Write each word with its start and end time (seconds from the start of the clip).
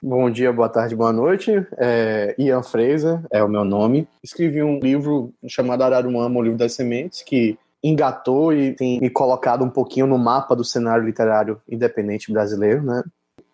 Bom 0.00 0.30
dia, 0.30 0.52
boa 0.52 0.68
tarde, 0.68 0.94
boa 0.94 1.12
noite. 1.12 1.50
É, 1.76 2.32
Ian 2.38 2.62
Fraser 2.62 3.20
é 3.32 3.42
o 3.42 3.48
meu 3.48 3.64
nome. 3.64 4.06
Escrevi 4.22 4.62
um 4.62 4.78
livro 4.78 5.34
chamado 5.48 5.82
Araruama, 5.82 6.38
o 6.38 6.42
livro 6.42 6.56
das 6.56 6.74
sementes, 6.74 7.22
que 7.22 7.58
engatou 7.82 8.52
e 8.52 8.74
tem 8.74 9.00
me 9.00 9.10
colocado 9.10 9.64
um 9.64 9.68
pouquinho 9.68 10.06
no 10.06 10.16
mapa 10.16 10.54
do 10.54 10.64
cenário 10.64 11.04
literário 11.04 11.60
independente 11.68 12.32
brasileiro, 12.32 12.80
né? 12.82 13.02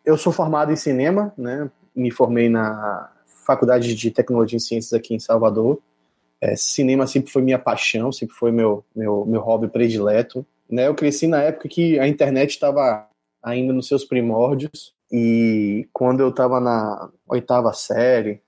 Eu 0.05 0.19
sou 0.19 0.33
formado 0.33 0.71
em 0.71 0.77
cinema, 0.77 1.33
né? 1.37 1.71
Me 1.96 2.11
formei 2.11 2.51
na 2.51 3.11
Faculdade 3.47 3.95
de 3.95 4.11
Tecnologia 4.11 4.59
e 4.59 4.61
Ciências 4.61 4.93
aqui 4.93 5.15
em 5.15 5.19
Salvador. 5.19 5.81
É, 6.43 6.55
cinema 6.57 7.07
sempre 7.07 7.33
foi 7.33 7.41
minha 7.41 7.59
paixão, 7.59 8.13
sempre 8.13 8.35
foi 8.35 8.53
meu, 8.53 8.85
meu, 8.95 9.25
meu 9.25 9.41
hobby 9.41 9.69
predileto. 9.69 10.45
Né? 10.69 10.89
Eu 10.89 10.95
cresci 10.95 11.27
na 11.27 11.41
época 11.43 11.69
que 11.71 11.99
a 11.99 12.07
internet 12.07 12.51
estava 12.51 13.07
ainda 13.45 13.73
nos 13.73 13.87
seus 13.87 14.05
primórdios 14.05 14.95
e 15.13 15.87
quando 15.93 16.21
eu 16.21 16.30
estava 16.30 16.59
na 16.59 17.11
oitava 17.29 17.73
série, 17.73 18.41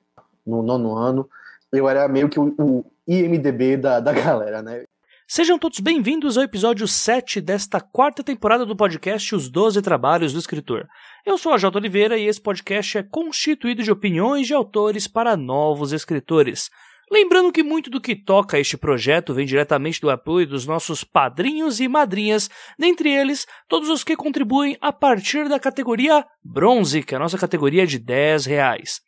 no 0.44 0.62
nono 0.62 0.96
ano, 0.96 1.28
eu 1.70 1.88
era 1.88 2.08
meio 2.08 2.28
que 2.28 2.40
o, 2.40 2.54
o 2.58 2.84
IMDB 3.06 3.76
da, 3.76 4.00
da 4.00 4.12
galera, 4.12 4.62
né? 4.62 4.84
Sejam 5.28 5.58
todos 5.58 5.80
bem-vindos 5.80 6.38
ao 6.38 6.44
episódio 6.44 6.86
7 6.86 7.40
desta 7.40 7.80
quarta 7.80 8.22
temporada 8.22 8.64
do 8.64 8.76
podcast 8.76 9.34
Os 9.34 9.50
Doze 9.50 9.82
Trabalhos 9.82 10.32
do 10.32 10.38
Escritor. 10.38 10.86
Eu 11.26 11.36
sou 11.36 11.52
a 11.52 11.58
J. 11.58 11.76
Oliveira 11.76 12.16
e 12.16 12.26
esse 12.26 12.40
podcast 12.40 12.98
é 12.98 13.02
constituído 13.02 13.82
de 13.82 13.90
opiniões 13.90 14.46
de 14.46 14.54
autores 14.54 15.08
para 15.08 15.36
novos 15.36 15.92
escritores. 15.92 16.70
Lembrando 17.10 17.52
que 17.52 17.62
muito 17.62 17.88
do 17.88 18.00
que 18.00 18.16
toca 18.16 18.58
este 18.58 18.76
projeto 18.76 19.32
vem 19.32 19.46
diretamente 19.46 20.00
do 20.00 20.10
apoio 20.10 20.44
dos 20.44 20.66
nossos 20.66 21.04
padrinhos 21.04 21.78
e 21.78 21.86
madrinhas, 21.86 22.50
dentre 22.76 23.08
eles 23.08 23.46
todos 23.68 23.88
os 23.88 24.02
que 24.02 24.16
contribuem 24.16 24.76
a 24.80 24.92
partir 24.92 25.48
da 25.48 25.60
categoria 25.60 26.26
Bronze, 26.44 27.04
que 27.04 27.14
é 27.14 27.16
a 27.16 27.20
nossa 27.20 27.38
categoria 27.38 27.86
de 27.86 28.00
10 28.00 28.46
reais. 28.46 29.00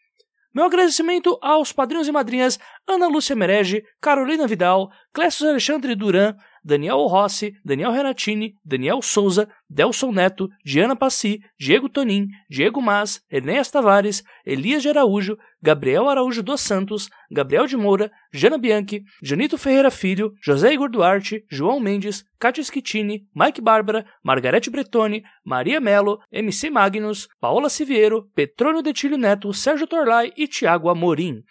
Meu 0.54 0.64
agradecimento 0.64 1.36
aos 1.42 1.72
padrinhos 1.72 2.06
e 2.06 2.12
madrinhas 2.12 2.58
Ana 2.86 3.08
Lúcia 3.08 3.34
Merege, 3.34 3.82
Carolina 4.00 4.46
Vidal, 4.46 4.90
Clécio 5.12 5.48
Alexandre 5.48 5.96
Duran, 5.96 6.34
Daniel 6.64 7.06
Rossi, 7.06 7.54
Daniel 7.64 7.92
Renatini, 7.92 8.54
Daniel 8.64 9.02
Souza, 9.02 9.48
Delson 9.70 10.12
Neto, 10.12 10.48
Diana 10.64 10.96
Passi, 10.96 11.40
Diego 11.58 11.88
Tonin, 11.88 12.28
Diego 12.48 12.80
Mas, 12.80 13.20
Enéas 13.30 13.70
Tavares, 13.70 14.22
Elias 14.46 14.82
de 14.82 14.88
Araújo, 14.88 15.36
Gabriel 15.60 16.08
Araújo 16.08 16.42
dos 16.42 16.60
Santos, 16.60 17.08
Gabriel 17.30 17.66
de 17.66 17.76
Moura, 17.76 18.10
Jana 18.32 18.56
Bianchi, 18.56 19.02
Janito 19.22 19.58
Ferreira 19.58 19.90
Filho, 19.90 20.32
José 20.44 20.72
Igor 20.72 20.88
Duarte, 20.88 21.44
João 21.50 21.80
Mendes, 21.80 22.24
Cátia 22.38 22.62
Schittini, 22.62 23.26
Mike 23.34 23.60
Bárbara, 23.60 24.06
Margarete 24.22 24.70
Bretoni, 24.70 25.22
Maria 25.44 25.80
Melo, 25.80 26.20
MC 26.32 26.70
Magnus, 26.70 27.28
Paola 27.40 27.68
Siviero, 27.68 28.28
Petrônio 28.34 28.82
Detilho 28.82 29.18
Neto, 29.18 29.52
Sérgio 29.52 29.86
Torlai 29.86 30.32
e 30.36 30.46
Tiago 30.46 30.88
Amorim. 30.88 31.42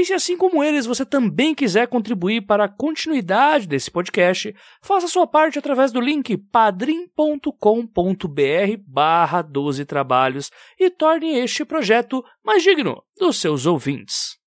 E 0.00 0.04
se 0.06 0.14
assim 0.14 0.34
como 0.34 0.64
eles 0.64 0.86
você 0.86 1.04
também 1.04 1.54
quiser 1.54 1.86
contribuir 1.86 2.40
para 2.46 2.64
a 2.64 2.68
continuidade 2.70 3.68
desse 3.68 3.90
podcast, 3.90 4.56
faça 4.80 5.06
sua 5.06 5.26
parte 5.26 5.58
através 5.58 5.92
do 5.92 6.00
link 6.00 6.38
padrim.com.br 6.38 7.52
barra 8.86 9.42
12 9.42 9.84
trabalhos 9.84 10.50
e 10.78 10.88
torne 10.88 11.36
este 11.36 11.66
projeto 11.66 12.24
mais 12.42 12.62
digno 12.62 13.02
dos 13.18 13.38
seus 13.38 13.66
ouvintes. 13.66 14.38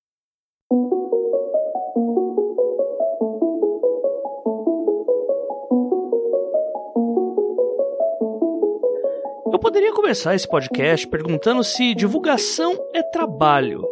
Eu 9.52 9.58
poderia 9.60 9.92
começar 9.92 10.34
esse 10.34 10.48
podcast 10.48 11.06
perguntando 11.06 11.62
se 11.62 11.94
divulgação 11.94 12.76
é 12.92 13.04
trabalho. 13.04 13.84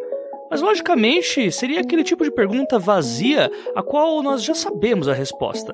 Mas 0.53 0.61
logicamente 0.61 1.51
seria 1.51 1.81
aquele 1.81 2.05
tipo 2.05 2.23
de 2.23 2.31
pergunta 2.31 2.79
vazia 2.79 3.51
a 3.75 3.83
qual 3.83 4.23
nós 4.23 4.45
já 4.45 4.55
sabemos 4.55 5.09
a 5.09 5.15
resposta. 5.15 5.73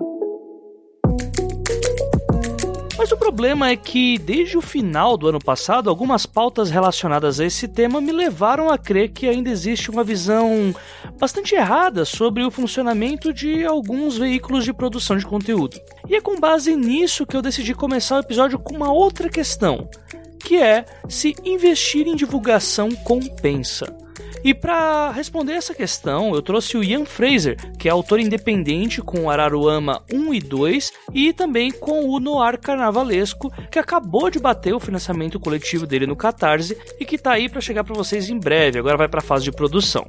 Mas 2.96 3.10
o 3.10 3.16
problema 3.16 3.70
é 3.70 3.74
que, 3.74 4.16
desde 4.18 4.56
o 4.56 4.60
final 4.60 5.16
do 5.16 5.26
ano 5.26 5.40
passado, 5.40 5.90
algumas 5.90 6.26
pautas 6.26 6.70
relacionadas 6.70 7.40
a 7.40 7.46
esse 7.46 7.66
tema 7.66 8.00
me 8.00 8.12
levaram 8.12 8.70
a 8.70 8.78
crer 8.78 9.08
que 9.08 9.26
ainda 9.26 9.50
existe 9.50 9.90
uma 9.90 10.04
visão 10.04 10.72
bastante 11.18 11.56
errada 11.56 12.04
sobre 12.04 12.44
o 12.44 12.50
funcionamento 12.50 13.32
de 13.32 13.64
alguns 13.64 14.16
veículos 14.16 14.64
de 14.64 14.72
produção 14.72 15.16
de 15.16 15.26
conteúdo. 15.26 15.76
E 16.08 16.14
é 16.14 16.20
com 16.20 16.38
base 16.38 16.76
nisso 16.76 17.26
que 17.26 17.36
eu 17.36 17.42
decidi 17.42 17.74
começar 17.74 18.14
o 18.14 18.20
episódio 18.20 18.60
com 18.60 18.76
uma 18.76 18.92
outra 18.92 19.28
questão, 19.28 19.90
que 20.38 20.56
é 20.56 20.84
se 21.08 21.34
investir 21.44 22.06
em 22.06 22.14
divulgação 22.14 22.90
compensa. 22.92 24.06
E 24.44 24.54
para 24.54 25.10
responder 25.10 25.52
essa 25.52 25.74
questão, 25.74 26.34
eu 26.34 26.42
trouxe 26.42 26.76
o 26.76 26.84
Ian 26.84 27.04
Fraser, 27.04 27.56
que 27.78 27.88
é 27.88 27.90
autor 27.90 28.20
independente 28.20 29.02
com 29.02 29.28
Araruama 29.28 30.02
1 30.12 30.34
e 30.34 30.40
2 30.40 30.92
e 31.12 31.32
também 31.32 31.70
com 31.70 32.08
o 32.08 32.20
Noir 32.20 32.58
Carnavalesco, 32.58 33.52
que 33.70 33.78
acabou 33.78 34.30
de 34.30 34.38
bater 34.38 34.74
o 34.74 34.80
financiamento 34.80 35.40
coletivo 35.40 35.86
dele 35.86 36.06
no 36.06 36.16
Catarse 36.16 36.76
e 37.00 37.04
que 37.04 37.18
tá 37.18 37.32
aí 37.32 37.48
para 37.48 37.60
chegar 37.60 37.84
para 37.84 37.94
vocês 37.94 38.30
em 38.30 38.38
breve, 38.38 38.78
agora 38.78 38.96
vai 38.96 39.08
para 39.08 39.20
a 39.20 39.22
fase 39.22 39.44
de 39.44 39.52
produção. 39.52 40.06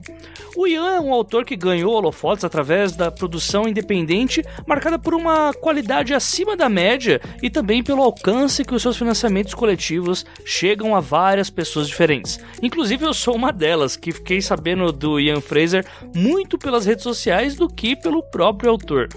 O 0.56 0.68
Ian 0.68 0.90
é 0.91 1.00
um 1.00 1.13
autor 1.13 1.46
que 1.46 1.56
ganhou 1.56 1.94
holofotes 1.94 2.44
através 2.44 2.96
da 2.96 3.09
produção 3.09 3.68
independente, 3.68 4.44
marcada 4.68 5.00
por 5.00 5.13
uma 5.13 5.53
qualidade 5.53 6.13
acima 6.13 6.56
da 6.56 6.68
média 6.68 7.22
e 7.41 7.50
também 7.50 7.84
pelo 7.84 8.02
alcance 8.02 8.66
que 8.66 8.75
os 8.75 8.81
seus 8.81 8.97
financiamentos 8.97 9.53
coletivos 9.53 10.25
chegam 10.44 10.96
a 10.96 11.00
várias 11.00 11.50
pessoas 11.50 11.88
diferentes. 11.88 12.40
Inclusive 12.62 13.06
eu 13.06 13.13
sou 13.13 13.35
uma 13.35 13.52
delas 13.52 13.96
que 13.96 14.09
fiquei 14.12 14.42
sabendo 14.42 14.92
do 14.92 15.20
Ian 15.20 15.42
Fraser 15.42 15.86
muito 16.16 16.58
pelas 16.58 16.86
redes 16.86 17.03
sociais 17.03 17.56
do 17.56 17.68
que 17.68 17.96
pelo 17.96 18.24
próprio 18.24 18.72
autor. 18.72 19.09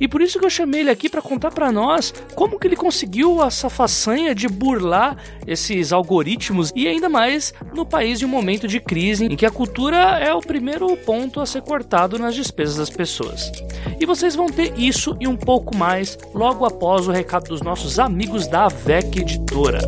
E 0.00 0.06
por 0.06 0.20
isso 0.20 0.38
que 0.38 0.44
eu 0.44 0.50
chamei 0.50 0.80
ele 0.80 0.90
aqui 0.90 1.08
para 1.08 1.22
contar 1.22 1.50
para 1.50 1.72
nós 1.72 2.12
como 2.34 2.58
que 2.58 2.66
ele 2.66 2.76
conseguiu 2.76 3.42
essa 3.42 3.70
façanha 3.70 4.34
de 4.34 4.48
burlar 4.48 5.16
esses 5.46 5.92
algoritmos 5.92 6.70
e 6.74 6.86
ainda 6.86 7.08
mais 7.08 7.54
no 7.74 7.86
país 7.86 8.18
de 8.18 8.26
um 8.26 8.28
momento 8.28 8.68
de 8.68 8.78
crise 8.78 9.24
em 9.24 9.36
que 9.36 9.46
a 9.46 9.50
cultura 9.50 10.18
é 10.18 10.34
o 10.34 10.40
primeiro 10.40 10.94
ponto 10.98 11.40
a 11.40 11.46
ser 11.46 11.62
cortado 11.62 12.18
nas 12.18 12.34
despesas 12.34 12.76
das 12.76 12.90
pessoas. 12.90 13.50
E 13.98 14.04
vocês 14.04 14.34
vão 14.34 14.46
ter 14.46 14.78
isso 14.78 15.16
e 15.18 15.26
um 15.26 15.36
pouco 15.36 15.74
mais 15.74 16.18
logo 16.34 16.64
após 16.64 17.08
o 17.08 17.12
recado 17.12 17.48
dos 17.48 17.62
nossos 17.62 17.98
amigos 17.98 18.46
da 18.46 18.66
AVEC 18.66 19.20
Editora. 19.20 19.80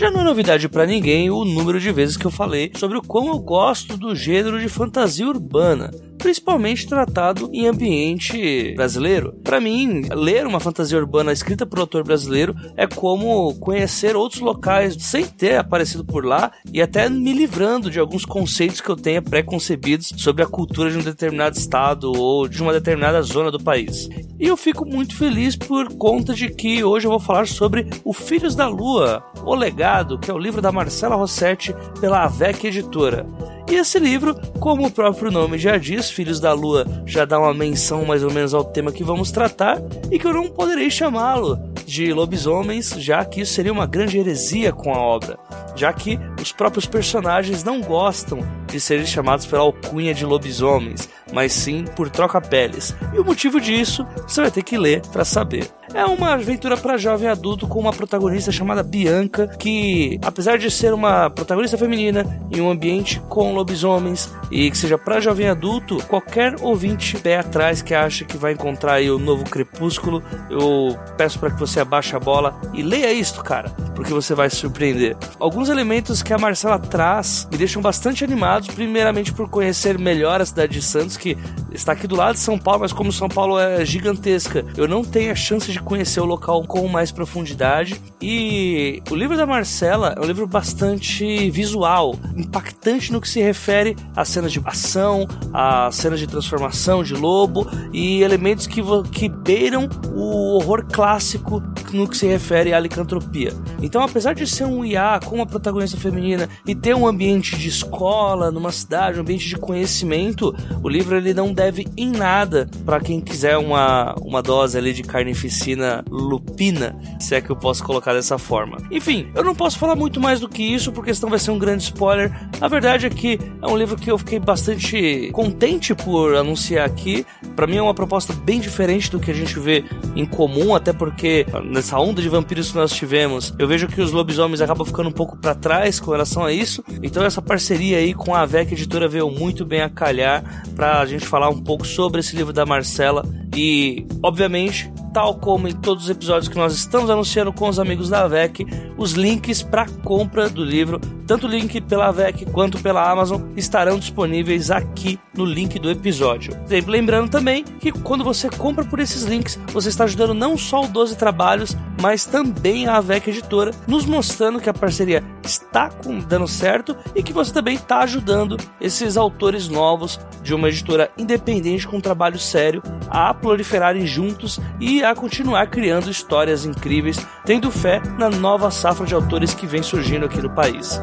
Já 0.00 0.10
não 0.10 0.22
é 0.22 0.24
novidade 0.24 0.66
para 0.66 0.86
ninguém 0.86 1.30
o 1.30 1.44
número 1.44 1.78
de 1.78 1.92
vezes 1.92 2.16
que 2.16 2.24
eu 2.24 2.30
falei 2.30 2.72
sobre 2.74 2.96
o 2.96 3.02
quão 3.02 3.26
eu 3.26 3.38
gosto 3.38 3.98
do 3.98 4.16
gênero 4.16 4.58
de 4.58 4.66
fantasia 4.66 5.28
urbana 5.28 5.90
principalmente 6.20 6.86
tratado 6.86 7.50
em 7.52 7.66
ambiente 7.66 8.74
brasileiro. 8.74 9.32
Para 9.42 9.60
mim, 9.60 10.02
ler 10.12 10.46
uma 10.46 10.60
fantasia 10.60 10.98
urbana 10.98 11.32
escrita 11.32 11.66
por 11.66 11.78
um 11.78 11.82
autor 11.82 12.04
brasileiro 12.04 12.54
é 12.76 12.86
como 12.86 13.54
conhecer 13.54 14.14
outros 14.14 14.40
locais 14.40 14.96
sem 15.00 15.24
ter 15.24 15.56
aparecido 15.56 16.04
por 16.04 16.24
lá 16.24 16.52
e 16.72 16.82
até 16.82 17.08
me 17.08 17.32
livrando 17.32 17.90
de 17.90 17.98
alguns 17.98 18.24
conceitos 18.24 18.80
que 18.80 18.88
eu 18.88 18.96
tenha 18.96 19.22
pré-concebidos 19.22 20.12
sobre 20.16 20.42
a 20.42 20.46
cultura 20.46 20.90
de 20.90 20.98
um 20.98 21.02
determinado 21.02 21.56
estado 21.56 22.12
ou 22.14 22.46
de 22.46 22.62
uma 22.62 22.72
determinada 22.72 23.22
zona 23.22 23.50
do 23.50 23.62
país. 23.62 24.08
E 24.38 24.46
eu 24.46 24.56
fico 24.56 24.86
muito 24.86 25.16
feliz 25.16 25.56
por 25.56 25.92
conta 25.94 26.34
de 26.34 26.48
que 26.48 26.84
hoje 26.84 27.06
eu 27.06 27.10
vou 27.10 27.20
falar 27.20 27.46
sobre 27.46 27.86
O 28.04 28.12
Filhos 28.12 28.54
da 28.54 28.68
Lua, 28.68 29.24
O 29.44 29.54
Legado, 29.54 30.18
que 30.18 30.30
é 30.30 30.34
o 30.34 30.38
livro 30.38 30.60
da 30.60 30.72
Marcela 30.72 31.16
Rossetti 31.16 31.74
pela 32.00 32.24
AVEC 32.24 32.66
Editora. 32.66 33.26
E 33.70 33.76
esse 33.76 34.00
livro, 34.00 34.34
como 34.58 34.84
o 34.84 34.90
próprio 34.90 35.30
nome 35.30 35.56
já 35.56 35.76
diz, 35.76 36.10
Filhos 36.10 36.40
da 36.40 36.52
Lua, 36.52 36.84
já 37.06 37.24
dá 37.24 37.38
uma 37.38 37.54
menção 37.54 38.04
mais 38.04 38.24
ou 38.24 38.32
menos 38.32 38.52
ao 38.52 38.64
tema 38.64 38.90
que 38.90 39.04
vamos 39.04 39.30
tratar 39.30 39.80
e 40.10 40.18
que 40.18 40.26
eu 40.26 40.34
não 40.34 40.48
poderei 40.48 40.90
chamá-lo 40.90 41.56
de 41.86 42.12
lobisomens, 42.12 42.90
já 42.98 43.24
que 43.24 43.42
isso 43.42 43.54
seria 43.54 43.72
uma 43.72 43.86
grande 43.86 44.18
heresia 44.18 44.72
com 44.72 44.92
a 44.92 44.98
obra, 44.98 45.38
já 45.76 45.92
que 45.92 46.18
os 46.42 46.50
próprios 46.50 46.84
personagens 46.84 47.62
não 47.62 47.80
gostam 47.80 48.40
de 48.66 48.80
serem 48.80 49.06
chamados 49.06 49.46
pela 49.46 49.62
alcunha 49.62 50.12
de 50.12 50.26
lobisomens, 50.26 51.08
mas 51.32 51.52
sim 51.52 51.84
por 51.94 52.10
troca-peles. 52.10 52.92
E 53.14 53.20
o 53.20 53.24
motivo 53.24 53.60
disso 53.60 54.04
você 54.26 54.40
vai 54.42 54.50
ter 54.50 54.64
que 54.64 54.76
ler 54.76 55.00
para 55.12 55.24
saber. 55.24 55.70
É 55.92 56.04
uma 56.04 56.34
aventura 56.34 56.76
para 56.76 56.96
jovem 56.96 57.28
adulto 57.28 57.66
com 57.66 57.80
uma 57.80 57.92
protagonista 57.92 58.52
chamada 58.52 58.82
Bianca, 58.82 59.48
que, 59.48 60.18
apesar 60.22 60.56
de 60.56 60.70
ser 60.70 60.94
uma 60.94 61.28
protagonista 61.28 61.76
feminina 61.76 62.24
em 62.50 62.60
um 62.60 62.70
ambiente 62.70 63.20
com 63.28 63.52
lobisomens 63.52 64.32
e 64.50 64.70
que 64.70 64.78
seja 64.78 64.96
para 64.96 65.20
jovem 65.20 65.48
adulto, 65.48 65.98
qualquer 66.06 66.54
ouvinte 66.60 67.18
pé 67.18 67.38
atrás 67.38 67.82
que 67.82 67.94
acha 67.94 68.24
que 68.24 68.36
vai 68.36 68.52
encontrar 68.52 68.94
aí 68.94 69.10
o 69.10 69.18
novo 69.18 69.44
Crepúsculo, 69.44 70.22
eu 70.48 70.96
peço 71.16 71.38
para 71.38 71.50
que 71.50 71.58
você 71.58 71.80
abaixe 71.80 72.14
a 72.14 72.20
bola 72.20 72.60
e 72.72 72.82
leia 72.82 73.12
isto, 73.12 73.42
cara 73.42 73.74
porque 74.00 74.14
você 74.14 74.34
vai 74.34 74.48
se 74.48 74.56
surpreender. 74.56 75.14
Alguns 75.38 75.68
elementos 75.68 76.22
que 76.22 76.32
a 76.32 76.38
Marcela 76.38 76.78
traz 76.78 77.46
me 77.52 77.58
deixam 77.58 77.82
bastante 77.82 78.24
animados, 78.24 78.68
primeiramente 78.68 79.30
por 79.30 79.46
conhecer 79.50 79.98
melhor 79.98 80.40
a 80.40 80.46
cidade 80.46 80.72
de 80.72 80.80
Santos, 80.80 81.18
que 81.18 81.36
está 81.70 81.92
aqui 81.92 82.06
do 82.06 82.16
lado 82.16 82.36
de 82.36 82.40
São 82.40 82.58
Paulo, 82.58 82.80
mas 82.80 82.94
como 82.94 83.12
São 83.12 83.28
Paulo 83.28 83.58
é 83.58 83.84
gigantesca, 83.84 84.64
eu 84.74 84.88
não 84.88 85.04
tenho 85.04 85.30
a 85.30 85.34
chance 85.34 85.70
de 85.70 85.79
conhecer 85.82 86.20
o 86.20 86.24
local 86.24 86.64
com 86.64 86.86
mais 86.88 87.10
profundidade. 87.10 88.00
E 88.20 89.02
o 89.10 89.14
livro 89.14 89.36
da 89.36 89.46
Marcela 89.46 90.14
é 90.16 90.20
um 90.20 90.24
livro 90.24 90.46
bastante 90.46 91.50
visual, 91.50 92.14
impactante 92.36 93.12
no 93.12 93.20
que 93.20 93.28
se 93.28 93.40
refere 93.40 93.96
às 94.14 94.28
cenas 94.28 94.52
de 94.52 94.60
ação, 94.64 95.26
às 95.52 95.94
cenas 95.94 96.18
de 96.18 96.26
transformação 96.26 97.02
de 97.02 97.14
lobo 97.14 97.66
e 97.92 98.22
elementos 98.22 98.66
que, 98.66 98.82
que 99.12 99.28
beiram 99.28 99.88
o 100.14 100.56
horror 100.56 100.84
clássico 100.86 101.62
no 101.92 102.08
que 102.08 102.16
se 102.16 102.26
refere 102.26 102.72
à 102.72 102.78
licantropia. 102.78 103.52
Então, 103.82 104.02
apesar 104.02 104.34
de 104.34 104.46
ser 104.46 104.64
um 104.64 104.84
IA 104.84 105.18
com 105.24 105.36
uma 105.36 105.46
protagonista 105.46 105.96
feminina 105.96 106.48
e 106.66 106.74
ter 106.74 106.94
um 106.94 107.06
ambiente 107.06 107.56
de 107.56 107.68
escola, 107.68 108.50
numa 108.50 108.70
cidade, 108.70 109.18
um 109.18 109.22
ambiente 109.22 109.48
de 109.48 109.56
conhecimento, 109.56 110.54
o 110.82 110.88
livro 110.88 111.16
ele 111.16 111.34
não 111.34 111.52
deve 111.52 111.86
em 111.96 112.10
nada 112.10 112.68
para 112.84 113.00
quem 113.00 113.20
quiser 113.20 113.56
uma, 113.56 114.14
uma 114.20 114.42
dose 114.42 114.76
ali 114.76 114.92
de 114.92 115.02
carnificina 115.02 115.69
lupina, 116.10 116.96
se 117.18 117.34
é 117.34 117.40
que 117.40 117.50
eu 117.50 117.56
posso 117.56 117.84
colocar 117.84 118.12
dessa 118.12 118.38
forma. 118.38 118.78
Enfim, 118.90 119.28
eu 119.34 119.44
não 119.44 119.54
posso 119.54 119.78
falar 119.78 119.94
muito 119.94 120.20
mais 120.20 120.40
do 120.40 120.48
que 120.48 120.62
isso, 120.62 120.92
porque 120.92 121.14
senão 121.14 121.30
vai 121.30 121.38
ser 121.38 121.50
um 121.50 121.58
grande 121.58 121.84
spoiler. 121.84 122.32
A 122.60 122.68
verdade 122.68 123.06
é 123.06 123.10
que 123.10 123.38
é 123.62 123.66
um 123.66 123.76
livro 123.76 123.96
que 123.96 124.10
eu 124.10 124.18
fiquei 124.18 124.38
bastante 124.38 125.30
contente 125.32 125.94
por 125.94 126.34
anunciar 126.34 126.86
aqui. 126.86 127.26
Para 127.54 127.66
mim 127.66 127.76
é 127.76 127.82
uma 127.82 127.94
proposta 127.94 128.32
bem 128.32 128.60
diferente 128.60 129.10
do 129.10 129.20
que 129.20 129.30
a 129.30 129.34
gente 129.34 129.58
vê 129.58 129.84
em 130.16 130.24
comum, 130.24 130.74
até 130.74 130.92
porque 130.92 131.46
nessa 131.64 131.98
onda 131.98 132.22
de 132.22 132.28
vampiros 132.28 132.70
que 132.70 132.76
nós 132.76 132.92
tivemos, 132.92 133.54
eu 133.58 133.68
vejo 133.68 133.86
que 133.86 134.00
os 134.00 134.12
lobisomens 134.12 134.60
acabam 134.60 134.86
ficando 134.86 135.08
um 135.08 135.12
pouco 135.12 135.36
para 135.36 135.54
trás 135.54 136.00
com 136.00 136.10
relação 136.10 136.44
a 136.44 136.52
isso. 136.52 136.84
Então 137.02 137.24
essa 137.24 137.42
parceria 137.42 137.98
aí 137.98 138.14
com 138.14 138.34
a 138.34 138.44
VEC 138.46 138.72
Editora 138.72 139.08
veio 139.08 139.30
muito 139.30 139.64
bem 139.64 139.82
a 139.82 139.88
calhar 139.88 140.64
para 140.74 141.00
a 141.00 141.06
gente 141.06 141.26
falar 141.26 141.48
um 141.48 141.62
pouco 141.62 141.86
sobre 141.86 142.20
esse 142.20 142.36
livro 142.36 142.52
da 142.52 142.64
Marcela 142.64 143.24
e, 143.56 144.06
obviamente, 144.22 144.92
tal 145.12 145.34
como 145.34 145.59
em 145.68 145.72
todos 145.72 146.04
os 146.04 146.10
episódios 146.10 146.48
que 146.48 146.56
nós 146.56 146.74
estamos 146.74 147.10
anunciando 147.10 147.52
com 147.52 147.68
os 147.68 147.78
amigos 147.78 148.08
da 148.08 148.24
AVEC, 148.24 148.66
os 148.96 149.12
links 149.12 149.62
para 149.62 149.86
compra 150.04 150.48
do 150.48 150.64
livro, 150.64 151.00
tanto 151.26 151.46
o 151.46 151.50
link 151.50 151.80
pela 151.82 152.08
AVEC 152.08 152.46
quanto 152.46 152.80
pela 152.80 153.08
Amazon, 153.08 153.42
estarão 153.56 153.98
disponíveis 153.98 154.70
aqui 154.70 155.18
no 155.34 155.44
link 155.44 155.78
do 155.78 155.90
episódio. 155.90 156.52
Lembrando 156.86 157.30
também 157.30 157.64
que 157.64 157.92
quando 157.92 158.24
você 158.24 158.48
compra 158.50 158.84
por 158.84 158.98
esses 158.98 159.22
links, 159.22 159.58
você 159.72 159.88
está 159.88 160.04
ajudando 160.04 160.34
não 160.34 160.56
só 160.56 160.84
o 160.84 160.88
12 160.88 161.16
Trabalhos, 161.16 161.76
mas 162.00 162.24
também 162.24 162.86
a 162.86 162.96
AVEC 162.96 163.28
Editora, 163.28 163.72
nos 163.86 164.06
mostrando 164.06 164.60
que 164.60 164.70
a 164.70 164.74
parceria 164.74 165.22
está 165.44 165.90
dando 166.26 166.46
certo 166.46 166.96
e 167.14 167.22
que 167.22 167.32
você 167.32 167.52
também 167.52 167.74
está 167.74 168.00
ajudando 168.00 168.56
esses 168.80 169.16
autores 169.16 169.68
novos 169.68 170.18
de 170.42 170.54
uma 170.54 170.68
editora 170.68 171.10
independente 171.18 171.86
com 171.86 171.98
um 171.98 172.00
trabalho 172.00 172.38
sério 172.38 172.82
a 173.08 173.32
proliferarem 173.34 174.06
juntos 174.06 174.58
e 174.78 175.02
a 175.02 175.14
continuar 175.14 175.49
criando 175.66 176.10
histórias 176.10 176.64
incríveis, 176.64 177.16
tendo 177.44 177.70
fé 177.70 178.00
na 178.18 178.28
nova 178.28 178.70
safra 178.70 179.06
de 179.06 179.14
autores 179.14 179.54
que 179.54 179.66
vem 179.66 179.82
surgindo 179.82 180.26
aqui 180.26 180.40
no 180.40 180.54
país. 180.54 181.00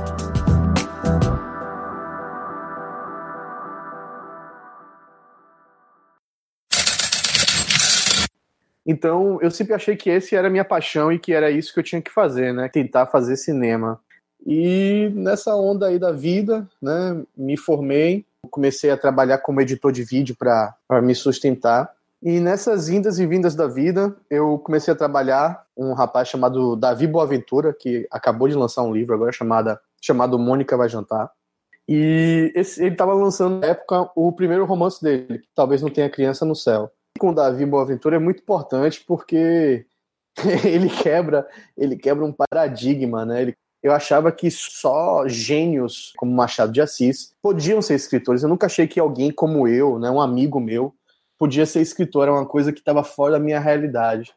Então, 8.86 9.38
eu 9.42 9.52
sempre 9.52 9.74
achei 9.74 9.98
que 9.98 10.10
esse 10.10 10.34
era 10.34 10.48
a 10.48 10.50
minha 10.50 10.64
paixão 10.64 11.12
e 11.12 11.20
que 11.20 11.34
era 11.34 11.52
isso 11.52 11.74
que 11.74 11.80
eu 11.80 11.84
tinha 11.84 12.02
que 12.02 12.10
fazer, 12.10 12.54
né? 12.54 12.70
Tentar 12.70 13.06
fazer 13.08 13.36
cinema. 13.36 14.00
E 14.46 15.12
nessa 15.14 15.54
onda 15.56 15.88
aí 15.88 16.00
da 16.00 16.14
vida, 16.14 16.66
né, 16.82 17.22
me 17.36 17.58
formei, 17.58 18.24
comecei 18.50 18.90
a 18.90 18.96
trabalhar 18.96 19.40
como 19.40 19.60
editor 19.60 19.92
de 19.92 20.04
vídeo 20.04 20.38
para 20.38 21.02
me 21.02 21.14
sustentar. 21.14 21.92
E 22.28 22.42
nessas 22.42 22.90
indas 22.90 23.20
e 23.20 23.26
vindas 23.26 23.56
da 23.56 23.68
vida, 23.68 24.14
eu 24.30 24.60
comecei 24.60 24.94
a 24.94 24.98
trabalhar 24.98 25.66
um 25.78 25.94
rapaz 25.94 26.28
chamado 26.28 26.76
Davi 26.76 27.08
Boaventura, 27.08 27.74
que 27.74 28.06
acabou 28.12 28.50
de 28.50 28.54
lançar 28.54 28.84
um 28.84 28.92
livro 28.92 29.16
agora 29.16 29.32
chamada, 29.32 29.80
chamado 30.02 30.38
Mônica 30.38 30.76
Vai 30.76 30.90
Jantar. 30.90 31.32
E 31.88 32.52
esse, 32.54 32.82
ele 32.82 32.96
estava 32.96 33.14
lançando 33.14 33.62
na 33.62 33.68
época 33.68 34.12
o 34.14 34.30
primeiro 34.34 34.66
romance 34.66 35.02
dele, 35.02 35.40
que 35.40 35.48
talvez 35.56 35.82
não 35.82 35.90
tenha 35.90 36.10
criança 36.10 36.44
no 36.44 36.54
céu. 36.54 36.92
Com 37.18 37.30
o 37.30 37.34
Davi 37.34 37.66
Boaventura 37.66 38.18
é 38.18 38.20
muito 38.20 38.42
importante 38.42 39.02
porque 39.08 39.86
ele 40.66 40.90
quebra, 40.90 41.48
ele 41.78 41.96
quebra 41.96 42.26
um 42.26 42.34
paradigma, 42.34 43.26
né? 43.26 43.44
Ele, 43.44 43.56
eu 43.82 43.94
achava 43.94 44.34
que 44.34 44.52
só 44.52 45.30
gênios 45.30 46.12
como 46.18 46.36
Machado 46.36 46.74
de 46.74 46.82
Assis 46.82 47.32
podiam 47.42 47.82
ser 47.82 47.96
escritores. 47.96 48.44
Eu 48.44 48.50
nunca 48.50 48.66
achei 48.66 48.86
que 48.86 49.00
alguém 49.00 49.32
como 49.32 49.66
eu, 49.66 49.98
né, 49.98 50.12
um 50.12 50.20
amigo 50.20 50.60
meu, 50.60 50.94
podia 51.38 51.66
ser 51.66 51.82
escritor, 51.82 52.24
era 52.24 52.34
uma 52.34 52.46
coisa 52.46 52.72
que 52.72 52.80
estava 52.80 53.04
fora 53.04 53.34
da 53.34 53.40
minha 53.40 53.60
realidade. 53.60 54.34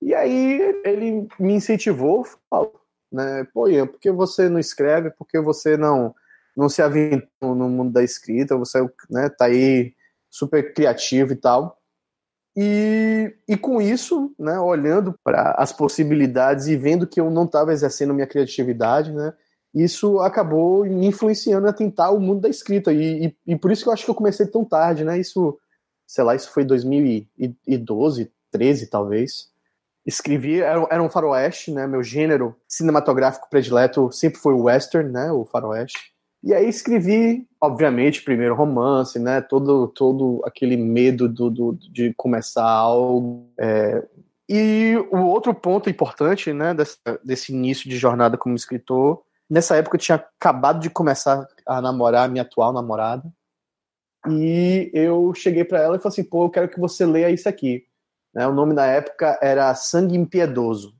E 0.00 0.14
aí 0.14 0.60
ele 0.84 1.26
me 1.38 1.54
incentivou, 1.54 2.26
falou, 2.48 2.74
né, 3.10 3.46
pô, 3.52 3.68
Ian, 3.68 3.86
por 3.86 3.98
que 3.98 4.10
você 4.10 4.48
não 4.48 4.58
escreve? 4.58 5.10
Por 5.10 5.26
que 5.26 5.40
você 5.40 5.76
não 5.76 6.14
não 6.56 6.68
se 6.68 6.80
aventou 6.80 7.54
no 7.54 7.68
mundo 7.68 7.92
da 7.92 8.02
escrita? 8.02 8.56
Você 8.56 8.78
né, 9.10 9.28
tá 9.28 9.46
aí 9.46 9.92
super 10.30 10.72
criativo 10.72 11.32
e 11.32 11.36
tal. 11.36 11.78
E, 12.56 13.34
e 13.48 13.56
com 13.56 13.82
isso, 13.82 14.32
né, 14.38 14.58
olhando 14.60 15.18
para 15.24 15.52
as 15.58 15.72
possibilidades 15.72 16.68
e 16.68 16.76
vendo 16.76 17.06
que 17.06 17.20
eu 17.20 17.28
não 17.30 17.44
estava 17.44 17.72
exercendo 17.72 18.14
minha 18.14 18.26
criatividade, 18.26 19.12
né, 19.12 19.32
isso 19.74 20.20
acabou 20.20 20.84
me 20.84 21.06
influenciando 21.06 21.66
a 21.66 21.72
tentar 21.72 22.10
o 22.10 22.20
mundo 22.20 22.42
da 22.42 22.48
escrita. 22.48 22.92
E, 22.92 23.26
e, 23.26 23.36
e, 23.48 23.56
por 23.56 23.72
isso 23.72 23.82
que 23.82 23.88
eu 23.88 23.92
acho 23.92 24.04
que 24.04 24.10
eu 24.10 24.14
comecei 24.14 24.46
tão 24.46 24.64
tarde, 24.64 25.04
né? 25.04 25.18
Isso 25.18 25.58
sei 26.06 26.24
lá, 26.24 26.34
isso 26.34 26.52
foi 26.52 26.64
2012, 26.64 28.30
13 28.50 28.86
talvez. 28.88 29.48
Escrevi, 30.06 30.60
era, 30.60 30.86
era 30.90 31.02
um 31.02 31.08
faroeste, 31.08 31.70
né? 31.70 31.86
Meu 31.86 32.02
gênero 32.02 32.54
cinematográfico 32.68 33.48
predileto 33.48 34.12
sempre 34.12 34.38
foi 34.38 34.52
o 34.52 34.64
western, 34.64 35.10
né? 35.10 35.32
O 35.32 35.44
faroeste. 35.44 36.14
E 36.42 36.52
aí 36.52 36.68
escrevi, 36.68 37.48
obviamente, 37.58 38.22
primeiro 38.22 38.54
romance, 38.54 39.18
né? 39.18 39.40
Todo, 39.40 39.88
todo 39.88 40.42
aquele 40.44 40.76
medo 40.76 41.26
do, 41.26 41.48
do 41.48 41.72
de 41.72 42.12
começar 42.18 42.66
algo. 42.66 43.48
É... 43.58 44.06
E 44.46 44.94
o 45.10 45.20
outro 45.20 45.54
ponto 45.54 45.88
importante, 45.88 46.52
né? 46.52 46.74
Desse, 46.74 46.98
desse 47.24 47.52
início 47.52 47.88
de 47.88 47.96
jornada 47.96 48.36
como 48.36 48.54
escritor, 48.54 49.22
nessa 49.48 49.76
época 49.76 49.96
eu 49.96 50.00
tinha 50.00 50.16
acabado 50.16 50.80
de 50.80 50.90
começar 50.90 51.48
a 51.66 51.80
namorar 51.80 52.26
a 52.26 52.28
minha 52.28 52.42
atual 52.42 52.74
namorada. 52.74 53.24
E 54.28 54.90
eu 54.94 55.32
cheguei 55.34 55.64
para 55.64 55.80
ela 55.80 55.96
e 55.96 55.98
falei 55.98 56.12
assim: 56.12 56.24
pô, 56.24 56.44
eu 56.44 56.50
quero 56.50 56.68
que 56.68 56.80
você 56.80 57.04
leia 57.04 57.30
isso 57.30 57.48
aqui. 57.48 57.84
Né, 58.34 58.46
o 58.46 58.52
nome 58.52 58.74
da 58.74 58.86
época 58.86 59.38
era 59.40 59.74
Sangue 59.74 60.16
Impiedoso. 60.16 60.94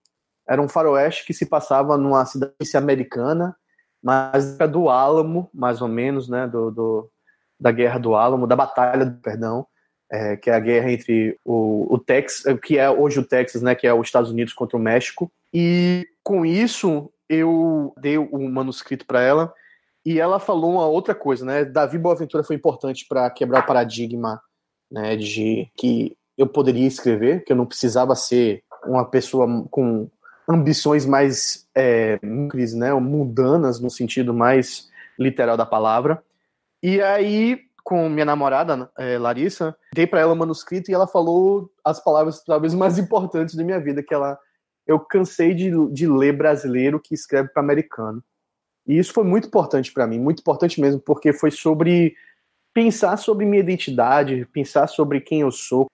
Era 0.49 0.61
um 0.61 0.69
faroeste 0.69 1.25
que 1.25 1.33
se 1.33 1.47
passava 1.47 1.97
numa 1.97 2.25
cidade 2.27 2.55
americana, 2.77 3.57
mas 4.03 4.57
do 4.59 4.89
Álamo, 4.89 5.51
mais 5.53 5.81
ou 5.81 5.89
menos, 5.89 6.29
né, 6.29 6.47
do, 6.47 6.71
do 6.71 7.11
da 7.59 7.73
Guerra 7.73 7.99
do 7.99 8.15
Álamo, 8.15 8.47
da 8.47 8.55
Batalha, 8.55 9.19
perdão, 9.23 9.67
é, 10.13 10.37
que 10.37 10.51
é 10.51 10.55
a 10.55 10.61
guerra 10.61 10.93
entre 10.93 11.39
o, 11.45 11.93
o 11.93 11.99
Texas, 11.99 12.59
que 12.61 12.79
é 12.79 12.91
hoje 12.91 13.19
o 13.19 13.25
Texas, 13.25 13.63
né, 13.63 13.75
que 13.75 13.87
é 13.87 13.95
os 13.95 14.07
Estados 14.07 14.31
Unidos 14.31 14.53
contra 14.53 14.77
o 14.77 14.81
México. 14.81 15.33
E 15.53 16.07
com 16.23 16.45
isso 16.45 17.11
eu 17.29 17.95
dei 17.97 18.19
o 18.19 18.39
manuscrito 18.51 19.07
para 19.07 19.23
ela 19.23 19.55
e 20.05 20.21
ela 20.21 20.39
falou 20.39 20.73
uma 20.73 20.87
outra 20.87 21.15
coisa, 21.15 21.45
né? 21.45 21.65
Davi 21.65 21.99
Boaventura 21.99 22.45
foi 22.45 22.57
importante 22.57 23.07
para 23.09 23.31
quebrar 23.31 23.63
o 23.63 23.67
paradigma 23.67 24.41
né, 24.91 25.17
de 25.17 25.69
que 25.77 26.17
eu 26.37 26.47
poderia 26.47 26.87
escrever, 26.87 27.45
que 27.45 27.53
eu 27.53 27.57
não 27.57 27.67
precisava 27.67 28.15
ser 28.15 28.63
uma 28.85 29.05
pessoa 29.05 29.47
com 29.71 30.09
ambições 30.49 31.07
mais 31.07 31.67
é, 31.75 32.19
né, 32.23 32.93
mundanas, 32.95 33.81
no 33.81 33.91
sentido 33.91 34.35
mais 34.35 34.91
literal 35.19 35.57
da 35.57 35.65
palavra. 35.65 36.23
E 36.83 37.01
aí, 37.01 37.61
com 37.83 38.09
minha 38.11 38.27
namorada, 38.27 38.91
é, 38.99 39.17
Larissa, 39.17 39.75
dei 39.95 40.07
para 40.07 40.21
ela 40.21 40.35
o 40.35 40.37
manuscrito 40.37 40.91
e 40.91 40.95
ela 40.95 41.07
falou 41.07 41.71
as 41.83 42.03
palavras 42.03 42.43
talvez 42.45 42.75
mais 42.75 42.99
importantes 42.99 43.55
da 43.55 43.65
minha 43.65 43.81
vida, 43.81 44.03
que 44.03 44.13
ela 44.13 44.39
eu 44.87 45.01
cansei 45.01 45.55
de, 45.55 45.71
de 45.93 46.07
ler 46.07 46.37
brasileiro 46.37 47.01
que 47.01 47.15
escreve 47.15 47.49
para 47.49 47.63
americano. 47.63 48.23
E 48.87 48.99
isso 48.99 49.13
foi 49.13 49.25
muito 49.25 49.49
importante 49.49 49.93
para 49.93 50.07
mim, 50.07 50.19
muito 50.19 50.41
importante 50.41 50.81
mesmo, 50.81 51.01
porque 51.01 51.33
foi 51.33 51.51
sobre 51.51 52.15
pensar 52.73 53.17
sobre 53.17 53.47
minha 53.47 53.61
identidade, 53.61 54.47
pensar 54.53 54.87
sobre 54.89 55.21
quem 55.21 55.41
eu 55.41 55.51
sou. 55.51 55.87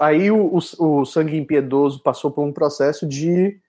Aí 0.00 0.30
o, 0.30 0.56
o, 0.56 1.00
o 1.00 1.04
Sangue 1.04 1.36
Impiedoso 1.36 2.02
passou 2.02 2.30
por 2.30 2.42
um 2.42 2.52
processo 2.52 3.06
de, 3.06 3.60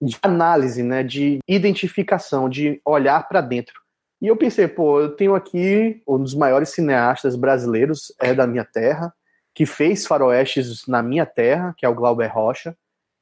de 0.00 0.16
análise, 0.22 0.82
né, 0.82 1.02
de 1.02 1.38
identificação, 1.48 2.48
de 2.48 2.80
olhar 2.84 3.26
para 3.28 3.40
dentro. 3.40 3.80
E 4.20 4.28
eu 4.28 4.36
pensei, 4.36 4.68
pô, 4.68 5.00
eu 5.00 5.16
tenho 5.16 5.34
aqui 5.34 6.00
um 6.06 6.18
dos 6.18 6.34
maiores 6.34 6.68
cineastas 6.68 7.34
brasileiros, 7.34 8.14
é 8.20 8.32
da 8.32 8.46
minha 8.46 8.64
terra, 8.64 9.12
que 9.52 9.66
fez 9.66 10.06
faroestes 10.06 10.86
na 10.86 11.02
minha 11.02 11.26
terra, 11.26 11.74
que 11.76 11.84
é 11.84 11.88
o 11.88 11.94
Glauber 11.94 12.28
Rocha. 12.32 12.76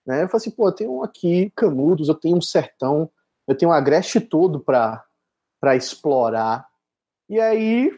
Né? 0.07 0.23
Eu 0.23 0.29
falei 0.29 0.43
assim, 0.43 0.51
pô, 0.51 0.69
eu 0.69 0.73
tenho 0.73 1.03
aqui 1.03 1.51
Canudos, 1.57 2.09
eu 2.09 2.15
tenho 2.15 2.37
um 2.37 2.43
sertão, 2.43 3.11
eu 3.47 3.57
tenho 3.57 3.71
um 3.71 3.75
agreste 3.75 4.21
todo 4.21 4.61
para 4.61 5.77
explorar. 5.77 6.67
E 7.29 7.41
aí 7.41 7.93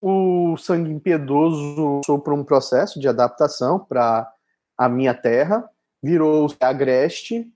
o 0.00 0.56
Sangue 0.56 0.90
Impiedoso 0.90 2.00
por 2.06 2.32
um 2.32 2.44
processo 2.44 3.00
de 3.00 3.08
adaptação 3.08 3.78
para 3.78 4.30
a 4.76 4.88
minha 4.88 5.14
terra, 5.14 5.68
virou 6.02 6.46
Agreste, 6.60 7.50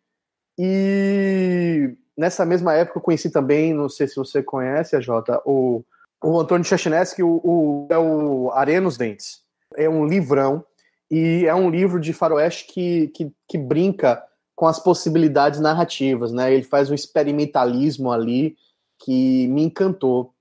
e 0.59 1.97
nessa 2.17 2.45
mesma 2.45 2.75
época 2.75 2.99
eu 2.99 3.03
conheci 3.03 3.31
também, 3.31 3.73
não 3.73 3.89
sei 3.89 4.09
se 4.09 4.17
você 4.17 4.43
conhece, 4.43 4.97
a 4.97 5.01
Jota, 5.01 5.41
o, 5.45 5.85
o 6.23 6.41
Antônio 6.41 6.65
Chachinesky, 6.65 7.23
o, 7.23 7.41
o, 7.45 7.87
é 7.91 7.99
o 7.99 8.51
Arena 8.53 8.83
nos 8.83 8.97
Dentes. 8.97 9.43
É 9.77 9.89
um 9.89 10.07
livrão, 10.07 10.65
e 11.11 11.45
é 11.47 11.55
um 11.55 11.69
livro 11.69 11.99
de 11.99 12.13
faroeste 12.13 12.73
que, 12.73 13.09
que, 13.09 13.33
que 13.49 13.59
brinca 13.59 14.23
com 14.61 14.67
as 14.67 14.79
possibilidades 14.79 15.59
narrativas, 15.59 16.33
né? 16.33 16.53
Ele 16.53 16.63
faz 16.63 16.91
um 16.91 16.95
experimentalismo 16.95 18.13
ali 18.13 18.59
que 18.99 19.49
me 19.49 19.63
encantou. 19.63 20.35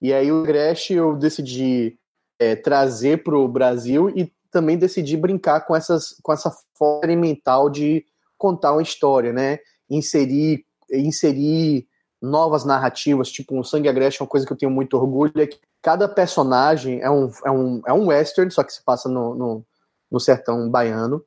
E 0.00 0.14
aí 0.14 0.32
o 0.32 0.44
Gresh 0.44 0.92
eu 0.92 1.14
decidi 1.14 1.98
é, 2.38 2.56
trazer 2.56 3.22
para 3.22 3.36
o 3.36 3.46
Brasil 3.46 4.08
e 4.16 4.32
também 4.50 4.78
decidi 4.78 5.14
brincar 5.14 5.60
com, 5.66 5.76
essas, 5.76 6.16
com 6.22 6.32
essa 6.32 6.50
forma 6.74 7.14
mental 7.16 7.68
de 7.68 8.02
contar 8.38 8.72
uma 8.72 8.80
história, 8.80 9.30
né? 9.30 9.58
Inserir, 9.90 10.64
inserir 10.90 11.86
novas 12.22 12.64
narrativas, 12.64 13.30
tipo 13.30 13.54
um 13.54 13.62
Sangue 13.62 13.90
Agreste 13.90 14.22
é 14.22 14.24
uma 14.24 14.30
coisa 14.30 14.46
que 14.46 14.52
eu 14.54 14.56
tenho 14.56 14.72
muito 14.72 14.96
orgulho, 14.96 15.32
é 15.36 15.46
que 15.46 15.60
cada 15.82 16.08
personagem 16.08 17.02
é 17.02 17.10
um, 17.10 17.30
é 17.44 17.50
um, 17.50 17.82
é 17.88 17.92
um 17.92 18.06
western, 18.06 18.50
só 18.50 18.64
que 18.64 18.72
se 18.72 18.82
passa 18.82 19.06
no, 19.06 19.34
no, 19.34 19.66
no 20.10 20.18
sertão 20.18 20.70
baiano, 20.70 21.22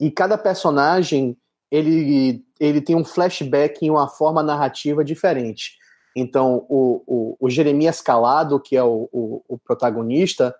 e 0.00 0.10
cada 0.10 0.38
personagem 0.38 1.36
ele, 1.72 2.44
ele 2.60 2.82
tem 2.82 2.94
um 2.94 3.04
flashback 3.04 3.84
em 3.84 3.90
uma 3.90 4.06
forma 4.06 4.42
narrativa 4.42 5.02
diferente. 5.02 5.78
Então, 6.14 6.66
o, 6.68 7.02
o, 7.06 7.36
o 7.40 7.50
Jeremias 7.50 8.02
Calado, 8.02 8.60
que 8.60 8.76
é 8.76 8.84
o, 8.84 9.08
o, 9.10 9.42
o 9.48 9.58
protagonista, 9.58 10.54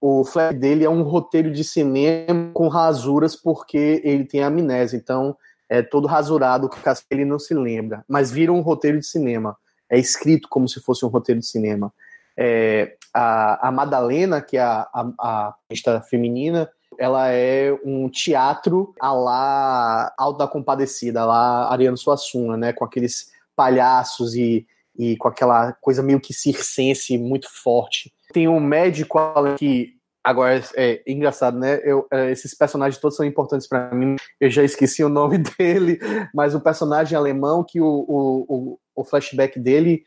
o 0.00 0.24
flash 0.24 0.58
dele 0.58 0.82
é 0.82 0.88
um 0.88 1.02
roteiro 1.02 1.52
de 1.52 1.62
cinema 1.62 2.50
com 2.54 2.68
rasuras, 2.68 3.36
porque 3.36 4.00
ele 4.02 4.24
tem 4.24 4.42
amnésia. 4.42 4.96
Então, 4.96 5.36
é 5.68 5.82
todo 5.82 6.06
rasurado, 6.06 6.70
caso 6.70 7.02
ele 7.10 7.26
não 7.26 7.38
se 7.38 7.52
lembra. 7.52 8.02
Mas 8.08 8.30
vira 8.30 8.50
um 8.50 8.62
roteiro 8.62 8.98
de 8.98 9.06
cinema. 9.06 9.56
É 9.90 9.98
escrito 9.98 10.48
como 10.48 10.66
se 10.66 10.80
fosse 10.80 11.04
um 11.04 11.08
roteiro 11.08 11.40
de 11.40 11.46
cinema. 11.46 11.92
É, 12.38 12.96
a, 13.12 13.68
a 13.68 13.70
Madalena, 13.70 14.40
que 14.40 14.56
é 14.56 14.62
a, 14.62 14.88
a, 15.20 15.54
a 15.86 16.00
feminina, 16.00 16.70
ela 16.98 17.28
é 17.30 17.72
um 17.84 18.08
teatro 18.08 18.94
a 19.00 19.12
lá 19.12 20.14
Alto 20.16 20.38
da 20.38 20.48
Compadecida, 20.48 21.24
lá 21.24 21.70
Ariano 21.72 21.96
Suassuna, 21.96 22.56
né? 22.56 22.72
Com 22.72 22.84
aqueles 22.84 23.32
palhaços 23.56 24.34
e 24.34 24.66
e 24.96 25.16
com 25.16 25.28
aquela 25.28 25.72
coisa 25.72 26.02
meio 26.02 26.20
que 26.20 26.32
circense 26.32 27.18
muito 27.18 27.48
forte. 27.50 28.12
Tem 28.32 28.48
um 28.48 28.60
médico 28.60 29.18
que 29.58 29.94
agora 30.22 30.62
é, 30.76 31.02
engraçado, 31.06 31.58
né? 31.58 31.80
Eu, 31.82 32.06
é, 32.10 32.30
esses 32.30 32.54
personagens 32.54 33.00
todos 33.00 33.16
são 33.16 33.26
importantes 33.26 33.66
para 33.66 33.92
mim. 33.94 34.16
Eu 34.40 34.50
já 34.50 34.62
esqueci 34.62 35.02
o 35.02 35.08
nome 35.08 35.38
dele, 35.58 35.98
mas 36.32 36.54
o 36.54 36.60
personagem 36.60 37.16
alemão 37.16 37.64
que 37.64 37.80
o, 37.80 37.86
o, 37.86 38.78
o 38.94 39.04
flashback 39.04 39.58
dele 39.58 40.04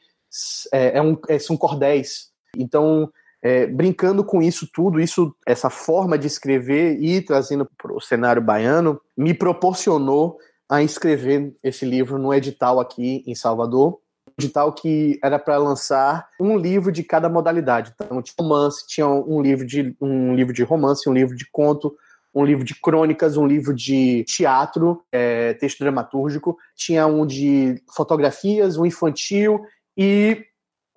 é, 0.73 0.97
é 0.97 1.01
um, 1.01 1.17
é, 1.27 1.37
são 1.37 1.57
cordéis. 1.57 2.31
Então, 2.55 3.11
é, 3.41 3.67
brincando 3.67 4.23
com 4.23 4.41
isso 4.41 4.67
tudo, 4.73 4.99
isso, 4.99 5.35
essa 5.45 5.69
forma 5.69 6.17
de 6.17 6.27
escrever 6.27 7.01
e 7.01 7.21
trazendo 7.21 7.69
para 7.77 7.93
o 7.93 8.01
cenário 8.01 8.41
baiano, 8.41 8.99
me 9.15 9.33
proporcionou 9.33 10.37
a 10.69 10.83
escrever 10.83 11.55
esse 11.63 11.85
livro 11.85 12.17
no 12.17 12.33
edital 12.33 12.79
aqui 12.79 13.23
em 13.25 13.35
Salvador 13.35 13.99
edital 14.39 14.71
que 14.71 15.19
era 15.23 15.39
para 15.39 15.57
lançar 15.57 16.27
um 16.39 16.57
livro 16.57 16.91
de 16.91 17.03
cada 17.03 17.27
modalidade. 17.27 17.91
Então 17.95 18.21
tinha 18.21 18.35
romance, 18.39 18.87
tinha 18.87 19.07
um 19.07 19.41
livro 19.41 19.65
de 19.65 19.95
um 19.99 20.35
livro 20.35 20.53
de 20.53 20.63
romance, 20.63 21.09
um 21.09 21.13
livro 21.13 21.35
de 21.35 21.49
conto, 21.51 21.95
um 22.33 22.45
livro 22.45 22.63
de 22.63 22.75
crônicas, 22.75 23.35
um 23.35 23.47
livro 23.47 23.73
de 23.73 24.23
teatro, 24.25 25.03
é, 25.11 25.55
texto 25.55 25.79
dramatúrgico, 25.79 26.55
tinha 26.75 27.07
um 27.07 27.25
de 27.25 27.81
fotografias, 27.95 28.77
um 28.77 28.85
infantil 28.85 29.59
e 29.97 30.45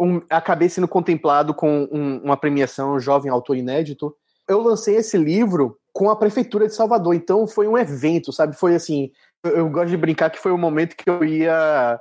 um, 0.01 0.23
acabei 0.31 0.69
sendo 0.71 0.89
contemplado 0.89 1.53
com 1.53 1.87
um, 1.93 2.23
uma 2.25 2.37
premiação 2.37 2.99
Jovem 2.99 3.31
Autor 3.31 3.57
Inédito. 3.57 4.17
Eu 4.49 4.63
lancei 4.63 4.97
esse 4.97 5.19
livro 5.19 5.79
com 5.93 6.09
a 6.09 6.17
prefeitura 6.17 6.67
de 6.67 6.75
Salvador, 6.75 7.15
então 7.15 7.47
foi 7.47 7.69
um 7.69 7.77
evento, 7.77 8.33
sabe? 8.33 8.57
Foi 8.57 8.75
assim, 8.75 9.11
eu, 9.45 9.59
eu 9.59 9.71
gosto 9.71 9.91
de 9.91 9.97
brincar 9.99 10.31
que 10.31 10.39
foi 10.39 10.53
o 10.53 10.59
momento 10.59 10.97
que 10.97 11.09
eu 11.09 11.23
ia 11.23 12.01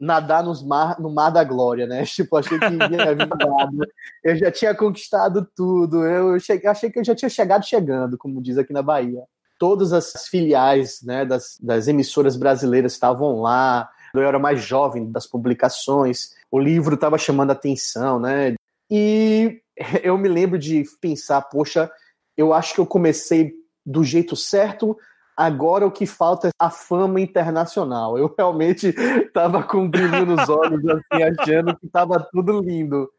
nadar 0.00 0.42
nos 0.44 0.62
mar, 0.62 0.98
no 1.00 1.10
mar 1.10 1.30
da 1.30 1.42
glória, 1.42 1.86
né? 1.86 2.04
Tipo, 2.06 2.36
achei 2.36 2.58
que 2.58 2.64
ia 2.64 3.14
vingado. 3.14 3.86
Eu 4.22 4.36
já 4.36 4.50
tinha 4.50 4.74
conquistado 4.74 5.46
tudo. 5.54 6.04
Eu 6.04 6.38
cheguei, 6.38 6.70
achei 6.70 6.90
que 6.90 7.00
eu 7.00 7.04
já 7.04 7.14
tinha 7.14 7.28
chegado 7.28 7.66
chegando, 7.66 8.16
como 8.16 8.40
diz 8.40 8.56
aqui 8.56 8.72
na 8.72 8.82
Bahia. 8.82 9.24
Todas 9.58 9.92
as 9.92 10.26
filiais 10.28 11.02
né, 11.02 11.24
das, 11.24 11.58
das 11.60 11.86
emissoras 11.86 12.36
brasileiras 12.36 12.92
estavam 12.92 13.40
lá. 13.40 13.90
Eu 14.14 14.22
era 14.22 14.38
mais 14.38 14.62
jovem 14.62 15.10
das 15.10 15.26
publicações. 15.26 16.34
O 16.50 16.58
livro 16.58 16.94
estava 16.94 17.16
chamando 17.16 17.50
atenção, 17.50 18.18
né? 18.18 18.54
E 18.90 19.60
eu 20.02 20.16
me 20.18 20.28
lembro 20.28 20.58
de 20.58 20.84
pensar, 21.00 21.42
poxa, 21.42 21.90
eu 22.36 22.52
acho 22.52 22.74
que 22.74 22.80
eu 22.80 22.86
comecei 22.86 23.52
do 23.84 24.04
jeito 24.04 24.36
certo, 24.36 24.96
Agora 25.40 25.86
o 25.86 25.90
que 25.90 26.04
falta 26.04 26.48
é 26.48 26.50
a 26.58 26.68
fama 26.68 27.18
internacional. 27.18 28.18
Eu 28.18 28.34
realmente 28.36 28.88
estava 29.26 29.62
com 29.62 29.78
um 29.78 29.88
brilho 29.88 30.26
nos 30.26 30.46
olhos, 30.50 30.82
assim, 30.86 31.22
achando 31.40 31.74
que 31.78 31.86
estava 31.86 32.20
tudo 32.30 32.60
lindo. 32.60 33.10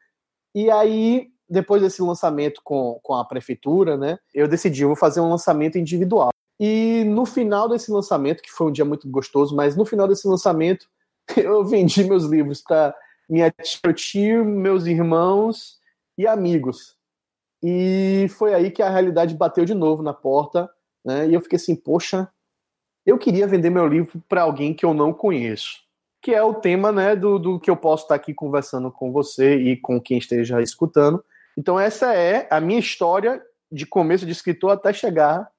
E 0.53 0.69
aí, 0.69 1.29
depois 1.49 1.81
desse 1.81 1.99
lançamento 1.99 2.61
com, 2.63 2.99
com 3.01 3.15
a 3.15 3.25
prefeitura, 3.25 3.97
né, 3.97 4.19
eu 4.35 4.47
decidi, 4.47 4.83
eu 4.83 4.89
vou 4.89 4.95
fazer 4.95 5.19
um 5.19 5.31
lançamento 5.31 5.79
individual. 5.79 6.29
E 6.59 7.03
no 7.07 7.25
final 7.25 7.67
desse 7.67 7.91
lançamento, 7.91 8.43
que 8.43 8.51
foi 8.51 8.67
um 8.67 8.71
dia 8.71 8.85
muito 8.85 9.09
gostoso, 9.09 9.55
mas 9.55 9.75
no 9.75 9.83
final 9.83 10.07
desse 10.07 10.27
lançamento, 10.27 10.85
eu 11.35 11.65
vendi 11.65 12.03
meus 12.03 12.25
livros 12.25 12.61
para 12.61 12.93
minha 13.31 13.49
tia, 13.49 13.93
tio, 13.93 14.45
meus 14.45 14.85
irmãos 14.85 15.79
e 16.17 16.27
amigos. 16.27 16.97
E 17.63 18.27
foi 18.37 18.53
aí 18.53 18.69
que 18.69 18.83
a 18.83 18.89
realidade 18.89 19.35
bateu 19.35 19.65
de 19.65 19.73
novo 19.73 20.03
na 20.03 20.13
porta 20.13 20.69
né? 21.03 21.27
E 21.27 21.33
eu 21.33 21.41
fiquei 21.41 21.57
assim, 21.57 21.75
poxa, 21.75 22.29
eu 23.05 23.17
queria 23.17 23.47
vender 23.47 23.69
meu 23.69 23.87
livro 23.87 24.23
para 24.29 24.43
alguém 24.43 24.73
que 24.73 24.85
eu 24.85 24.93
não 24.93 25.11
conheço. 25.11 25.79
Que 26.21 26.33
é 26.33 26.43
o 26.43 26.53
tema 26.53 26.91
né, 26.91 27.15
do, 27.15 27.39
do 27.39 27.59
que 27.59 27.69
eu 27.69 27.75
posso 27.75 28.03
estar 28.03 28.15
aqui 28.15 28.33
conversando 28.33 28.91
com 28.91 29.11
você 29.11 29.55
e 29.55 29.75
com 29.75 29.99
quem 29.99 30.19
esteja 30.19 30.61
escutando. 30.61 31.23
Então, 31.57 31.79
essa 31.79 32.13
é 32.13 32.47
a 32.51 32.61
minha 32.61 32.79
história 32.79 33.43
de 33.71 33.85
começo 33.85 34.25
de 34.25 34.31
escritor 34.31 34.71
até 34.71 34.93
chegar 34.93 35.49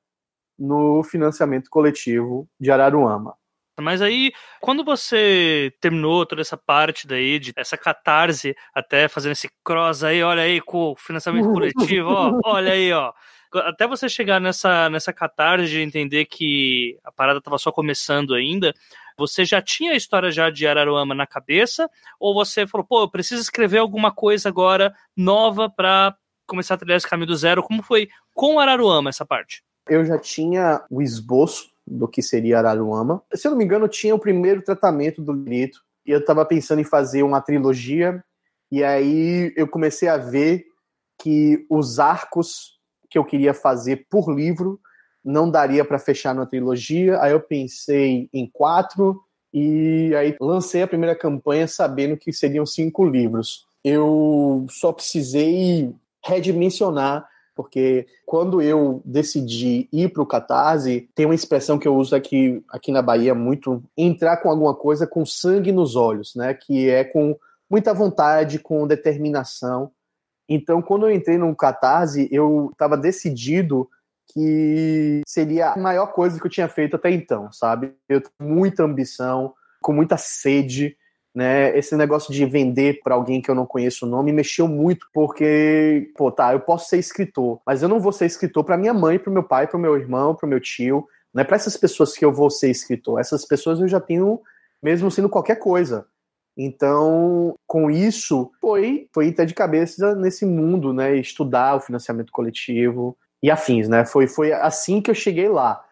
no 0.59 1.03
financiamento 1.03 1.69
coletivo 1.69 2.49
de 2.61 2.71
Araruama. 2.71 3.35
Mas 3.81 4.03
aí, 4.03 4.33
quando 4.61 4.85
você 4.85 5.73
terminou 5.81 6.27
toda 6.27 6.43
essa 6.43 6.57
parte 6.57 7.07
daí, 7.07 7.39
de 7.39 7.53
essa 7.57 7.77
catarse, 7.77 8.55
até 8.75 9.09
fazendo 9.09 9.33
esse 9.33 9.49
cross 9.65 10.05
aí, 10.05 10.23
olha 10.23 10.43
aí, 10.43 10.61
com 10.61 10.93
o 10.93 10.97
financiamento 10.97 11.51
coletivo, 11.51 12.11
ó, 12.11 12.41
olha 12.45 12.73
aí, 12.73 12.93
ó 12.93 13.13
até 13.61 13.87
você 13.87 14.09
chegar 14.09 14.41
nessa, 14.41 14.89
nessa 14.89 15.13
catarse 15.13 15.69
de 15.69 15.81
entender 15.81 16.25
que 16.25 16.99
a 17.05 17.13
parada 17.13 17.39
estava 17.39 17.59
só 17.59 17.71
começando 17.71 18.35
ainda, 18.35 18.73
você 19.17 19.45
já 19.45 19.61
tinha 19.61 19.93
a 19.93 19.97
história 19.97 20.31
já 20.31 20.51
de 20.51 20.67
Araruama 20.67 21.15
na 21.15 21.27
cabeça? 21.27 21.89
Ou 22.19 22.35
você 22.35 22.67
falou, 22.67 22.87
pô, 22.87 23.03
eu 23.03 23.11
preciso 23.11 23.43
escrever 23.43 23.79
alguma 23.79 24.13
coisa 24.13 24.49
agora 24.49 24.95
nova 25.17 25.69
para 25.69 26.17
começar 26.47 26.75
a 26.75 26.79
trilhar 26.79 26.97
esse 26.97 27.09
caminho 27.09 27.27
do 27.27 27.37
zero? 27.37 27.63
Como 27.63 27.83
foi 27.83 28.09
com 28.35 28.59
Araruama 28.59 29.11
essa 29.11 29.27
parte? 29.27 29.63
Eu 29.89 30.05
já 30.05 30.19
tinha 30.19 30.83
o 30.91 31.03
esboço 31.03 31.72
do 31.87 32.09
que 32.09 32.23
seria 32.23 32.59
Araruama. 32.59 33.23
Se 33.35 33.47
eu 33.47 33.51
não 33.51 33.59
me 33.59 33.65
engano, 33.65 33.89
tinha 33.89 34.15
o 34.15 34.19
primeiro 34.19 34.63
tratamento 34.63 35.23
do 35.23 35.33
Lito 35.33 35.81
e 36.07 36.11
eu 36.11 36.21
estava 36.21 36.45
pensando 36.45 36.81
em 36.81 36.85
fazer 36.85 37.23
uma 37.23 37.41
trilogia. 37.41 38.23
E 38.71 38.83
aí 38.83 39.53
eu 39.57 39.69
comecei 39.69 40.09
a 40.09 40.17
ver 40.17 40.65
que 41.19 41.67
os 41.69 41.99
arcos 41.99 42.81
que 43.13 43.19
eu 43.19 43.25
queria 43.27 43.53
fazer 43.53 44.07
por 44.09 44.35
livro, 44.35 44.81
não 45.23 45.51
daria 45.51 45.85
para 45.85 45.99
fechar 45.99 46.35
na 46.35 46.47
trilogia. 46.47 47.21
Aí 47.21 47.33
eu 47.33 47.41
pensei 47.41 48.29
em 48.33 48.49
quatro 48.51 49.21
e 49.53 50.15
aí 50.17 50.35
lancei 50.41 50.81
a 50.81 50.89
primeira 50.89 51.15
campanha 51.15 51.69
sabendo 51.69 52.17
que 52.17 52.33
seriam 52.33 52.65
cinco 52.65 53.05
livros. 53.05 53.67
Eu 53.85 54.67
só 54.71 54.93
precisei 54.93 55.95
redimensionar 56.25 57.29
porque 57.55 58.07
quando 58.25 58.61
eu 58.63 59.03
decidi 59.05 59.89
ir 59.93 60.13
para 60.13 60.23
o 60.23 60.27
Catarse, 60.27 61.09
tem 61.15 61.27
uma 61.27 61.35
expressão 61.35 61.79
que 61.79 61.87
eu 61.87 61.97
uso 61.97 62.15
aqui, 62.15 62.63
aqui 62.69 62.91
na 62.91 63.03
Bahia 63.03 63.35
muito, 63.35 63.83
entrar 63.97 64.39
com 64.39 64.51
alguma 64.51 64.75
coisa 64.75 65.07
com 65.07 65.25
sangue 65.25 65.73
nos 65.73 65.97
olhos, 65.97 66.35
né? 66.35 66.55
Que 66.55 66.89
é 66.89 67.05
com 67.05 67.37
muita 67.71 67.95
vontade, 67.95 68.59
com 68.59 68.87
determinação. 68.87 69.91
Então, 70.49 70.83
quando 70.83 71.07
eu 71.07 71.13
entrei 71.13 71.39
no 71.39 71.55
Catarse, 71.55 72.29
eu 72.31 72.71
estava 72.73 72.97
decidido 72.97 73.89
que 74.33 75.21
seria 75.27 75.73
a 75.73 75.77
maior 75.77 76.07
coisa 76.07 76.41
que 76.41 76.47
eu 76.47 76.51
tinha 76.51 76.69
feito 76.69 76.97
até 76.97 77.11
então, 77.11 77.53
sabe? 77.53 77.95
Eu 78.09 78.21
tenho 78.21 78.51
muita 78.51 78.83
ambição, 78.83 79.55
com 79.81 79.93
muita 79.93 80.17
sede, 80.17 80.97
né? 81.35 81.77
Esse 81.77 81.97
negócio 81.97 82.33
de 82.33 82.45
vender 82.45 83.01
para 83.03 83.15
alguém 83.15 83.41
que 83.41 83.51
eu 83.51 83.55
não 83.55 83.67
conheço 83.67 84.07
o 84.07 84.09
nome 84.09 84.33
mexeu 84.33 84.69
muito, 84.69 85.07
porque, 85.13 86.13
pô, 86.17 86.31
tá, 86.31 86.53
eu 86.53 86.61
posso 86.61 86.89
ser 86.89 86.99
escritor, 86.99 87.61
mas 87.67 87.83
eu 87.83 87.89
não 87.89 88.01
vou 88.01 88.13
ser 88.13 88.27
escritor 88.27 88.65
para 88.65 88.77
minha 88.77 88.93
mãe, 88.93 89.19
para 89.19 89.33
meu 89.33 89.43
pai, 89.43 89.67
para 89.67 89.79
meu 89.79 89.97
irmão, 89.97 90.35
para 90.35 90.49
meu 90.49 90.61
tio, 90.61 91.07
não 91.33 91.41
é 91.43 91.45
para 91.45 91.57
essas 91.57 91.77
pessoas 91.77 92.13
que 92.13 92.25
eu 92.25 92.33
vou 92.33 92.51
ser 92.51 92.71
escritor. 92.71 93.19
Essas 93.19 93.47
pessoas 93.47 93.81
eu 93.81 93.89
já 93.89 94.01
tenho, 94.01 94.41
mesmo 94.83 95.11
sendo 95.11 95.29
qualquer 95.29 95.57
coisa. 95.57 96.07
Então, 96.57 97.55
com 97.67 97.91
isso, 97.91 98.51
foi, 98.61 99.09
foi 99.15 99.31
até 99.31 99.45
de 99.47 99.55
cabeça 99.55 100.15
nesse 100.15 100.45
mundo, 100.45 100.93
né? 100.93 101.17
Estudar 101.17 101.77
o 101.77 101.81
financiamento 101.81 102.31
coletivo 102.31 103.17
e 103.43 103.51
afins, 103.51 103.89
né? 103.89 104.05
Foi, 104.05 104.27
foi 104.27 104.53
assim 104.53 105.01
que 105.01 105.11
eu 105.11 105.15
cheguei 105.15 105.49
lá. 105.49 105.83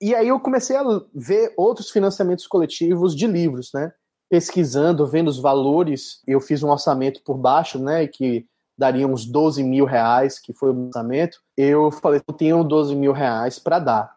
E 0.00 0.14
aí 0.14 0.28
eu 0.28 0.40
comecei 0.40 0.76
a 0.76 0.82
ver 1.14 1.52
outros 1.56 1.90
financiamentos 1.90 2.46
coletivos 2.46 3.14
de 3.14 3.26
livros, 3.26 3.70
né? 3.72 3.92
Pesquisando, 4.28 5.06
vendo 5.06 5.28
os 5.28 5.38
valores, 5.38 6.20
eu 6.26 6.40
fiz 6.40 6.62
um 6.62 6.70
orçamento 6.70 7.22
por 7.22 7.36
baixo, 7.36 7.78
né? 7.78 8.06
Que 8.06 8.46
daria 8.76 9.06
uns 9.06 9.26
12 9.26 9.62
mil 9.64 9.84
reais, 9.84 10.38
que 10.38 10.52
foi 10.52 10.70
o 10.70 10.86
orçamento. 10.86 11.40
Eu 11.56 11.90
falei, 11.90 12.20
eu 12.26 12.34
tenho 12.34 12.62
12 12.62 12.94
mil 12.94 13.12
reais 13.12 13.58
para 13.58 13.78
dar. 13.78 14.16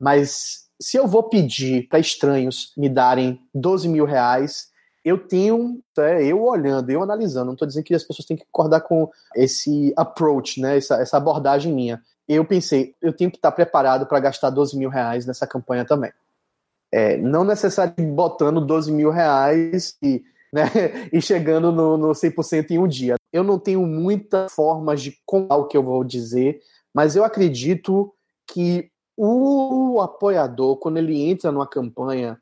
Mas 0.00 0.68
se 0.80 0.96
eu 0.96 1.06
vou 1.06 1.24
pedir 1.24 1.88
para 1.88 1.98
estranhos 1.98 2.72
me 2.76 2.88
darem 2.88 3.40
12 3.54 3.88
mil 3.88 4.04
reais, 4.04 4.68
eu 5.04 5.18
tenho, 5.18 5.80
é, 5.98 6.24
eu 6.24 6.42
olhando, 6.42 6.90
eu 6.90 7.02
analisando, 7.02 7.46
não 7.46 7.52
estou 7.54 7.66
dizendo 7.66 7.84
que 7.84 7.94
as 7.94 8.04
pessoas 8.04 8.26
têm 8.26 8.36
que 8.36 8.44
concordar 8.44 8.80
com 8.82 9.10
esse 9.34 9.92
approach, 9.96 10.60
né, 10.60 10.76
essa, 10.76 10.96
essa 10.96 11.16
abordagem 11.16 11.72
minha. 11.72 12.02
Eu 12.28 12.44
pensei, 12.44 12.94
eu 13.00 13.12
tenho 13.12 13.30
que 13.30 13.38
estar 13.38 13.50
preparado 13.52 14.06
para 14.06 14.20
gastar 14.20 14.50
12 14.50 14.76
mil 14.76 14.90
reais 14.90 15.26
nessa 15.26 15.46
campanha 15.46 15.84
também. 15.84 16.12
É, 16.92 17.16
não 17.18 17.44
necessariamente 17.44 18.10
botando 18.12 18.64
12 18.64 18.90
mil 18.90 19.10
reais 19.10 19.96
e, 20.02 20.22
né, 20.52 20.64
e 21.12 21.20
chegando 21.20 21.70
no, 21.70 21.96
no 21.96 22.08
100% 22.08 22.70
em 22.70 22.78
um 22.78 22.88
dia. 22.88 23.16
Eu 23.32 23.44
não 23.44 23.58
tenho 23.58 23.86
muitas 23.86 24.52
formas 24.52 25.02
de 25.02 25.14
contar 25.26 25.56
o 25.56 25.66
que 25.66 25.76
eu 25.76 25.82
vou 25.82 26.02
dizer, 26.02 26.60
mas 26.94 27.14
eu 27.14 27.24
acredito 27.24 28.12
que 28.46 28.90
o 29.16 30.00
apoiador, 30.00 30.76
quando 30.76 30.96
ele 30.96 31.20
entra 31.20 31.50
numa 31.50 31.66
campanha 31.66 32.40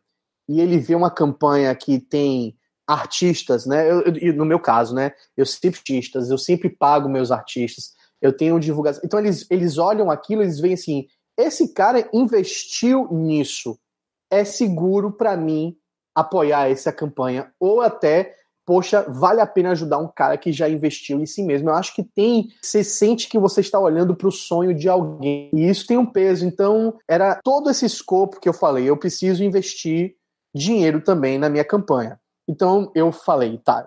e 0.49 0.61
ele 0.61 0.79
vê 0.79 0.95
uma 0.95 1.11
campanha 1.11 1.75
que 1.75 1.99
tem 1.99 2.57
artistas, 2.87 3.67
né? 3.67 3.91
Eu, 3.91 4.03
eu, 4.03 4.35
no 4.35 4.45
meu 4.45 4.61
caso, 4.61 4.95
né? 4.95 5.13
Eu 5.37 5.45
sempre 5.45 5.81
artistas, 5.81 6.31
eu 6.31 6.39
sempre 6.39 6.69
pago 6.69 7.09
meus 7.09 7.33
artistas, 7.33 7.95
eu 8.23 8.33
tenho 8.35 8.61
divulgação. 8.61 9.03
Então 9.05 9.19
eles, 9.19 9.47
eles 9.51 9.79
olham 9.79 10.11
aquilo, 10.11 10.43
eles 10.43 10.61
veem 10.61 10.75
assim: 10.75 11.07
esse 11.37 11.73
cara 11.73 12.09
investiu 12.13 13.09
nisso, 13.11 13.79
é 14.31 14.45
seguro 14.45 15.13
para 15.13 15.37
mim 15.37 15.77
apoiar 16.15 16.71
essa 16.71 16.93
campanha 16.93 17.53
ou 17.61 17.81
até 17.81 18.35
poxa, 18.67 19.03
vale 19.09 19.41
a 19.41 19.47
pena 19.47 19.71
ajudar 19.71 19.99
um 19.99 20.09
cara 20.09 20.37
que 20.37 20.53
já 20.53 20.69
investiu 20.69 21.21
em 21.21 21.27
si 21.27 21.41
mesmo. 21.45 21.71
Eu 21.71 21.75
acho 21.75 21.95
que 21.95 22.03
tem, 22.03 22.49
você 22.61 22.83
sente 22.83 23.29
que 23.29 23.39
você 23.39 23.61
está 23.61 23.79
olhando 23.79 24.15
para 24.17 24.27
o 24.27 24.33
sonho 24.33 24.75
de 24.75 24.89
alguém, 24.89 25.49
e 25.55 25.71
isso 25.71 25.87
tem 25.87 25.97
um 25.97 26.05
peso. 26.05 26.45
Então, 26.45 26.99
era 27.09 27.37
todo 27.45 27.71
esse 27.71 27.87
escopo 27.87 28.41
que 28.41 28.49
eu 28.49 28.53
falei, 28.53 28.91
eu 28.91 28.97
preciso 28.97 29.45
investir 29.45 30.17
dinheiro 30.53 31.01
também 31.01 31.39
na 31.39 31.49
minha 31.49 31.65
campanha. 31.65 32.19
Então, 32.49 32.91
eu 32.93 33.13
falei, 33.13 33.57
tá, 33.59 33.87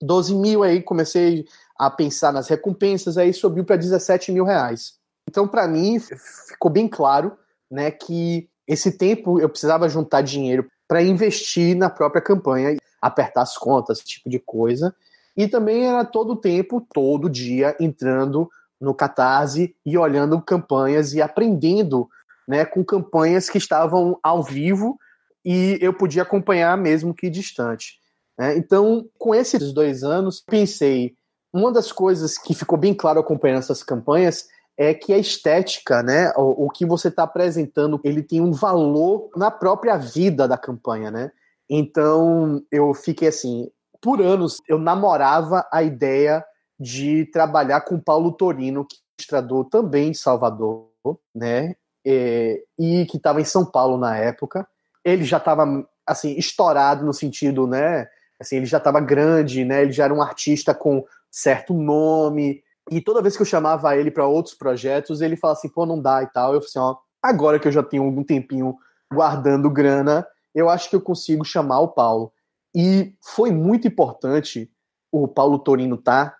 12 0.00 0.34
mil 0.34 0.62
aí, 0.62 0.82
comecei 0.82 1.44
a 1.78 1.90
pensar 1.90 2.32
nas 2.32 2.48
recompensas, 2.48 3.18
aí 3.18 3.34
subiu 3.34 3.64
para 3.64 3.76
17 3.76 4.32
mil 4.32 4.44
reais. 4.44 4.94
Então, 5.28 5.46
para 5.46 5.68
mim, 5.68 6.00
ficou 6.00 6.70
bem 6.70 6.88
claro, 6.88 7.36
né, 7.70 7.90
que 7.90 8.48
esse 8.68 8.92
tempo 8.92 9.40
eu 9.40 9.48
precisava 9.48 9.88
juntar 9.88 10.20
dinheiro 10.20 10.70
para 10.86 11.02
investir 11.02 11.74
na 11.74 11.88
própria 11.88 12.22
campanha 12.22 12.76
apertar 13.00 13.42
as 13.42 13.56
contas, 13.56 13.98
esse 13.98 14.06
tipo 14.06 14.28
de 14.28 14.38
coisa. 14.38 14.94
E 15.36 15.48
também 15.48 15.86
era 15.86 16.04
todo 16.04 16.32
o 16.32 16.36
tempo, 16.36 16.86
todo 16.92 17.30
dia, 17.30 17.76
entrando 17.80 18.50
no 18.80 18.94
Catarse 18.94 19.74
e 19.84 19.96
olhando 19.96 20.40
campanhas 20.40 21.14
e 21.14 21.22
aprendendo 21.22 22.08
né, 22.46 22.64
com 22.64 22.84
campanhas 22.84 23.48
que 23.48 23.58
estavam 23.58 24.18
ao 24.22 24.42
vivo 24.42 24.98
e 25.44 25.78
eu 25.80 25.92
podia 25.92 26.22
acompanhar 26.22 26.76
mesmo 26.76 27.14
que 27.14 27.30
distante. 27.30 27.98
Né? 28.38 28.56
Então, 28.56 29.08
com 29.18 29.34
esses 29.34 29.72
dois 29.72 30.02
anos, 30.02 30.40
pensei, 30.40 31.14
uma 31.52 31.72
das 31.72 31.90
coisas 31.92 32.36
que 32.36 32.54
ficou 32.54 32.78
bem 32.78 32.94
claro 32.94 33.20
acompanhando 33.20 33.60
essas 33.60 33.82
campanhas 33.82 34.48
é 34.78 34.94
que 34.94 35.12
a 35.12 35.18
estética, 35.18 36.04
né, 36.04 36.32
o, 36.36 36.66
o 36.66 36.70
que 36.70 36.86
você 36.86 37.08
está 37.08 37.24
apresentando, 37.24 38.00
ele 38.04 38.22
tem 38.22 38.40
um 38.40 38.52
valor 38.52 39.28
na 39.36 39.50
própria 39.50 39.96
vida 39.96 40.46
da 40.46 40.56
campanha, 40.56 41.10
né? 41.10 41.32
Então 41.68 42.62
eu 42.70 42.94
fiquei 42.94 43.28
assim, 43.28 43.68
por 44.00 44.22
anos 44.22 44.58
eu 44.68 44.78
namorava 44.78 45.66
a 45.72 45.82
ideia 45.82 46.44
de 46.78 47.26
trabalhar 47.32 47.80
com 47.80 47.98
Paulo 47.98 48.30
Torino, 48.30 48.86
que 48.86 48.94
é 48.94 48.98
ilustrador 49.18 49.64
também 49.64 50.12
de 50.12 50.18
Salvador, 50.18 50.88
né? 51.34 51.74
É, 52.06 52.62
e 52.78 53.04
que 53.06 53.16
estava 53.16 53.40
em 53.40 53.44
São 53.44 53.66
Paulo 53.66 53.98
na 53.98 54.16
época. 54.16 54.66
Ele 55.04 55.24
já 55.24 55.38
estava 55.38 55.66
assim 56.06 56.38
estourado 56.38 57.04
no 57.04 57.12
sentido, 57.12 57.66
né? 57.66 58.06
Assim, 58.40 58.56
ele 58.56 58.66
já 58.66 58.78
estava 58.78 59.00
grande, 59.00 59.64
né? 59.64 59.82
Ele 59.82 59.92
já 59.92 60.04
era 60.04 60.14
um 60.14 60.22
artista 60.22 60.72
com 60.72 61.04
certo 61.28 61.74
nome. 61.74 62.62
E 62.90 63.00
toda 63.00 63.22
vez 63.22 63.36
que 63.36 63.42
eu 63.42 63.46
chamava 63.46 63.96
ele 63.96 64.10
para 64.10 64.26
outros 64.26 64.54
projetos, 64.54 65.20
ele 65.20 65.36
falava 65.36 65.58
assim, 65.58 65.68
pô, 65.68 65.84
não 65.84 66.00
dá 66.00 66.22
e 66.22 66.26
tal. 66.26 66.54
Eu 66.54 66.60
falei 66.60 66.68
assim, 66.68 66.78
ó, 66.78 66.96
agora 67.22 67.58
que 67.58 67.68
eu 67.68 67.72
já 67.72 67.82
tenho 67.82 68.04
um 68.04 68.24
tempinho 68.24 68.76
guardando 69.12 69.70
grana, 69.70 70.26
eu 70.54 70.68
acho 70.68 70.88
que 70.88 70.96
eu 70.96 71.00
consigo 71.00 71.44
chamar 71.44 71.80
o 71.80 71.88
Paulo. 71.88 72.32
E 72.74 73.14
foi 73.20 73.50
muito 73.50 73.88
importante 73.88 74.70
o 75.10 75.26
Paulo 75.26 75.58
Torino 75.58 75.96
tá 75.96 76.36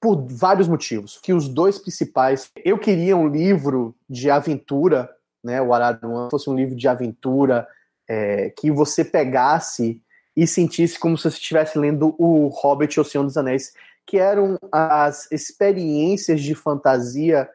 por 0.00 0.26
vários 0.28 0.68
motivos. 0.68 1.18
Que 1.22 1.32
os 1.32 1.48
dois 1.48 1.78
principais, 1.78 2.50
eu 2.64 2.78
queria 2.78 3.16
um 3.16 3.28
livro 3.28 3.94
de 4.08 4.30
aventura, 4.30 5.10
né, 5.42 5.60
o 5.60 5.72
Araruan 5.72 6.28
fosse 6.30 6.48
um 6.48 6.54
livro 6.54 6.76
de 6.76 6.86
aventura 6.88 7.66
é, 8.08 8.50
que 8.50 8.70
você 8.70 9.04
pegasse 9.04 10.02
e 10.36 10.46
sentisse 10.46 10.98
como 10.98 11.16
se 11.16 11.24
você 11.24 11.36
estivesse 11.36 11.78
lendo 11.78 12.14
o 12.18 12.48
Hobbit 12.48 12.94
e 12.94 13.00
o 13.00 13.04
Senhor 13.04 13.24
dos 13.24 13.36
Anéis, 13.36 13.72
que 14.08 14.16
eram 14.16 14.58
as 14.72 15.30
experiências 15.30 16.40
de 16.40 16.54
fantasia 16.54 17.46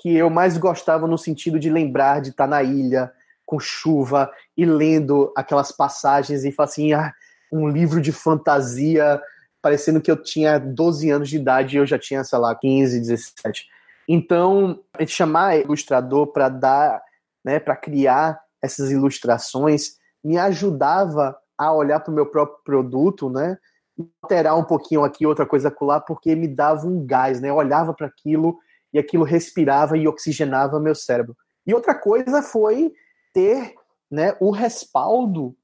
que 0.00 0.16
eu 0.16 0.30
mais 0.30 0.56
gostava 0.56 1.04
no 1.08 1.18
sentido 1.18 1.58
de 1.58 1.68
lembrar 1.68 2.20
de 2.20 2.30
estar 2.30 2.46
na 2.46 2.62
ilha, 2.62 3.12
com 3.44 3.58
chuva 3.58 4.30
e 4.56 4.64
lendo 4.64 5.32
aquelas 5.36 5.72
passagens 5.72 6.44
e 6.44 6.52
falar 6.52 6.68
assim, 6.68 6.92
ah, 6.92 7.12
um 7.52 7.68
livro 7.68 8.00
de 8.00 8.12
fantasia, 8.12 9.20
parecendo 9.60 10.00
que 10.00 10.08
eu 10.08 10.16
tinha 10.16 10.60
12 10.60 11.10
anos 11.10 11.28
de 11.28 11.38
idade 11.38 11.74
e 11.74 11.80
eu 11.80 11.86
já 11.86 11.98
tinha, 11.98 12.22
sei 12.22 12.38
lá, 12.38 12.54
15, 12.54 13.00
17. 13.00 13.66
Então, 14.08 14.80
chamar 15.08 15.58
ilustrador 15.58 16.28
para 16.28 16.48
dar, 16.48 17.02
né, 17.44 17.58
para 17.58 17.74
criar 17.74 18.40
essas 18.62 18.92
ilustrações 18.92 19.96
me 20.22 20.38
ajudava 20.38 21.36
a 21.58 21.72
olhar 21.72 21.98
para 21.98 22.12
o 22.12 22.14
meu 22.14 22.26
próprio 22.26 22.62
produto, 22.64 23.28
né, 23.28 23.58
alterar 24.22 24.58
um 24.58 24.64
pouquinho 24.64 25.04
aqui, 25.04 25.26
outra 25.26 25.46
coisa 25.46 25.68
acolá, 25.68 26.00
porque 26.00 26.34
me 26.34 26.48
dava 26.48 26.86
um 26.86 27.04
gás, 27.06 27.40
né? 27.40 27.50
Eu 27.50 27.56
olhava 27.56 27.94
para 27.94 28.06
aquilo 28.06 28.58
e 28.92 28.98
aquilo 28.98 29.24
respirava 29.24 29.96
e 29.96 30.06
oxigenava 30.06 30.80
meu 30.80 30.94
cérebro. 30.94 31.36
E 31.66 31.74
outra 31.74 31.94
coisa 31.94 32.42
foi 32.42 32.92
ter 33.32 33.74
né, 34.10 34.36
o 34.40 34.50
respaldo, 34.50 35.54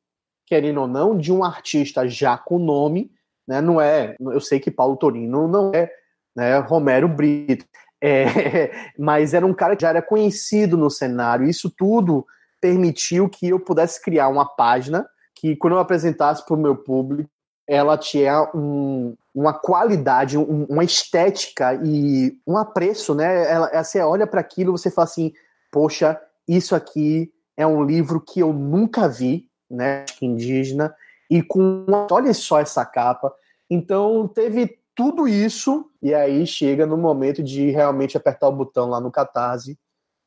querendo 0.46 0.80
ou 0.80 0.88
não, 0.88 1.16
de 1.16 1.32
um 1.32 1.44
artista 1.44 2.08
já 2.08 2.36
com 2.36 2.58
nome, 2.58 3.10
né, 3.46 3.60
não 3.60 3.80
é, 3.80 4.16
eu 4.20 4.40
sei 4.40 4.60
que 4.60 4.70
Paulo 4.70 4.96
Torino 4.96 5.48
não 5.48 5.72
é 5.72 5.90
né, 6.34 6.58
Romero 6.58 7.08
Brito, 7.08 7.64
é, 8.02 8.72
mas 8.98 9.32
era 9.32 9.46
um 9.46 9.54
cara 9.54 9.76
que 9.76 9.82
já 9.82 9.90
era 9.90 10.02
conhecido 10.02 10.76
no 10.76 10.90
cenário, 10.90 11.48
isso 11.48 11.70
tudo 11.70 12.26
permitiu 12.60 13.28
que 13.28 13.48
eu 13.48 13.58
pudesse 13.58 14.02
criar 14.02 14.28
uma 14.28 14.44
página 14.44 15.06
que 15.34 15.56
quando 15.56 15.74
eu 15.74 15.80
apresentasse 15.80 16.44
para 16.44 16.54
o 16.54 16.60
meu 16.60 16.76
público, 16.76 17.30
ela 17.72 17.96
tinha 17.96 18.50
um, 18.54 19.16
uma 19.34 19.54
qualidade, 19.54 20.36
um, 20.36 20.66
uma 20.68 20.84
estética 20.84 21.74
e 21.82 22.38
um 22.46 22.58
apreço, 22.58 23.14
né? 23.14 23.50
Ela, 23.50 23.82
você 23.82 23.98
olha 24.00 24.26
para 24.26 24.42
aquilo, 24.42 24.76
você 24.76 24.90
fala 24.90 25.06
assim, 25.06 25.32
poxa, 25.70 26.20
isso 26.46 26.74
aqui 26.74 27.32
é 27.56 27.66
um 27.66 27.82
livro 27.82 28.20
que 28.20 28.40
eu 28.40 28.52
nunca 28.52 29.08
vi, 29.08 29.48
né, 29.70 30.04
indígena, 30.20 30.94
e 31.30 31.42
com 31.42 31.86
olha 32.10 32.34
só 32.34 32.60
essa 32.60 32.84
capa. 32.84 33.34
Então 33.70 34.28
teve 34.28 34.78
tudo 34.94 35.26
isso 35.26 35.90
e 36.02 36.12
aí 36.12 36.46
chega 36.46 36.84
no 36.84 36.98
momento 36.98 37.42
de 37.42 37.70
realmente 37.70 38.18
apertar 38.18 38.48
o 38.48 38.52
botão 38.52 38.86
lá 38.86 39.00
no 39.00 39.10
Catarse 39.10 39.78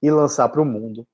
e 0.02 0.10
lançar 0.10 0.50
para 0.50 0.64
o 0.64 0.66
mundo. 0.66 1.06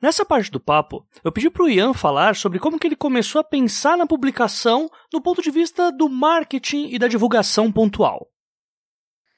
Nessa 0.00 0.24
parte 0.24 0.48
do 0.48 0.60
papo, 0.60 1.04
eu 1.24 1.32
pedi 1.32 1.50
para 1.50 1.64
o 1.64 1.68
Ian 1.68 1.92
falar 1.92 2.36
sobre 2.36 2.60
como 2.60 2.78
que 2.78 2.86
ele 2.86 2.94
começou 2.94 3.40
a 3.40 3.44
pensar 3.44 3.98
na 3.98 4.06
publicação 4.06 4.88
do 5.10 5.20
ponto 5.20 5.42
de 5.42 5.50
vista 5.50 5.90
do 5.90 6.08
marketing 6.08 6.88
e 6.90 6.98
da 7.00 7.08
divulgação 7.08 7.72
pontual. 7.72 8.28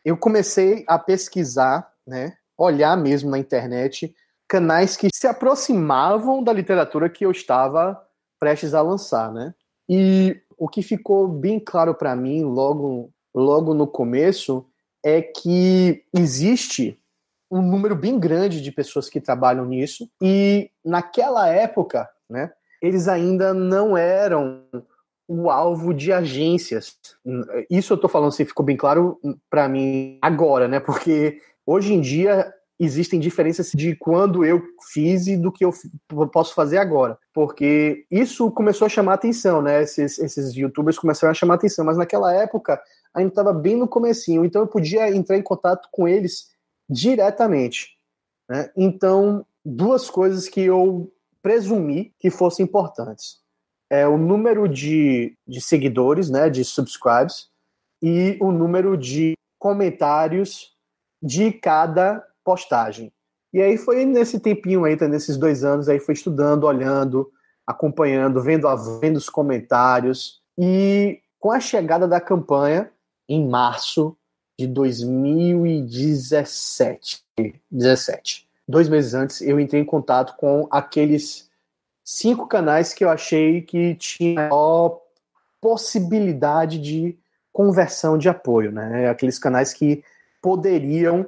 eu 0.04 0.16
comecei 0.16 0.84
a 0.86 0.98
pesquisar, 0.98 1.90
né, 2.06 2.36
olhar 2.58 2.96
mesmo 2.96 3.30
na 3.30 3.38
internet 3.38 4.14
canais 4.48 4.96
que 4.96 5.08
se 5.14 5.26
aproximavam 5.26 6.42
da 6.42 6.52
literatura 6.52 7.08
que 7.08 7.24
eu 7.24 7.30
estava 7.30 7.98
prestes 8.38 8.74
a 8.74 8.82
lançar, 8.82 9.32
né? 9.32 9.54
E 9.88 10.40
o 10.58 10.68
que 10.68 10.82
ficou 10.82 11.28
bem 11.28 11.60
claro 11.60 11.94
para 11.94 12.16
mim 12.16 12.42
logo 12.42 13.10
logo 13.34 13.72
no 13.74 13.86
começo 13.86 14.66
é 15.04 15.22
que 15.22 16.04
existe 16.14 16.99
um 17.50 17.62
número 17.62 17.96
bem 17.96 18.18
grande 18.18 18.60
de 18.60 18.70
pessoas 18.70 19.08
que 19.08 19.20
trabalham 19.20 19.64
nisso 19.64 20.08
e 20.22 20.70
naquela 20.84 21.48
época, 21.48 22.08
né, 22.28 22.52
eles 22.80 23.08
ainda 23.08 23.52
não 23.52 23.96
eram 23.96 24.62
o 25.28 25.48
alvo 25.48 25.94
de 25.94 26.12
agências. 26.12 26.96
Isso 27.70 27.92
eu 27.92 27.94
estou 27.94 28.10
falando 28.10 28.28
assim, 28.30 28.44
ficou 28.44 28.66
bem 28.66 28.76
claro 28.76 29.18
para 29.48 29.68
mim 29.68 30.18
agora, 30.20 30.66
né? 30.66 30.80
Porque 30.80 31.38
hoje 31.64 31.94
em 31.94 32.00
dia 32.00 32.52
existem 32.80 33.20
diferenças 33.20 33.70
de 33.72 33.94
quando 33.94 34.44
eu 34.44 34.60
fiz 34.90 35.28
e 35.28 35.36
do 35.36 35.52
que 35.52 35.64
eu 35.64 35.72
posso 36.32 36.52
fazer 36.52 36.78
agora. 36.78 37.16
Porque 37.32 38.06
isso 38.10 38.50
começou 38.50 38.86
a 38.86 38.88
chamar 38.88 39.14
atenção, 39.14 39.62
né? 39.62 39.82
Esses, 39.82 40.18
esses 40.18 40.52
youtubers 40.56 40.98
começaram 40.98 41.30
a 41.30 41.34
chamar 41.34 41.54
atenção, 41.54 41.84
mas 41.84 41.96
naquela 41.96 42.32
época 42.34 42.80
ainda 43.14 43.28
estava 43.28 43.52
bem 43.52 43.76
no 43.76 43.86
comecinho, 43.86 44.44
então 44.44 44.62
eu 44.62 44.68
podia 44.68 45.14
entrar 45.14 45.36
em 45.36 45.42
contato 45.42 45.88
com 45.92 46.08
eles 46.08 46.49
diretamente. 46.90 47.96
Né? 48.48 48.70
Então, 48.76 49.46
duas 49.64 50.10
coisas 50.10 50.48
que 50.48 50.60
eu 50.60 51.12
presumi 51.40 52.12
que 52.18 52.30
fossem 52.30 52.64
importantes. 52.64 53.38
É 53.88 54.06
o 54.06 54.18
número 54.18 54.68
de, 54.68 55.36
de 55.46 55.60
seguidores, 55.60 56.28
né, 56.28 56.50
de 56.50 56.64
subscribes, 56.64 57.48
e 58.02 58.36
o 58.40 58.50
número 58.50 58.96
de 58.96 59.34
comentários 59.58 60.74
de 61.22 61.52
cada 61.52 62.24
postagem. 62.44 63.12
E 63.52 63.60
aí 63.60 63.76
foi 63.76 64.04
nesse 64.04 64.38
tempinho 64.38 64.84
aí, 64.84 64.96
nesses 65.08 65.36
dois 65.36 65.64
anos, 65.64 65.88
aí 65.88 65.98
foi 65.98 66.14
estudando, 66.14 66.64
olhando, 66.64 67.30
acompanhando, 67.66 68.40
vendo, 68.40 68.68
vendo 69.00 69.16
os 69.16 69.28
comentários. 69.28 70.40
E 70.58 71.20
com 71.38 71.50
a 71.50 71.60
chegada 71.60 72.06
da 72.06 72.20
campanha, 72.20 72.90
em 73.28 73.46
março 73.48 74.16
de 74.60 74.66
2017, 74.66 77.24
17, 77.70 78.46
dois 78.68 78.90
meses 78.90 79.14
antes, 79.14 79.40
eu 79.40 79.58
entrei 79.58 79.80
em 79.80 79.86
contato 79.86 80.36
com 80.36 80.68
aqueles 80.70 81.48
cinco 82.04 82.46
canais 82.46 82.92
que 82.92 83.02
eu 83.02 83.08
achei 83.08 83.62
que 83.62 83.94
tinha 83.94 84.48
a 84.48 84.90
possibilidade 85.62 86.78
de 86.78 87.18
conversão 87.50 88.18
de 88.18 88.28
apoio, 88.28 88.70
né? 88.70 89.08
Aqueles 89.08 89.38
canais 89.38 89.72
que 89.72 90.04
poderiam 90.42 91.26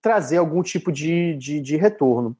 trazer 0.00 0.38
algum 0.38 0.62
tipo 0.62 0.90
de, 0.90 1.36
de, 1.36 1.60
de 1.60 1.76
retorno. 1.76 2.34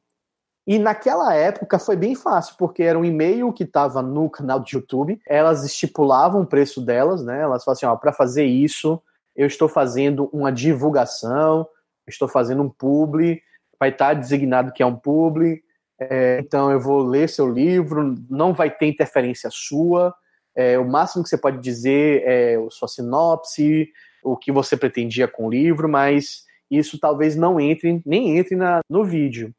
E 0.66 0.78
naquela 0.78 1.34
época 1.34 1.78
foi 1.78 1.96
bem 1.96 2.14
fácil, 2.14 2.54
porque 2.58 2.82
era 2.82 2.98
um 2.98 3.04
e-mail 3.04 3.52
que 3.52 3.64
estava 3.64 4.00
no 4.00 4.30
canal 4.30 4.60
de 4.60 4.74
YouTube, 4.74 5.20
elas 5.26 5.64
estipulavam 5.64 6.40
o 6.40 6.46
preço 6.46 6.80
delas, 6.80 7.22
né? 7.22 7.42
Elas 7.42 7.62
falavam 7.62 7.76
assim: 7.76 7.86
ó, 7.86 7.94
para 7.94 8.12
fazer 8.12 8.46
isso, 8.46 9.02
eu 9.36 9.46
estou 9.46 9.68
fazendo 9.68 10.28
uma 10.32 10.50
divulgação, 10.50 11.66
estou 12.08 12.28
fazendo 12.28 12.62
um 12.62 12.68
publi, 12.68 13.40
vai 13.78 13.90
estar 13.90 14.14
designado 14.14 14.72
que 14.72 14.82
é 14.82 14.86
um 14.86 14.96
publi, 14.96 15.62
é, 15.98 16.38
então 16.40 16.70
eu 16.70 16.80
vou 16.80 17.02
ler 17.02 17.28
seu 17.28 17.50
livro, 17.50 18.14
não 18.28 18.52
vai 18.52 18.70
ter 18.70 18.86
interferência 18.86 19.50
sua, 19.52 20.14
é, 20.54 20.78
o 20.78 20.84
máximo 20.84 21.22
que 21.22 21.28
você 21.28 21.38
pode 21.38 21.60
dizer 21.60 22.22
é 22.24 22.56
a 22.56 22.70
sua 22.70 22.88
sinopse, 22.88 23.88
o 24.22 24.36
que 24.36 24.50
você 24.50 24.76
pretendia 24.76 25.28
com 25.28 25.46
o 25.46 25.50
livro, 25.50 25.88
mas 25.88 26.44
isso 26.70 26.98
talvez 26.98 27.36
não 27.36 27.60
entre, 27.60 28.02
nem 28.04 28.36
entre 28.36 28.56
na, 28.56 28.80
no 28.88 29.04
vídeo. 29.04 29.54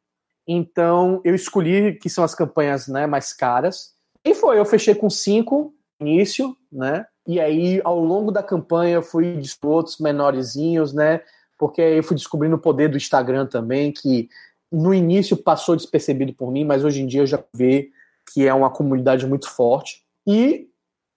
Então 0.48 1.22
eu 1.24 1.34
escolhi 1.34 1.96
que 1.96 2.10
são 2.10 2.24
as 2.24 2.36
campanhas 2.36 2.88
né, 2.88 3.06
mais 3.08 3.34
caras. 3.34 3.94
E 4.24 4.36
foi, 4.36 4.60
eu 4.60 4.66
fechei 4.66 4.94
com 4.94 5.10
cinco 5.10 5.74
início, 6.00 6.56
né? 6.72 7.06
E 7.28 7.40
aí, 7.40 7.82
ao 7.84 8.00
longo 8.00 8.32
da 8.32 8.42
campanha, 8.42 8.96
eu 8.96 9.02
fui 9.02 9.38
de 9.38 9.56
outros 9.64 10.00
menorzinhos, 10.00 10.94
né? 10.94 11.22
Porque 11.58 11.82
eu 11.82 12.04
fui 12.04 12.16
descobrindo 12.16 12.56
o 12.56 12.60
poder 12.60 12.90
do 12.90 12.98
Instagram 12.98 13.46
também, 13.46 13.92
que 13.92 14.30
no 14.72 14.94
início 14.94 15.38
passou 15.38 15.76
despercebido 15.76 16.34
por 16.34 16.52
mim, 16.52 16.64
mas 16.64 16.84
hoje 16.84 17.02
em 17.02 17.08
dia 17.08 17.22
eu 17.22 17.28
já 17.28 17.44
vejo 17.54 17.90
que 18.34 18.48
é 18.48 18.54
uma 18.54 18.70
comunidade 18.70 19.28
muito 19.28 19.50
forte. 19.50 20.04
E 20.26 20.70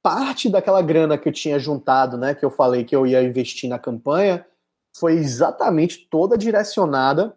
parte 0.03 0.51
daquela 0.51 0.83
grana 0.83 1.17
que 1.17 1.29
eu 1.29 1.33
tinha 1.33 1.59
juntado, 1.59 2.19
né, 2.19 2.35
que 2.35 2.45
eu 2.45 2.51
falei 2.51 2.85
que 2.85 2.95
eu 2.95 3.07
ia 3.07 3.23
investir 3.23 3.71
na 3.71 3.79
campanha, 3.79 4.45
foi 4.97 5.15
exatamente 5.15 6.07
toda 6.11 6.37
direcionada 6.37 7.35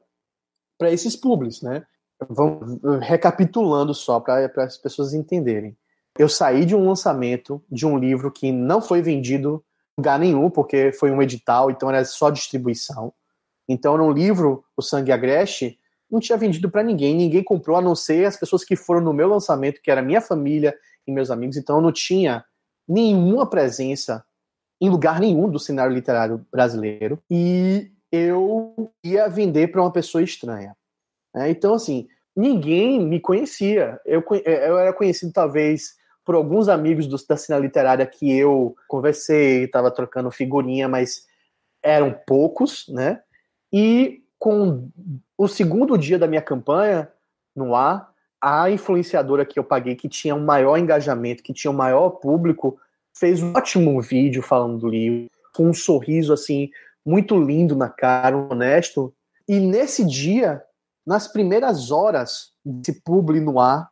para 0.78 0.92
esses 0.92 1.16
públicos, 1.16 1.62
né? 1.62 1.86
Vamos 2.30 2.80
recapitulando 3.02 3.94
só 3.94 4.20
para 4.20 4.50
as 4.58 4.78
pessoas 4.78 5.14
entenderem. 5.14 5.78
Eu 6.18 6.28
saí 6.28 6.66
de 6.66 6.76
um 6.76 6.88
lançamento 6.88 7.64
de 7.70 7.86
um 7.86 7.98
livro 7.98 8.32
que 8.32 8.52
não 8.52 8.82
foi 8.82 9.02
vendido 9.02 9.64
em 9.98 10.02
lugar 10.02 10.20
nenhum, 10.20 10.50
porque 10.50 10.92
foi 10.92 11.12
um 11.12 11.22
edital, 11.22 11.70
então 11.70 11.90
era 11.90 12.04
só 12.06 12.30
distribuição. 12.30 13.14
Então, 13.68 13.98
no 13.98 14.12
livro 14.12 14.64
O 14.76 14.82
Sangue 14.82 15.12
Agreste, 15.12 15.80
não 16.10 16.20
tinha 16.20 16.38
vendido 16.38 16.72
para 16.72 16.84
ninguém, 16.84 17.16
ninguém 17.16 17.44
comprou, 17.44 17.78
a 17.78 17.82
não 17.82 17.96
ser 17.96 18.26
as 18.26 18.38
pessoas 18.38 18.64
que 18.64 18.76
foram 18.76 19.02
no 19.02 19.14
meu 19.14 19.28
lançamento, 19.28 19.82
que 19.82 19.92
era 19.92 20.02
minha 20.02 20.22
família 20.22 20.76
e 21.06 21.12
meus 21.12 21.30
amigos. 21.30 21.58
Então, 21.58 21.78
eu 21.78 21.82
não 21.82 21.92
tinha 21.92 22.46
nenhuma 22.88 23.50
presença 23.50 24.24
em 24.80 24.90
lugar 24.90 25.20
nenhum 25.20 25.50
do 25.50 25.60
cenário 25.60 25.94
literário 25.94 26.46
brasileiro 26.52 27.20
e 27.30 27.92
eu 28.12 28.92
ia 29.04 29.28
vender 29.28 29.68
para 29.68 29.82
uma 29.82 29.92
pessoa 29.92 30.24
estranha. 30.24 30.76
É, 31.36 31.50
então, 31.50 31.74
assim, 31.74 32.08
ninguém 32.36 33.04
me 33.04 33.20
conhecia. 33.20 34.00
Eu, 34.06 34.24
eu 34.46 34.78
era 34.78 34.94
conhecido, 34.94 35.34
talvez, 35.34 35.97
por 36.28 36.36
alguns 36.36 36.68
amigos 36.68 37.08
do, 37.08 37.16
da 37.26 37.38
cena 37.38 37.58
literária 37.58 38.06
que 38.06 38.30
eu 38.38 38.76
conversei, 38.86 39.64
estava 39.64 39.90
trocando 39.90 40.30
figurinha, 40.30 40.86
mas 40.86 41.26
eram 41.82 42.14
poucos, 42.28 42.86
né? 42.90 43.22
E 43.72 44.22
com 44.38 44.90
o 45.38 45.48
segundo 45.48 45.98
dia 45.98 46.20
da 46.20 46.28
minha 46.28 46.42
campanha 46.42 47.10
no 47.56 47.74
ar, 47.74 48.12
a 48.42 48.70
influenciadora 48.70 49.46
que 49.46 49.58
eu 49.58 49.64
paguei, 49.64 49.96
que 49.96 50.10
tinha 50.10 50.36
um 50.36 50.44
maior 50.44 50.78
engajamento, 50.78 51.42
que 51.42 51.54
tinha 51.54 51.72
um 51.72 51.76
maior 51.76 52.10
público, 52.10 52.78
fez 53.18 53.42
um 53.42 53.54
ótimo 53.54 54.02
vídeo 54.02 54.44
falando 54.44 54.80
do 54.80 54.90
livro, 54.90 55.30
com 55.56 55.70
um 55.70 55.74
sorriso 55.74 56.34
assim 56.34 56.70
muito 57.06 57.42
lindo 57.42 57.74
na 57.74 57.88
cara, 57.88 58.36
honesto. 58.36 59.14
E 59.48 59.62
nesse 59.62 60.04
dia, 60.06 60.62
nas 61.06 61.26
primeiras 61.26 61.90
horas 61.90 62.52
de 62.66 62.92
publi 62.92 63.40
no 63.40 63.62
ar, 63.62 63.90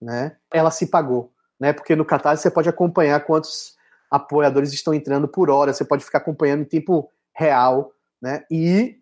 né, 0.00 0.36
ela 0.52 0.70
se 0.70 0.86
pagou, 0.86 1.31
né? 1.62 1.72
Porque 1.72 1.94
no 1.94 2.04
Catarse 2.04 2.42
você 2.42 2.50
pode 2.50 2.68
acompanhar 2.68 3.24
quantos 3.24 3.76
apoiadores 4.10 4.72
estão 4.72 4.92
entrando 4.92 5.28
por 5.28 5.48
hora, 5.48 5.72
você 5.72 5.84
pode 5.84 6.04
ficar 6.04 6.18
acompanhando 6.18 6.62
em 6.62 6.64
tempo 6.64 7.08
real, 7.32 7.92
né? 8.20 8.44
E 8.50 8.98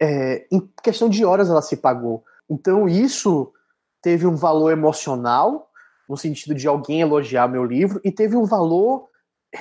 é, 0.00 0.46
em 0.50 0.66
questão 0.82 1.10
de 1.10 1.22
horas 1.22 1.50
ela 1.50 1.60
se 1.60 1.76
pagou. 1.76 2.24
Então 2.48 2.88
isso 2.88 3.52
teve 4.00 4.26
um 4.26 4.34
valor 4.34 4.72
emocional 4.72 5.70
no 6.08 6.16
sentido 6.16 6.54
de 6.54 6.66
alguém 6.66 7.02
elogiar 7.02 7.46
meu 7.46 7.62
livro 7.62 8.00
e 8.02 8.10
teve 8.10 8.36
um 8.36 8.46
valor 8.46 9.10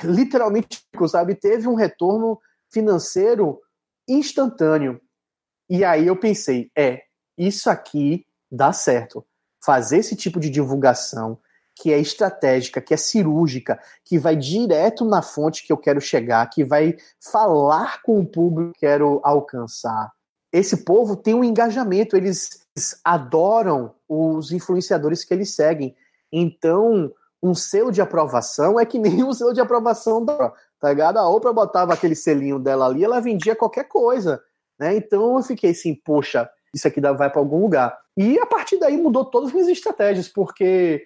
literalmente, 0.06 0.82
sabe, 1.10 1.36
teve 1.36 1.68
um 1.68 1.76
retorno 1.76 2.40
financeiro 2.70 3.60
instantâneo. 4.08 5.02
E 5.70 5.84
aí 5.84 6.08
eu 6.08 6.16
pensei, 6.16 6.72
é, 6.78 7.02
isso 7.38 7.70
aqui 7.70 8.26
dá 8.50 8.72
certo. 8.72 9.26
Fazer 9.62 9.98
esse 9.98 10.16
tipo 10.16 10.40
de 10.40 10.50
divulgação 10.50 11.38
que 11.82 11.94
é 11.94 12.00
estratégica, 12.00 12.82
que 12.82 12.94
é 12.94 12.98
cirúrgica, 12.98 13.80
que 14.04 14.18
vai 14.18 14.36
direto 14.36 15.06
na 15.06 15.22
fonte 15.22 15.66
que 15.66 15.72
eu 15.72 15.78
quero 15.78 16.02
chegar, 16.02 16.50
que 16.50 16.64
vai 16.64 16.96
falar 17.20 18.02
com 18.02 18.20
o 18.20 18.26
público 18.26 18.74
que 18.74 18.86
eu 18.86 18.90
quero 18.90 19.22
alcançar. 19.24 20.12
Esse 20.52 20.78
povo 20.84 21.16
tem 21.16 21.34
um 21.34 21.44
engajamento, 21.44 22.16
eles, 22.16 22.66
adoram 23.04 23.94
os 24.08 24.52
influenciadores 24.52 25.24
que 25.24 25.34
eles 25.34 25.54
seguem. 25.54 25.96
Então, 26.32 27.12
um 27.42 27.54
selo 27.54 27.92
de 27.92 28.02
aprovação 28.02 28.80
é 28.80 28.86
que 28.86 28.98
nem 28.98 29.24
um 29.24 29.34
selo 29.34 29.54
de 29.54 29.62
aprovação 29.62 30.24
da, 30.24 30.54
tá 30.80 30.90
ligado? 30.90 31.18
A 31.18 31.30
Oprah 31.30 31.54
botava 31.54 31.94
aquele 31.94 32.16
selinho 32.16 32.60
dela 32.60 32.86
ali, 32.86 33.04
ela 33.04 33.20
vendia 33.20 33.56
qualquer 33.56 33.86
coisa, 33.86 34.42
né? 34.80 34.96
Então 34.96 35.38
eu 35.38 35.44
fiquei 35.44 35.72
assim, 35.72 35.94
poxa, 35.94 36.50
isso 36.78 36.88
aqui 36.88 37.02
vai 37.02 37.30
para 37.30 37.40
algum 37.40 37.62
lugar. 37.62 37.98
E 38.16 38.40
a 38.40 38.46
partir 38.46 38.80
daí 38.80 38.98
mudou 38.98 39.26
todas 39.26 39.50
as 39.50 39.54
minhas 39.54 39.68
estratégias, 39.68 40.28
porque 40.28 41.06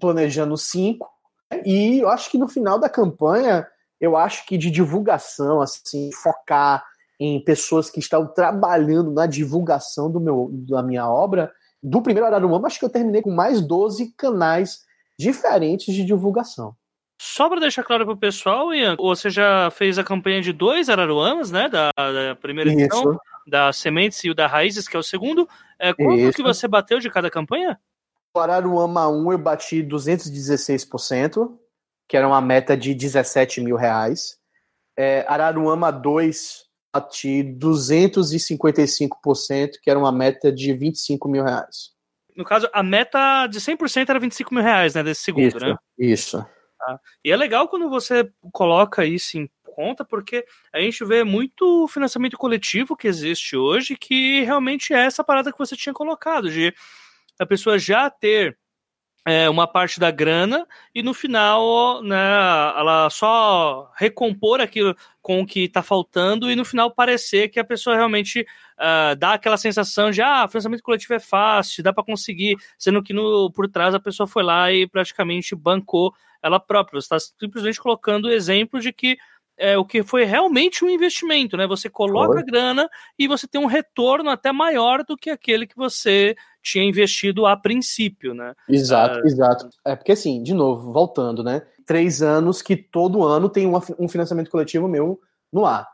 planejando 0.00 0.56
cinco, 0.56 1.08
né? 1.50 1.62
e 1.64 2.00
eu 2.00 2.08
acho 2.08 2.30
que 2.30 2.38
no 2.38 2.48
final 2.48 2.78
da 2.78 2.88
campanha, 2.88 3.66
eu 4.00 4.16
acho 4.16 4.44
que 4.46 4.58
de 4.58 4.70
divulgação, 4.70 5.60
assim, 5.60 6.10
focar 6.12 6.84
em 7.20 7.42
pessoas 7.44 7.88
que 7.88 8.00
estão 8.00 8.26
trabalhando 8.26 9.12
na 9.12 9.26
divulgação 9.26 10.10
do 10.10 10.18
meu, 10.18 10.50
da 10.52 10.82
minha 10.82 11.08
obra, 11.08 11.52
do 11.82 12.02
primeiro 12.02 12.28
humano, 12.46 12.66
acho 12.66 12.78
que 12.78 12.84
eu 12.84 12.90
terminei 12.90 13.22
com 13.22 13.30
mais 13.30 13.60
12 13.60 14.12
canais 14.16 14.80
diferentes 15.18 15.94
de 15.94 16.04
divulgação. 16.04 16.74
Só 17.20 17.48
para 17.48 17.60
deixar 17.60 17.84
claro 17.84 18.04
para 18.04 18.14
o 18.14 18.16
pessoal, 18.16 18.74
Ian, 18.74 18.96
você 18.96 19.30
já 19.30 19.70
fez 19.70 19.96
a 19.96 20.02
campanha 20.02 20.42
de 20.42 20.52
dois 20.52 20.88
Araruamas, 20.88 21.52
né? 21.52 21.68
Da, 21.68 21.90
da 21.96 22.34
primeira 22.34 22.72
edição, 22.72 23.16
da 23.46 23.72
Sementes 23.72 24.22
e 24.24 24.30
o 24.30 24.34
da 24.34 24.46
Raízes, 24.46 24.88
que 24.88 24.96
é 24.96 24.98
o 24.98 25.02
segundo. 25.02 25.48
É, 25.78 25.92
quanto 25.92 26.20
Isso. 26.20 26.36
que 26.36 26.42
você 26.42 26.66
bateu 26.68 26.98
de 26.98 27.10
cada 27.10 27.30
campanha? 27.30 27.78
O 28.34 28.40
Araruama 28.40 29.08
1 29.08 29.32
eu 29.32 29.38
bati 29.38 29.82
216%, 29.82 31.58
que 32.08 32.16
era 32.16 32.26
uma 32.26 32.40
meta 32.40 32.74
de 32.76 32.94
17 32.94 33.60
mil 33.60 33.76
reais. 33.76 34.38
É, 34.96 35.26
Araruama 35.28 35.90
2 35.90 36.62
bati 36.94 37.42
255%, 37.58 39.72
que 39.82 39.90
era 39.90 39.98
uma 39.98 40.12
meta 40.12 40.52
de 40.52 40.72
25 40.72 41.28
mil 41.28 41.42
reais. 41.42 41.92
No 42.36 42.44
caso, 42.44 42.68
a 42.72 42.82
meta 42.82 43.46
de 43.46 43.60
100% 43.60 44.08
era 44.08 44.18
25 44.18 44.54
mil 44.54 44.62
reais, 44.62 44.94
né? 44.94 45.02
Desse 45.02 45.22
segundo, 45.22 45.48
isso, 45.48 45.58
né? 45.58 45.76
Isso. 45.98 46.38
Tá? 46.78 47.00
E 47.24 47.30
é 47.30 47.36
legal 47.36 47.68
quando 47.68 47.88
você 47.88 48.30
coloca 48.52 49.04
isso 49.04 49.38
em 49.38 49.48
conta, 49.74 50.04
porque 50.04 50.44
a 50.72 50.80
gente 50.80 51.04
vê 51.04 51.24
muito 51.24 51.88
financiamento 51.88 52.36
coletivo 52.36 52.96
que 52.96 53.08
existe 53.08 53.56
hoje, 53.56 53.96
que 53.96 54.42
realmente 54.42 54.92
é 54.92 55.04
essa 55.04 55.24
parada 55.24 55.52
que 55.52 55.58
você 55.58 55.76
tinha 55.76 55.92
colocado, 55.92 56.50
de 56.50 56.74
a 57.38 57.46
pessoa 57.46 57.78
já 57.78 58.10
ter 58.10 58.58
é, 59.24 59.48
uma 59.48 59.66
parte 59.66 60.00
da 60.00 60.10
grana 60.10 60.66
e 60.94 61.02
no 61.02 61.14
final 61.14 62.02
né, 62.02 62.16
ela 62.76 63.08
só 63.08 63.90
recompor 63.96 64.60
aquilo 64.60 64.96
com 65.20 65.40
o 65.40 65.46
que 65.46 65.60
está 65.60 65.82
faltando 65.82 66.50
e 66.50 66.56
no 66.56 66.64
final 66.64 66.90
parecer 66.90 67.48
que 67.48 67.60
a 67.60 67.64
pessoa 67.64 67.94
realmente 67.94 68.40
uh, 68.40 69.14
dá 69.16 69.34
aquela 69.34 69.56
sensação 69.56 70.10
de 70.10 70.20
ah, 70.20 70.48
financiamento 70.48 70.82
coletivo 70.82 71.14
é 71.14 71.20
fácil, 71.20 71.84
dá 71.84 71.92
para 71.92 72.04
conseguir, 72.04 72.56
sendo 72.76 73.02
que 73.02 73.12
no, 73.12 73.50
por 73.52 73.68
trás 73.68 73.94
a 73.94 74.00
pessoa 74.00 74.26
foi 74.26 74.42
lá 74.42 74.72
e 74.72 74.88
praticamente 74.88 75.54
bancou 75.54 76.12
ela 76.42 76.58
própria. 76.58 77.00
Você 77.00 77.14
está 77.14 77.34
simplesmente 77.38 77.80
colocando 77.80 78.24
o 78.24 78.32
exemplo 78.32 78.80
de 78.80 78.92
que 78.92 79.16
é, 79.58 79.76
o 79.76 79.84
que 79.84 80.02
foi 80.02 80.24
realmente 80.24 80.84
um 80.84 80.88
investimento, 80.88 81.56
né? 81.56 81.66
Você 81.66 81.88
coloca 81.88 82.34
foi. 82.34 82.44
grana 82.44 82.88
e 83.18 83.28
você 83.28 83.46
tem 83.46 83.60
um 83.60 83.66
retorno 83.66 84.30
até 84.30 84.52
maior 84.52 85.04
do 85.04 85.16
que 85.16 85.30
aquele 85.30 85.66
que 85.66 85.76
você 85.76 86.34
tinha 86.62 86.84
investido 86.84 87.46
a 87.46 87.56
princípio, 87.56 88.34
né? 88.34 88.54
Exato, 88.68 89.20
uh, 89.20 89.26
exato. 89.26 89.68
É 89.84 89.96
porque 89.96 90.12
assim, 90.12 90.42
de 90.42 90.54
novo, 90.54 90.92
voltando, 90.92 91.42
né? 91.42 91.62
Três 91.86 92.22
anos 92.22 92.62
que 92.62 92.76
todo 92.76 93.24
ano 93.24 93.48
tem 93.48 93.66
uma, 93.66 93.82
um 93.98 94.08
financiamento 94.08 94.50
coletivo 94.50 94.88
meu 94.88 95.20
no 95.52 95.66
ar. 95.66 95.86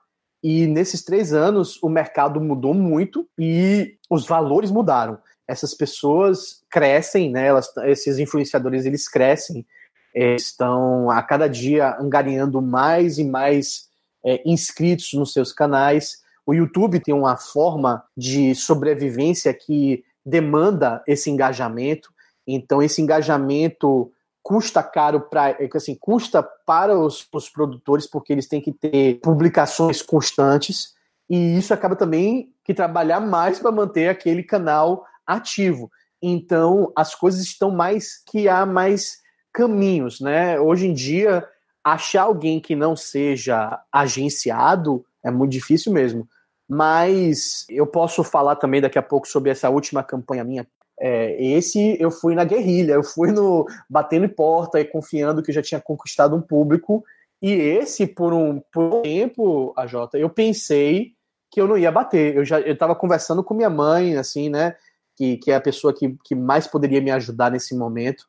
E 0.42 0.66
nesses 0.66 1.02
três 1.02 1.32
anos 1.32 1.82
o 1.82 1.88
mercado 1.88 2.40
mudou 2.40 2.72
muito 2.72 3.28
e 3.38 3.96
os 4.08 4.26
valores 4.26 4.70
mudaram. 4.70 5.18
Essas 5.48 5.74
pessoas 5.74 6.62
crescem, 6.70 7.30
né? 7.30 7.46
Elas, 7.46 7.74
esses 7.84 8.18
influenciadores 8.18 8.84
eles 8.84 9.08
crescem, 9.08 9.66
estão 10.14 11.10
a 11.10 11.22
cada 11.22 11.48
dia 11.48 11.96
angariando 11.98 12.60
mais 12.60 13.18
e 13.18 13.24
mais 13.24 13.88
é, 14.24 14.42
inscritos 14.44 15.12
nos 15.14 15.32
seus 15.32 15.52
canais. 15.52 16.18
O 16.46 16.54
YouTube 16.54 17.00
tem 17.00 17.14
uma 17.14 17.36
forma 17.36 18.02
de 18.16 18.54
sobrevivência 18.54 19.52
que 19.52 20.02
demanda 20.24 21.02
esse 21.06 21.30
engajamento. 21.30 22.10
Então, 22.46 22.82
esse 22.82 23.00
engajamento 23.00 24.10
custa 24.42 24.82
caro 24.82 25.20
para 25.20 25.50
é 25.50 25.68
assim, 25.74 25.94
custa 25.94 26.42
para 26.42 26.98
os, 26.98 27.28
os, 27.34 27.50
produtores 27.50 28.06
porque 28.06 28.32
eles 28.32 28.48
têm 28.48 28.62
que 28.62 28.72
ter 28.72 29.20
publicações 29.20 30.00
constantes 30.00 30.94
e 31.28 31.58
isso 31.58 31.74
acaba 31.74 31.94
também 31.94 32.50
que 32.64 32.72
trabalhar 32.72 33.20
mais 33.20 33.58
para 33.58 33.70
manter 33.70 34.08
aquele 34.08 34.42
canal 34.42 35.04
ativo. 35.26 35.90
Então 36.22 36.90
as 36.96 37.14
coisas 37.14 37.42
estão 37.42 37.70
mais 37.70 38.22
que 38.24 38.48
há 38.48 38.64
mais 38.64 39.18
caminhos, 39.52 40.20
né? 40.20 40.58
Hoje 40.60 40.86
em 40.86 40.92
dia 40.92 41.46
achar 41.82 42.22
alguém 42.22 42.60
que 42.60 42.76
não 42.76 42.94
seja 42.94 43.80
agenciado 43.90 45.04
é 45.24 45.30
muito 45.30 45.52
difícil 45.52 45.92
mesmo. 45.92 46.28
Mas 46.68 47.64
eu 47.68 47.86
posso 47.86 48.22
falar 48.22 48.56
também 48.56 48.80
daqui 48.80 48.98
a 48.98 49.02
pouco 49.02 49.26
sobre 49.26 49.50
essa 49.50 49.70
última 49.70 50.02
campanha 50.02 50.44
minha. 50.44 50.66
É, 51.00 51.42
esse 51.42 51.96
eu 52.00 52.10
fui 52.10 52.34
na 52.34 52.44
guerrilha, 52.44 52.94
eu 52.94 53.04
fui 53.04 53.30
no 53.30 53.66
batendo 53.88 54.26
em 54.26 54.28
porta 54.28 54.80
e 54.80 54.84
confiando 54.84 55.42
que 55.42 55.52
já 55.52 55.62
tinha 55.62 55.80
conquistado 55.80 56.36
um 56.36 56.42
público. 56.42 57.04
E 57.40 57.52
esse, 57.52 58.06
por 58.06 58.32
um, 58.32 58.60
por 58.72 58.96
um 58.96 59.02
tempo, 59.02 59.72
a 59.76 59.86
Jota, 59.86 60.18
eu 60.18 60.28
pensei 60.28 61.12
que 61.50 61.60
eu 61.60 61.68
não 61.68 61.78
ia 61.78 61.90
bater. 61.90 62.36
Eu 62.36 62.44
já 62.44 62.60
eu 62.60 62.72
estava 62.72 62.94
conversando 62.94 63.42
com 63.42 63.54
minha 63.54 63.70
mãe, 63.70 64.16
assim, 64.16 64.50
né? 64.50 64.74
Que, 65.16 65.36
que 65.38 65.50
é 65.50 65.54
a 65.54 65.60
pessoa 65.60 65.94
que, 65.94 66.16
que 66.24 66.34
mais 66.34 66.66
poderia 66.66 67.00
me 67.00 67.10
ajudar 67.10 67.50
nesse 67.50 67.76
momento. 67.76 68.26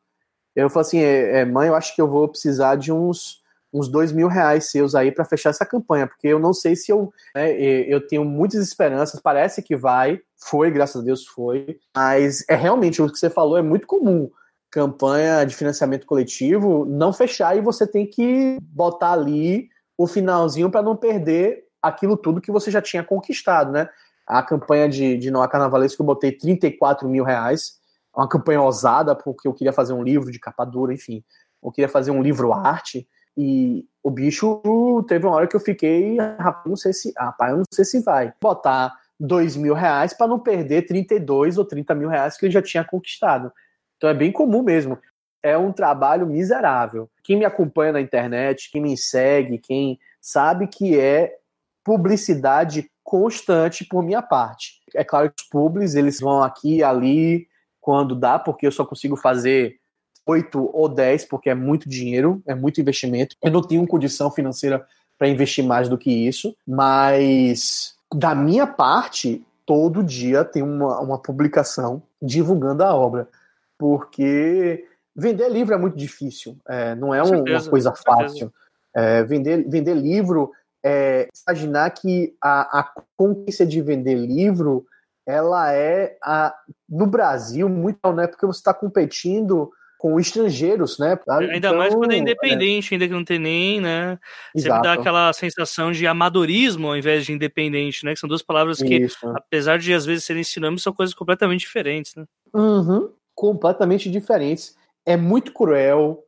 Eu 0.62 0.70
falei 0.70 0.88
assim, 0.88 1.00
é, 1.00 1.40
é, 1.40 1.46
mãe, 1.46 1.68
eu 1.68 1.76
acho 1.76 1.96
que 1.96 2.02
eu 2.02 2.08
vou 2.08 2.28
precisar 2.28 2.76
de 2.76 2.92
uns 2.92 3.40
uns 3.74 3.88
dois 3.88 4.12
mil 4.12 4.28
reais 4.28 4.72
seus 4.72 4.96
aí 4.96 5.12
para 5.12 5.26
fechar 5.26 5.52
essa 5.52 5.66
campanha, 5.66 6.08
porque 6.08 6.28
eu 6.28 6.40
não 6.40 6.54
sei 6.54 6.76
se 6.76 6.92
eu. 6.92 7.14
Né, 7.36 7.52
eu 7.52 8.06
tenho 8.06 8.26
muitas 8.26 8.62
esperanças, 8.64 9.22
parece 9.22 9.62
que 9.62 9.76
vai, 9.76 10.20
foi, 10.38 10.72
graças 10.72 11.02
a 11.02 11.06
Deus 11.06 11.26
foi, 11.28 11.80
mas 11.96 12.44
é 12.50 12.56
realmente 12.56 13.02
o 13.02 13.12
que 13.12 13.18
você 13.18 13.30
falou, 13.30 13.58
é 13.58 13.62
muito 13.62 13.88
comum. 13.88 14.30
Campanha 14.72 15.46
de 15.46 15.56
financiamento 15.56 16.06
coletivo 16.06 16.86
não 16.86 17.12
fechar 17.12 17.58
e 17.58 17.62
você 17.62 17.88
tem 17.88 18.06
que 18.06 18.58
botar 18.62 19.14
ali 19.14 19.70
o 19.98 20.08
finalzinho 20.08 20.70
para 20.70 20.84
não 20.84 20.96
perder 20.96 21.66
aquilo 21.82 22.16
tudo 22.16 22.42
que 22.42 22.52
você 22.52 22.70
já 22.70 22.82
tinha 22.82 23.04
conquistado, 23.04 23.72
né? 23.72 23.90
A 24.28 24.44
campanha 24.44 24.88
de, 24.88 25.18
de 25.18 25.32
Noah 25.32 25.50
Carnavalesco 25.50 26.02
eu 26.02 26.06
botei 26.06 26.32
34 26.32 27.10
mil 27.10 27.24
reais, 27.24 27.80
uma 28.16 28.28
campanha 28.28 28.62
ousada, 28.62 29.16
porque 29.16 29.48
eu 29.48 29.54
queria 29.54 29.74
fazer 29.74 29.94
um 29.94 30.04
livro 30.04 30.32
de 30.32 30.40
capa 30.40 30.66
dura, 30.66 30.94
enfim, 30.94 31.24
eu 31.64 31.72
queria 31.72 31.90
fazer 31.90 32.12
um 32.12 32.22
livro 32.22 32.54
arte, 32.54 33.08
e 33.38 33.86
o 34.04 34.10
bicho 34.10 34.62
teve 35.08 35.26
uma 35.26 35.36
hora 35.36 35.48
que 35.48 35.56
eu 35.56 35.60
fiquei, 35.60 36.18
rapaz, 36.18 36.66
não 36.66 36.76
sei 36.76 36.94
se, 36.94 37.14
rapaz, 37.18 37.52
eu 37.52 37.58
não 37.58 37.66
sei 37.72 37.86
se 37.86 38.02
vai 38.02 38.34
botar 38.42 38.94
dois 39.20 39.56
mil 39.56 39.74
reais 39.74 40.14
para 40.14 40.28
não 40.28 40.40
perder 40.40 40.84
32 40.84 41.58
ou 41.58 41.66
30 41.66 41.94
mil 41.96 42.10
reais 42.10 42.38
que 42.38 42.46
ele 42.46 42.54
já 42.54 42.62
tinha 42.62 42.84
conquistado. 42.84 43.52
Então 43.98 44.10
é 44.10 44.14
bem 44.14 44.32
comum 44.32 44.64
mesmo. 44.64 44.98
É 45.44 45.58
um 45.58 45.72
trabalho 45.72 46.26
miserável. 46.26 47.10
Quem 47.24 47.38
me 47.38 47.46
acompanha 47.46 47.94
na 47.94 48.02
internet, 48.02 48.70
quem 48.72 48.82
me 48.82 48.98
segue, 48.98 49.58
quem 49.58 50.00
sabe 50.22 50.68
que 50.68 50.98
é 50.98 51.36
publicidade 51.84 52.90
constante 53.04 53.86
por 53.86 54.04
minha 54.04 54.22
parte. 54.22 54.82
É 54.96 55.04
claro 55.04 55.30
que 55.30 55.44
os 55.44 55.50
publis, 55.50 55.96
eles 55.96 56.20
vão 56.20 56.44
aqui 56.44 56.84
ali 56.84 57.48
quando 57.90 58.14
dá, 58.14 58.38
porque 58.38 58.68
eu 58.68 58.72
só 58.72 58.86
consigo 58.86 59.18
fazer 59.18 59.80
8 60.24 60.70
ou 60.72 60.88
10, 60.88 61.26
porque 61.26 61.50
é 61.50 61.56
muito 61.56 61.90
dinheiro, 61.90 62.40
é 62.46 62.54
muito 62.54 62.80
investimento. 62.80 63.36
Eu 63.42 63.50
não 63.50 63.64
tenho 63.64 63.88
condição 63.88 64.30
financeira 64.30 64.86
para 65.18 65.28
investir 65.28 65.66
mais 65.66 65.90
do 65.90 65.98
que 65.98 66.12
isso, 66.12 66.56
mas 66.68 67.96
da 68.14 68.36
minha 68.36 68.68
parte, 68.68 69.44
todo 69.66 70.04
dia 70.04 70.46
tem 70.46 70.62
uma, 70.62 71.00
uma 71.00 71.18
publicação 71.18 72.04
divulgando 72.22 72.84
a 72.84 72.94
obra, 72.94 73.28
porque 73.76 74.86
vender 75.16 75.50
livro 75.50 75.74
é 75.74 75.78
muito 75.80 75.98
difícil, 75.98 76.58
é, 76.68 76.94
não 76.94 77.12
é 77.12 77.24
um, 77.24 77.42
uma 77.44 77.64
coisa 77.68 77.92
fácil. 77.92 78.54
É, 78.96 79.24
vender, 79.24 79.68
vender 79.68 79.96
livro, 79.96 80.52
é, 80.86 81.28
imaginar 81.48 81.90
que 81.90 82.36
a, 82.40 82.82
a 82.82 82.94
conquista 83.18 83.66
de 83.66 83.82
vender 83.82 84.14
livro 84.14 84.86
ela 85.30 85.72
é 85.72 86.18
a, 86.24 86.56
no 86.90 87.06
Brasil 87.06 87.70
muito, 87.70 88.12
né? 88.14 88.26
Porque 88.26 88.48
você 88.48 88.60
está 88.60 88.74
competindo 88.74 89.70
com 90.00 90.20
estrangeiros, 90.20 90.98
né? 90.98 91.20
Ainda 91.28 91.56
então, 91.56 91.76
mais 91.76 91.94
quando 91.94 92.14
é 92.14 92.18
independente, 92.18 92.92
é... 92.92 92.96
ainda 92.96 93.08
que 93.08 93.14
não 93.14 93.24
tem 93.24 93.38
nem, 93.38 93.80
né? 93.80 94.18
Exato. 94.56 94.76
Sempre 94.76 94.82
dá 94.82 94.94
aquela 94.94 95.34
sensação 95.34 95.92
de 95.92 96.08
amadorismo 96.08 96.88
ao 96.88 96.98
invés 96.98 97.26
de 97.26 97.34
independente, 97.34 98.04
né? 98.04 98.14
Que 98.14 98.20
são 98.20 98.30
duas 98.30 98.42
palavras 98.42 98.82
que, 98.82 98.96
Isso. 98.96 99.28
apesar 99.36 99.78
de 99.78 99.94
às 99.94 100.06
vezes 100.06 100.24
serem 100.24 100.44
sinônimos, 100.44 100.82
são 100.82 100.94
coisas 100.94 101.14
completamente 101.14 101.62
diferentes, 101.62 102.16
né? 102.16 102.26
Uhum, 102.54 103.12
completamente 103.36 104.10
diferentes. 104.10 104.76
É 105.06 105.16
muito 105.16 105.54
cruel. 105.54 106.24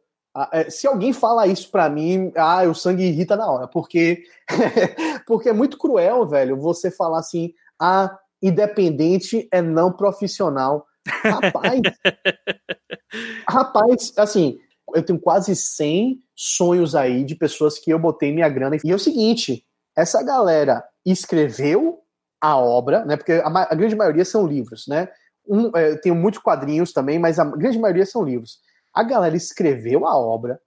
É, 0.51 0.69
se 0.69 0.85
alguém 0.85 1.11
fala 1.11 1.47
isso 1.47 1.71
para 1.71 1.89
mim, 1.89 2.31
ah, 2.35 2.63
o 2.63 2.75
sangue 2.75 3.05
irrita 3.05 3.35
na 3.35 3.49
hora, 3.49 3.67
porque 3.67 4.23
porque 5.25 5.49
é 5.49 5.53
muito 5.53 5.77
cruel, 5.77 6.27
velho, 6.27 6.55
você 6.57 6.91
falar 6.91 7.19
assim, 7.19 7.53
ah, 7.79 8.15
independente 8.41 9.47
é 9.51 9.62
não 9.62 9.91
profissional. 9.91 10.86
Rapaz, 11.08 11.82
rapaz, 13.47 14.13
assim, 14.17 14.58
eu 14.93 15.04
tenho 15.04 15.19
quase 15.19 15.56
100 15.56 16.19
sonhos 16.36 16.95
aí 16.95 17.23
de 17.23 17.36
pessoas 17.36 17.77
que 17.77 17.91
eu 17.91 17.99
botei 17.99 18.32
minha 18.34 18.49
grana. 18.49 18.77
E 18.84 18.91
é 18.91 18.95
o 18.95 18.99
seguinte, 18.99 19.65
essa 19.95 20.23
galera 20.23 20.84
escreveu 21.06 21.99
a 22.39 22.58
obra, 22.58 23.06
né? 23.06 23.15
Porque 23.15 23.34
a, 23.34 23.47
a 23.47 23.75
grande 23.75 23.95
maioria 23.95 24.25
são 24.25 24.45
livros, 24.45 24.88
né? 24.88 25.08
Um, 25.47 25.75
é, 25.75 25.91
eu 25.91 26.01
tenho 26.01 26.15
muitos 26.15 26.41
quadrinhos 26.41 26.93
também, 26.93 27.19
mas 27.19 27.39
a 27.39 27.45
grande 27.45 27.80
maioria 27.80 28.06
são 28.06 28.23
livros. 28.23 28.60
A 28.93 29.04
galera 29.04 29.36
escreveu 29.36 30.06
a 30.08 30.17
obra, 30.17 30.60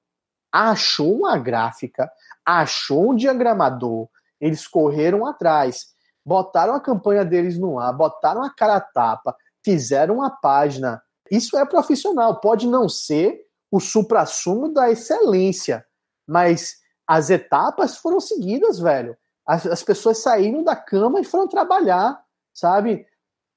achou 0.52 1.14
uma 1.14 1.36
gráfica, 1.36 2.10
achou 2.44 3.10
um 3.10 3.16
diagramador, 3.16 4.08
eles 4.40 4.66
correram 4.66 5.26
atrás, 5.26 5.93
botaram 6.24 6.74
a 6.74 6.80
campanha 6.80 7.24
deles 7.24 7.58
no 7.58 7.78
ar, 7.78 7.92
botaram 7.92 8.42
a 8.42 8.50
cara 8.50 8.76
a 8.76 8.80
tapa, 8.80 9.36
fizeram 9.64 10.16
uma 10.16 10.30
página. 10.30 11.02
Isso 11.30 11.56
é 11.56 11.64
profissional, 11.64 12.40
pode 12.40 12.66
não 12.66 12.88
ser 12.88 13.42
o 13.70 13.80
supra-sumo 13.80 14.72
da 14.72 14.90
excelência, 14.90 15.84
mas 16.26 16.76
as 17.06 17.30
etapas 17.30 17.98
foram 17.98 18.20
seguidas, 18.20 18.78
velho. 18.78 19.16
As, 19.46 19.66
as 19.66 19.82
pessoas 19.82 20.18
saíram 20.18 20.62
da 20.62 20.74
cama 20.74 21.20
e 21.20 21.24
foram 21.24 21.46
trabalhar, 21.46 22.22
sabe? 22.52 23.06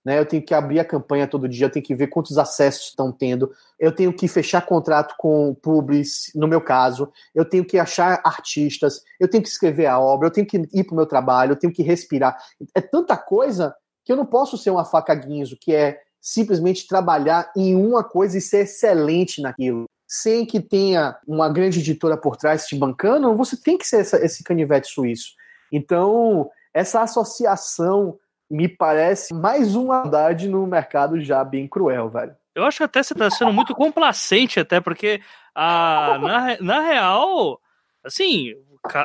Né, 0.08 0.18
eu 0.18 0.26
tenho 0.26 0.42
que 0.42 0.54
abrir 0.54 0.80
a 0.80 0.86
campanha 0.86 1.28
todo 1.28 1.50
dia, 1.50 1.66
eu 1.66 1.70
tenho 1.70 1.86
que 1.86 1.94
ver 1.94 2.08
quantos 2.08 2.38
acessos 2.38 2.86
estão 2.86 3.12
tendo, 3.12 3.52
eu 3.78 3.92
tenho 3.92 4.14
que 4.14 4.26
fechar 4.26 4.66
contrato 4.66 5.16
com 5.18 5.54
publis, 5.54 6.32
no 6.34 6.48
meu 6.48 6.62
caso, 6.62 7.12
eu 7.36 7.44
tenho 7.44 7.66
que 7.66 7.78
achar 7.78 8.22
artistas, 8.24 9.02
eu 9.20 9.30
tenho 9.30 9.44
que 9.44 9.50
escrever 9.50 9.86
a 9.86 10.00
obra, 10.00 10.28
eu 10.28 10.32
tenho 10.32 10.48
que 10.48 10.66
ir 10.74 10.86
para 10.86 10.94
o 10.94 10.96
meu 10.96 11.06
trabalho, 11.06 11.52
eu 11.52 11.56
tenho 11.58 11.74
que 11.74 11.84
respirar. 11.84 12.38
É 12.74 12.80
tanta 12.80 13.18
coisa 13.18 13.76
que 14.06 14.14
eu 14.14 14.16
não 14.16 14.26
posso 14.26 14.58
ser 14.58 14.70
uma 14.70 14.86
faca 14.86 15.14
guinzo, 15.14 15.58
que 15.60 15.76
é 15.76 16.00
simplesmente 16.22 16.88
trabalhar 16.88 17.52
em 17.54 17.76
uma 17.76 18.02
coisa 18.02 18.38
e 18.38 18.42
ser 18.42 18.60
excelente 18.60 19.42
naquilo. 19.42 19.90
Sem 20.08 20.46
que 20.46 20.62
tenha 20.62 21.18
uma 21.28 21.50
grande 21.50 21.82
editora 21.82 22.16
por 22.16 22.38
trás 22.38 22.66
te 22.66 22.78
bancando, 22.78 23.36
você 23.36 23.58
tem 23.58 23.78
que 23.78 23.86
ser 23.86 23.98
essa, 23.98 24.26
esse 24.26 24.42
canivete 24.42 24.88
suíço. 24.88 25.34
Então, 25.70 26.50
essa 26.74 27.02
associação 27.02 28.18
me 28.50 28.68
parece 28.68 29.34
mais 29.34 29.76
uma 29.76 30.02
maldade 30.02 30.48
no 30.48 30.66
mercado 30.66 31.20
já 31.20 31.44
bem 31.44 31.68
cruel, 31.68 32.10
velho. 32.10 32.36
Eu 32.56 32.64
acho 32.64 32.78
que 32.78 32.84
até 32.84 33.04
você 33.04 33.14
tá 33.14 33.30
sendo 33.30 33.54
muito 33.54 33.76
complacente, 33.76 34.60
até 34.60 34.82
porque 34.82 35.22
a, 35.54 36.18
na, 36.20 36.58
na 36.60 36.82
real, 36.82 37.60
assim, 38.04 38.54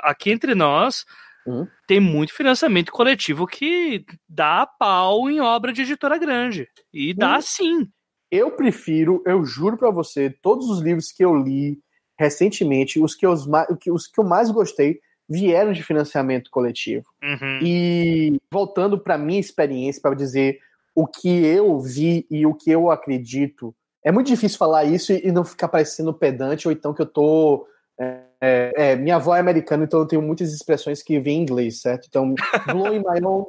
aqui 0.02 0.30
entre 0.30 0.54
nós, 0.54 1.04
hum. 1.46 1.66
tem 1.86 2.00
muito 2.00 2.32
financiamento 2.32 2.90
coletivo 2.92 3.46
que 3.46 4.04
dá 4.28 4.66
pau 4.66 5.28
em 5.28 5.40
obra 5.40 5.72
de 5.72 5.82
editora 5.82 6.16
grande. 6.16 6.68
E 6.92 7.12
dá 7.12 7.38
hum. 7.38 7.42
sim. 7.42 7.88
Eu 8.30 8.52
prefiro, 8.52 9.22
eu 9.26 9.44
juro 9.44 9.76
para 9.76 9.90
você, 9.90 10.30
todos 10.30 10.70
os 10.70 10.80
livros 10.80 11.12
que 11.12 11.22
eu 11.22 11.36
li 11.36 11.78
recentemente, 12.18 13.00
os 13.00 13.14
que, 13.14 13.26
eu, 13.26 13.32
os 13.32 14.06
que 14.06 14.18
eu 14.18 14.24
mais 14.24 14.50
gostei, 14.50 15.00
vieram 15.32 15.72
de 15.72 15.82
financiamento 15.82 16.50
coletivo. 16.50 17.06
Uhum. 17.22 17.58
E 17.62 18.40
voltando 18.50 18.98
para 18.98 19.16
minha 19.16 19.40
experiência, 19.40 20.02
para 20.02 20.14
dizer 20.14 20.58
o 20.94 21.06
que 21.06 21.44
eu 21.44 21.80
vi 21.80 22.26
e 22.30 22.44
o 22.44 22.54
que 22.54 22.70
eu 22.70 22.90
acredito, 22.90 23.74
é 24.04 24.12
muito 24.12 24.26
difícil 24.26 24.58
falar 24.58 24.84
isso 24.84 25.12
e 25.12 25.32
não 25.32 25.44
ficar 25.44 25.68
parecendo 25.68 26.12
pedante 26.12 26.68
ou 26.68 26.72
então 26.72 26.92
que 26.92 27.00
eu 27.00 27.06
tô. 27.06 27.66
É, 27.98 28.20
é, 28.40 28.72
é, 28.76 28.96
minha 28.96 29.16
avó 29.16 29.34
é 29.34 29.40
americana, 29.40 29.84
então 29.84 30.00
eu 30.00 30.06
tenho 30.06 30.20
muitas 30.20 30.52
expressões 30.52 31.02
que 31.02 31.18
vêm 31.18 31.38
em 31.38 31.42
inglês, 31.42 31.80
certo? 31.80 32.06
Então, 32.08 32.34
blowing 32.66 32.98
my 32.98 33.24
own, 33.24 33.46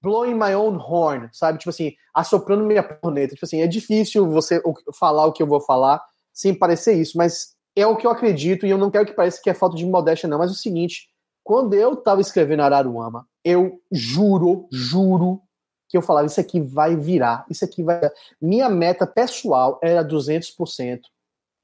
blowing 0.00 0.34
my 0.34 0.54
own 0.54 0.76
horn, 0.78 1.28
sabe? 1.32 1.58
Tipo 1.58 1.70
assim, 1.70 1.92
assoprando 2.14 2.64
minha 2.64 2.82
corneta. 2.82 3.34
Tipo 3.34 3.44
assim, 3.44 3.60
é 3.60 3.66
difícil 3.66 4.30
você 4.30 4.62
falar 4.98 5.26
o 5.26 5.32
que 5.32 5.42
eu 5.42 5.46
vou 5.46 5.60
falar 5.60 6.00
sem 6.32 6.54
parecer 6.54 6.94
isso, 6.94 7.18
mas 7.18 7.56
é 7.74 7.86
o 7.86 7.96
que 7.96 8.06
eu 8.06 8.10
acredito 8.10 8.64
e 8.64 8.70
eu 8.70 8.78
não 8.78 8.90
quero 8.90 9.04
que 9.04 9.12
pareça 9.12 9.40
que 9.42 9.50
é 9.50 9.54
falta 9.54 9.76
de 9.76 9.84
modéstia, 9.84 10.28
não. 10.28 10.38
Mas 10.38 10.50
é 10.50 10.54
o 10.54 10.56
seguinte, 10.56 11.08
quando 11.46 11.74
eu 11.74 11.92
estava 11.92 12.20
escrevendo 12.20 12.62
Araruama, 12.62 13.24
eu 13.44 13.80
juro, 13.92 14.66
juro 14.72 15.40
que 15.88 15.96
eu 15.96 16.02
falava, 16.02 16.26
isso 16.26 16.40
aqui 16.40 16.60
vai 16.60 16.96
virar, 16.96 17.46
isso 17.48 17.64
aqui 17.64 17.84
vai. 17.84 18.00
Minha 18.42 18.68
meta 18.68 19.06
pessoal 19.06 19.78
era 19.80 20.04
200%. 20.04 21.02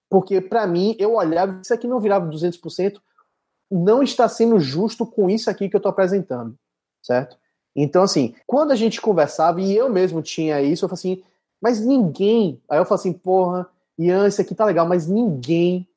Porque 0.09 0.41
para 0.41 0.69
mim, 0.69 0.95
eu 1.01 1.17
olhava, 1.17 1.61
isso 1.61 1.75
aqui 1.75 1.89
não 1.89 1.99
virava 1.99 2.31
200%, 2.31 3.01
não 3.69 4.05
está 4.05 4.29
sendo 4.29 4.61
justo 4.61 5.05
com 5.05 5.29
isso 5.29 5.51
aqui 5.51 5.69
que 5.69 5.75
eu 5.75 5.79
estou 5.79 5.91
apresentando, 5.91 6.55
certo? 7.03 7.37
Então, 7.75 8.05
assim, 8.05 8.37
quando 8.47 8.71
a 8.71 8.77
gente 8.77 9.01
conversava, 9.01 9.61
e 9.61 9.77
eu 9.77 9.91
mesmo 9.91 10.23
tinha 10.23 10.63
isso, 10.63 10.85
eu 10.85 10.89
falei 10.89 11.01
assim, 11.01 11.25
mas 11.61 11.81
ninguém. 11.81 12.63
Aí 12.69 12.79
eu 12.79 12.85
falei 12.85 13.01
assim, 13.01 13.13
porra, 13.13 13.69
Ian, 13.99 14.29
isso 14.29 14.41
aqui 14.41 14.55
tá 14.55 14.65
legal, 14.65 14.87
mas 14.87 15.09
ninguém 15.09 15.89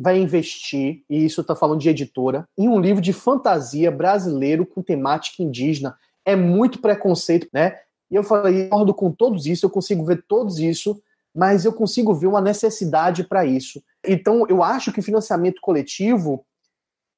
vai 0.00 0.18
investir, 0.18 1.04
e 1.10 1.26
isso 1.26 1.42
está 1.42 1.54
falando 1.54 1.80
de 1.80 1.90
editora, 1.90 2.48
em 2.56 2.68
um 2.68 2.80
livro 2.80 3.02
de 3.02 3.12
fantasia 3.12 3.90
brasileiro 3.90 4.64
com 4.64 4.82
temática 4.82 5.42
indígena. 5.42 5.94
É 6.24 6.34
muito 6.34 6.80
preconceito, 6.80 7.48
né? 7.52 7.78
E 8.10 8.14
eu 8.14 8.24
falei, 8.24 8.64
concordo 8.64 8.94
com 8.94 9.12
todos 9.12 9.44
isso, 9.44 9.66
eu 9.66 9.70
consigo 9.70 10.04
ver 10.04 10.24
todos 10.26 10.58
isso, 10.58 11.00
mas 11.34 11.64
eu 11.64 11.72
consigo 11.72 12.14
ver 12.14 12.28
uma 12.28 12.40
necessidade 12.40 13.24
para 13.24 13.44
isso. 13.44 13.82
Então, 14.02 14.46
eu 14.48 14.62
acho 14.62 14.90
que 14.90 15.00
o 15.00 15.02
financiamento 15.02 15.60
coletivo 15.60 16.44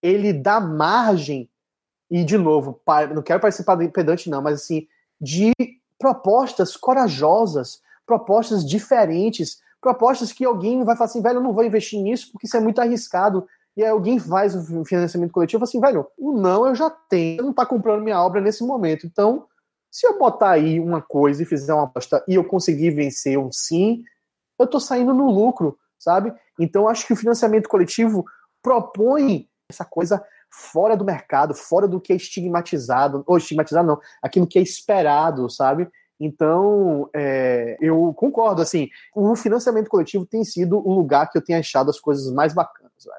ele 0.02 0.32
dá 0.32 0.60
margem 0.60 1.48
e 2.10 2.24
de 2.24 2.36
novo, 2.36 2.78
não 3.14 3.22
quero 3.22 3.40
participar 3.40 3.76
do 3.76 3.88
pedante 3.90 4.28
não, 4.28 4.42
mas 4.42 4.60
assim, 4.60 4.86
de 5.20 5.52
propostas 5.98 6.76
corajosas, 6.76 7.80
propostas 8.04 8.68
diferentes, 8.68 9.62
propostas 9.82 10.32
que 10.32 10.44
alguém 10.44 10.84
vai 10.84 10.96
falar 10.96 11.06
assim, 11.06 11.20
velho, 11.20 11.38
eu 11.38 11.42
não 11.42 11.52
vou 11.52 11.64
investir 11.64 12.00
nisso 12.00 12.30
porque 12.30 12.46
isso 12.46 12.56
é 12.56 12.60
muito 12.60 12.80
arriscado. 12.80 13.46
E 13.76 13.82
aí 13.82 13.90
alguém 13.90 14.18
faz 14.18 14.54
o 14.54 14.84
financiamento 14.84 15.32
coletivo 15.32 15.64
assim, 15.64 15.80
velho, 15.80 16.06
o 16.16 16.32
não 16.32 16.66
eu 16.66 16.74
já 16.74 16.88
tenho, 16.88 17.40
eu 17.40 17.44
não 17.44 17.52
tá 17.52 17.66
comprando 17.66 18.02
minha 18.02 18.22
obra 18.22 18.40
nesse 18.40 18.64
momento. 18.64 19.06
Então, 19.06 19.46
se 19.90 20.06
eu 20.06 20.18
botar 20.18 20.52
aí 20.52 20.78
uma 20.78 21.02
coisa 21.02 21.42
e 21.42 21.46
fizer 21.46 21.74
uma 21.74 21.84
aposta 21.84 22.24
e 22.28 22.34
eu 22.34 22.44
conseguir 22.44 22.90
vencer 22.90 23.36
um 23.38 23.50
sim, 23.50 24.04
eu 24.58 24.66
tô 24.66 24.78
saindo 24.78 25.12
no 25.12 25.30
lucro, 25.30 25.76
sabe? 25.98 26.32
Então, 26.60 26.86
acho 26.88 27.06
que 27.06 27.12
o 27.12 27.16
financiamento 27.16 27.68
coletivo 27.68 28.24
propõe 28.62 29.48
essa 29.68 29.84
coisa 29.84 30.24
fora 30.48 30.96
do 30.96 31.04
mercado, 31.04 31.54
fora 31.54 31.88
do 31.88 32.00
que 32.00 32.12
é 32.12 32.16
estigmatizado, 32.16 33.24
ou 33.26 33.38
estigmatizado 33.38 33.88
não, 33.88 34.00
aquilo 34.22 34.46
que 34.46 34.58
é 34.58 34.62
esperado, 34.62 35.48
sabe? 35.50 35.90
Então, 36.24 37.10
é, 37.12 37.76
eu 37.80 38.14
concordo, 38.14 38.62
assim, 38.62 38.88
o 39.12 39.34
financiamento 39.34 39.88
coletivo 39.88 40.24
tem 40.24 40.44
sido 40.44 40.78
o 40.78 40.94
lugar 40.94 41.28
que 41.28 41.36
eu 41.36 41.42
tenho 41.42 41.58
achado 41.58 41.90
as 41.90 41.98
coisas 41.98 42.32
mais 42.32 42.54
bacanas. 42.54 42.92
Velho. 43.04 43.16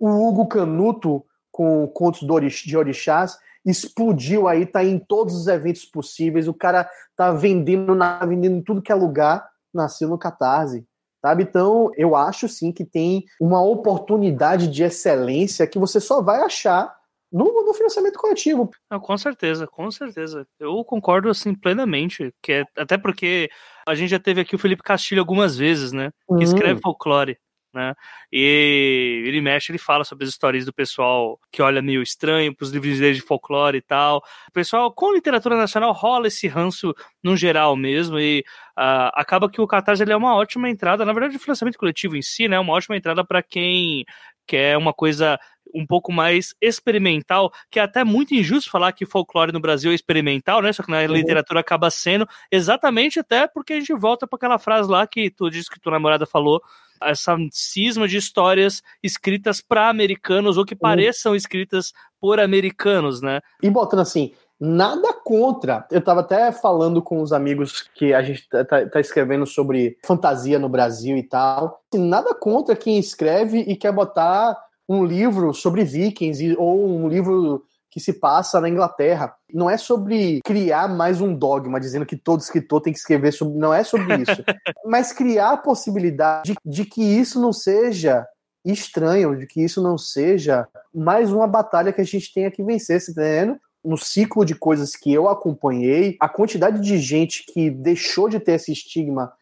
O 0.00 0.28
Hugo 0.28 0.48
Canuto, 0.48 1.24
com 1.50 1.86
Contos 1.88 2.26
de 2.64 2.76
Orixás, 2.76 3.36
explodiu 3.64 4.48
aí, 4.48 4.64
tá 4.64 4.82
em 4.82 4.98
todos 4.98 5.34
os 5.34 5.46
eventos 5.46 5.84
possíveis, 5.84 6.48
o 6.48 6.54
cara 6.54 6.88
tá 7.14 7.30
vendendo, 7.32 7.94
na, 7.94 8.24
vendendo 8.24 8.62
tudo 8.64 8.82
que 8.82 8.90
é 8.90 8.94
lugar, 8.94 9.46
nasceu 9.72 10.08
no 10.08 10.18
Catarse. 10.18 10.86
Sabe? 11.20 11.44
Então, 11.44 11.92
eu 11.96 12.16
acho 12.16 12.48
sim 12.48 12.72
que 12.72 12.84
tem 12.84 13.24
uma 13.38 13.62
oportunidade 13.62 14.68
de 14.68 14.82
excelência 14.82 15.66
que 15.66 15.78
você 15.78 16.00
só 16.00 16.20
vai 16.20 16.40
achar 16.40 16.92
no, 17.32 17.64
no 17.64 17.74
financiamento 17.74 18.18
coletivo. 18.18 18.70
Não, 18.90 19.00
com 19.00 19.16
certeza, 19.16 19.66
com 19.66 19.90
certeza. 19.90 20.46
Eu 20.60 20.84
concordo 20.84 21.30
assim 21.30 21.54
plenamente, 21.54 22.32
que 22.42 22.52
é, 22.52 22.64
até 22.76 22.98
porque 22.98 23.50
a 23.88 23.94
gente 23.94 24.10
já 24.10 24.18
teve 24.18 24.42
aqui 24.42 24.54
o 24.54 24.58
Felipe 24.58 24.82
Castilho 24.82 25.20
algumas 25.20 25.56
vezes, 25.56 25.92
né? 25.92 26.10
Que 26.28 26.34
uhum. 26.34 26.42
escreve 26.42 26.80
folclore. 26.80 27.38
Né? 27.74 27.94
E 28.30 29.22
ele 29.24 29.40
mexe, 29.40 29.72
ele 29.72 29.78
fala 29.78 30.04
sobre 30.04 30.24
as 30.24 30.30
histórias 30.30 30.66
do 30.66 30.74
pessoal 30.74 31.40
que 31.50 31.62
olha 31.62 31.80
meio 31.80 32.02
estranho 32.02 32.54
para 32.54 32.64
os 32.64 32.70
livros 32.70 32.98
de 32.98 33.20
folclore 33.22 33.78
e 33.78 33.80
tal. 33.80 34.18
O 34.48 34.52
pessoal 34.52 34.92
com 34.92 35.14
literatura 35.14 35.56
nacional 35.56 35.92
rola 35.92 36.28
esse 36.28 36.46
ranço 36.46 36.94
no 37.22 37.34
geral 37.34 37.74
mesmo 37.74 38.18
e 38.18 38.44
uh, 38.78 39.08
acaba 39.14 39.50
que 39.50 39.60
o 39.60 39.66
Catarse 39.66 40.02
é 40.02 40.16
uma 40.16 40.36
ótima 40.36 40.68
entrada, 40.68 41.06
na 41.06 41.14
verdade 41.14 41.36
o 41.36 41.40
financiamento 41.40 41.78
coletivo 41.78 42.14
em 42.14 42.22
si, 42.22 42.46
né, 42.46 42.56
é 42.56 42.60
uma 42.60 42.74
ótima 42.74 42.96
entrada 42.96 43.24
para 43.24 43.42
quem 43.42 44.04
quer 44.46 44.76
uma 44.76 44.92
coisa 44.92 45.38
um 45.74 45.86
pouco 45.86 46.12
mais 46.12 46.54
experimental, 46.60 47.50
que 47.70 47.80
é 47.80 47.82
até 47.82 48.04
muito 48.04 48.34
injusto 48.34 48.70
falar 48.70 48.92
que 48.92 49.06
folclore 49.06 49.52
no 49.52 49.60
Brasil 49.60 49.90
é 49.90 49.94
experimental, 49.94 50.60
né? 50.60 50.72
Só 50.72 50.82
que 50.82 50.90
na 50.90 51.00
uhum. 51.00 51.14
literatura 51.14 51.60
acaba 51.60 51.90
sendo 51.90 52.28
exatamente 52.50 53.18
até 53.18 53.46
porque 53.46 53.72
a 53.72 53.78
gente 53.78 53.94
volta 53.94 54.26
para 54.26 54.36
aquela 54.36 54.58
frase 54.58 54.90
lá 54.90 55.06
que 55.06 55.30
tu 55.30 55.48
disse 55.48 55.70
que 55.70 55.80
tua 55.80 55.92
namorada 55.92 56.26
falou, 56.26 56.60
essa 57.02 57.36
cisma 57.50 58.06
de 58.06 58.16
histórias 58.16 58.82
escritas 59.02 59.60
para 59.60 59.88
americanos 59.88 60.56
ou 60.56 60.64
que 60.64 60.74
uhum. 60.74 60.80
pareçam 60.80 61.34
escritas 61.34 61.92
por 62.20 62.38
americanos, 62.38 63.20
né? 63.20 63.40
E 63.62 63.70
botando 63.70 64.00
assim, 64.00 64.32
nada 64.62 65.12
contra. 65.12 65.84
Eu 65.90 65.98
estava 65.98 66.20
até 66.20 66.52
falando 66.52 67.02
com 67.02 67.20
os 67.20 67.32
amigos 67.32 67.82
que 67.96 68.14
a 68.14 68.22
gente 68.22 68.48
tá, 68.48 68.64
tá, 68.64 68.88
tá, 68.88 69.00
escrevendo 69.00 69.44
sobre 69.44 69.98
fantasia 70.06 70.56
no 70.56 70.68
Brasil 70.68 71.16
e 71.16 71.22
tal. 71.24 71.82
Nada 71.92 72.32
contra 72.32 72.76
quem 72.76 72.96
escreve 72.96 73.58
e 73.58 73.74
quer 73.74 73.90
botar 73.90 74.56
um 74.88 75.04
livro 75.04 75.52
sobre 75.52 75.82
vikings 75.82 76.54
ou 76.56 76.88
um 76.88 77.08
livro 77.08 77.64
que 77.90 77.98
se 77.98 78.12
passa 78.12 78.60
na 78.60 78.68
Inglaterra. 78.68 79.34
Não 79.52 79.68
é 79.68 79.76
sobre 79.76 80.40
criar 80.44 80.88
mais 80.88 81.20
um 81.20 81.34
dogma, 81.34 81.80
dizendo 81.80 82.06
que 82.06 82.16
todo 82.16 82.40
escritor 82.40 82.80
tem 82.82 82.92
que 82.92 83.00
escrever 83.00 83.32
sobre. 83.32 83.58
Não 83.58 83.74
é 83.74 83.82
sobre 83.82 84.14
isso. 84.18 84.44
Mas 84.86 85.12
criar 85.12 85.50
a 85.50 85.56
possibilidade 85.56 86.54
de, 86.64 86.84
de 86.84 86.84
que 86.84 87.02
isso 87.02 87.40
não 87.40 87.52
seja 87.52 88.24
estranho, 88.64 89.36
de 89.36 89.44
que 89.44 89.60
isso 89.60 89.82
não 89.82 89.98
seja 89.98 90.68
mais 90.94 91.32
uma 91.32 91.48
batalha 91.48 91.92
que 91.92 92.00
a 92.00 92.04
gente 92.04 92.32
tenha 92.32 92.48
que 92.48 92.62
vencer, 92.62 93.00
se 93.00 93.12
tá 93.12 93.22
entendendo? 93.22 93.58
No 93.84 93.96
ciclo 93.96 94.44
de 94.44 94.54
coisas 94.54 94.94
que 94.94 95.12
eu 95.12 95.28
acompanhei, 95.28 96.16
a 96.20 96.28
quantidade 96.28 96.80
de 96.80 96.98
gente 96.98 97.44
que 97.44 97.70
deixou 97.70 98.28
de 98.28 98.38
ter 98.38 98.52
esse 98.52 98.72
estigma 98.72 99.32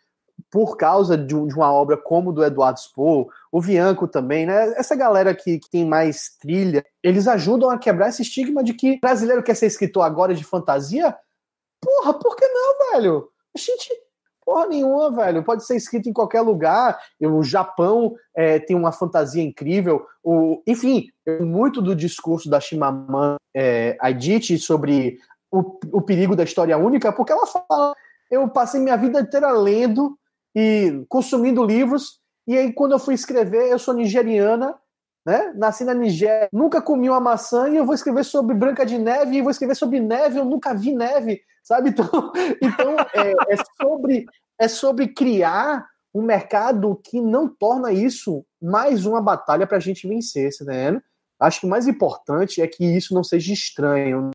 por 0.51 0.77
causa 0.77 1.19
de, 1.19 1.35
uma 1.35 1.73
obra 1.73 1.97
como 1.97 2.33
do 2.33 2.43
Eduardo 2.43 2.81
Spohr, 2.81 3.29
o 3.53 3.61
Vianco 3.61 4.09
também, 4.09 4.47
né? 4.47 4.73
Essa 4.77 4.97
galera 4.97 5.35
que, 5.35 5.59
que, 5.59 5.69
tem 5.69 5.85
mais 5.85 6.37
trilha, 6.41 6.85
eles 7.03 7.29
ajudam 7.29 7.69
a 7.69 7.79
quebrar 7.79 8.09
esse 8.09 8.23
estigma 8.23 8.65
de 8.65 8.73
que 8.73 8.99
brasileiro 8.99 9.43
quer 9.43 9.55
ser 9.55 9.67
escritor 9.67 10.05
agora 10.05 10.35
de 10.35 10.45
fantasia? 10.45 11.15
Porra, 11.81 12.15
por 12.15 12.37
que 12.37 12.47
não, 12.47 12.93
velho? 12.93 13.29
A 13.55 13.59
gente. 13.59 13.91
Porra 14.51 14.67
nenhuma, 14.67 15.13
velho. 15.13 15.45
Pode 15.45 15.65
ser 15.65 15.77
escrito 15.77 16.09
em 16.09 16.13
qualquer 16.13 16.41
lugar. 16.41 16.99
O 17.23 17.41
Japão 17.41 18.17
é, 18.35 18.59
tem 18.59 18.75
uma 18.75 18.91
fantasia 18.91 19.41
incrível. 19.41 20.05
O, 20.25 20.61
enfim, 20.67 21.07
muito 21.41 21.81
do 21.81 21.95
discurso 21.95 22.51
da 22.51 22.59
Chimamanda 22.59 23.37
é, 23.55 23.97
Adichie 24.01 24.59
sobre 24.59 25.19
o, 25.53 25.79
o 25.93 26.03
perigo 26.03 26.35
da 26.35 26.43
história 26.43 26.77
única, 26.77 27.13
porque 27.13 27.31
ela 27.31 27.47
fala: 27.47 27.95
eu 28.29 28.49
passei 28.49 28.81
minha 28.81 28.97
vida 28.97 29.21
inteira 29.21 29.53
lendo 29.53 30.19
e 30.53 31.05
consumindo 31.09 31.63
livros, 31.63 32.19
e 32.45 32.59
aí 32.59 32.73
quando 32.73 32.91
eu 32.91 32.99
fui 32.99 33.15
escrever, 33.15 33.71
eu 33.71 33.79
sou 33.79 33.95
nigeriana, 33.95 34.75
né? 35.25 35.53
Nasci 35.55 35.85
na 35.85 35.95
Nigéria, 35.95 36.49
nunca 36.53 36.83
comi 36.83 37.09
uma 37.09 37.21
maçã 37.21 37.69
e 37.69 37.77
eu 37.77 37.87
vou 37.87 37.95
escrever 37.95 38.25
sobre 38.25 38.57
Branca 38.57 38.85
de 38.85 38.99
Neve 38.99 39.37
e 39.37 39.43
vou 39.43 39.53
escrever 39.53 39.77
sobre 39.77 40.01
neve, 40.01 40.41
eu 40.41 40.45
nunca 40.45 40.75
vi 40.75 40.93
neve, 40.93 41.41
sabe? 41.63 41.91
Então, 41.91 42.07
então 42.63 42.97
é, 43.15 43.33
é 43.49 43.57
sobre 43.81 44.27
é 44.61 44.69
sobre 44.69 45.09
criar 45.09 45.87
um 46.15 46.23
mercado 46.23 47.01
que 47.05 47.21
não 47.21 47.49
torna 47.49 47.93
isso 47.93 48.45
mais 48.61 49.07
uma 49.07 49.23
batalha 49.23 49.67
para 49.67 49.79
a 49.79 49.81
gente 49.81 50.07
vencer, 50.07 50.51
tá 50.51 50.65
entendendo? 50.65 51.03
Acho 51.41 51.61
que 51.61 51.67
o 51.67 51.71
mais 51.71 51.87
importante 51.87 52.61
é 52.61 52.67
que 52.67 52.85
isso 52.85 53.15
não 53.15 53.25
seja 53.25 53.53
estranho, 53.53 54.31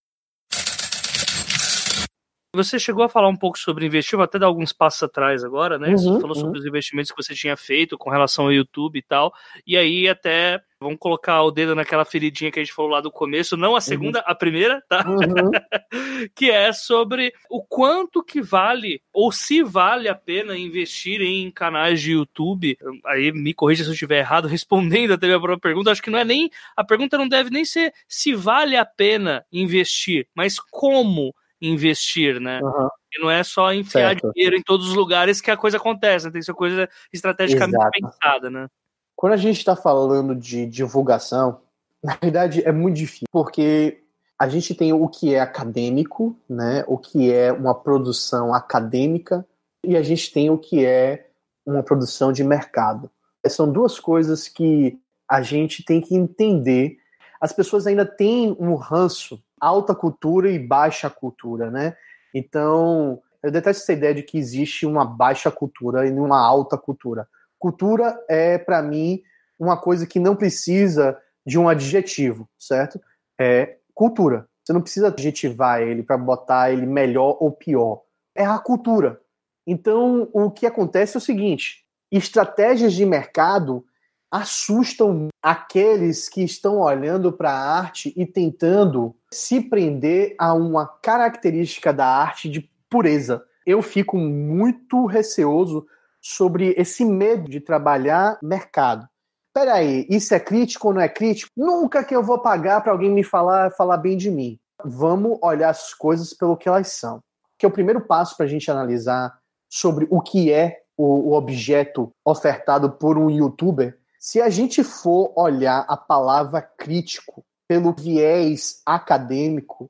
você 2.56 2.80
chegou 2.80 3.04
a 3.04 3.10
falar 3.10 3.28
um 3.28 3.36
pouco 3.36 3.60
sobre 3.60 3.86
investir, 3.86 4.16
vou 4.16 4.24
até 4.24 4.40
dar 4.40 4.48
alguns 4.48 4.72
passos 4.72 5.04
atrás 5.04 5.44
agora, 5.44 5.78
né? 5.78 5.90
Uhum, 5.90 5.98
você 5.98 6.22
falou 6.22 6.36
uhum. 6.36 6.42
sobre 6.42 6.60
os 6.60 6.66
investimentos 6.66 7.12
que 7.12 7.22
você 7.22 7.36
tinha 7.36 7.58
feito 7.58 7.98
com 7.98 8.10
relação 8.10 8.46
ao 8.46 8.54
YouTube 8.54 8.98
e 8.98 9.02
tal. 9.02 9.34
E 9.68 9.78
aí 9.78 10.08
até 10.08 10.62
vamos 10.86 11.00
colocar 11.00 11.42
o 11.42 11.52
dedo 11.52 11.76
naquela 11.76 12.06
feridinha 12.06 12.52
que 12.52 12.60
a 12.60 12.64
gente 12.64 12.74
falou 12.74 12.92
lá 12.92 13.02
do 13.02 13.12
começo, 13.12 13.58
não 13.58 13.72
a 13.72 13.74
uhum. 13.76 13.82
segunda, 13.82 14.20
uhum. 14.20 14.26
a 14.28 14.36
primeira, 14.36 14.84
tá? 14.88 15.06
Uhum. 15.08 15.52
que 16.36 16.50
é 16.52 16.72
sobre 16.72 17.34
o 17.50 17.64
quanto 17.64 18.24
que 18.24 18.42
vale 18.42 19.02
ou 19.12 19.32
se 19.32 19.64
vale 19.64 20.08
a 20.08 20.16
pena 20.16 20.58
investir 20.58 21.22
em 21.22 21.50
canais 21.52 22.02
de 22.02 22.14
YouTube. 22.14 22.78
Aí 23.06 23.32
me 23.32 23.54
corrija 23.54 23.84
se 23.84 23.90
eu 23.90 23.94
estiver 23.94 24.20
errado 24.20 24.48
respondendo 24.50 25.14
até 25.14 25.26
a 25.26 25.30
minha 25.30 25.40
própria 25.40 25.60
pergunta. 25.60 25.92
Acho 25.92 26.02
que 26.02 26.12
não 26.12 26.20
é 26.20 26.26
nem 26.26 26.50
a 26.76 26.84
pergunta 26.84 27.18
não 27.18 27.28
deve 27.28 27.50
nem 27.50 27.66
ser 27.66 27.94
se 28.08 28.34
vale 28.34 28.78
a 28.78 28.86
pena 28.86 29.46
investir, 29.52 30.28
mas 30.36 30.60
como 30.60 31.34
investir, 31.62 32.40
né? 32.40 32.60
Uhum. 32.62 32.90
E 33.14 33.22
não 33.22 33.32
é 33.32 33.44
só 33.44 33.74
enfiar 33.74 34.10
certo. 34.10 34.32
dinheiro 34.34 34.56
em 34.56 34.62
todos 34.62 34.90
os 34.90 34.96
lugares 34.96 35.42
que 35.42 35.50
a 35.50 35.58
coisa 35.58 35.78
acontece, 35.78 36.26
né? 36.26 36.32
tem 36.32 36.42
que 36.42 36.46
ser 36.46 36.54
coisa 36.54 36.90
estrategicamente 37.12 37.78
Exato. 37.78 37.92
pensada, 37.92 38.50
né? 38.50 38.68
Quando 39.16 39.34
a 39.34 39.38
gente 39.38 39.58
está 39.58 39.76
falando 39.76 40.36
de 40.36 40.66
divulgação, 40.66 41.62
na 42.04 42.18
verdade 42.22 42.62
é 42.64 42.72
muito 42.72 42.96
difícil, 42.96 43.28
porque 43.32 44.02
a 44.38 44.50
gente 44.50 44.76
tem 44.76 44.92
o 44.92 45.08
que 45.08 45.34
é 45.34 45.40
acadêmico, 45.40 46.36
né? 46.50 46.84
O 46.88 46.98
que 46.98 47.32
é 47.32 47.52
uma 47.52 47.74
produção 47.74 48.54
acadêmica 48.54 49.46
e 49.84 49.96
a 49.96 50.04
gente 50.04 50.32
tem 50.32 50.50
o 50.50 50.58
que 50.58 50.86
é 50.86 51.28
uma 51.66 51.82
produção 51.82 52.34
de 52.34 52.44
mercado. 52.44 53.10
São 53.48 53.72
duas 53.72 54.00
coisas 54.00 54.48
que 54.48 55.00
a 55.30 55.42
gente 55.42 55.84
tem 55.84 56.02
que 56.02 56.16
entender. 56.16 56.98
As 57.40 57.54
pessoas 57.54 57.88
ainda 57.88 58.06
têm 58.06 58.56
um 58.60 58.76
ranço 58.76 59.42
alta 59.60 59.96
cultura 59.96 60.50
e 60.52 60.60
baixa 60.60 61.10
cultura, 61.10 61.72
né? 61.72 61.96
Então, 62.34 63.22
eu 63.42 63.52
detesto 63.52 63.84
essa 63.84 63.94
ideia 63.94 64.14
de 64.14 64.24
que 64.24 64.38
existe 64.38 64.86
uma 64.86 65.06
baixa 65.06 65.50
cultura 65.50 66.08
e 66.08 66.12
uma 66.12 66.40
alta 66.40 66.78
cultura. 66.78 67.28
Cultura 67.66 68.24
é, 68.30 68.60
para 68.60 68.80
mim, 68.84 69.24
uma 69.60 69.76
coisa 69.76 70.06
que 70.06 70.20
não 70.20 70.36
precisa 70.36 71.20
de 71.44 71.58
um 71.58 71.68
adjetivo, 71.68 72.48
certo? 72.60 73.02
É 73.42 73.78
cultura. 73.92 74.48
Você 74.64 74.72
não 74.72 74.84
precisa 74.84 75.08
adjetivar 75.08 75.82
ele 75.82 76.04
para 76.04 76.16
botar 76.16 76.72
ele 76.72 76.86
melhor 76.86 77.36
ou 77.40 77.52
pior. 77.52 78.04
É 78.36 78.46
a 78.46 78.60
cultura. 78.60 79.20
Então, 79.66 80.30
o 80.32 80.52
que 80.52 80.68
acontece 80.68 81.18
é 81.18 81.20
o 81.20 81.22
seguinte: 81.22 81.84
estratégias 82.12 82.94
de 82.94 83.04
mercado 83.04 83.84
assustam 84.30 85.30
aqueles 85.42 86.30
que 86.30 86.44
estão 86.44 86.78
olhando 86.78 87.34
para 87.34 87.50
a 87.50 87.80
arte 87.80 88.14
e 88.16 88.28
tentando 88.28 89.16
se 89.32 89.60
prender 89.60 90.36
a 90.38 90.54
uma 90.54 90.86
característica 90.86 91.92
da 91.92 92.06
arte 92.06 92.48
de 92.48 92.70
pureza. 92.88 93.44
Eu 93.66 93.82
fico 93.82 94.18
muito 94.18 95.08
receoso 95.08 95.88
sobre 96.26 96.74
esse 96.78 97.06
medo 97.06 97.50
de 97.50 97.60
trabalhar 97.60 98.40
mercado. 98.42 99.08
Peraí, 99.54 100.08
isso 100.10 100.34
é 100.34 100.40
crítico 100.40 100.88
ou 100.88 100.94
não 100.94 101.02
é 101.02 101.08
crítico? 101.08 101.52
Nunca 101.56 102.04
que 102.04 102.16
eu 102.16 102.24
vou 102.24 102.40
pagar 102.40 102.82
para 102.82 102.92
alguém 102.92 103.12
me 103.12 103.24
falar, 103.24 103.72
falar 103.72 103.98
bem 103.98 104.18
de 104.18 104.32
mim. 104.32 104.58
Vamos 104.84 105.38
olhar 105.42 105.70
as 105.70 105.94
coisas 105.94 106.34
pelo 106.34 106.58
que 106.58 106.68
elas 106.68 106.88
são. 106.88 107.22
Que 107.58 107.66
é 107.66 107.70
o 107.70 107.72
primeiro 107.72 108.02
passo 108.02 108.36
para 108.36 108.46
a 108.46 108.50
gente 108.50 108.70
analisar 108.70 109.38
sobre 109.70 110.08
o 110.10 110.20
que 110.20 110.52
é 110.52 110.82
o, 110.98 111.32
o 111.32 111.34
objeto 111.34 112.12
ofertado 112.26 112.92
por 112.92 113.18
um 113.18 113.30
youtuber 113.30 113.98
se 114.26 114.42
a 114.42 114.50
gente 114.50 114.84
for 114.84 115.32
olhar 115.36 115.86
a 115.88 115.96
palavra 115.96 116.60
crítico 116.60 117.46
pelo 117.68 117.94
viés 117.94 118.82
acadêmico, 118.84 119.88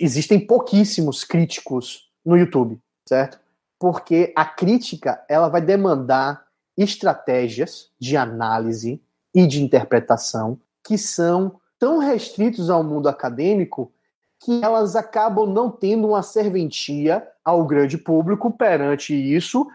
existem 0.00 0.44
pouquíssimos 0.44 1.22
críticos 1.22 2.10
no 2.24 2.36
YouTube, 2.36 2.80
certo? 3.08 3.38
Porque 3.78 4.32
a 4.34 4.44
crítica 4.44 5.24
ela 5.28 5.48
vai 5.48 5.60
demandar 5.60 6.46
estratégias 6.76 7.90
de 7.98 8.16
análise 8.16 9.02
e 9.34 9.46
de 9.46 9.62
interpretação 9.62 10.58
que 10.84 10.96
são 10.96 11.60
tão 11.78 11.98
restritos 11.98 12.70
ao 12.70 12.82
mundo 12.82 13.08
acadêmico 13.08 13.92
que 14.40 14.62
elas 14.62 14.94
acabam 14.94 15.46
não 15.46 15.70
tendo 15.70 16.08
uma 16.08 16.22
serventia 16.22 17.26
ao 17.44 17.64
grande 17.64 17.96
público 17.96 18.50
perante 18.50 19.14
isso, 19.14 19.66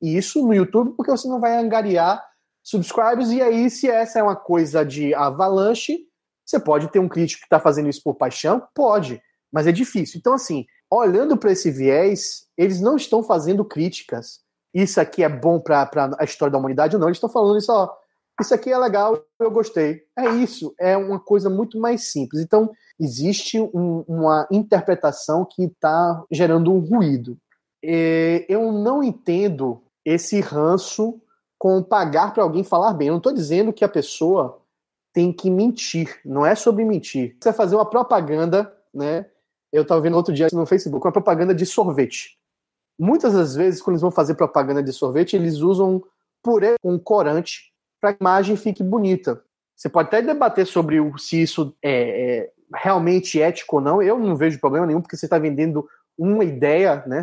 isso 0.00 0.44
no 0.44 0.54
YouTube, 0.54 0.94
porque 0.96 1.10
você 1.10 1.28
não 1.28 1.40
vai 1.40 1.56
angariar 1.56 2.22
subscribers, 2.62 3.30
e 3.30 3.40
aí, 3.40 3.70
se 3.70 3.88
essa 3.88 4.18
é 4.18 4.22
uma 4.22 4.36
coisa 4.36 4.84
de 4.84 5.14
avalanche, 5.14 6.06
você 6.44 6.58
pode 6.58 6.88
ter 6.88 6.98
um 6.98 7.08
crítico 7.08 7.40
que 7.40 7.46
está 7.46 7.60
fazendo 7.60 7.88
isso 7.88 8.02
por 8.02 8.14
paixão? 8.14 8.62
Pode, 8.74 9.22
mas 9.52 9.66
é 9.66 9.72
difícil. 9.72 10.18
Então, 10.18 10.34
assim, 10.34 10.66
olhando 10.90 11.36
para 11.36 11.52
esse 11.52 11.70
viés, 11.70 12.46
eles 12.56 12.80
não 12.80 12.96
estão 12.96 13.22
fazendo 13.22 13.64
críticas. 13.64 14.40
Isso 14.74 15.00
aqui 15.00 15.22
é 15.22 15.28
bom 15.28 15.60
para 15.60 15.88
a 16.18 16.24
história 16.24 16.52
da 16.52 16.58
humanidade 16.58 16.96
ou 16.96 17.00
não. 17.00 17.08
Eles 17.08 17.16
estão 17.16 17.30
falando 17.30 17.58
isso, 17.58 17.72
ó. 17.72 17.88
Isso 18.40 18.54
aqui 18.54 18.72
é 18.72 18.78
legal, 18.78 19.22
eu 19.38 19.50
gostei. 19.50 20.02
É 20.18 20.28
isso, 20.30 20.74
é 20.80 20.96
uma 20.96 21.20
coisa 21.20 21.50
muito 21.50 21.78
mais 21.78 22.10
simples. 22.10 22.40
Então, 22.40 22.70
existe 22.98 23.60
um, 23.60 24.02
uma 24.08 24.48
interpretação 24.50 25.44
que 25.44 25.64
está 25.64 26.24
gerando 26.30 26.72
um 26.72 26.78
ruído. 26.78 27.36
E 27.82 28.46
eu 28.48 28.72
não 28.72 29.02
entendo 29.02 29.82
esse 30.04 30.40
ranço 30.40 31.20
com 31.58 31.82
pagar 31.82 32.32
para 32.32 32.42
alguém 32.42 32.64
falar 32.64 32.94
bem. 32.94 33.08
Eu 33.08 33.12
não 33.12 33.18
estou 33.18 33.34
dizendo 33.34 33.72
que 33.72 33.84
a 33.84 33.88
pessoa 33.88 34.62
tem 35.12 35.32
que 35.32 35.50
mentir. 35.50 36.18
Não 36.24 36.46
é 36.46 36.54
sobre 36.54 36.84
mentir. 36.84 37.36
Você 37.38 37.52
fazer 37.52 37.74
uma 37.74 37.88
propaganda, 37.88 38.74
né? 38.94 39.26
Eu 39.72 39.82
estava 39.82 40.00
vendo 40.00 40.16
outro 40.16 40.34
dia 40.34 40.48
no 40.52 40.66
Facebook 40.66 41.06
uma 41.06 41.12
propaganda 41.12 41.54
de 41.54 41.64
sorvete. 41.64 42.38
Muitas 42.98 43.32
das 43.32 43.54
vezes, 43.54 43.80
quando 43.80 43.94
eles 43.94 44.02
vão 44.02 44.10
fazer 44.10 44.34
propaganda 44.34 44.82
de 44.82 44.92
sorvete, 44.92 45.34
eles 45.34 45.58
usam 45.58 46.02
purê 46.42 46.74
com 46.82 46.98
corante 46.98 47.72
para 48.00 48.12
que 48.12 48.18
a 48.22 48.26
imagem 48.26 48.56
fique 48.56 48.82
bonita. 48.82 49.42
Você 49.76 49.88
pode 49.88 50.08
até 50.08 50.20
debater 50.20 50.66
sobre 50.66 51.00
o, 51.00 51.16
se 51.16 51.42
isso 51.42 51.74
é, 51.82 51.92
é 52.38 52.52
realmente 52.74 53.40
ético 53.40 53.76
ou 53.76 53.82
não. 53.82 54.02
Eu 54.02 54.18
não 54.18 54.36
vejo 54.36 54.60
problema 54.60 54.86
nenhum, 54.86 55.00
porque 55.00 55.16
você 55.16 55.26
está 55.26 55.38
vendendo 55.38 55.88
uma 56.18 56.44
ideia, 56.44 57.02
né? 57.06 57.22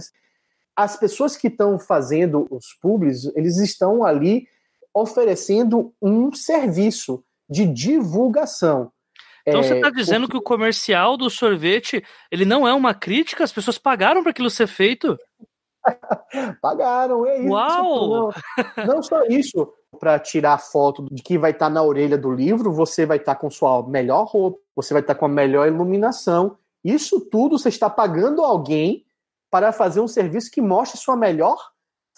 as 0.78 0.96
pessoas 0.96 1.36
que 1.36 1.48
estão 1.48 1.80
fazendo 1.80 2.46
os 2.52 2.72
pubs, 2.80 3.26
eles 3.36 3.58
estão 3.58 4.06
ali 4.06 4.48
oferecendo 4.94 5.92
um 6.00 6.32
serviço 6.32 7.24
de 7.50 7.66
divulgação. 7.66 8.92
Então 9.48 9.62
é, 9.62 9.64
você 9.64 9.76
está 9.76 9.90
dizendo 9.90 10.26
o... 10.26 10.30
que 10.30 10.36
o 10.36 10.42
comercial 10.42 11.16
do 11.16 11.30
sorvete 11.30 12.04
ele 12.30 12.44
não 12.44 12.68
é 12.68 12.74
uma 12.74 12.94
crítica? 12.94 13.46
As 13.46 13.52
pessoas 13.52 13.78
pagaram 13.78 14.22
para 14.22 14.32
aquilo 14.32 14.50
ser 14.50 14.68
feito? 14.68 15.18
pagaram, 16.62 17.26
é 17.26 17.40
isso. 17.40 17.50
Uau! 17.50 18.34
Não, 18.76 18.86
não 18.86 19.02
só 19.02 19.24
isso. 19.24 19.74
Para 20.00 20.20
tirar 20.20 20.58
foto 20.58 21.08
de 21.10 21.24
que 21.24 21.38
vai 21.38 21.52
estar 21.52 21.68
tá 21.68 21.70
na 21.70 21.82
orelha 21.82 22.18
do 22.18 22.30
livro, 22.30 22.74
você 22.74 23.06
vai 23.06 23.18
estar 23.18 23.36
tá 23.36 23.40
com 23.40 23.50
sua 23.50 23.88
melhor 23.88 24.26
roupa, 24.26 24.60
você 24.76 24.94
vai 24.94 25.02
estar 25.02 25.16
tá 25.16 25.20
com 25.20 25.26
a 25.26 25.30
melhor 25.30 25.66
iluminação. 25.66 26.58
Isso 26.84 27.22
tudo 27.30 27.58
você 27.58 27.70
está 27.70 27.90
pagando 27.90 28.44
alguém 28.44 29.06
para 29.50 29.72
fazer 29.72 30.02
um 30.02 30.08
serviço 30.08 30.52
que 30.52 30.62
mostre 30.62 31.00
sua 31.00 31.16
melhor 31.16 31.58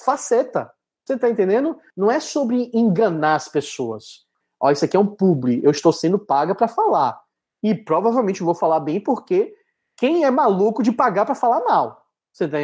faceta. 0.04 0.72
Você 1.06 1.14
está 1.14 1.30
entendendo? 1.30 1.78
Não 1.96 2.12
é 2.12 2.20
sobre 2.20 2.72
enganar 2.74 3.36
as 3.36 3.48
pessoas. 3.48 4.26
Ó, 4.60 4.72
isso 4.72 4.84
aqui 4.84 4.98
é 4.98 5.00
um 5.00 5.08
publi, 5.08 5.62
eu 5.64 5.72
estou 5.72 5.94
sendo 5.94 6.20
paga 6.20 6.54
para 6.54 6.68
falar. 6.68 7.20
E 7.64 7.74
provavelmente 7.76 8.44
vou 8.44 8.56
falar 8.56 8.80
bem 8.80 9.00
porque 9.00 9.54
quem 9.98 10.24
é 10.24 10.32
maluco 10.32 10.82
de 10.84 10.92
pagar 10.92 11.26
para 11.26 11.36
falar 11.36 11.64
mal? 11.66 12.06
Você 12.32 12.48
tá? 12.48 12.58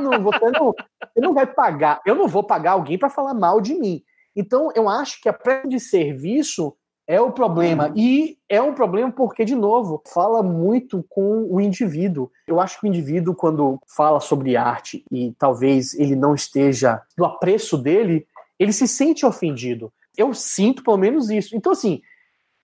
Não, 0.00 0.22
você, 0.22 0.50
não, 0.50 0.74
você 0.74 1.20
não 1.20 1.32
vai 1.32 1.46
pagar, 1.46 2.00
eu 2.04 2.14
não 2.14 2.28
vou 2.28 2.42
pagar 2.42 2.72
alguém 2.72 2.98
para 2.98 3.08
falar 3.08 3.34
mal 3.34 3.60
de 3.60 3.74
mim. 3.74 4.02
Então, 4.34 4.70
eu 4.74 4.88
acho 4.88 5.20
que 5.20 5.28
a 5.28 5.32
pré 5.32 5.62
de 5.66 5.78
serviço 5.78 6.74
É 7.06 7.20
o 7.20 7.32
problema. 7.32 7.92
E 7.96 8.38
é 8.48 8.62
um 8.62 8.74
problema 8.74 9.10
porque, 9.10 9.44
de 9.44 9.54
novo, 9.54 10.02
fala 10.06 10.42
muito 10.42 11.04
com 11.08 11.46
o 11.50 11.60
indivíduo. 11.60 12.30
Eu 12.46 12.60
acho 12.60 12.78
que 12.78 12.86
o 12.86 12.88
indivíduo, 12.88 13.34
quando 13.34 13.80
fala 13.86 14.20
sobre 14.20 14.56
arte 14.56 15.04
e 15.10 15.34
talvez 15.38 15.94
ele 15.94 16.14
não 16.14 16.34
esteja 16.34 17.02
no 17.18 17.24
apreço 17.24 17.76
dele, 17.76 18.26
ele 18.58 18.72
se 18.72 18.86
sente 18.86 19.26
ofendido. 19.26 19.92
Eu 20.16 20.34
sinto 20.34 20.82
pelo 20.82 20.96
menos 20.96 21.30
isso. 21.30 21.56
Então, 21.56 21.72
assim, 21.72 22.02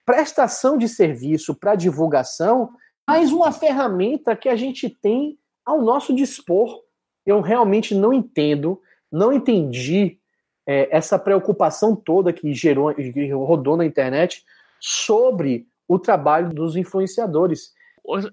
prestação 0.05 0.77
de 0.77 0.89
serviço 0.89 1.55
para 1.55 1.75
divulgação, 1.75 2.71
mais 3.07 3.33
uma 3.33 3.53
ferramenta 3.53 4.37
que 4.37 4.49
a 4.49 4.57
gente 4.57 4.89
tem 4.89 5.39
ao 5.65 5.83
nosso 5.83 6.15
dispor. 6.15 6.83
Eu 7.25 7.41
realmente 7.41 7.95
não 7.95 8.13
entendo, 8.13 8.81
não 9.11 9.33
entendi 9.33 10.19
é, 10.67 10.89
essa 10.91 11.19
preocupação 11.19 11.97
toda 11.97 12.33
que 12.33 12.53
gerou, 12.53 12.95
que 12.95 13.31
rodou 13.33 13.77
na 13.77 13.87
internet 13.87 14.45
sobre 14.81 15.67
o 15.87 15.99
trabalho 15.99 16.51
dos 16.51 16.77
influenciadores. 16.77 17.73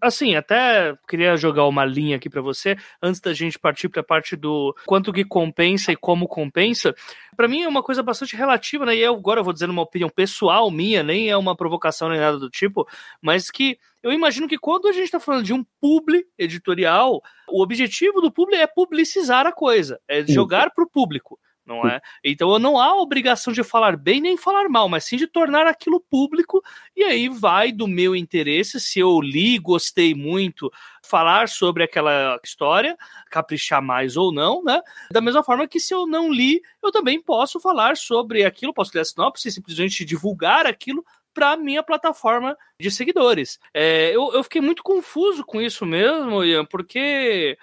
Assim, 0.01 0.35
até 0.35 0.95
queria 1.07 1.35
jogar 1.35 1.65
uma 1.65 1.83
linha 1.83 2.15
aqui 2.15 2.29
para 2.29 2.41
você, 2.41 2.77
antes 3.01 3.19
da 3.19 3.33
gente 3.33 3.59
partir 3.59 3.89
para 3.89 4.01
a 4.01 4.03
parte 4.03 4.35
do 4.35 4.75
quanto 4.85 5.11
que 5.11 5.25
compensa 5.25 5.91
e 5.91 5.95
como 5.95 6.27
compensa. 6.27 6.95
Para 7.35 7.47
mim 7.47 7.61
é 7.63 7.67
uma 7.67 7.83
coisa 7.83 8.01
bastante 8.01 8.35
relativa, 8.35 8.85
né? 8.85 8.95
E 8.95 9.01
eu 9.01 9.13
agora 9.13 9.39
eu 9.39 9.43
vou 9.43 9.53
dizendo 9.53 9.71
uma 9.71 9.81
opinião 9.81 10.09
pessoal 10.09 10.71
minha, 10.71 11.03
nem 11.03 11.29
é 11.29 11.37
uma 11.37 11.55
provocação 11.55 12.09
nem 12.09 12.19
nada 12.19 12.39
do 12.39 12.49
tipo, 12.49 12.87
mas 13.21 13.51
que 13.51 13.77
eu 14.01 14.13
imagino 14.13 14.47
que 14.47 14.57
quando 14.57 14.87
a 14.87 14.91
gente 14.91 15.05
está 15.05 15.19
falando 15.19 15.43
de 15.43 15.53
um 15.53 15.65
publi 15.81 16.25
editorial, 16.37 17.21
o 17.49 17.61
objetivo 17.61 18.21
do 18.21 18.31
publi 18.31 18.55
é 18.55 18.67
publicizar 18.67 19.45
a 19.45 19.51
coisa, 19.51 19.99
é 20.07 20.23
jogar 20.25 20.71
para 20.71 20.83
o 20.83 20.89
público 20.89 21.39
não 21.65 21.87
é? 21.87 21.99
Então 22.23 22.57
não 22.59 22.79
há 22.79 22.95
obrigação 22.95 23.51
de 23.51 23.63
falar 23.63 23.97
bem 23.97 24.21
nem 24.21 24.37
falar 24.37 24.69
mal, 24.69 24.87
mas 24.87 25.05
sim 25.05 25.17
de 25.17 25.25
tornar 25.25 25.65
aquilo 25.65 25.99
público, 25.99 26.63
e 26.95 27.03
aí 27.03 27.27
vai 27.27 27.71
do 27.71 27.87
meu 27.87 28.15
interesse, 28.15 28.79
se 28.79 28.99
eu 28.99 29.19
li, 29.19 29.57
gostei 29.57 30.13
muito, 30.13 30.71
falar 31.03 31.49
sobre 31.49 31.83
aquela 31.83 32.39
história, 32.43 32.95
caprichar 33.29 33.81
mais 33.81 34.15
ou 34.15 34.31
não, 34.31 34.63
né? 34.63 34.81
Da 35.11 35.21
mesma 35.21 35.43
forma 35.43 35.67
que 35.67 35.79
se 35.79 35.93
eu 35.93 36.05
não 36.05 36.31
li, 36.31 36.61
eu 36.83 36.91
também 36.91 37.21
posso 37.21 37.59
falar 37.59 37.97
sobre 37.97 38.43
aquilo, 38.43 38.73
posso 38.73 38.91
ler 38.93 39.01
a 39.01 39.05
sinopse, 39.05 39.51
simplesmente 39.51 40.05
divulgar 40.05 40.65
aquilo 40.65 41.03
para 41.33 41.57
minha 41.57 41.83
plataforma 41.83 42.57
de 42.79 42.89
seguidores. 42.89 43.59
É, 43.73 44.15
eu, 44.15 44.33
eu 44.33 44.43
fiquei 44.43 44.61
muito 44.61 44.81
confuso 44.81 45.43
com 45.43 45.61
isso 45.61 45.85
mesmo, 45.85 46.43
Ian, 46.43 46.65
porque. 46.65 47.57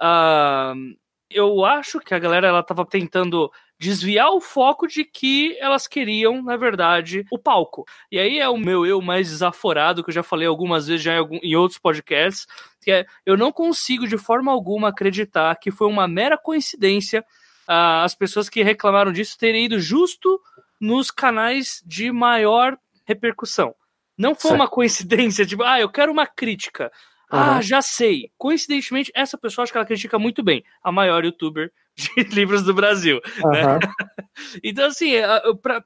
Uh, 0.00 0.96
eu 1.30 1.64
acho 1.64 2.00
que 2.00 2.14
a 2.14 2.18
galera 2.18 2.48
ela 2.48 2.62
tava 2.62 2.86
tentando 2.86 3.50
desviar 3.78 4.30
o 4.30 4.40
foco 4.40 4.86
de 4.86 5.04
que 5.04 5.56
elas 5.60 5.86
queriam, 5.86 6.42
na 6.42 6.56
verdade, 6.56 7.24
o 7.30 7.38
palco. 7.38 7.84
E 8.10 8.18
aí 8.18 8.38
é 8.38 8.48
o 8.48 8.56
meu 8.56 8.84
eu 8.84 9.00
mais 9.00 9.28
desaforado, 9.28 10.02
que 10.02 10.10
eu 10.10 10.14
já 10.14 10.22
falei 10.22 10.48
algumas 10.48 10.88
vezes 10.88 11.02
já 11.02 11.14
em, 11.14 11.18
algum, 11.18 11.38
em 11.42 11.54
outros 11.54 11.78
podcasts, 11.78 12.46
que 12.80 12.90
é 12.90 13.06
eu 13.24 13.36
não 13.36 13.52
consigo 13.52 14.06
de 14.06 14.18
forma 14.18 14.50
alguma 14.50 14.88
acreditar 14.88 15.54
que 15.56 15.70
foi 15.70 15.86
uma 15.86 16.08
mera 16.08 16.36
coincidência 16.36 17.24
uh, 17.68 18.02
as 18.02 18.14
pessoas 18.14 18.48
que 18.48 18.62
reclamaram 18.62 19.12
disso 19.12 19.38
terem 19.38 19.66
ido 19.66 19.78
justo 19.78 20.40
nos 20.80 21.10
canais 21.10 21.82
de 21.86 22.10
maior 22.10 22.76
repercussão. 23.04 23.74
Não 24.16 24.34
foi 24.34 24.50
certo. 24.50 24.60
uma 24.60 24.68
coincidência, 24.68 25.46
tipo, 25.46 25.62
ah, 25.62 25.78
eu 25.78 25.88
quero 25.88 26.10
uma 26.10 26.26
crítica. 26.26 26.90
Uhum. 27.30 27.38
Ah, 27.38 27.60
já 27.60 27.82
sei. 27.82 28.30
Coincidentemente, 28.38 29.12
essa 29.14 29.36
pessoa 29.36 29.62
acho 29.62 29.72
que 29.72 29.78
ela 29.78 29.86
critica 29.86 30.18
muito 30.18 30.42
bem 30.42 30.64
a 30.82 30.90
maior 30.90 31.24
youtuber 31.24 31.70
de 31.94 32.08
livros 32.34 32.62
do 32.62 32.72
Brasil. 32.72 33.20
Uhum. 33.44 33.50
Né? 33.50 33.78
então, 34.62 34.86
assim, 34.86 35.12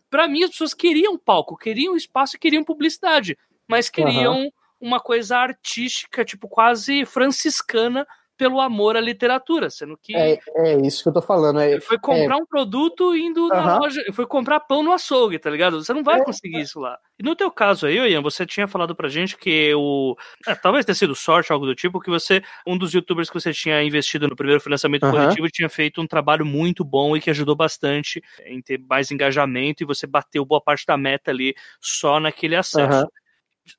para 0.08 0.28
mim, 0.28 0.44
as 0.44 0.50
pessoas 0.50 0.74
queriam 0.74 1.18
palco, 1.18 1.56
queriam 1.56 1.96
espaço 1.96 2.36
e 2.36 2.38
queriam 2.38 2.62
publicidade, 2.62 3.36
mas 3.66 3.88
queriam 3.88 4.42
uhum. 4.42 4.50
uma 4.80 5.00
coisa 5.00 5.38
artística, 5.38 6.24
tipo, 6.24 6.48
quase 6.48 7.04
franciscana 7.04 8.06
pelo 8.36 8.60
amor 8.60 8.96
à 8.96 9.00
literatura, 9.00 9.70
sendo 9.70 9.96
que. 9.96 10.16
É, 10.16 10.38
é 10.56 10.76
isso 10.86 11.02
que 11.02 11.08
eu 11.08 11.12
tô 11.12 11.22
falando. 11.22 11.60
É, 11.60 11.80
foi 11.80 11.98
comprar 11.98 12.36
é... 12.36 12.42
um 12.42 12.46
produto 12.46 13.14
indo 13.14 13.48
na 13.48 13.78
loja. 13.78 14.02
Foi 14.12 14.26
comprar 14.26 14.60
pão 14.60 14.82
no 14.82 14.92
açougue, 14.92 15.38
tá 15.38 15.50
ligado? 15.50 15.82
Você 15.82 15.92
não 15.92 16.02
vai 16.02 16.20
é, 16.20 16.24
conseguir 16.24 16.60
isso 16.60 16.80
lá. 16.80 16.98
E 17.18 17.22
no 17.22 17.36
teu 17.36 17.50
caso 17.50 17.86
aí, 17.86 17.96
Ian, 17.96 18.22
você 18.22 18.44
tinha 18.44 18.66
falado 18.66 18.94
pra 18.94 19.08
gente 19.08 19.36
que 19.36 19.74
o. 19.74 20.16
É, 20.46 20.54
talvez 20.54 20.84
tenha 20.84 20.94
sido 20.94 21.14
sorte, 21.14 21.52
algo 21.52 21.66
do 21.66 21.74
tipo, 21.74 22.00
que 22.00 22.10
você, 22.10 22.42
um 22.66 22.76
dos 22.76 22.92
youtubers 22.92 23.28
que 23.28 23.34
você 23.34 23.52
tinha 23.52 23.82
investido 23.82 24.26
no 24.28 24.36
primeiro 24.36 24.60
financiamento 24.60 25.08
coletivo, 25.08 25.48
tinha 25.48 25.68
feito 25.68 26.00
um 26.00 26.06
trabalho 26.06 26.44
muito 26.44 26.84
bom 26.84 27.16
e 27.16 27.20
que 27.20 27.30
ajudou 27.30 27.54
bastante 27.54 28.22
em 28.46 28.60
ter 28.60 28.78
mais 28.78 29.10
engajamento 29.10 29.82
e 29.82 29.86
você 29.86 30.06
bateu 30.06 30.44
boa 30.44 30.60
parte 30.60 30.86
da 30.86 30.96
meta 30.96 31.30
ali 31.30 31.54
só 31.80 32.18
naquele 32.18 32.56
acesso 32.56 33.06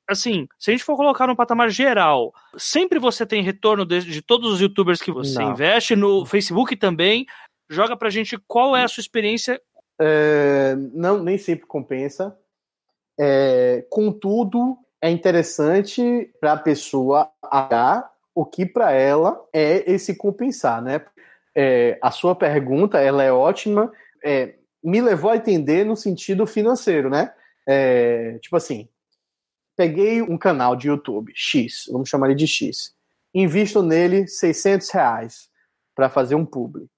assim, 0.08 0.46
se 0.58 0.70
a 0.70 0.72
gente 0.72 0.84
for 0.84 0.96
colocar 0.96 1.26
no 1.26 1.36
patamar 1.36 1.70
geral, 1.70 2.32
sempre 2.56 2.98
você 2.98 3.26
tem 3.26 3.42
retorno 3.42 3.84
de, 3.84 4.00
de 4.00 4.22
todos 4.22 4.52
os 4.52 4.60
youtubers 4.60 5.00
que 5.00 5.12
você 5.12 5.38
Não. 5.38 5.52
investe, 5.52 5.96
no 5.96 6.24
Facebook 6.24 6.76
também. 6.76 7.26
Joga 7.68 7.96
pra 7.96 8.10
gente 8.10 8.36
qual 8.46 8.76
é 8.76 8.84
a 8.84 8.88
sua 8.88 9.00
experiência. 9.00 9.60
É, 10.00 10.74
não, 10.92 11.22
nem 11.22 11.38
sempre 11.38 11.66
compensa. 11.66 12.36
É, 13.18 13.86
contudo, 13.88 14.76
é 15.00 15.10
interessante 15.10 16.30
para 16.40 16.54
a 16.54 16.58
pessoa 16.58 17.30
achar 17.42 18.10
o 18.34 18.44
que 18.44 18.66
para 18.66 18.90
ela 18.92 19.40
é 19.52 19.90
esse 19.90 20.16
compensar, 20.16 20.82
né? 20.82 21.00
É, 21.56 21.98
a 22.02 22.10
sua 22.10 22.34
pergunta 22.34 22.98
ela 22.98 23.22
é 23.22 23.30
ótima, 23.30 23.92
é, 24.24 24.54
me 24.82 25.00
levou 25.00 25.30
a 25.30 25.36
entender 25.36 25.84
no 25.84 25.96
sentido 25.96 26.46
financeiro, 26.46 27.08
né? 27.08 27.32
É, 27.66 28.38
tipo 28.40 28.56
assim, 28.56 28.88
peguei 29.76 30.22
um 30.22 30.38
canal 30.38 30.76
de 30.76 30.88
YouTube, 30.88 31.32
X, 31.34 31.84
vamos 31.90 32.08
chamar 32.08 32.28
ele 32.28 32.36
de 32.36 32.46
X, 32.46 32.94
invisto 33.34 33.82
nele 33.82 34.26
600 34.26 34.90
reais 34.90 35.48
para 35.94 36.08
fazer 36.08 36.34
um 36.34 36.44
publi. 36.44 36.88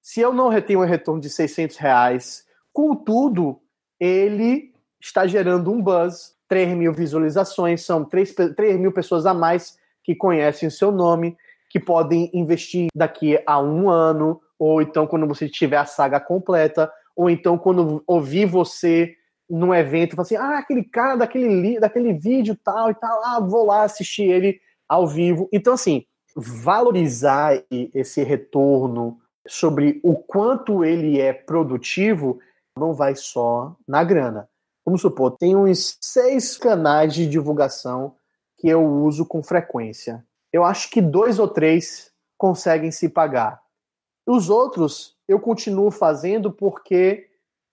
Se 0.00 0.20
eu 0.20 0.32
não 0.32 0.48
retenho 0.48 0.80
um 0.80 0.84
retorno 0.84 1.20
de 1.20 1.28
600 1.28 1.76
reais, 1.76 2.44
contudo, 2.72 3.60
ele 3.98 4.72
está 5.00 5.26
gerando 5.26 5.70
um 5.70 5.80
buzz, 5.80 6.34
3 6.48 6.76
mil 6.76 6.92
visualizações, 6.92 7.84
são 7.84 8.04
3, 8.04 8.34
3 8.56 8.80
mil 8.80 8.92
pessoas 8.92 9.26
a 9.26 9.34
mais 9.34 9.78
que 10.02 10.14
conhecem 10.14 10.68
o 10.68 10.70
seu 10.70 10.90
nome, 10.90 11.36
que 11.68 11.78
podem 11.78 12.30
investir 12.34 12.88
daqui 12.94 13.40
a 13.46 13.60
um 13.60 13.88
ano, 13.88 14.40
ou 14.58 14.82
então 14.82 15.06
quando 15.06 15.26
você 15.26 15.48
tiver 15.48 15.76
a 15.76 15.86
saga 15.86 16.18
completa, 16.18 16.90
ou 17.14 17.30
então 17.30 17.56
quando 17.56 18.02
ouvir 18.06 18.46
você 18.46 19.14
num 19.50 19.74
evento 19.74 20.16
e 20.16 20.20
assim: 20.20 20.36
ah, 20.36 20.58
aquele 20.58 20.84
cara 20.84 21.16
daquele, 21.16 21.80
daquele 21.80 22.12
vídeo 22.12 22.56
tal 22.62 22.90
e 22.90 22.94
tal, 22.94 23.24
ah, 23.24 23.40
vou 23.40 23.66
lá 23.66 23.82
assistir 23.82 24.22
ele 24.22 24.60
ao 24.88 25.06
vivo. 25.06 25.48
Então, 25.52 25.74
assim, 25.74 26.04
valorizar 26.36 27.62
esse 27.70 28.22
retorno 28.22 29.18
sobre 29.46 30.00
o 30.02 30.14
quanto 30.14 30.84
ele 30.84 31.20
é 31.20 31.32
produtivo 31.32 32.38
não 32.78 32.94
vai 32.94 33.16
só 33.16 33.76
na 33.86 34.04
grana. 34.04 34.48
Vamos 34.84 35.02
supor, 35.02 35.36
tem 35.36 35.56
uns 35.56 35.98
seis 36.00 36.56
canais 36.56 37.14
de 37.14 37.26
divulgação 37.26 38.14
que 38.58 38.68
eu 38.68 38.84
uso 38.84 39.26
com 39.26 39.42
frequência. 39.42 40.24
Eu 40.52 40.64
acho 40.64 40.90
que 40.90 41.00
dois 41.00 41.38
ou 41.38 41.48
três 41.48 42.10
conseguem 42.36 42.90
se 42.90 43.08
pagar. 43.08 43.60
Os 44.26 44.48
outros 44.48 45.16
eu 45.28 45.38
continuo 45.38 45.90
fazendo 45.90 46.50
porque, 46.50 47.28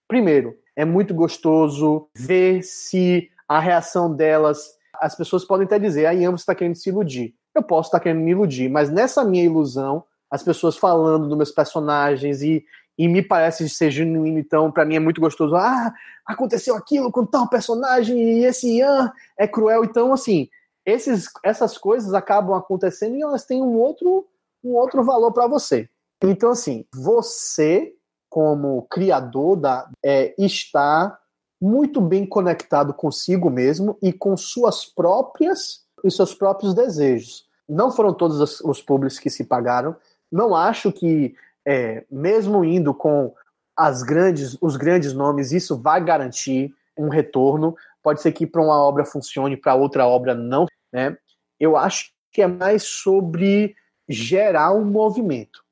primeiro, 0.08 0.58
é 0.78 0.86
muito 0.86 1.12
gostoso 1.12 2.08
ver 2.16 2.62
se 2.62 3.32
a 3.50 3.60
reação 3.60 4.14
delas. 4.14 4.78
As 4.94 5.16
pessoas 5.16 5.44
podem 5.44 5.66
até 5.66 5.80
dizer, 5.80 6.06
a 6.06 6.14
Ian, 6.14 6.30
você 6.30 6.44
está 6.44 6.54
querendo 6.54 6.76
se 6.76 6.90
iludir. 6.90 7.34
Eu 7.56 7.64
posso 7.64 7.88
estar 7.88 7.98
tá 7.98 8.04
querendo 8.04 8.22
me 8.22 8.30
iludir, 8.30 8.70
mas 8.70 8.92
nessa 8.92 9.26
minha 9.26 9.44
ilusão, 9.44 10.04
as 10.30 10.44
pessoas 10.44 10.78
falando 10.78 11.28
dos 11.28 11.36
meus 11.36 11.52
personagens 11.52 12.44
e, 12.44 12.64
e 12.96 13.08
me 13.08 13.24
parece 13.24 13.68
ser 13.68 13.90
genuíno, 13.90 14.38
então 14.38 14.72
para 14.72 14.86
mim 14.86 14.96
é 14.96 15.00
muito 15.00 15.20
gostoso. 15.20 15.56
Ah, 15.56 15.92
aconteceu 16.24 16.76
aquilo 16.76 17.12
com 17.12 17.26
tal 17.26 17.50
personagem 17.50 18.16
e 18.16 18.46
esse 18.46 18.78
Ian 18.78 19.12
é 19.36 19.48
cruel. 19.48 19.84
Então, 19.84 20.14
assim, 20.14 20.48
esses, 20.86 21.28
essas 21.44 21.76
coisas 21.76 22.14
acabam 22.14 22.56
acontecendo 22.56 23.16
e 23.16 23.24
elas 23.24 23.46
têm 23.46 23.64
um 23.64 23.80
outro, 23.80 24.28
um 24.64 24.76
outro 24.76 25.04
valor 25.04 25.32
para 25.32 25.48
você. 25.48 25.90
Então, 26.24 26.52
assim, 26.52 26.86
você 26.94 27.97
como 28.38 28.84
criador 28.84 29.56
da, 29.56 29.90
é, 30.06 30.36
está 30.38 31.18
muito 31.60 32.00
bem 32.00 32.24
conectado 32.24 32.94
consigo 32.94 33.50
mesmo 33.50 33.98
e 34.00 34.14
com 34.14 34.38
suas 34.38 34.86
próprias 34.86 35.84
e 36.04 36.12
seus 36.12 36.36
próprios 36.36 36.76
desejos. 36.76 37.48
Não 37.68 37.90
foram 37.90 38.14
todos 38.14 38.40
os, 38.40 38.62
os 38.62 38.80
públicos 38.80 39.18
que 39.18 39.32
se 39.32 39.44
pagaram. 39.44 39.96
Não 40.32 40.56
acho 40.56 40.92
que, 40.92 41.34
é, 41.66 42.06
mesmo 42.12 42.64
indo 42.64 42.94
com 42.94 43.34
as 43.76 44.04
grandes, 44.04 44.56
os 44.62 44.78
grandes 44.78 45.14
nomes, 45.14 45.52
isso 45.52 45.76
vai 45.76 46.06
garantir 46.06 46.72
um 46.96 47.10
retorno. 47.10 47.76
Pode 48.04 48.22
ser 48.22 48.34
que 48.34 48.46
para 48.46 48.62
uma 48.62 48.80
obra 48.80 49.04
funcione, 49.04 49.58
para 49.58 49.74
outra 49.74 50.06
obra 50.06 50.36
não. 50.36 50.68
Né? 50.94 51.18
Eu 51.60 51.76
acho 51.76 52.12
que 52.32 52.44
é 52.44 52.48
mais 52.48 52.84
sobre 52.84 53.76
gerar 54.08 54.74
um 54.74 54.86
movimento, 54.86 55.64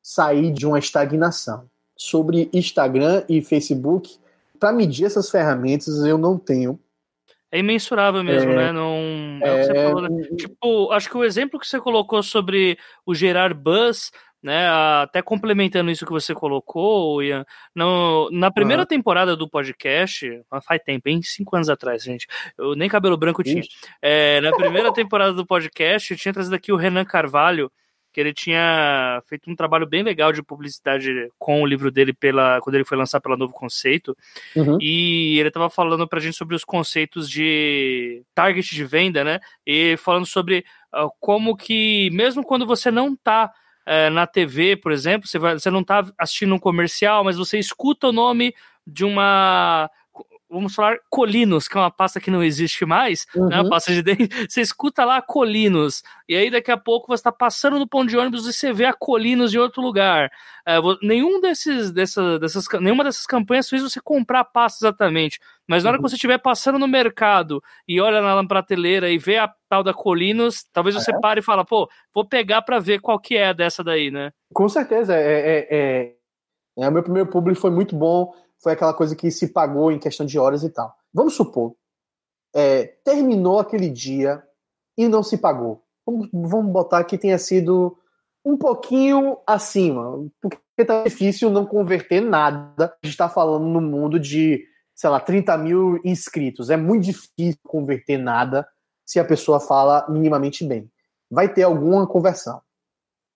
sair 0.00 0.52
de 0.52 0.64
uma 0.64 0.78
estagnação 0.78 1.68
sobre 1.96 2.48
Instagram 2.52 3.24
e 3.28 3.42
Facebook 3.42 4.16
para 4.58 4.72
medir 4.72 5.06
essas 5.06 5.30
ferramentas 5.30 6.04
eu 6.04 6.16
não 6.16 6.38
tenho. 6.38 6.78
É 7.50 7.58
imensurável 7.58 8.24
mesmo, 8.24 8.52
é, 8.52 8.56
né? 8.56 8.72
Não, 8.72 9.38
é, 9.42 9.60
é 9.60 9.84
falou, 9.84 10.02
né? 10.02 10.22
Tipo, 10.36 10.90
acho 10.92 11.10
que 11.10 11.16
o 11.16 11.24
exemplo 11.24 11.60
que 11.60 11.66
você 11.66 11.78
colocou 11.78 12.22
sobre 12.22 12.78
o 13.04 13.14
gerar 13.14 13.52
buzz 13.52 14.10
né? 14.42 14.68
Até 14.68 15.22
complementando 15.22 15.90
isso 15.90 16.04
que 16.04 16.10
você 16.10 16.34
colocou, 16.34 17.22
Ian, 17.22 17.44
no, 17.74 18.28
na 18.32 18.50
primeira 18.50 18.84
temporada 18.84 19.36
do 19.36 19.48
podcast, 19.48 20.42
faz 20.64 20.80
tempo, 20.84 21.08
hein? 21.08 21.20
Cinco 21.22 21.54
anos 21.54 21.70
atrás, 21.70 22.02
gente. 22.02 22.26
Eu 22.58 22.74
nem 22.74 22.88
cabelo 22.88 23.16
branco 23.16 23.44
tinha. 23.44 23.62
É, 24.00 24.40
na 24.40 24.50
primeira 24.52 24.92
temporada 24.92 25.32
do 25.32 25.46
podcast, 25.46 26.10
eu 26.10 26.18
tinha 26.18 26.34
trazido 26.34 26.56
aqui 26.56 26.72
o 26.72 26.76
Renan 26.76 27.04
Carvalho, 27.04 27.70
que 28.12 28.20
ele 28.20 28.34
tinha 28.34 29.22
feito 29.26 29.50
um 29.50 29.56
trabalho 29.56 29.86
bem 29.86 30.02
legal 30.02 30.32
de 30.32 30.42
publicidade 30.42 31.30
com 31.38 31.62
o 31.62 31.66
livro 31.66 31.90
dele 31.90 32.12
pela 32.12 32.60
quando 32.60 32.74
ele 32.74 32.84
foi 32.84 32.96
lançar 32.96 33.20
pela 33.20 33.36
Novo 33.36 33.52
Conceito. 33.52 34.16
Uhum. 34.54 34.78
E 34.80 35.38
ele 35.38 35.48
estava 35.48 35.70
falando 35.70 36.06
pra 36.06 36.20
gente 36.20 36.36
sobre 36.36 36.54
os 36.54 36.64
conceitos 36.64 37.28
de 37.28 38.22
target 38.34 38.74
de 38.74 38.84
venda, 38.84 39.24
né? 39.24 39.40
E 39.66 39.96
falando 39.96 40.26
sobre 40.26 40.64
uh, 40.94 41.10
como 41.18 41.56
que 41.56 42.10
mesmo 42.12 42.44
quando 42.44 42.66
você 42.66 42.90
não 42.90 43.16
tá 43.16 43.52
é, 43.84 44.10
na 44.10 44.26
TV, 44.26 44.76
por 44.76 44.92
exemplo, 44.92 45.26
você, 45.26 45.38
vai, 45.38 45.54
você 45.54 45.70
não 45.70 45.80
está 45.80 46.04
assistindo 46.18 46.54
um 46.54 46.58
comercial, 46.58 47.24
mas 47.24 47.36
você 47.36 47.58
escuta 47.58 48.08
o 48.08 48.12
nome 48.12 48.54
de 48.86 49.04
uma 49.04 49.90
vamos 50.52 50.74
falar 50.74 50.98
Colinos, 51.08 51.66
que 51.66 51.76
é 51.76 51.80
uma 51.80 51.90
pasta 51.90 52.20
que 52.20 52.30
não 52.30 52.42
existe 52.42 52.84
mais, 52.84 53.26
uhum. 53.34 53.48
né? 53.48 53.56
Uma 53.56 53.64
uhum. 53.64 53.70
pasta 53.70 53.92
de 53.92 54.02
dente. 54.02 54.28
Você 54.48 54.60
escuta 54.60 55.04
lá 55.04 55.22
Colinos, 55.22 56.02
e 56.28 56.36
aí 56.36 56.50
daqui 56.50 56.70
a 56.70 56.76
pouco 56.76 57.08
você 57.08 57.20
está 57.20 57.32
passando 57.32 57.78
no 57.78 57.86
ponto 57.86 58.08
de 58.08 58.16
ônibus 58.16 58.46
e 58.46 58.52
você 58.52 58.72
vê 58.72 58.84
a 58.84 58.92
Colinos 58.92 59.54
em 59.54 59.58
outro 59.58 59.82
lugar. 59.82 60.30
É, 60.66 60.76
nenhum 61.02 61.40
desses, 61.40 61.90
dessa, 61.90 62.38
dessas, 62.38 62.66
nenhuma 62.80 63.02
dessas 63.02 63.26
campanhas 63.26 63.68
fez 63.68 63.82
você 63.82 64.00
comprar 64.00 64.40
a 64.40 64.44
pasta 64.44 64.84
exatamente. 64.84 65.40
Mas 65.66 65.82
na 65.82 65.90
hora 65.90 65.98
uhum. 65.98 66.04
que 66.04 66.10
você 66.10 66.16
estiver 66.16 66.38
passando 66.38 66.78
no 66.78 66.86
mercado 66.86 67.62
e 67.88 68.00
olha 68.00 68.20
na 68.20 68.46
prateleira 68.46 69.10
e 69.10 69.18
vê 69.18 69.38
a 69.38 69.52
tal 69.68 69.82
da 69.82 69.94
Colinos, 69.94 70.64
talvez 70.72 70.94
você 70.94 71.12
é. 71.14 71.20
pare 71.20 71.40
e 71.40 71.42
fala, 71.42 71.64
pô, 71.64 71.88
vou 72.14 72.24
pegar 72.24 72.62
para 72.62 72.78
ver 72.78 73.00
qual 73.00 73.18
que 73.18 73.36
é 73.36 73.54
dessa 73.54 73.82
daí, 73.82 74.10
né? 74.10 74.32
Com 74.52 74.68
certeza, 74.68 75.14
é, 75.14 75.18
é, 75.20 75.68
é, 75.70 76.14
é, 76.78 76.88
o 76.88 76.92
meu 76.92 77.02
primeiro 77.02 77.28
público 77.28 77.60
foi 77.60 77.70
muito 77.70 77.96
bom 77.96 78.32
foi 78.62 78.72
aquela 78.72 78.94
coisa 78.94 79.16
que 79.16 79.30
se 79.30 79.48
pagou 79.48 79.90
em 79.90 79.98
questão 79.98 80.24
de 80.24 80.38
horas 80.38 80.62
e 80.62 80.70
tal. 80.70 80.94
Vamos 81.12 81.34
supor, 81.34 81.74
é, 82.54 82.84
terminou 83.04 83.58
aquele 83.58 83.90
dia 83.90 84.42
e 84.96 85.08
não 85.08 85.22
se 85.22 85.36
pagou. 85.36 85.82
Vamos, 86.06 86.28
vamos 86.32 86.72
botar 86.72 87.04
que 87.04 87.18
tenha 87.18 87.38
sido 87.38 87.98
um 88.44 88.56
pouquinho 88.56 89.38
acima, 89.46 90.24
porque 90.40 90.84
tá 90.84 91.02
difícil 91.04 91.50
não 91.50 91.66
converter 91.66 92.20
nada. 92.20 92.86
A 92.86 93.06
gente 93.06 93.14
está 93.14 93.28
falando 93.28 93.66
no 93.66 93.80
mundo 93.80 94.18
de, 94.18 94.64
sei 94.94 95.10
lá, 95.10 95.20
30 95.20 95.56
mil 95.58 96.00
inscritos. 96.04 96.70
É 96.70 96.76
muito 96.76 97.04
difícil 97.04 97.58
converter 97.64 98.18
nada 98.18 98.66
se 99.04 99.18
a 99.18 99.24
pessoa 99.24 99.60
fala 99.60 100.06
minimamente 100.08 100.64
bem. 100.64 100.90
Vai 101.30 101.52
ter 101.52 101.62
alguma 101.62 102.06
conversão. 102.06 102.60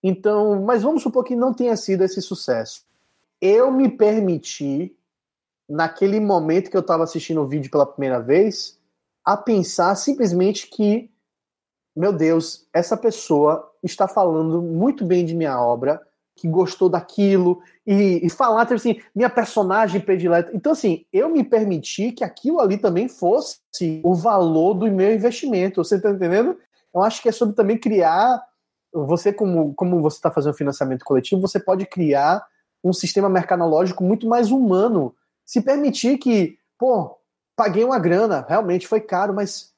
Então, 0.02 0.62
mas 0.62 0.82
vamos 0.82 1.02
supor 1.02 1.24
que 1.24 1.34
não 1.34 1.52
tenha 1.52 1.76
sido 1.76 2.04
esse 2.04 2.22
sucesso. 2.22 2.84
Eu 3.40 3.70
me 3.70 3.88
permiti 3.88 4.95
naquele 5.68 6.20
momento 6.20 6.70
que 6.70 6.76
eu 6.76 6.80
estava 6.80 7.04
assistindo 7.04 7.40
o 7.40 7.46
vídeo 7.46 7.70
pela 7.70 7.86
primeira 7.86 8.20
vez, 8.20 8.78
a 9.24 9.36
pensar 9.36 9.94
simplesmente 9.96 10.68
que, 10.68 11.10
meu 11.94 12.12
Deus, 12.12 12.66
essa 12.72 12.96
pessoa 12.96 13.72
está 13.82 14.06
falando 14.06 14.62
muito 14.62 15.04
bem 15.04 15.24
de 15.24 15.34
minha 15.34 15.60
obra, 15.60 16.00
que 16.36 16.46
gostou 16.46 16.88
daquilo, 16.88 17.60
e, 17.86 18.20
e 18.24 18.30
falar, 18.30 18.66
tipo 18.66 18.74
assim, 18.74 19.00
minha 19.14 19.30
personagem 19.30 20.00
predileta. 20.00 20.50
Então, 20.54 20.72
assim, 20.72 21.04
eu 21.12 21.30
me 21.30 21.42
permiti 21.42 22.12
que 22.12 22.22
aquilo 22.22 22.60
ali 22.60 22.76
também 22.76 23.08
fosse 23.08 23.58
o 24.04 24.14
valor 24.14 24.74
do 24.74 24.86
meu 24.92 25.14
investimento. 25.14 25.82
Você 25.82 25.96
está 25.96 26.10
entendendo? 26.10 26.58
Eu 26.94 27.02
acho 27.02 27.22
que 27.22 27.30
é 27.30 27.32
sobre 27.32 27.54
também 27.54 27.78
criar. 27.78 28.42
Você, 28.92 29.32
como, 29.32 29.74
como 29.74 30.02
você 30.02 30.16
está 30.16 30.30
fazendo 30.30 30.54
financiamento 30.54 31.04
coletivo, 31.04 31.40
você 31.40 31.58
pode 31.58 31.86
criar 31.86 32.46
um 32.84 32.92
sistema 32.92 33.30
mercadológico 33.30 34.04
muito 34.04 34.28
mais 34.28 34.50
humano 34.50 35.15
se 35.46 35.60
permitir 35.62 36.18
que, 36.18 36.58
pô, 36.76 37.16
paguei 37.54 37.84
uma 37.84 37.98
grana, 37.98 38.44
realmente 38.46 38.88
foi 38.88 39.00
caro, 39.00 39.32
mas 39.32 39.72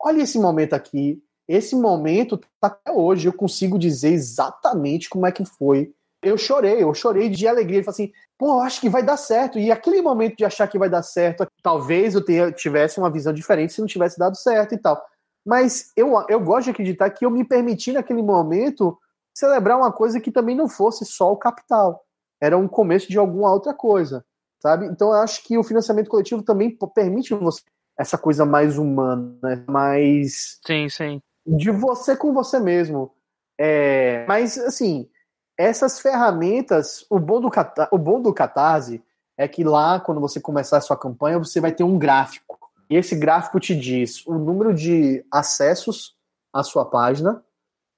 olha 0.00 0.22
esse 0.22 0.38
momento 0.38 0.74
aqui. 0.74 1.22
Esse 1.48 1.76
momento 1.76 2.36
tá 2.60 2.68
até 2.68 2.90
hoje, 2.92 3.28
eu 3.28 3.32
consigo 3.32 3.78
dizer 3.78 4.12
exatamente 4.12 5.08
como 5.08 5.26
é 5.26 5.32
que 5.32 5.44
foi. 5.44 5.94
Eu 6.22 6.36
chorei, 6.36 6.82
eu 6.82 6.92
chorei 6.94 7.28
de 7.28 7.46
alegria. 7.48 7.80
Eu 7.80 7.84
falei 7.84 8.06
assim, 8.06 8.12
pô, 8.38 8.60
acho 8.60 8.80
que 8.80 8.88
vai 8.88 9.02
dar 9.02 9.16
certo. 9.16 9.58
E 9.58 9.70
aquele 9.70 10.00
momento 10.00 10.36
de 10.36 10.44
achar 10.44 10.68
que 10.68 10.78
vai 10.78 10.88
dar 10.88 11.02
certo, 11.02 11.46
talvez 11.62 12.14
eu 12.14 12.24
tenha, 12.24 12.50
tivesse 12.52 12.98
uma 12.98 13.10
visão 13.10 13.32
diferente 13.32 13.72
se 13.72 13.80
não 13.80 13.88
tivesse 13.88 14.18
dado 14.18 14.36
certo 14.36 14.74
e 14.74 14.78
tal. 14.78 15.04
Mas 15.44 15.90
eu, 15.96 16.12
eu 16.28 16.40
gosto 16.40 16.64
de 16.64 16.70
acreditar 16.70 17.10
que 17.10 17.24
eu 17.24 17.30
me 17.30 17.44
permiti 17.44 17.92
naquele 17.92 18.22
momento 18.22 18.96
celebrar 19.36 19.76
uma 19.76 19.92
coisa 19.92 20.20
que 20.20 20.30
também 20.30 20.54
não 20.54 20.68
fosse 20.68 21.04
só 21.04 21.32
o 21.32 21.36
capital. 21.36 22.04
Era 22.40 22.56
um 22.56 22.68
começo 22.68 23.08
de 23.08 23.18
alguma 23.18 23.52
outra 23.52 23.74
coisa 23.74 24.24
sabe? 24.62 24.86
Então 24.86 25.08
eu 25.08 25.14
acho 25.14 25.42
que 25.42 25.58
o 25.58 25.64
financiamento 25.64 26.08
coletivo 26.08 26.42
também 26.42 26.78
permite 26.94 27.34
você 27.34 27.62
essa 27.98 28.16
coisa 28.16 28.46
mais 28.46 28.78
humana, 28.78 29.36
né? 29.42 29.64
mais 29.68 30.58
sim, 30.64 30.88
sim, 30.88 31.20
de 31.44 31.70
você 31.70 32.16
com 32.16 32.32
você 32.32 32.58
mesmo. 32.58 33.12
É, 33.60 34.24
mas 34.26 34.56
assim, 34.56 35.10
essas 35.58 36.00
ferramentas, 36.00 37.04
o 37.10 37.18
bom 37.18 37.40
do 37.40 37.50
o 37.90 37.98
bom 37.98 38.22
do 38.22 38.32
Catarse 38.32 39.02
é 39.36 39.46
que 39.46 39.64
lá 39.64 40.00
quando 40.00 40.20
você 40.20 40.40
começar 40.40 40.78
a 40.78 40.80
sua 40.80 40.96
campanha, 40.96 41.38
você 41.38 41.60
vai 41.60 41.72
ter 41.72 41.84
um 41.84 41.98
gráfico. 41.98 42.58
E 42.88 42.96
esse 42.96 43.16
gráfico 43.16 43.58
te 43.58 43.74
diz 43.74 44.24
o 44.26 44.34
número 44.34 44.72
de 44.72 45.24
acessos 45.30 46.14
à 46.52 46.62
sua 46.62 46.84
página, 46.84 47.42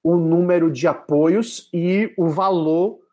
o 0.02 0.16
número 0.16 0.72
de 0.72 0.88
apoios 0.88 1.68
e 1.72 2.12
o 2.16 2.28
valor 2.28 3.03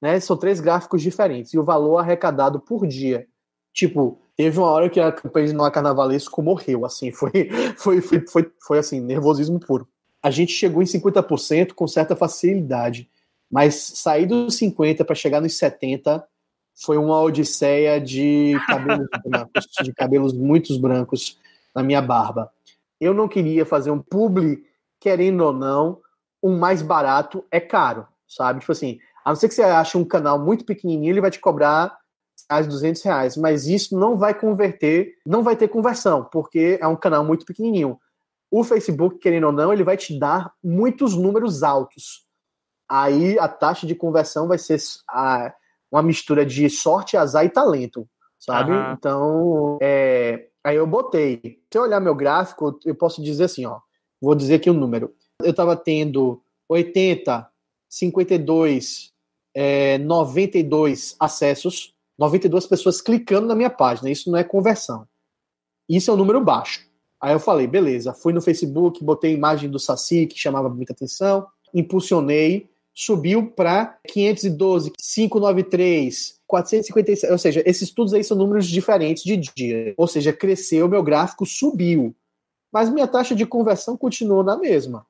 né? 0.00 0.18
São 0.20 0.36
três 0.36 0.60
gráficos 0.60 1.02
diferentes 1.02 1.52
e 1.52 1.58
o 1.58 1.64
valor 1.64 1.98
arrecadado 1.98 2.58
por 2.60 2.86
dia. 2.86 3.26
Tipo, 3.72 4.20
teve 4.36 4.58
uma 4.58 4.68
hora 4.68 4.88
que 4.88 4.98
a 4.98 5.12
campanha 5.12 5.48
de 5.48 5.52
Noa 5.52 5.70
Carnavalesco 5.70 6.42
morreu, 6.42 6.84
assim, 6.84 7.10
foi, 7.12 7.50
foi, 7.76 8.00
foi, 8.00 8.26
foi, 8.26 8.52
foi 8.60 8.78
assim, 8.78 9.00
nervosismo 9.00 9.60
puro. 9.60 9.86
A 10.22 10.30
gente 10.30 10.52
chegou 10.52 10.82
em 10.82 10.86
50% 10.86 11.72
com 11.72 11.86
certa 11.86 12.14
facilidade, 12.14 13.08
mas 13.50 13.74
sair 13.74 14.26
dos 14.26 14.54
50 14.56 15.04
para 15.04 15.14
chegar 15.14 15.40
nos 15.40 15.56
70 15.56 16.26
foi 16.74 16.96
uma 16.96 17.20
odisseia 17.20 18.00
de 18.00 18.54
cabelos 18.66 19.08
brancos, 19.24 19.66
de 19.82 19.92
cabelos 19.92 20.32
muitos 20.32 20.78
brancos 20.78 21.38
na 21.74 21.82
minha 21.82 22.00
barba. 22.00 22.50
Eu 23.00 23.14
não 23.14 23.28
queria 23.28 23.64
fazer 23.64 23.90
um 23.90 23.98
publi, 23.98 24.64
querendo 24.98 25.42
ou 25.42 25.52
não, 25.52 25.98
um 26.42 26.58
mais 26.58 26.82
barato 26.82 27.44
é 27.50 27.60
caro, 27.60 28.06
sabe? 28.26 28.60
Tipo 28.60 28.72
assim, 28.72 28.98
a 29.24 29.30
não 29.30 29.36
ser 29.36 29.48
que 29.48 29.54
você 29.54 29.62
ache 29.62 29.96
um 29.96 30.04
canal 30.04 30.38
muito 30.38 30.64
pequenininho, 30.64 31.12
ele 31.12 31.20
vai 31.20 31.30
te 31.30 31.40
cobrar 31.40 31.96
as 32.48 32.66
200 32.66 33.02
reais, 33.02 33.36
mas 33.36 33.66
isso 33.66 33.96
não 33.96 34.16
vai 34.16 34.34
converter, 34.34 35.14
não 35.24 35.42
vai 35.42 35.56
ter 35.56 35.68
conversão, 35.68 36.24
porque 36.24 36.78
é 36.80 36.86
um 36.86 36.96
canal 36.96 37.24
muito 37.24 37.44
pequenininho. 37.44 37.98
O 38.50 38.64
Facebook, 38.64 39.18
querendo 39.18 39.46
ou 39.46 39.52
não, 39.52 39.72
ele 39.72 39.84
vai 39.84 39.96
te 39.96 40.18
dar 40.18 40.52
muitos 40.62 41.14
números 41.14 41.62
altos. 41.62 42.26
Aí 42.88 43.38
a 43.38 43.46
taxa 43.46 43.86
de 43.86 43.94
conversão 43.94 44.48
vai 44.48 44.58
ser 44.58 44.80
a, 45.08 45.54
uma 45.92 46.02
mistura 46.02 46.44
de 46.44 46.68
sorte, 46.68 47.16
azar 47.16 47.44
e 47.44 47.48
talento, 47.48 48.08
sabe? 48.38 48.72
Uhum. 48.72 48.92
Então, 48.92 49.78
é, 49.80 50.48
aí 50.64 50.76
eu 50.76 50.86
botei. 50.86 51.60
Se 51.70 51.78
eu 51.78 51.82
olhar 51.82 52.00
meu 52.00 52.14
gráfico, 52.14 52.80
eu 52.84 52.94
posso 52.96 53.22
dizer 53.22 53.44
assim, 53.44 53.64
ó, 53.64 53.78
vou 54.20 54.34
dizer 54.34 54.56
aqui 54.56 54.68
o 54.68 54.72
um 54.72 54.76
número. 54.76 55.14
Eu 55.40 55.50
estava 55.50 55.76
tendo 55.76 56.42
80, 56.68 57.48
52, 57.90 59.12
é, 59.52 59.98
92 59.98 61.16
acessos, 61.18 61.92
92 62.16 62.66
pessoas 62.66 63.02
clicando 63.02 63.48
na 63.48 63.54
minha 63.54 63.68
página. 63.68 64.08
Isso 64.08 64.30
não 64.30 64.38
é 64.38 64.44
conversão. 64.44 65.06
Isso 65.88 66.10
é 66.10 66.14
um 66.14 66.16
número 66.16 66.40
baixo. 66.40 66.88
Aí 67.20 67.32
eu 67.34 67.40
falei, 67.40 67.66
beleza, 67.66 68.14
fui 68.14 68.32
no 68.32 68.40
Facebook, 68.40 69.04
botei 69.04 69.32
a 69.32 69.34
imagem 69.34 69.68
do 69.68 69.78
Saci, 69.78 70.26
que 70.26 70.38
chamava 70.38 70.70
muita 70.70 70.92
atenção, 70.92 71.46
impulsionei, 71.74 72.70
subiu 72.94 73.50
para 73.50 73.98
512, 74.08 74.92
593, 74.92 76.40
456, 76.46 77.32
ou 77.32 77.38
seja, 77.38 77.62
esses 77.66 77.82
estudos 77.82 78.14
aí 78.14 78.24
são 78.24 78.36
números 78.36 78.66
diferentes 78.66 79.22
de 79.22 79.36
dia. 79.36 79.94
Ou 79.96 80.06
seja, 80.06 80.32
cresceu, 80.32 80.88
meu 80.88 81.02
gráfico 81.02 81.44
subiu. 81.44 82.14
Mas 82.72 82.88
minha 82.88 83.06
taxa 83.06 83.34
de 83.34 83.44
conversão 83.44 83.96
continuou 83.96 84.44
na 84.44 84.56
mesma. 84.56 85.04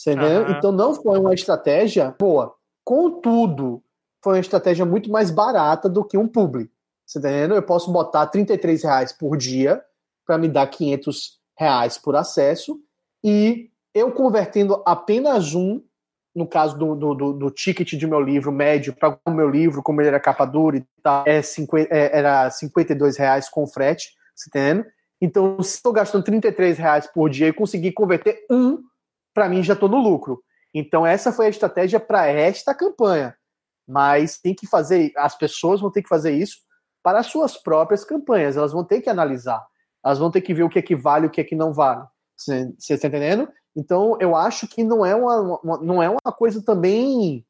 Entendeu? 0.00 0.42
Uhum. 0.42 0.50
Então 0.52 0.72
não 0.72 0.94
foi 0.94 1.18
uma 1.18 1.34
estratégia 1.34 2.14
boa. 2.18 2.54
Contudo, 2.84 3.82
foi 4.22 4.34
uma 4.34 4.40
estratégia 4.40 4.84
muito 4.84 5.10
mais 5.10 5.30
barata 5.30 5.88
do 5.88 6.04
que 6.04 6.18
um 6.18 6.28
publi. 6.28 6.70
Você 7.06 7.20
tá 7.20 7.28
entendendo? 7.28 7.54
Eu 7.54 7.62
posso 7.62 7.92
botar 7.92 8.26
33 8.26 8.82
reais 8.82 9.12
por 9.12 9.36
dia 9.36 9.82
para 10.26 10.36
me 10.36 10.48
dar 10.48 10.66
500 10.66 11.38
reais 11.58 11.96
por 11.96 12.16
acesso 12.16 12.78
e 13.24 13.70
eu 13.94 14.12
convertendo 14.12 14.82
apenas 14.84 15.54
um 15.54 15.80
no 16.36 16.46
caso 16.46 16.76
do, 16.76 16.94
do, 16.94 17.14
do, 17.14 17.32
do 17.32 17.50
ticket 17.50 17.94
de 17.94 18.06
meu 18.06 18.20
livro 18.20 18.52
médio 18.52 18.92
para 18.92 19.18
o 19.24 19.30
meu 19.30 19.48
livro, 19.48 19.82
como 19.82 20.02
ele 20.02 20.08
era 20.08 20.20
capa 20.20 20.44
dura 20.44 20.76
e 20.76 20.84
tal, 21.02 21.24
é 21.26 21.40
50, 21.40 21.88
é, 21.90 22.18
era 22.18 22.50
52 22.50 23.16
reais 23.16 23.48
com 23.48 23.66
frete, 23.66 24.10
você 24.34 24.50
tá 24.50 24.60
entendendo? 24.60 24.86
Então, 25.18 25.62
se 25.62 25.76
estou 25.76 25.94
gastando 25.94 26.24
33 26.24 26.76
reais 26.76 27.06
por 27.06 27.30
dia 27.30 27.48
e 27.48 27.54
conseguir 27.54 27.92
converter 27.92 28.44
um, 28.50 28.82
para 29.36 29.50
mim 29.50 29.62
já 29.62 29.74
estou 29.74 29.86
no 29.86 29.98
lucro. 29.98 30.42
Então, 30.72 31.06
essa 31.06 31.30
foi 31.30 31.44
a 31.44 31.50
estratégia 31.50 32.00
para 32.00 32.26
esta 32.26 32.74
campanha. 32.74 33.36
Mas 33.86 34.38
tem 34.38 34.54
que 34.54 34.66
fazer, 34.66 35.12
as 35.14 35.36
pessoas 35.36 35.78
vão 35.78 35.90
ter 35.90 36.02
que 36.02 36.08
fazer 36.08 36.32
isso 36.32 36.56
para 37.02 37.18
as 37.18 37.26
suas 37.26 37.58
próprias 37.58 38.02
campanhas. 38.02 38.56
Elas 38.56 38.72
vão 38.72 38.82
ter 38.82 39.02
que 39.02 39.10
analisar. 39.10 39.62
Elas 40.02 40.18
vão 40.18 40.30
ter 40.30 40.40
que 40.40 40.54
ver 40.54 40.62
o 40.62 40.70
que 40.70 40.78
é 40.78 40.82
que 40.82 40.96
vale 40.96 41.26
o 41.26 41.30
que 41.30 41.42
é 41.42 41.44
que 41.44 41.54
não 41.54 41.70
vale. 41.70 42.02
Você 42.34 42.74
está 42.88 43.08
entendendo? 43.08 43.46
Então, 43.76 44.16
eu 44.20 44.34
acho 44.34 44.66
que 44.66 44.82
não 44.82 45.04
é 45.04 45.14
uma, 45.14 45.60
uma, 45.62 45.78
não 45.82 46.02
é 46.02 46.08
uma 46.08 46.32
coisa 46.32 46.64
também 46.64 47.44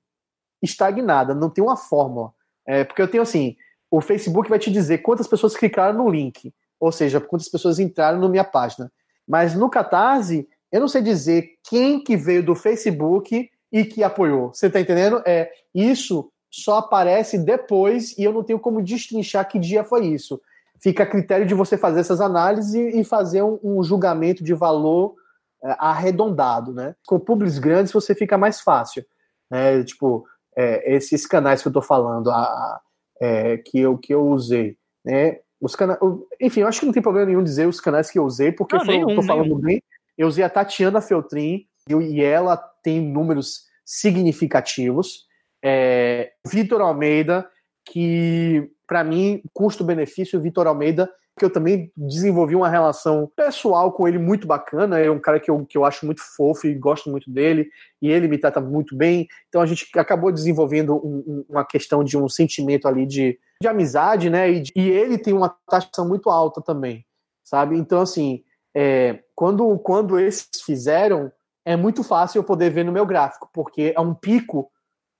estagnada, 0.60 1.36
não 1.36 1.48
tem 1.48 1.62
uma 1.62 1.76
fórmula. 1.76 2.32
É, 2.66 2.82
porque 2.82 3.00
eu 3.00 3.08
tenho 3.08 3.22
assim, 3.22 3.54
o 3.88 4.00
Facebook 4.00 4.50
vai 4.50 4.58
te 4.58 4.72
dizer 4.72 4.98
quantas 4.98 5.28
pessoas 5.28 5.56
clicaram 5.56 5.96
no 5.96 6.10
link, 6.10 6.52
ou 6.80 6.90
seja, 6.90 7.20
quantas 7.20 7.48
pessoas 7.48 7.78
entraram 7.78 8.18
na 8.18 8.28
minha 8.28 8.42
página. 8.42 8.90
Mas 9.26 9.54
no 9.54 9.70
Catarse, 9.70 10.48
eu 10.72 10.80
não 10.80 10.88
sei 10.88 11.02
dizer 11.02 11.54
quem 11.68 12.02
que 12.02 12.16
veio 12.16 12.42
do 12.42 12.54
Facebook 12.54 13.50
e 13.72 13.84
que 13.84 14.02
apoiou. 14.02 14.52
Você 14.52 14.66
está 14.66 14.80
entendendo? 14.80 15.22
É, 15.26 15.50
isso 15.74 16.30
só 16.50 16.78
aparece 16.78 17.38
depois 17.38 18.16
e 18.16 18.24
eu 18.24 18.32
não 18.32 18.42
tenho 18.42 18.58
como 18.58 18.82
destrinchar 18.82 19.48
que 19.48 19.58
dia 19.58 19.84
foi 19.84 20.06
isso. 20.06 20.40
Fica 20.80 21.02
a 21.02 21.06
critério 21.06 21.46
de 21.46 21.54
você 21.54 21.76
fazer 21.76 22.00
essas 22.00 22.20
análises 22.20 22.74
e 22.74 23.04
fazer 23.04 23.42
um, 23.42 23.58
um 23.62 23.82
julgamento 23.82 24.44
de 24.44 24.54
valor 24.54 25.14
é, 25.62 25.74
arredondado, 25.78 26.72
né? 26.72 26.94
Com 27.06 27.18
públicos 27.18 27.58
grandes 27.58 27.92
você 27.92 28.14
fica 28.14 28.36
mais 28.36 28.60
fácil, 28.60 29.04
né? 29.50 29.82
Tipo, 29.84 30.26
é, 30.56 30.94
esses 30.94 31.26
canais 31.26 31.62
que 31.62 31.68
eu 31.68 31.72
tô 31.72 31.82
falando, 31.82 32.30
a, 32.30 32.80
é, 33.20 33.56
que, 33.58 33.78
eu, 33.80 33.96
que 33.98 34.12
eu 34.12 34.26
usei, 34.28 34.76
né? 35.04 35.38
Os 35.60 35.74
canais, 35.74 35.98
enfim, 36.40 36.60
eu 36.60 36.68
acho 36.68 36.80
que 36.80 36.86
não 36.86 36.92
tem 36.92 37.02
problema 37.02 37.26
nenhum 37.26 37.42
dizer 37.42 37.66
os 37.66 37.80
canais 37.80 38.10
que 38.10 38.18
eu 38.18 38.24
usei, 38.24 38.52
porque 38.52 38.76
não, 38.76 38.82
eu 38.82 38.86
nenhum, 38.86 39.14
tô 39.14 39.22
falando 39.22 39.48
nenhum. 39.48 39.60
bem. 39.60 39.82
Eu 40.16 40.28
usei 40.28 40.44
a 40.44 40.50
Tatiana 40.50 41.00
Feltrin 41.00 41.66
e 41.88 42.22
ela 42.22 42.56
tem 42.56 43.00
números 43.00 43.64
significativos. 43.84 45.26
É, 45.62 46.32
Vitor 46.46 46.80
Almeida, 46.80 47.48
que 47.84 48.70
para 48.86 49.02
mim, 49.02 49.42
custo-benefício, 49.52 50.40
Vitor 50.40 50.66
Almeida 50.66 51.10
que 51.38 51.44
eu 51.44 51.50
também 51.50 51.92
desenvolvi 51.94 52.56
uma 52.56 52.68
relação 52.68 53.30
pessoal 53.36 53.92
com 53.92 54.08
ele 54.08 54.18
muito 54.18 54.46
bacana. 54.46 54.98
É 54.98 55.10
um 55.10 55.18
cara 55.18 55.38
que 55.38 55.50
eu, 55.50 55.66
que 55.66 55.76
eu 55.76 55.84
acho 55.84 56.06
muito 56.06 56.22
fofo 56.22 56.66
e 56.66 56.74
gosto 56.74 57.10
muito 57.10 57.30
dele, 57.30 57.68
e 58.00 58.08
ele 58.10 58.26
me 58.26 58.38
trata 58.38 58.58
muito 58.58 58.96
bem. 58.96 59.28
Então 59.48 59.60
a 59.60 59.66
gente 59.66 59.86
acabou 59.98 60.32
desenvolvendo 60.32 60.94
um, 60.94 61.22
um, 61.26 61.44
uma 61.50 61.64
questão 61.64 62.02
de 62.02 62.16
um 62.16 62.26
sentimento 62.28 62.88
ali 62.88 63.04
de, 63.04 63.38
de 63.60 63.68
amizade, 63.68 64.30
né? 64.30 64.50
E, 64.50 64.62
e 64.74 64.88
ele 64.88 65.18
tem 65.18 65.34
uma 65.34 65.54
taxa 65.68 66.02
muito 66.04 66.30
alta 66.30 66.62
também, 66.62 67.04
sabe? 67.44 67.76
Então, 67.76 68.00
assim, 68.00 68.42
é, 68.74 69.22
quando, 69.36 69.78
quando 69.78 70.18
esses 70.18 70.62
fizeram, 70.64 71.30
é 71.64 71.76
muito 71.76 72.02
fácil 72.02 72.38
eu 72.38 72.44
poder 72.44 72.70
ver 72.70 72.84
no 72.84 72.90
meu 72.90 73.04
gráfico, 73.04 73.50
porque 73.52 73.92
é 73.94 74.00
um 74.00 74.14
pico 74.14 74.70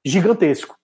gigantesco. 0.05 0.75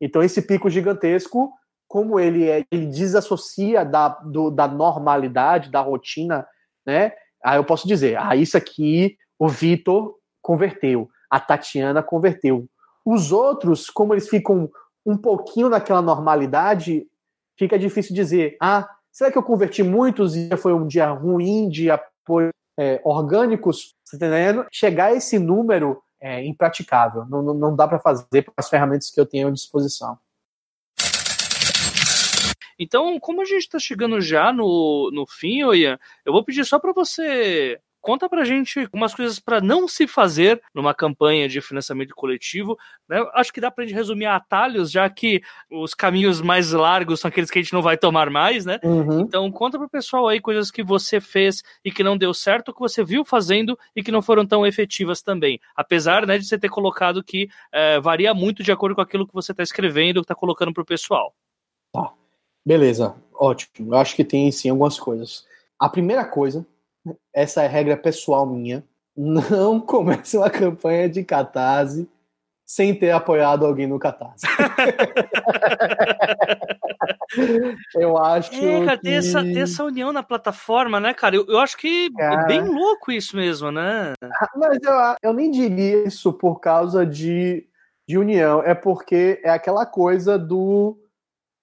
Então, 0.00 0.22
esse 0.22 0.42
pico 0.42 0.68
gigantesco 0.68 1.52
como 1.88 2.18
ele, 2.18 2.48
é, 2.48 2.64
ele 2.70 2.86
desassocia 2.86 3.84
da, 3.84 4.08
do, 4.08 4.50
da 4.50 4.66
normalidade, 4.66 5.70
da 5.70 5.80
rotina, 5.80 6.46
né? 6.86 7.12
Aí 7.44 7.58
eu 7.58 7.64
posso 7.64 7.86
dizer, 7.86 8.18
ah, 8.18 8.34
isso 8.34 8.56
aqui 8.56 9.16
o 9.38 9.46
Vitor 9.46 10.14
converteu, 10.40 11.10
a 11.28 11.38
Tatiana 11.38 12.02
converteu. 12.02 12.66
Os 13.04 13.30
outros, 13.30 13.90
como 13.90 14.14
eles 14.14 14.28
ficam 14.28 14.70
um 15.04 15.18
pouquinho 15.18 15.68
naquela 15.68 16.00
normalidade, 16.00 17.06
fica 17.58 17.78
difícil 17.78 18.14
dizer, 18.14 18.56
ah, 18.58 18.88
será 19.10 19.30
que 19.30 19.36
eu 19.36 19.42
converti 19.42 19.82
muitos 19.82 20.34
e 20.34 20.56
foi 20.56 20.72
um 20.72 20.86
dia 20.86 21.10
ruim 21.10 21.68
de 21.68 21.90
apoio 21.90 22.52
é, 22.78 23.00
orgânicos? 23.04 23.94
Tá 24.10 24.16
entendendo? 24.16 24.66
Chegar 24.70 25.06
a 25.06 25.14
esse 25.14 25.38
número 25.38 26.02
é 26.20 26.44
impraticável, 26.44 27.26
não, 27.26 27.42
não, 27.42 27.54
não 27.54 27.76
dá 27.76 27.88
para 27.88 27.98
fazer 27.98 28.44
com 28.44 28.52
as 28.56 28.68
ferramentas 28.68 29.10
que 29.10 29.20
eu 29.20 29.26
tenho 29.26 29.48
à 29.48 29.50
disposição. 29.50 30.16
Então, 32.78 33.18
como 33.20 33.42
a 33.42 33.44
gente 33.44 33.62
está 33.62 33.78
chegando 33.78 34.20
já 34.20 34.52
no, 34.52 35.10
no 35.12 35.26
fim, 35.26 35.62
Ian, 35.72 35.98
eu 36.24 36.32
vou 36.32 36.44
pedir 36.44 36.64
só 36.64 36.78
para 36.78 36.92
você 36.92 37.80
conta 38.02 38.28
pra 38.28 38.44
gente 38.44 38.88
umas 38.92 39.14
coisas 39.14 39.38
para 39.38 39.60
não 39.60 39.86
se 39.86 40.06
fazer 40.06 40.60
numa 40.74 40.92
campanha 40.92 41.48
de 41.48 41.60
financiamento 41.60 42.14
coletivo. 42.14 42.76
Né? 43.08 43.24
Acho 43.32 43.52
que 43.52 43.60
dá 43.60 43.70
pra 43.70 43.84
gente 43.84 43.94
resumir 43.94 44.26
atalhos, 44.26 44.90
já 44.90 45.08
que 45.08 45.40
os 45.70 45.94
caminhos 45.94 46.42
mais 46.42 46.72
largos 46.72 47.20
são 47.20 47.28
aqueles 47.28 47.50
que 47.50 47.60
a 47.60 47.62
gente 47.62 47.72
não 47.72 47.80
vai 47.80 47.96
tomar 47.96 48.28
mais, 48.28 48.66
né? 48.66 48.80
Uhum. 48.82 49.20
Então 49.20 49.50
conta 49.50 49.78
pro 49.78 49.88
pessoal 49.88 50.26
aí 50.26 50.40
coisas 50.40 50.70
que 50.70 50.82
você 50.82 51.20
fez 51.20 51.62
e 51.84 51.92
que 51.92 52.02
não 52.02 52.18
deu 52.18 52.34
certo, 52.34 52.74
que 52.74 52.80
você 52.80 53.04
viu 53.04 53.24
fazendo 53.24 53.78
e 53.94 54.02
que 54.02 54.10
não 54.10 54.20
foram 54.20 54.44
tão 54.44 54.66
efetivas 54.66 55.22
também. 55.22 55.60
Apesar 55.76 56.26
né, 56.26 56.36
de 56.36 56.44
você 56.44 56.58
ter 56.58 56.68
colocado 56.68 57.22
que 57.22 57.48
é, 57.72 58.00
varia 58.00 58.34
muito 58.34 58.62
de 58.62 58.72
acordo 58.72 58.96
com 58.96 59.00
aquilo 59.00 59.26
que 59.26 59.32
você 59.32 59.52
está 59.52 59.62
escrevendo, 59.62 60.20
que 60.20 60.24
está 60.24 60.34
colocando 60.34 60.74
pro 60.74 60.84
pessoal. 60.84 61.32
Tá. 61.92 62.12
Beleza, 62.64 63.14
ótimo. 63.34 63.94
Eu 63.94 63.98
acho 63.98 64.14
que 64.14 64.24
tem 64.24 64.50
sim 64.50 64.70
algumas 64.70 64.98
coisas. 64.98 65.46
A 65.78 65.88
primeira 65.88 66.24
coisa, 66.24 66.66
essa 67.34 67.62
é 67.62 67.66
regra 67.66 67.96
pessoal 67.96 68.46
minha, 68.46 68.84
não 69.16 69.80
comece 69.80 70.36
uma 70.36 70.50
campanha 70.50 71.08
de 71.08 71.24
catarse 71.24 72.08
sem 72.72 72.94
ter 72.94 73.10
apoiado 73.10 73.66
alguém 73.66 73.86
no 73.86 73.98
Catarse. 73.98 74.46
eu 77.94 78.16
acho. 78.16 78.54
É, 78.54 78.86
cara, 78.86 78.96
que... 78.96 79.02
tem, 79.02 79.14
essa, 79.14 79.46
essa 79.46 79.84
união 79.84 80.10
na 80.10 80.22
plataforma, 80.22 80.98
né, 80.98 81.12
cara? 81.12 81.36
Eu, 81.36 81.44
eu 81.48 81.58
acho 81.58 81.76
que 81.76 82.10
cara... 82.12 82.44
é 82.44 82.46
bem 82.46 82.62
louco 82.62 83.12
isso 83.12 83.36
mesmo, 83.36 83.70
né? 83.70 84.14
Mas 84.56 84.78
eu, 84.82 84.92
eu 85.22 85.34
nem 85.34 85.50
diria 85.50 86.06
isso 86.06 86.32
por 86.32 86.60
causa 86.60 87.04
de, 87.04 87.66
de 88.08 88.16
união, 88.16 88.62
é 88.62 88.74
porque 88.74 89.38
é 89.44 89.50
aquela 89.50 89.84
coisa 89.84 90.38
do 90.38 90.98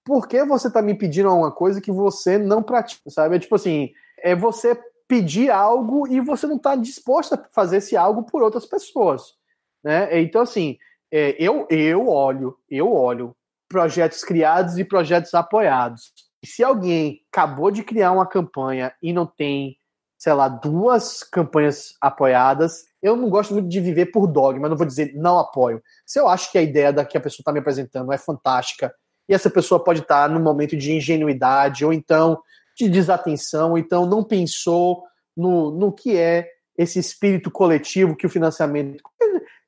por 0.04 0.28
que 0.28 0.44
você 0.44 0.68
está 0.68 0.80
me 0.80 0.94
pedindo 0.94 1.34
uma 1.34 1.50
coisa 1.50 1.80
que 1.80 1.90
você 1.90 2.38
não 2.38 2.62
pratica, 2.62 3.10
sabe? 3.10 3.34
É 3.34 3.40
tipo 3.40 3.56
assim, 3.56 3.90
é 4.22 4.36
você 4.36 4.80
pedir 5.10 5.50
algo 5.50 6.06
e 6.06 6.20
você 6.20 6.46
não 6.46 6.54
está 6.54 6.76
disposto 6.76 7.34
a 7.34 7.44
fazer 7.50 7.78
esse 7.78 7.96
algo 7.96 8.22
por 8.22 8.44
outras 8.44 8.64
pessoas, 8.64 9.34
né? 9.82 10.20
Então, 10.20 10.40
assim, 10.40 10.78
é, 11.10 11.34
eu, 11.36 11.66
eu 11.68 12.06
olho, 12.06 12.56
eu 12.70 12.92
olho 12.92 13.34
projetos 13.68 14.22
criados 14.22 14.78
e 14.78 14.84
projetos 14.84 15.34
apoiados. 15.34 16.12
Se 16.44 16.62
alguém 16.62 17.22
acabou 17.32 17.72
de 17.72 17.82
criar 17.82 18.12
uma 18.12 18.24
campanha 18.24 18.94
e 19.02 19.12
não 19.12 19.26
tem, 19.26 19.76
sei 20.16 20.32
lá, 20.32 20.48
duas 20.48 21.24
campanhas 21.24 21.96
apoiadas, 22.00 22.84
eu 23.02 23.16
não 23.16 23.28
gosto 23.28 23.52
muito 23.52 23.68
de 23.68 23.80
viver 23.80 24.06
por 24.06 24.28
dogma, 24.28 24.68
não 24.68 24.76
vou 24.76 24.86
dizer 24.86 25.12
não 25.16 25.40
apoio. 25.40 25.82
Se 26.06 26.20
eu 26.20 26.28
acho 26.28 26.52
que 26.52 26.58
a 26.58 26.62
ideia 26.62 26.92
da 26.92 27.04
que 27.04 27.18
a 27.18 27.20
pessoa 27.20 27.42
está 27.42 27.52
me 27.52 27.58
apresentando 27.58 28.12
é 28.12 28.18
fantástica, 28.18 28.94
e 29.28 29.34
essa 29.34 29.50
pessoa 29.50 29.82
pode 29.82 30.02
estar 30.02 30.28
num 30.28 30.40
momento 30.40 30.76
de 30.76 30.92
ingenuidade, 30.92 31.84
ou 31.84 31.92
então 31.92 32.40
de 32.76 32.88
desatenção, 32.88 33.76
então 33.76 34.06
não 34.06 34.24
pensou 34.24 35.04
no, 35.36 35.70
no 35.70 35.92
que 35.92 36.16
é 36.16 36.48
esse 36.76 36.98
espírito 36.98 37.50
coletivo 37.50 38.16
que 38.16 38.26
o 38.26 38.30
financiamento. 38.30 39.02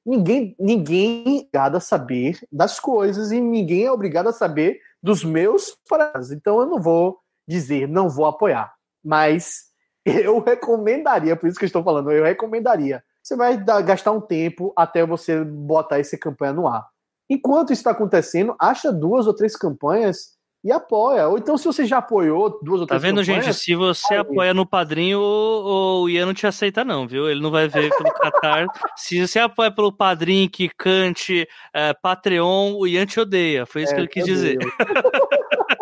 Ninguém, 0.05 0.57
ninguém 0.59 1.25
é 1.27 1.31
obrigado 1.31 1.77
a 1.77 1.81
saber 1.81 2.39
das 2.51 2.81
coisas 2.81 3.31
e 3.31 3.41
ninguém 3.41 3.85
é 3.85 3.93
obrigado 3.93 4.29
a 4.29 4.33
saber 4.33 4.81
dos 5.03 5.23
meus 5.23 5.77
pratos. 5.89 6.33
Então 6.33 6.61
eu 6.61 6.67
não 6.67 6.81
vou 6.81 7.19
dizer, 7.47 7.87
não 7.87 8.09
vou 8.09 8.27
apoiar. 8.27 8.73
Mas 9.05 9.65
eu 10.05 10.41
recomendaria, 10.41 11.37
por 11.37 11.49
isso 11.49 11.59
que 11.59 11.65
eu 11.65 11.69
estou 11.69 11.83
falando, 11.83 12.11
eu 12.11 12.25
recomendaria. 12.25 13.03
Você 13.23 13.37
vai 13.37 13.57
gastar 13.57 14.11
um 14.11 14.21
tempo 14.21 14.73
até 14.77 15.07
você 15.07 15.45
botar 15.45 16.01
essa 16.01 16.19
campanha 16.19 16.53
no 16.53 16.67
ar. 16.67 16.89
Enquanto 17.31 17.73
isso 17.73 17.81
está 17.81 17.93
acontecendo, 17.93 18.57
acha 18.59 18.93
duas 18.93 19.27
ou 19.27 19.35
três 19.35 19.55
campanhas 19.57 20.37
e 20.65 20.71
apoia. 20.71 21.29
Ou 21.29 21.39
então, 21.39 21.59
se 21.59 21.65
você 21.65 21.85
já 21.85 21.99
apoiou 21.99 22.61
duas 22.63 22.81
ou 22.81 22.87
tá 22.87 22.99
três 22.99 23.03
Tá 23.03 23.09
vendo, 23.09 23.25
gente? 23.25 23.53
Se 23.53 23.75
você 23.75 24.15
aí. 24.15 24.21
apoia 24.21 24.55
no 24.55 24.65
padrinho, 24.65 25.19
o, 25.19 26.03
o 26.03 26.09
Ian 26.09 26.27
não 26.27 26.35
te 26.35 26.47
aceita, 26.47 26.85
não, 26.85 27.07
viu? 27.07 27.29
Ele 27.29 27.41
não 27.41 27.51
vai 27.51 27.69
ver 27.69 27.91
pelo 27.91 28.13
Qatar. 28.13 28.67
se 28.97 29.27
você 29.27 29.41
apoia 29.41 29.71
pelo 29.71 29.93
padrinho, 29.93 30.49
que 30.49 30.69
cante, 30.69 31.49
é, 31.75 31.93
Patreon, 31.93 32.75
o 32.75 32.87
Ian 32.87 33.07
te 33.07 33.19
odeia. 33.19 33.67
Foi 33.67 33.83
isso 33.83 33.93
é, 33.93 33.95
que 33.95 34.01
ele 34.01 34.09
quis 34.09 34.25
dizer. 34.25 34.59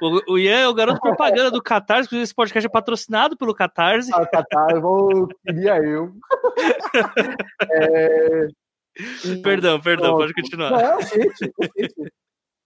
O, 0.00 0.32
o 0.32 0.38
Ian 0.38 0.58
é 0.58 0.68
o 0.68 0.74
garoto 0.74 0.98
propaganda 1.00 1.48
do 1.48 1.62
Catarse, 1.62 2.06
inclusive 2.06 2.24
esse 2.24 2.34
podcast 2.34 2.66
é 2.66 2.70
patrocinado 2.70 3.36
pelo 3.36 3.54
Catarse. 3.54 4.10
Ah, 4.12 4.26
Catarse, 4.26 4.80
vou 4.80 5.28
queria 5.46 5.76
eu. 5.76 6.12
é, 7.70 8.48
perdão, 9.42 9.80
perdão, 9.80 10.16
pode 10.16 10.34
continuar. 10.34 10.70
Não, 10.70 11.00
gente, 11.02 11.52
gente. 11.76 12.12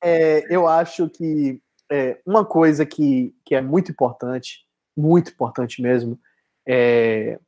É, 0.03 0.47
eu 0.55 0.69
acho 0.69 1.09
que 1.09 1.61
é, 1.91 2.21
uma 2.25 2.45
coisa 2.45 2.85
que, 2.87 3.35
que 3.45 3.55
é 3.55 3.61
muito 3.61 3.91
importante, 3.91 4.65
muito 4.97 5.31
importante 5.31 5.81
mesmo, 5.83 6.19
é 6.67 7.39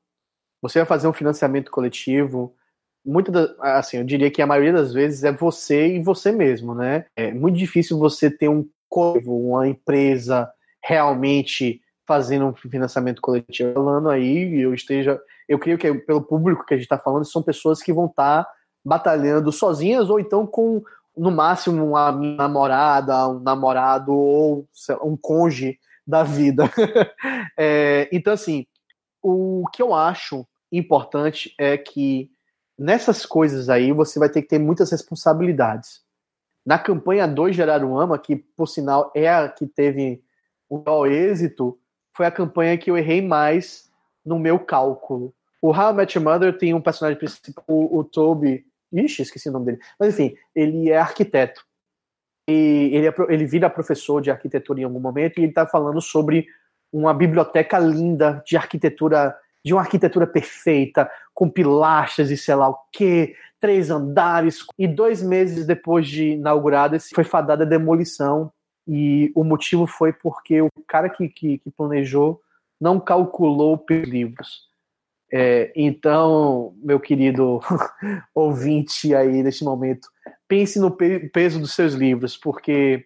você 0.63 0.79
vai 0.81 0.87
fazer 0.87 1.09
um 1.09 1.13
financiamento 1.13 1.71
coletivo, 1.71 2.55
muitas 3.05 3.33
das, 3.33 3.59
assim, 3.61 3.97
eu 3.97 4.05
diria 4.05 4.31
que 4.31 4.43
a 4.43 4.47
maioria 4.47 4.73
das 4.73 4.93
vezes 4.93 5.25
é 5.25 5.33
você 5.33 5.97
e 5.97 6.03
você 6.03 6.31
mesmo, 6.33 6.75
né? 6.75 7.07
É 7.17 7.33
muito 7.33 7.57
difícil 7.57 7.99
você 7.99 8.31
ter 8.31 8.49
um 8.49 8.69
coletivo, 8.89 9.37
uma 9.37 9.67
empresa 9.67 10.51
realmente 10.83 11.81
fazendo 12.07 12.47
um 12.47 12.55
financiamento 12.55 13.23
coletivo. 13.23 13.73
Falando 13.73 14.11
aí, 14.11 14.61
eu 14.61 14.75
esteja, 14.75 15.21
eu 15.49 15.59
creio 15.59 15.79
que 15.79 15.87
é 15.87 15.95
pelo 15.95 16.23
público 16.23 16.67
que 16.67 16.75
a 16.75 16.77
gente 16.77 16.85
está 16.85 16.99
falando, 16.99 17.25
são 17.25 17.43
pessoas 17.43 17.83
que 17.83 17.93
vão 17.93 18.07
estar 18.07 18.45
tá 18.45 18.51
batalhando 18.85 19.53
sozinhas 19.53 20.11
ou 20.11 20.19
então 20.19 20.47
com 20.47 20.83
no 21.21 21.31
máximo 21.31 21.85
uma 21.85 22.11
namorada, 22.11 23.29
um 23.29 23.41
namorado 23.41 24.15
ou 24.15 24.67
um 25.05 25.19
conge 25.19 25.79
da 26.07 26.23
vida. 26.23 26.65
é, 27.59 28.09
então 28.11 28.33
assim, 28.33 28.67
o 29.23 29.67
que 29.71 29.83
eu 29.83 29.95
acho 29.95 30.47
importante 30.73 31.55
é 31.59 31.77
que 31.77 32.31
nessas 32.79 33.27
coisas 33.27 33.69
aí 33.69 33.93
você 33.93 34.19
vai 34.19 34.31
ter 34.31 34.41
que 34.41 34.49
ter 34.49 34.59
muitas 34.59 34.91
responsabilidades. 34.91 36.01
Na 36.65 36.79
campanha 36.79 37.29
2 37.29 37.55
de 37.55 37.61
Araruama, 37.61 38.19
que 38.19 38.37
por 38.37 38.67
sinal 38.67 39.13
é 39.15 39.29
a 39.29 39.47
que 39.47 39.67
teve 39.67 40.25
o 40.71 40.79
maior 40.79 41.07
êxito, 41.07 41.79
foi 42.17 42.25
a 42.25 42.31
campanha 42.31 42.79
que 42.79 42.91
eu 42.91 42.97
errei 42.97 43.21
mais 43.21 43.91
no 44.25 44.39
meu 44.39 44.59
cálculo. 44.59 45.35
O 45.61 45.69
How 45.69 45.91
I 45.91 45.93
Met 45.93 46.17
Your 46.17 46.25
Mother 46.25 46.57
tem 46.57 46.73
um 46.73 46.81
personagem 46.81 47.19
principal, 47.19 47.63
o, 47.69 47.99
o 47.99 48.05
Toby, 48.05 48.65
ixi, 48.93 49.23
esqueci 49.23 49.49
o 49.49 49.53
nome 49.53 49.67
dele, 49.67 49.81
mas 49.99 50.15
enfim, 50.15 50.37
ele 50.55 50.91
é 50.91 50.99
arquiteto. 50.99 51.65
E 52.49 52.91
ele, 52.93 53.07
é, 53.07 53.15
ele 53.29 53.47
vira 53.47 53.71
professor 53.71 54.21
de 54.21 54.31
arquitetura 54.31 54.81
em 54.81 54.85
algum 54.85 55.01
momento 55.01 55.39
e 55.39 55.43
ele 55.43 55.51
está 55.51 55.67
falando 55.67 56.01
sobre 56.01 56.47
uma 56.93 57.15
biblioteca 57.15 57.79
linda 57.79 58.43
de 58.45 58.57
arquitetura 58.57 59.37
de 59.65 59.75
uma 59.75 59.83
arquitetura 59.83 60.27
perfeita, 60.27 61.11
com 61.35 61.49
pilastras 61.49 62.31
e 62.31 62.37
sei 62.37 62.55
lá 62.55 62.71
o 62.71 62.79
quê, 62.91 63.37
três 63.61 63.91
andares. 63.91 64.65
E 64.79 64.89
dois 64.89 65.23
meses 65.23 65.67
depois 65.67 66.09
de 66.09 66.31
inaugurada, 66.31 66.99
foi 67.15 67.25
fadada 67.25 67.65
a 67.65 67.69
demolição. 67.69 68.51
E 68.89 69.31
o 69.35 69.45
motivo 69.45 69.87
foi 69.87 70.13
porque 70.13 70.63
o 70.63 70.71
cara 70.89 71.09
que, 71.11 71.29
que, 71.29 71.59
que 71.59 71.71
planejou 71.71 72.41
não 72.81 72.99
calculou 72.99 73.85
os 73.89 74.09
livros. 74.09 74.70
É, 75.33 75.73
então, 75.77 76.75
meu 76.83 76.99
querido 76.99 77.61
ouvinte 78.35 79.15
aí 79.15 79.43
neste 79.43 79.65
momento, 79.65 80.09
pense 80.49 80.79
no 80.81 80.91
peso 80.91 81.61
dos 81.61 81.75
seus 81.75 81.95
livros, 81.95 82.37
porque 82.37 83.05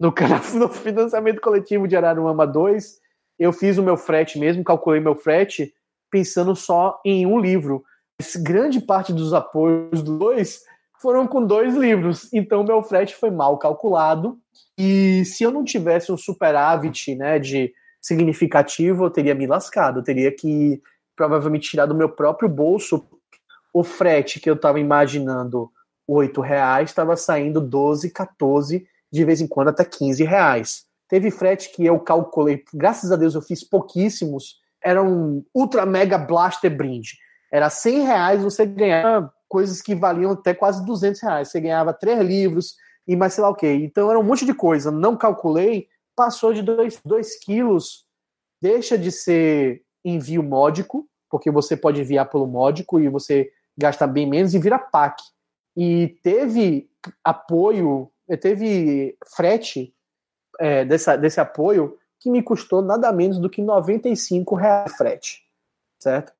no, 0.00 0.12
no 0.58 0.68
financiamento 0.68 1.40
coletivo 1.40 1.86
de 1.86 1.96
Araruama 1.96 2.46
2, 2.46 2.98
eu 3.38 3.52
fiz 3.52 3.76
o 3.76 3.82
meu 3.82 3.96
frete 3.96 4.38
mesmo, 4.38 4.64
calculei 4.64 5.00
meu 5.00 5.14
frete, 5.14 5.72
pensando 6.10 6.56
só 6.56 7.00
em 7.04 7.26
um 7.26 7.38
livro. 7.38 7.84
Grande 8.42 8.80
parte 8.80 9.12
dos 9.12 9.32
apoios 9.32 10.02
dos 10.02 10.18
dois 10.18 10.62
foram 11.00 11.26
com 11.26 11.44
dois 11.44 11.74
livros, 11.76 12.32
então 12.32 12.64
meu 12.64 12.82
frete 12.82 13.14
foi 13.14 13.30
mal 13.30 13.58
calculado. 13.58 14.38
E 14.76 15.24
se 15.24 15.44
eu 15.44 15.50
não 15.50 15.64
tivesse 15.64 16.10
um 16.10 16.16
superávit 16.16 17.14
né, 17.14 17.38
de 17.38 17.72
significativo, 18.00 19.04
eu 19.04 19.10
teria 19.10 19.34
me 19.34 19.46
lascado. 19.46 20.00
Eu 20.00 20.04
teria 20.04 20.32
que 20.32 20.82
provavelmente 21.18 21.68
tirar 21.68 21.86
do 21.86 21.96
meu 21.96 22.08
próprio 22.08 22.48
bolso 22.48 23.04
o 23.74 23.82
frete 23.82 24.38
que 24.38 24.48
eu 24.48 24.54
estava 24.54 24.78
imaginando 24.78 25.70
oito 26.06 26.40
reais, 26.40 26.90
estava 26.90 27.16
saindo 27.16 27.60
12, 27.60 28.10
14, 28.10 28.86
de 29.12 29.24
vez 29.24 29.40
em 29.40 29.48
quando 29.48 29.68
até 29.68 29.84
15 29.84 30.22
reais. 30.24 30.86
Teve 31.08 31.30
frete 31.30 31.70
que 31.74 31.84
eu 31.84 31.98
calculei, 31.98 32.64
graças 32.72 33.10
a 33.10 33.16
Deus 33.16 33.34
eu 33.34 33.42
fiz 33.42 33.64
pouquíssimos, 33.64 34.60
era 34.82 35.02
um 35.02 35.44
ultra 35.52 35.84
mega 35.84 36.16
blaster 36.16 36.74
brinde. 36.74 37.18
Era 37.52 37.68
100 37.68 38.00
reais, 38.04 38.42
você 38.42 38.64
ganhava 38.64 39.32
coisas 39.48 39.82
que 39.82 39.94
valiam 39.94 40.32
até 40.32 40.54
quase 40.54 40.84
200 40.84 41.20
reais. 41.20 41.48
Você 41.48 41.60
ganhava 41.60 41.92
três 41.92 42.20
livros 42.20 42.76
e 43.06 43.16
mais 43.16 43.32
sei 43.32 43.42
lá 43.42 43.48
o 43.48 43.54
que. 43.54 43.66
Então 43.66 44.08
era 44.08 44.18
um 44.18 44.22
monte 44.22 44.44
de 44.44 44.54
coisa. 44.54 44.90
Não 44.90 45.16
calculei, 45.16 45.88
passou 46.14 46.52
de 46.52 46.62
2 46.62 47.00
quilos. 47.42 48.04
Deixa 48.60 48.98
de 48.98 49.10
ser 49.10 49.82
envio 50.04 50.42
módico, 50.42 51.08
porque 51.30 51.50
você 51.50 51.76
pode 51.76 52.00
enviar 52.00 52.28
pelo 52.28 52.46
módico 52.46 52.98
e 53.00 53.08
você 53.08 53.50
gasta 53.76 54.06
bem 54.06 54.28
menos 54.28 54.54
e 54.54 54.58
vira 54.58 54.78
PAC. 54.78 55.22
E 55.76 56.18
teve 56.22 56.90
apoio, 57.22 58.10
teve 58.40 59.16
frete 59.34 59.94
é, 60.58 60.84
dessa, 60.84 61.16
desse 61.16 61.40
apoio 61.40 61.96
que 62.18 62.30
me 62.30 62.42
custou 62.42 62.82
nada 62.82 63.12
menos 63.12 63.38
do 63.38 63.48
que 63.48 63.62
95 63.62 64.54
reais 64.56 64.96
frete, 64.96 65.42
certo? 66.00 66.32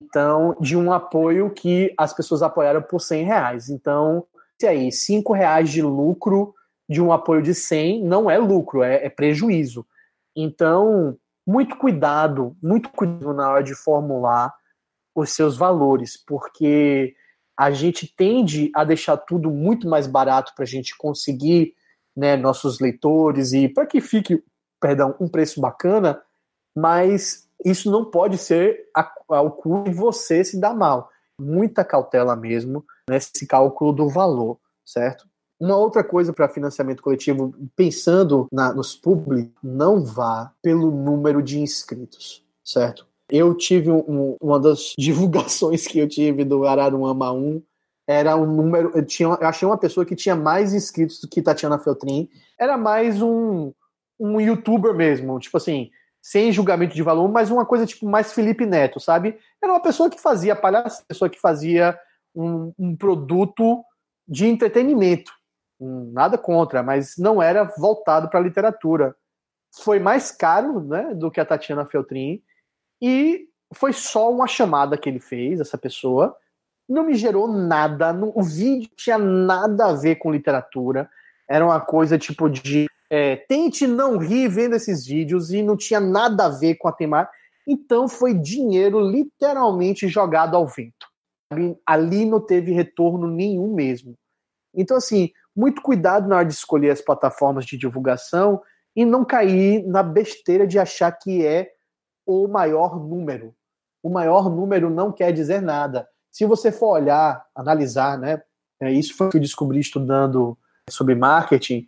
Então, 0.00 0.56
de 0.60 0.76
um 0.76 0.92
apoio 0.92 1.50
que 1.50 1.92
as 1.98 2.12
pessoas 2.12 2.42
apoiaram 2.42 2.82
por 2.82 3.00
100 3.00 3.24
reais. 3.24 3.68
Então, 3.68 4.26
se 4.60 4.66
aí, 4.66 4.92
5 4.92 5.32
reais 5.32 5.70
de 5.70 5.82
lucro 5.82 6.54
de 6.88 7.00
um 7.00 7.12
apoio 7.12 7.42
de 7.42 7.54
100 7.54 8.04
não 8.04 8.30
é 8.30 8.38
lucro, 8.38 8.82
é, 8.82 9.06
é 9.06 9.08
prejuízo. 9.08 9.86
Então, 10.36 11.16
muito 11.46 11.76
cuidado, 11.76 12.56
muito 12.62 12.88
cuidado 12.90 13.32
na 13.34 13.50
hora 13.50 13.62
de 13.62 13.74
formular 13.74 14.52
os 15.14 15.30
seus 15.30 15.56
valores, 15.56 16.16
porque 16.26 17.14
a 17.56 17.70
gente 17.70 18.12
tende 18.16 18.70
a 18.74 18.84
deixar 18.84 19.16
tudo 19.16 19.50
muito 19.50 19.88
mais 19.88 20.06
barato 20.06 20.52
para 20.54 20.64
a 20.64 20.66
gente 20.66 20.96
conseguir 20.96 21.74
né, 22.16 22.36
nossos 22.36 22.80
leitores 22.80 23.52
e 23.52 23.68
para 23.68 23.86
que 23.86 24.00
fique 24.00 24.42
perdão, 24.84 25.16
um 25.18 25.26
preço 25.26 25.62
bacana, 25.62 26.20
mas 26.76 27.48
isso 27.64 27.90
não 27.90 28.04
pode 28.04 28.36
ser 28.36 28.84
ao 29.26 29.52
custo 29.52 29.90
de 29.90 29.96
você 29.96 30.44
se 30.44 30.60
dar 30.60 30.74
mal. 30.74 31.08
Muita 31.40 31.82
cautela 31.82 32.36
mesmo 32.36 32.84
nesse 33.08 33.46
cálculo 33.46 33.94
do 33.94 34.10
valor, 34.10 34.60
certo? 34.84 35.26
Uma 35.64 35.78
outra 35.78 36.04
coisa 36.04 36.30
para 36.30 36.46
financiamento 36.46 37.02
coletivo, 37.02 37.54
pensando 37.74 38.46
na, 38.52 38.74
nos 38.74 38.94
públicos, 38.94 39.50
não 39.62 40.04
vá 40.04 40.52
pelo 40.60 40.90
número 40.90 41.42
de 41.42 41.58
inscritos, 41.58 42.44
certo? 42.62 43.06
Eu 43.30 43.54
tive 43.54 43.90
um, 43.90 44.36
uma 44.38 44.60
das 44.60 44.92
divulgações 44.98 45.86
que 45.86 45.98
eu 45.98 46.06
tive 46.06 46.44
do 46.44 46.66
Araruama 46.66 47.32
1 47.32 47.62
era 48.06 48.36
um 48.36 48.44
número. 48.44 48.92
Eu, 48.94 49.06
tinha, 49.06 49.26
eu 49.26 49.46
achei 49.48 49.66
uma 49.66 49.78
pessoa 49.78 50.04
que 50.04 50.14
tinha 50.14 50.36
mais 50.36 50.74
inscritos 50.74 51.18
do 51.18 51.28
que 51.28 51.40
Tatiana 51.40 51.78
Feltrin. 51.78 52.28
Era 52.60 52.76
mais 52.76 53.22
um, 53.22 53.72
um 54.20 54.38
youtuber 54.38 54.92
mesmo, 54.92 55.40
tipo 55.40 55.56
assim, 55.56 55.90
sem 56.20 56.52
julgamento 56.52 56.94
de 56.94 57.02
valor, 57.02 57.26
mas 57.26 57.50
uma 57.50 57.64
coisa 57.64 57.86
tipo 57.86 58.06
mais 58.06 58.34
Felipe 58.34 58.66
Neto, 58.66 59.00
sabe? 59.00 59.38
Era 59.62 59.72
uma 59.72 59.80
pessoa 59.80 60.10
que 60.10 60.20
fazia 60.20 60.54
palhaço, 60.54 61.06
pessoa 61.08 61.30
que 61.30 61.40
fazia 61.40 61.98
um, 62.34 62.70
um 62.78 62.94
produto 62.94 63.82
de 64.28 64.44
entretenimento. 64.46 65.32
Nada 66.12 66.38
contra, 66.38 66.82
mas 66.82 67.16
não 67.18 67.42
era 67.42 67.64
voltado 67.64 68.28
para 68.28 68.40
a 68.40 68.42
literatura. 68.42 69.14
Foi 69.82 69.98
mais 69.98 70.30
caro 70.30 70.80
né, 70.80 71.14
do 71.14 71.30
que 71.30 71.40
a 71.40 71.44
Tatiana 71.44 71.84
Feltrin 71.84 72.42
e 73.02 73.48
foi 73.74 73.92
só 73.92 74.30
uma 74.30 74.46
chamada 74.46 74.96
que 74.96 75.08
ele 75.08 75.18
fez, 75.18 75.60
essa 75.60 75.76
pessoa. 75.76 76.36
Não 76.88 77.04
me 77.04 77.14
gerou 77.14 77.48
nada, 77.48 78.12
não, 78.12 78.32
o 78.34 78.42
vídeo 78.42 78.90
tinha 78.96 79.18
nada 79.18 79.86
a 79.86 79.92
ver 79.92 80.16
com 80.16 80.30
literatura. 80.30 81.08
Era 81.48 81.64
uma 81.64 81.80
coisa 81.80 82.18
tipo 82.18 82.48
de 82.48 82.86
é, 83.10 83.36
tente 83.36 83.86
não 83.86 84.16
rir 84.16 84.48
vendo 84.48 84.74
esses 84.74 85.06
vídeos 85.06 85.52
e 85.52 85.62
não 85.62 85.76
tinha 85.76 86.00
nada 86.00 86.46
a 86.46 86.48
ver 86.48 86.76
com 86.76 86.88
a 86.88 86.92
temática. 86.92 87.34
Então 87.66 88.08
foi 88.08 88.34
dinheiro 88.34 89.00
literalmente 89.00 90.08
jogado 90.08 90.56
ao 90.56 90.66
vento. 90.66 91.06
Ali 91.86 92.24
não 92.24 92.40
teve 92.40 92.72
retorno 92.72 93.26
nenhum 93.26 93.74
mesmo. 93.74 94.14
Então, 94.74 94.96
assim, 94.96 95.30
muito 95.54 95.82
cuidado 95.82 96.28
na 96.28 96.36
hora 96.36 96.44
de 96.44 96.52
escolher 96.52 96.90
as 96.90 97.00
plataformas 97.00 97.64
de 97.64 97.76
divulgação 97.76 98.62
e 98.94 99.04
não 99.04 99.24
cair 99.24 99.86
na 99.86 100.02
besteira 100.02 100.66
de 100.66 100.78
achar 100.78 101.12
que 101.12 101.44
é 101.44 101.72
o 102.26 102.48
maior 102.48 102.98
número. 102.98 103.54
O 104.02 104.10
maior 104.10 104.50
número 104.50 104.90
não 104.90 105.12
quer 105.12 105.32
dizer 105.32 105.60
nada. 105.60 106.08
Se 106.30 106.44
você 106.44 106.72
for 106.72 106.92
olhar, 106.92 107.44
analisar, 107.54 108.18
né? 108.18 108.42
É, 108.80 108.90
isso 108.90 109.16
foi 109.16 109.28
o 109.28 109.30
que 109.30 109.36
eu 109.36 109.42
descobri 109.42 109.80
estudando 109.80 110.58
sobre 110.90 111.14
marketing 111.14 111.86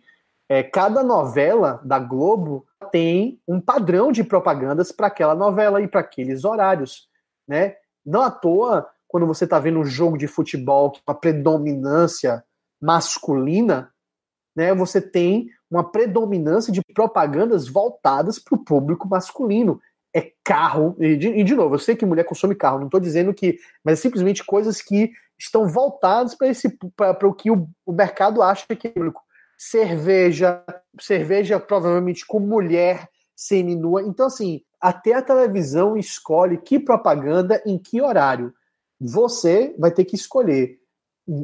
é, 0.49 0.63
cada 0.63 1.03
novela 1.03 1.81
da 1.83 1.99
Globo 1.99 2.65
tem 2.91 3.39
um 3.47 3.59
padrão 3.59 4.11
de 4.11 4.23
propagandas 4.23 4.91
para 4.91 5.07
aquela 5.07 5.35
novela 5.35 5.81
e 5.81 5.87
para 5.87 5.99
aqueles 5.99 6.45
horários, 6.45 7.09
né? 7.47 7.75
Não 8.05 8.21
à 8.21 8.31
toa, 8.31 8.87
quando 9.07 9.27
você 9.27 9.43
está 9.43 9.59
vendo 9.59 9.79
um 9.79 9.85
jogo 9.85 10.17
de 10.17 10.27
futebol 10.27 10.93
com 11.05 11.11
a 11.11 11.15
predominância 11.15 12.43
masculina, 12.81 13.91
né? 14.55 14.73
Você 14.73 15.01
tem 15.01 15.49
uma 15.69 15.83
predominância 15.83 16.71
de 16.71 16.81
propagandas 16.93 17.67
voltadas 17.67 18.39
para 18.39 18.55
o 18.55 18.63
público 18.63 19.07
masculino. 19.07 19.79
É 20.15 20.31
carro, 20.43 20.95
e 20.99 21.15
de, 21.15 21.27
e 21.27 21.43
de, 21.43 21.53
novo, 21.53 21.75
eu 21.75 21.79
sei 21.79 21.95
que 21.95 22.05
mulher 22.05 22.23
consome 22.23 22.55
carro, 22.55 22.79
não 22.79 22.87
estou 22.87 22.99
dizendo 22.99 23.33
que, 23.33 23.59
mas 23.83 23.99
é 23.99 24.01
simplesmente 24.01 24.43
coisas 24.43 24.81
que 24.81 25.11
estão 25.37 25.67
voltadas 25.67 26.33
para 26.33 26.47
esse 26.47 26.75
para 26.95 27.27
o 27.27 27.33
que 27.33 27.51
o, 27.51 27.67
o 27.85 27.91
mercado 27.91 28.41
acha 28.41 28.65
que 28.75 28.87
é 28.87 28.91
público 28.91 29.21
cerveja, 29.57 30.63
cerveja 30.99 31.59
provavelmente 31.59 32.25
com 32.25 32.39
mulher 32.39 33.09
seminua. 33.35 34.01
Então, 34.03 34.27
assim, 34.27 34.61
até 34.79 35.13
a 35.13 35.21
televisão 35.21 35.97
escolhe 35.97 36.57
que 36.57 36.79
propaganda 36.79 37.61
em 37.65 37.77
que 37.77 38.01
horário. 38.01 38.53
Você 38.99 39.75
vai 39.77 39.91
ter 39.91 40.05
que 40.05 40.15
escolher 40.15 40.79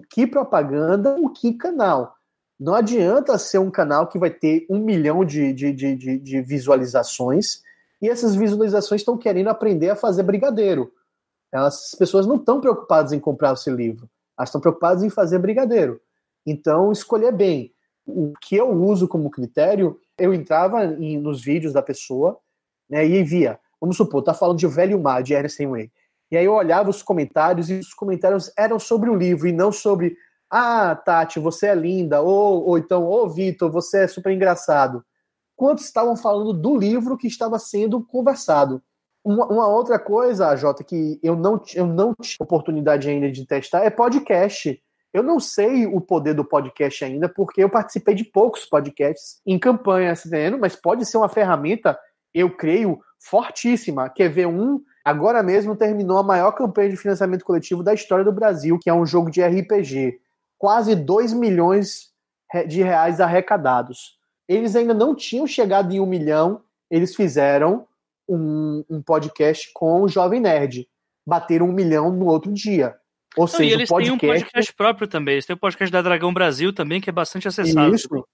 que 0.09 0.25
propaganda, 0.25 1.15
o 1.19 1.29
que 1.29 1.53
canal. 1.53 2.15
Não 2.59 2.73
adianta 2.73 3.37
ser 3.37 3.57
um 3.57 3.71
canal 3.71 4.07
que 4.07 4.17
vai 4.17 4.29
ter 4.29 4.65
um 4.69 4.79
milhão 4.79 5.25
de, 5.25 5.51
de, 5.51 5.73
de, 5.73 6.17
de, 6.19 6.41
visualizações 6.41 7.61
e 8.01 8.07
essas 8.07 8.35
visualizações 8.35 9.01
estão 9.01 9.17
querendo 9.17 9.49
aprender 9.49 9.89
a 9.89 9.95
fazer 9.95 10.23
brigadeiro. 10.23 10.91
Elas, 11.51 11.89
as 11.91 11.95
pessoas 11.97 12.25
não 12.25 12.35
estão 12.35 12.61
preocupadas 12.61 13.11
em 13.11 13.19
comprar 13.19 13.55
seu 13.55 13.75
livro, 13.75 14.09
elas 14.37 14.49
estão 14.49 14.61
preocupadas 14.61 15.03
em 15.03 15.09
fazer 15.09 15.39
brigadeiro. 15.39 15.99
Então, 16.45 16.91
escolher 16.91 17.31
bem. 17.31 17.73
O 18.05 18.33
que 18.41 18.55
eu 18.55 18.69
uso 18.69 19.07
como 19.07 19.29
critério, 19.29 19.99
eu 20.17 20.33
entrava 20.33 20.83
em, 20.85 21.17
nos 21.17 21.41
vídeos 21.41 21.73
da 21.73 21.81
pessoa 21.81 22.37
né, 22.89 23.05
e 23.05 23.23
via, 23.23 23.59
vamos 23.79 23.95
supor, 23.95 24.21
tá 24.21 24.33
falando 24.33 24.57
de 24.57 24.67
Velho 24.67 24.99
Mar, 24.99 25.23
de 25.23 25.33
Ernest 25.33 25.61
Hemingway. 25.61 25.91
E 26.33 26.37
aí 26.37 26.45
eu 26.45 26.53
olhava 26.53 26.89
os 26.89 27.03
comentários 27.03 27.69
e 27.69 27.75
os 27.75 27.93
comentários 27.93 28.51
eram 28.57 28.79
sobre 28.79 29.07
o 29.07 29.15
livro 29.15 29.47
e 29.47 29.51
não 29.51 29.71
sobre 29.71 30.17
ah, 30.49 30.95
Tati, 30.95 31.39
você 31.39 31.67
é 31.67 31.75
linda. 31.75 32.21
Ou, 32.21 32.69
ou 32.69 32.75
então, 32.75 33.05
ô, 33.05 33.29
Vitor, 33.29 33.71
você 33.71 34.05
é 34.05 34.07
super 34.07 34.31
engraçado. 34.31 35.05
Quantos 35.55 35.85
estavam 35.85 36.17
falando 36.17 36.51
do 36.51 36.75
livro 36.75 37.17
que 37.17 37.27
estava 37.27 37.59
sendo 37.59 38.03
conversado? 38.03 38.81
Uma, 39.23 39.45
uma, 39.45 39.67
outra 39.67 39.99
coisa, 39.99 40.55
Jota, 40.55 40.83
que 40.83 41.19
eu 41.21 41.35
não, 41.35 41.61
eu 41.75 41.85
não 41.85 42.15
tive 42.19 42.37
oportunidade 42.39 43.07
ainda 43.07 43.31
de 43.31 43.45
testar 43.45 43.83
é 43.83 43.91
podcast. 43.91 44.81
Eu 45.13 45.21
não 45.21 45.39
sei 45.39 45.85
o 45.85 46.01
poder 46.01 46.33
do 46.33 46.43
podcast 46.43 47.05
ainda, 47.05 47.29
porque 47.29 47.63
eu 47.63 47.69
participei 47.69 48.15
de 48.15 48.23
poucos 48.23 48.65
podcasts 48.65 49.39
em 49.45 49.59
campanha, 49.59 50.15
tá 50.15 50.57
mas 50.59 50.75
pode 50.75 51.05
ser 51.05 51.17
uma 51.17 51.29
ferramenta, 51.29 51.95
eu 52.33 52.57
creio, 52.57 52.99
fortíssima. 53.19 54.09
Quer 54.09 54.29
ver 54.29 54.47
um? 54.47 54.81
Agora 55.03 55.43
mesmo 55.43 55.75
terminou 55.75 56.17
a 56.17 56.23
maior 56.23 56.51
campanha 56.53 56.89
de 56.89 56.97
financiamento 56.97 57.43
coletivo 57.43 57.83
da 57.83 57.93
história 57.93 58.23
do 58.23 58.31
Brasil, 58.31 58.79
que 58.79 58.89
é 58.89 58.93
um 58.93 59.05
jogo 59.05 59.29
de 59.29 59.41
RPG 59.41 60.19
quase 60.63 60.95
2 60.95 61.33
milhões 61.33 62.13
de 62.69 62.81
reais 62.81 63.19
arrecadados. 63.19 64.17
Eles 64.47 64.77
ainda 64.77 64.93
não 64.93 65.13
tinham 65.13 65.45
chegado 65.45 65.91
em 65.91 65.99
um 65.99 66.05
milhão, 66.05 66.61
eles 66.89 67.13
fizeram 67.13 67.85
um, 68.29 68.81
um 68.89 69.01
podcast 69.01 69.71
com 69.73 70.03
o 70.03 70.07
Jovem 70.07 70.39
Nerd. 70.39 70.87
Bateram 71.27 71.67
um 71.67 71.73
milhão 71.73 72.13
no 72.13 72.27
outro 72.27 72.49
dia. 72.53 72.95
Ou 73.35 73.43
não, 73.43 73.47
seja, 73.47 73.63
e 73.63 73.73
eles 73.73 73.89
podcast... 73.89 74.19
têm 74.19 74.29
um 74.29 74.31
podcast 74.31 74.73
próprio 74.73 75.05
também. 75.05 75.33
Eles 75.33 75.45
têm 75.45 75.53
o 75.53 75.57
um 75.57 75.59
podcast 75.59 75.91
da 75.91 76.01
Dragão 76.01 76.33
Brasil 76.33 76.71
também, 76.71 77.01
que 77.01 77.09
é 77.09 77.13
bastante 77.13 77.45
acessado. 77.45 77.93
Isso, 77.93 78.25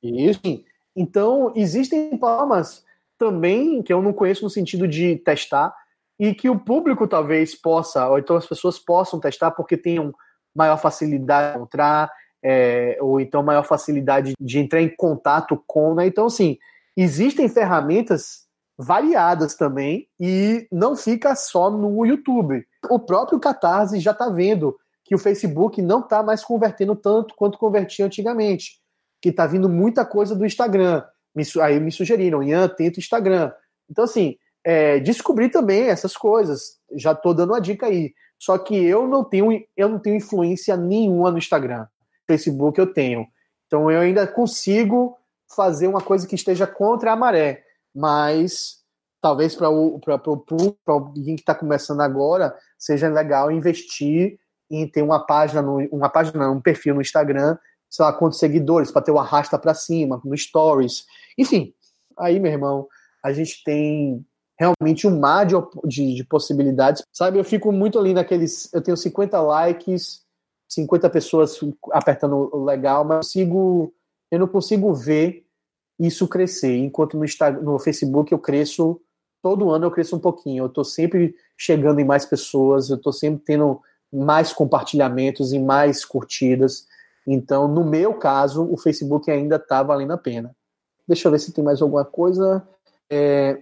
isso. 0.00 0.64
Então, 0.94 1.52
existem 1.56 2.16
formas 2.20 2.84
também 3.18 3.82
que 3.82 3.92
eu 3.92 4.00
não 4.00 4.12
conheço 4.12 4.44
no 4.44 4.50
sentido 4.50 4.86
de 4.86 5.16
testar 5.16 5.74
e 6.18 6.34
que 6.34 6.48
o 6.48 6.58
público 6.58 7.06
talvez 7.08 7.54
possa, 7.54 8.08
ou 8.08 8.18
então 8.18 8.36
as 8.36 8.46
pessoas 8.46 8.78
possam 8.78 9.18
testar 9.18 9.50
porque 9.50 9.76
tenham 9.76 10.14
maior 10.54 10.76
facilidade 10.76 11.52
de 11.52 11.56
encontrar, 11.56 12.10
é, 12.42 12.98
ou 13.00 13.20
então 13.20 13.42
maior 13.42 13.64
facilidade 13.64 14.34
de 14.38 14.58
entrar 14.58 14.80
em 14.80 14.94
contato 14.94 15.62
com, 15.66 15.94
né? 15.94 16.06
Então, 16.06 16.26
assim, 16.26 16.58
existem 16.96 17.48
ferramentas 17.48 18.44
variadas 18.76 19.54
também 19.54 20.08
e 20.20 20.66
não 20.70 20.94
fica 20.96 21.34
só 21.34 21.70
no 21.70 22.04
YouTube. 22.04 22.64
O 22.90 22.98
próprio 22.98 23.40
Catarse 23.40 23.98
já 24.00 24.10
está 24.10 24.28
vendo 24.28 24.76
que 25.04 25.14
o 25.14 25.18
Facebook 25.18 25.80
não 25.80 26.00
está 26.00 26.22
mais 26.22 26.44
convertendo 26.44 26.96
tanto 26.96 27.34
quanto 27.34 27.58
convertia 27.58 28.06
antigamente, 28.06 28.80
que 29.20 29.28
está 29.28 29.46
vindo 29.46 29.68
muita 29.68 30.04
coisa 30.04 30.34
do 30.34 30.46
Instagram. 30.46 31.02
Aí 31.62 31.80
me 31.80 31.92
sugeriram, 31.92 32.42
Ian, 32.42 32.68
tenta 32.68 32.98
o 32.98 33.00
Instagram. 33.00 33.50
Então, 33.90 34.04
assim, 34.04 34.36
é, 34.64 34.98
descobrir 34.98 35.50
também 35.50 35.84
essas 35.84 36.16
coisas. 36.16 36.78
Já 36.96 37.12
estou 37.12 37.34
dando 37.34 37.50
uma 37.50 37.60
dica 37.60 37.86
aí. 37.86 38.14
Só 38.38 38.58
que 38.58 38.74
eu 38.74 39.06
não 39.06 39.22
tenho, 39.22 39.64
eu 39.76 39.88
não 39.88 39.98
tenho 39.98 40.16
influência 40.16 40.76
nenhuma 40.76 41.30
no 41.30 41.38
Instagram. 41.38 41.86
Facebook 42.26 42.78
eu 42.78 42.92
tenho. 42.92 43.26
Então 43.66 43.90
eu 43.90 44.00
ainda 44.00 44.26
consigo 44.26 45.16
fazer 45.54 45.86
uma 45.86 46.00
coisa 46.00 46.26
que 46.26 46.34
esteja 46.34 46.66
contra 46.66 47.12
a 47.12 47.16
maré. 47.16 47.62
Mas 47.94 48.82
talvez 49.20 49.54
para 49.54 49.70
o 49.70 49.98
público, 49.98 50.76
para 50.84 50.94
alguém 50.94 51.36
que 51.36 51.42
está 51.42 51.54
começando 51.54 52.00
agora, 52.00 52.54
seja 52.78 53.08
legal 53.08 53.50
investir 53.50 54.38
em 54.70 54.86
ter 54.88 55.02
uma 55.02 55.24
página, 55.24 55.62
no, 55.62 55.78
uma 55.90 56.08
página, 56.08 56.50
um 56.50 56.60
perfil 56.60 56.94
no 56.94 57.00
Instagram, 57.00 57.56
sei 57.88 58.04
lá, 58.04 58.12
quantos 58.12 58.38
seguidores, 58.38 58.90
para 58.90 59.02
ter 59.02 59.12
o 59.12 59.18
arrasta 59.18 59.58
para 59.58 59.72
cima, 59.72 60.20
no 60.24 60.36
Stories. 60.36 61.04
Enfim, 61.38 61.72
aí, 62.18 62.40
meu 62.40 62.52
irmão, 62.52 62.86
a 63.22 63.32
gente 63.32 63.62
tem 63.64 64.24
realmente 64.58 65.06
um 65.06 65.18
mar 65.18 65.46
de, 65.46 65.54
de, 65.84 66.14
de, 66.14 66.24
possibilidades. 66.24 67.02
Sabe, 67.12 67.38
eu 67.38 67.44
fico 67.44 67.72
muito 67.72 67.98
ali 67.98 68.14
naqueles. 68.14 68.72
Eu 68.72 68.82
tenho 68.82 68.96
50 68.96 69.40
likes, 69.40 70.22
50 70.68 71.10
pessoas 71.10 71.58
apertando 71.92 72.54
legal, 72.64 73.04
mas 73.04 73.34
eu, 73.34 73.92
eu 74.30 74.38
não 74.38 74.48
consigo 74.48 74.92
ver 74.94 75.44
isso 75.98 76.28
crescer. 76.28 76.76
Enquanto 76.76 77.16
no, 77.16 77.24
Instagram, 77.24 77.62
no 77.62 77.78
Facebook 77.78 78.32
eu 78.32 78.38
cresço, 78.38 79.00
todo 79.42 79.70
ano 79.70 79.86
eu 79.86 79.90
cresço 79.90 80.16
um 80.16 80.20
pouquinho. 80.20 80.64
Eu 80.64 80.68
estou 80.68 80.84
sempre 80.84 81.34
chegando 81.56 82.00
em 82.00 82.04
mais 82.04 82.24
pessoas, 82.24 82.90
eu 82.90 82.96
estou 82.96 83.12
sempre 83.12 83.42
tendo 83.44 83.80
mais 84.12 84.52
compartilhamentos 84.52 85.52
e 85.52 85.58
mais 85.58 86.04
curtidas. 86.04 86.86
Então, 87.26 87.66
no 87.66 87.84
meu 87.84 88.14
caso, 88.14 88.68
o 88.70 88.76
Facebook 88.76 89.30
ainda 89.30 89.56
está 89.56 89.82
valendo 89.82 90.12
a 90.12 90.18
pena. 90.18 90.54
Deixa 91.06 91.28
eu 91.28 91.32
ver 91.32 91.38
se 91.38 91.52
tem 91.52 91.64
mais 91.64 91.82
alguma 91.82 92.04
coisa. 92.04 92.66
É, 93.10 93.60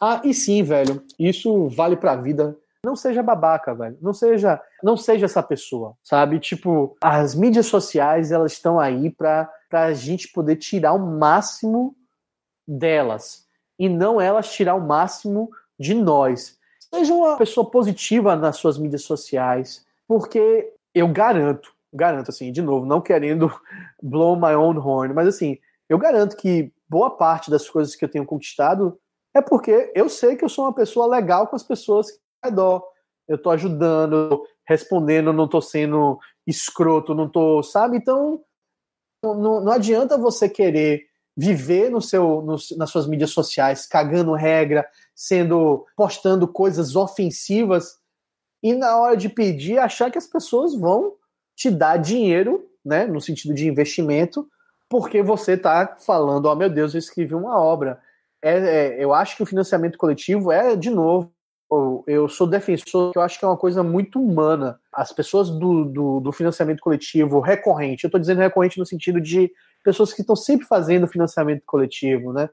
ah, 0.00 0.20
e 0.24 0.34
sim, 0.34 0.62
velho, 0.62 1.02
isso 1.18 1.68
vale 1.68 1.96
pra 1.96 2.16
vida. 2.16 2.56
Não 2.84 2.94
seja 2.94 3.22
babaca, 3.22 3.74
velho. 3.74 3.96
Não 4.00 4.12
seja, 4.12 4.60
não 4.82 4.96
seja 4.96 5.24
essa 5.24 5.42
pessoa, 5.42 5.96
sabe? 6.02 6.38
Tipo, 6.38 6.96
as 7.02 7.34
mídias 7.34 7.66
sociais, 7.66 8.30
elas 8.30 8.52
estão 8.52 8.78
aí 8.78 9.10
pra, 9.10 9.50
pra 9.70 9.94
gente 9.94 10.28
poder 10.28 10.56
tirar 10.56 10.92
o 10.92 10.98
máximo 10.98 11.96
delas. 12.66 13.46
E 13.78 13.88
não 13.88 14.20
elas 14.20 14.52
tirar 14.52 14.74
o 14.74 14.86
máximo 14.86 15.50
de 15.78 15.94
nós. 15.94 16.58
Seja 16.78 17.14
uma 17.14 17.36
pessoa 17.36 17.68
positiva 17.68 18.36
nas 18.36 18.56
suas 18.56 18.78
mídias 18.78 19.02
sociais, 19.02 19.84
porque 20.06 20.72
eu 20.94 21.08
garanto, 21.08 21.72
garanto 21.92 22.30
assim, 22.30 22.52
de 22.52 22.62
novo, 22.62 22.86
não 22.86 23.00
querendo 23.00 23.50
blow 24.02 24.36
my 24.36 24.54
own 24.54 24.78
horn, 24.78 25.14
mas 25.14 25.26
assim, 25.26 25.58
eu 25.88 25.98
garanto 25.98 26.36
que 26.36 26.72
boa 26.88 27.10
parte 27.10 27.50
das 27.50 27.68
coisas 27.68 27.96
que 27.96 28.04
eu 28.04 28.08
tenho 28.08 28.26
conquistado 28.26 28.98
é 29.34 29.42
porque 29.42 29.92
eu 29.94 30.08
sei 30.08 30.36
que 30.36 30.44
eu 30.44 30.48
sou 30.48 30.64
uma 30.64 30.74
pessoa 30.74 31.06
legal 31.06 31.48
com 31.48 31.56
as 31.56 31.62
pessoas 31.62 32.10
que 32.10 32.18
ao 32.42 32.50
redor. 32.50 32.84
Eu 33.26 33.36
tô 33.36 33.50
ajudando, 33.50 34.42
respondendo, 34.66 35.32
não 35.32 35.48
tô 35.48 35.60
sendo 35.60 36.18
escroto, 36.46 37.14
não 37.14 37.28
tô, 37.28 37.62
sabe? 37.62 37.96
Então, 37.96 38.40
não, 39.22 39.60
não 39.60 39.72
adianta 39.72 40.18
você 40.18 40.48
querer 40.48 41.06
viver 41.36 41.90
no 41.90 42.00
seu, 42.00 42.42
no, 42.42 42.56
nas 42.76 42.90
suas 42.90 43.06
mídias 43.06 43.30
sociais, 43.30 43.86
cagando 43.86 44.34
regra, 44.34 44.86
sendo 45.14 45.84
postando 45.96 46.46
coisas 46.46 46.94
ofensivas 46.94 47.98
e 48.62 48.72
na 48.72 48.96
hora 48.98 49.16
de 49.16 49.28
pedir 49.28 49.78
achar 49.78 50.10
que 50.10 50.18
as 50.18 50.26
pessoas 50.26 50.74
vão 50.74 51.14
te 51.56 51.70
dar 51.70 51.96
dinheiro, 51.96 52.68
né, 52.84 53.06
no 53.06 53.20
sentido 53.20 53.54
de 53.54 53.66
investimento, 53.66 54.48
porque 54.88 55.22
você 55.22 55.56
tá 55.56 55.96
falando, 55.98 56.46
oh 56.46 56.54
meu 56.54 56.70
Deus, 56.70 56.94
eu 56.94 56.98
escrevi 56.98 57.34
uma 57.34 57.58
obra 57.58 58.00
é, 58.44 58.58
é, 58.58 59.02
eu 59.02 59.14
acho 59.14 59.36
que 59.36 59.42
o 59.42 59.46
financiamento 59.46 59.96
coletivo 59.96 60.52
é, 60.52 60.76
de 60.76 60.90
novo, 60.90 61.32
eu 62.06 62.28
sou 62.28 62.46
defensor, 62.46 63.12
eu 63.16 63.22
acho 63.22 63.38
que 63.38 63.44
é 63.44 63.48
uma 63.48 63.56
coisa 63.56 63.82
muito 63.82 64.20
humana. 64.20 64.78
As 64.92 65.12
pessoas 65.12 65.48
do, 65.48 65.86
do, 65.86 66.20
do 66.20 66.30
financiamento 66.30 66.80
coletivo 66.80 67.40
recorrente, 67.40 68.04
eu 68.04 68.08
estou 68.08 68.20
dizendo 68.20 68.40
recorrente 68.40 68.78
no 68.78 68.84
sentido 68.84 69.18
de 69.18 69.50
pessoas 69.82 70.12
que 70.12 70.20
estão 70.20 70.36
sempre 70.36 70.66
fazendo 70.66 71.08
financiamento 71.08 71.62
coletivo, 71.66 72.32
né? 72.32 72.50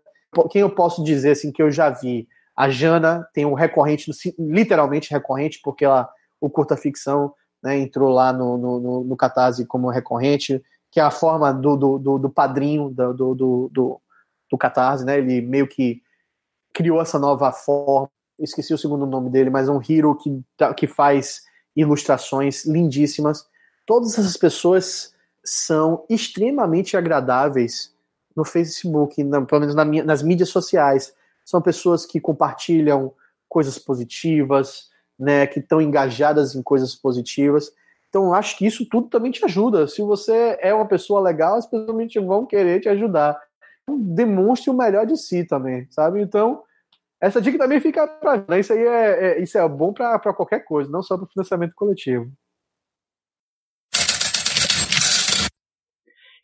Quem 0.49 0.61
eu 0.61 0.69
posso 0.69 1.03
dizer 1.03 1.31
assim 1.31 1.51
que 1.51 1.61
eu 1.61 1.69
já 1.69 1.89
vi? 1.89 2.25
A 2.55 2.69
Jana 2.69 3.27
tem 3.33 3.45
um 3.45 3.53
recorrente, 3.53 4.09
literalmente 4.39 5.11
recorrente, 5.11 5.59
porque 5.61 5.83
ela, 5.83 6.09
o 6.39 6.49
curta 6.49 6.77
ficção 6.77 7.33
né, 7.61 7.77
entrou 7.77 8.09
lá 8.09 8.31
no, 8.31 8.57
no, 8.57 9.03
no 9.03 9.17
Catarse 9.17 9.65
como 9.65 9.89
recorrente, 9.89 10.63
que 10.89 10.99
é 10.99 11.03
a 11.03 11.11
forma 11.11 11.53
do, 11.53 11.75
do, 11.75 11.99
do, 11.99 12.17
do 12.17 12.29
padrinho 12.29 12.89
do, 12.89 13.13
do, 13.13 13.69
do, 13.71 14.01
do 14.51 14.57
Catarse, 14.57 15.05
né? 15.05 15.17
Ele 15.17 15.41
meio 15.41 15.67
que 15.67 16.01
criou 16.73 17.01
essa 17.01 17.17
nova 17.17 17.51
forma. 17.51 18.11
Esqueci 18.37 18.73
o 18.73 18.77
segundo 18.77 19.05
nome 19.05 19.29
dele, 19.29 19.49
mas 19.49 19.69
é 19.69 19.71
um 19.71 19.81
hero 19.87 20.15
que, 20.15 20.43
que 20.75 20.87
faz 20.87 21.43
ilustrações 21.75 22.65
lindíssimas. 22.65 23.47
Todas 23.85 24.17
essas 24.17 24.35
pessoas 24.35 25.13
são 25.43 26.05
extremamente 26.09 26.97
agradáveis 26.97 27.95
no 28.35 28.43
Facebook, 28.43 29.23
na, 29.23 29.41
pelo 29.41 29.61
menos 29.61 29.75
na 29.75 29.85
minha, 29.85 30.03
nas 30.03 30.21
mídias 30.21 30.49
sociais. 30.49 31.13
São 31.45 31.61
pessoas 31.61 32.05
que 32.05 32.19
compartilham 32.19 33.13
coisas 33.47 33.77
positivas, 33.77 34.89
né, 35.19 35.45
que 35.45 35.59
estão 35.59 35.81
engajadas 35.81 36.55
em 36.55 36.63
coisas 36.63 36.95
positivas. 36.95 37.71
Então, 38.09 38.33
acho 38.33 38.57
que 38.57 38.65
isso 38.65 38.85
tudo 38.89 39.07
também 39.07 39.31
te 39.31 39.43
ajuda. 39.45 39.87
Se 39.87 40.01
você 40.01 40.57
é 40.61 40.73
uma 40.73 40.87
pessoa 40.87 41.21
legal, 41.21 41.55
as 41.55 41.65
pessoas 41.65 42.13
vão 42.25 42.45
querer 42.45 42.81
te 42.81 42.89
ajudar 42.89 43.39
demonstre 43.89 44.69
o 44.69 44.77
melhor 44.77 45.05
de 45.05 45.17
si 45.17 45.45
também, 45.45 45.87
sabe? 45.89 46.21
Então, 46.21 46.63
essa 47.19 47.41
dica 47.41 47.57
também 47.57 47.79
fica 47.79 48.07
para 48.07 48.45
né? 48.47 48.59
isso 48.59 48.73
aí 48.73 48.79
é, 48.79 49.23
é, 49.25 49.41
isso 49.41 49.57
é 49.57 49.67
bom 49.67 49.93
para 49.93 50.19
qualquer 50.33 50.61
coisa, 50.61 50.91
não 50.91 51.03
só 51.03 51.17
para 51.17 51.27
financiamento 51.27 51.73
coletivo. 51.75 52.31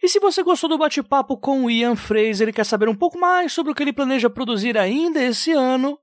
E 0.01 0.07
se 0.07 0.19
você 0.19 0.43
gostou 0.43 0.69
do 0.69 0.77
bate-papo 0.77 1.35
com 1.37 1.65
o 1.65 1.71
Ian 1.71 1.95
Fraser 1.95 2.49
e 2.49 2.53
quer 2.53 2.65
saber 2.65 2.87
um 2.87 2.95
pouco 2.95 3.19
mais 3.19 3.51
sobre 3.51 3.71
o 3.71 3.75
que 3.75 3.83
ele 3.83 3.91
planeja 3.91 4.29
produzir 4.29 4.77
ainda 4.77 5.21
esse 5.21 5.51
ano, 5.51 5.99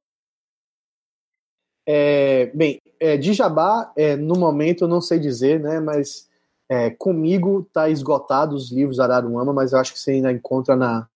é, 1.87 2.47
bem, 2.47 2.81
é, 2.99 3.17
de 3.17 3.33
Jabá, 3.33 3.93
é, 3.97 4.17
no 4.17 4.35
momento 4.35 4.85
eu 4.85 4.89
não 4.89 5.01
sei 5.01 5.19
dizer, 5.19 5.61
né? 5.61 5.81
Mas 5.81 6.29
é, 6.69 6.91
comigo 6.91 7.69
tá 7.73 7.89
esgotado 7.89 8.57
os 8.57 8.73
livros 8.73 8.99
Araruama, 8.99 9.53
mas 9.53 9.73
eu 9.73 9.79
acho 9.79 9.93
que 9.93 10.01
você 10.01 10.13
ainda 10.13 10.33
encontra 10.33 10.75
na 10.75 11.07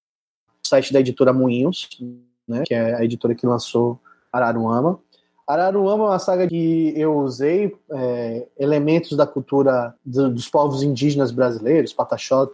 site 0.69 0.93
da 0.93 1.01
editora 1.01 1.33
Moinhos, 1.33 1.89
né? 2.47 2.62
Que 2.66 2.75
é 2.75 2.95
a 2.95 3.05
editora 3.05 3.35
que 3.35 3.47
lançou 3.47 4.01
Araruama. 4.33 5.01
Araruama 5.47 6.05
é 6.05 6.09
uma 6.09 6.19
saga 6.19 6.47
que 6.47 6.93
eu 6.95 7.19
usei 7.21 7.75
é, 7.91 8.47
elementos 8.59 9.16
da 9.16 9.27
cultura 9.27 9.95
do, 10.05 10.31
dos 10.31 10.47
povos 10.47 10.83
indígenas 10.83 11.31
brasileiros, 11.31 11.95
Pataxó, 11.95 12.51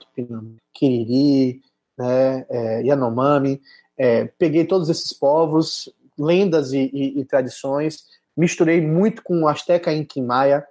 Kiriri, 0.73 1.61
né, 1.99 2.47
é, 2.49 2.83
Yanomami. 2.83 3.61
É, 3.99 4.27
peguei 4.39 4.65
todos 4.65 4.89
esses 4.89 5.13
povos, 5.13 5.93
lendas 6.17 6.73
e, 6.73 6.89
e, 6.93 7.21
e 7.21 7.25
tradições. 7.25 8.05
Misturei 8.37 8.81
muito 8.81 9.25
com 9.25 9.49
Azteca 9.49 9.93
e 9.93 9.99
Inquimaia, 9.99 10.65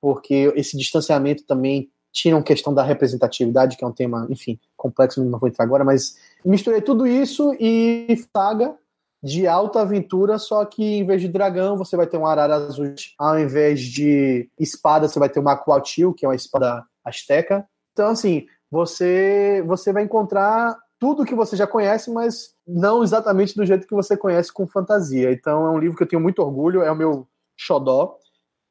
porque 0.00 0.52
esse 0.56 0.76
distanciamento 0.76 1.44
também 1.44 1.90
tinha 2.18 2.34
uma 2.34 2.42
questão 2.42 2.74
da 2.74 2.82
representatividade, 2.82 3.76
que 3.76 3.84
é 3.84 3.86
um 3.86 3.92
tema, 3.92 4.26
enfim, 4.28 4.58
complexo, 4.76 5.24
não 5.24 5.38
vou 5.38 5.48
entrar 5.48 5.64
agora, 5.64 5.84
mas 5.84 6.16
misturei 6.44 6.80
tudo 6.80 7.06
isso 7.06 7.54
e 7.60 8.06
saga 8.34 8.74
de 9.22 9.46
alta 9.46 9.80
aventura, 9.80 10.36
só 10.38 10.64
que 10.64 10.82
em 10.82 11.06
vez 11.06 11.20
de 11.20 11.28
dragão, 11.28 11.76
você 11.76 11.96
vai 11.96 12.06
ter 12.06 12.16
um 12.16 12.26
arara 12.26 12.56
azul, 12.56 12.92
ao 13.16 13.38
invés 13.38 13.80
de 13.80 14.48
espada, 14.58 15.06
você 15.06 15.18
vai 15.18 15.28
ter 15.28 15.38
uma 15.38 15.52
Aquatil, 15.52 16.12
que 16.12 16.24
é 16.24 16.28
uma 16.28 16.34
espada 16.34 16.84
asteca. 17.04 17.64
Então, 17.92 18.08
assim, 18.08 18.46
você, 18.70 19.62
você 19.66 19.92
vai 19.92 20.02
encontrar 20.02 20.76
tudo 20.98 21.24
que 21.24 21.36
você 21.36 21.56
já 21.56 21.66
conhece, 21.66 22.10
mas 22.10 22.52
não 22.66 23.04
exatamente 23.04 23.54
do 23.54 23.64
jeito 23.64 23.86
que 23.86 23.94
você 23.94 24.16
conhece 24.16 24.52
com 24.52 24.66
fantasia. 24.66 25.32
Então 25.32 25.66
é 25.66 25.70
um 25.70 25.78
livro 25.78 25.96
que 25.96 26.02
eu 26.02 26.08
tenho 26.08 26.22
muito 26.22 26.42
orgulho, 26.42 26.82
é 26.82 26.90
o 26.90 26.96
meu 26.96 27.28
xodó. 27.56 28.16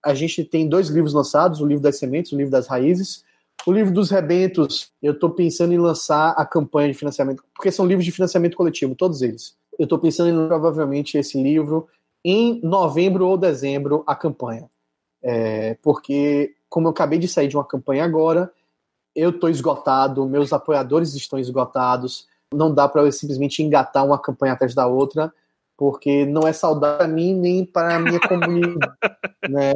A 0.04 0.14
gente 0.14 0.44
tem 0.44 0.68
dois 0.68 0.90
livros 0.90 1.14
lançados, 1.14 1.62
o 1.62 1.66
livro 1.66 1.82
das 1.82 1.98
sementes, 1.98 2.34
o 2.34 2.38
livro 2.38 2.52
das 2.52 2.68
raízes. 2.68 3.24
O 3.68 3.74
livro 3.74 3.94
dos 3.94 4.10
rebentos, 4.10 4.94
eu 5.04 5.12
estou 5.12 5.30
pensando 5.32 5.74
em 5.74 5.78
lançar 5.78 6.30
a 6.38 6.46
campanha 6.46 6.88
de 6.90 6.98
financiamento, 6.98 7.44
porque 7.54 7.70
são 7.70 7.86
livros 7.86 8.06
de 8.06 8.14
financiamento 8.14 8.56
coletivo, 8.56 8.96
todos 8.96 9.22
eles. 9.22 9.58
Eu 9.78 9.84
estou 9.84 10.00
pensando 10.00 10.30
em 10.30 10.48
provavelmente 10.48 11.18
esse 11.18 11.44
livro 11.44 11.86
em 12.24 12.62
novembro 12.64 13.28
ou 13.28 13.38
dezembro, 13.38 14.06
a 14.08 14.16
campanha. 14.16 14.70
É, 15.22 15.74
porque, 15.84 16.56
como 16.70 16.88
eu 16.88 16.92
acabei 16.92 17.20
de 17.20 17.28
sair 17.28 17.50
de 17.50 17.58
uma 17.58 17.66
campanha 17.66 18.06
agora, 18.06 18.50
eu 19.14 19.32
estou 19.32 19.50
esgotado, 19.50 20.26
meus 20.26 20.54
apoiadores 20.54 21.14
estão 21.14 21.38
esgotados, 21.38 22.26
não 22.54 22.74
dá 22.74 22.88
para 22.88 23.02
eu 23.02 23.12
simplesmente 23.12 23.62
engatar 23.62 24.06
uma 24.06 24.18
campanha 24.18 24.54
atrás 24.54 24.74
da 24.74 24.88
outra, 24.88 25.34
porque 25.76 26.26
não 26.26 26.48
é 26.48 26.54
saudável 26.54 27.00
para 27.00 27.08
mim 27.10 27.34
nem 27.34 27.66
para 27.66 27.98
a 27.98 28.00
minha 28.00 28.20
comunidade, 28.22 28.96
né? 29.50 29.74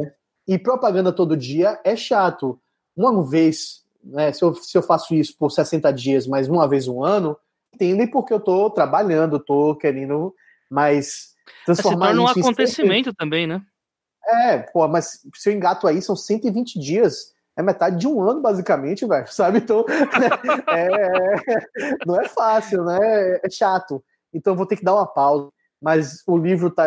E 0.48 0.58
propaganda 0.58 1.12
todo 1.12 1.36
dia 1.36 1.78
é 1.84 1.94
chato. 1.94 2.58
Uma 2.96 3.22
vez, 3.22 3.81
né, 4.02 4.32
se, 4.32 4.42
eu, 4.42 4.54
se 4.54 4.76
eu 4.76 4.82
faço 4.82 5.14
isso 5.14 5.36
por 5.38 5.50
60 5.50 5.92
dias, 5.92 6.26
mas 6.26 6.48
uma 6.48 6.68
vez 6.68 6.88
um 6.88 7.04
ano, 7.04 7.36
entendem 7.74 8.06
porque 8.06 8.32
eu 8.32 8.38
estou 8.38 8.70
trabalhando, 8.70 9.36
estou 9.36 9.76
querendo 9.76 10.34
mais 10.70 11.32
transformar 11.64 12.10
Se 12.10 12.16
torna 12.16 12.22
um 12.22 12.28
acontecimento 12.28 13.14
também, 13.14 13.46
né? 13.46 13.62
É, 14.24 14.58
pô, 14.58 14.86
mas 14.88 15.20
se 15.34 15.50
eu 15.50 15.54
engato 15.54 15.86
aí, 15.86 16.00
são 16.00 16.14
120 16.16 16.78
dias 16.78 17.32
é 17.56 17.62
metade 17.62 17.98
de 17.98 18.08
um 18.08 18.22
ano, 18.22 18.40
basicamente, 18.40 19.06
velho, 19.06 19.26
sabe? 19.30 19.58
Então, 19.58 19.84
é, 20.68 20.86
é, 20.86 21.96
não 22.06 22.20
é 22.20 22.28
fácil, 22.28 22.84
né? 22.84 23.40
É 23.42 23.50
chato. 23.50 24.02
Então, 24.32 24.56
vou 24.56 24.66
ter 24.66 24.76
que 24.76 24.84
dar 24.84 24.94
uma 24.94 25.06
pausa. 25.06 25.50
Mas 25.80 26.22
o 26.26 26.36
livro 26.38 26.68
está 26.68 26.86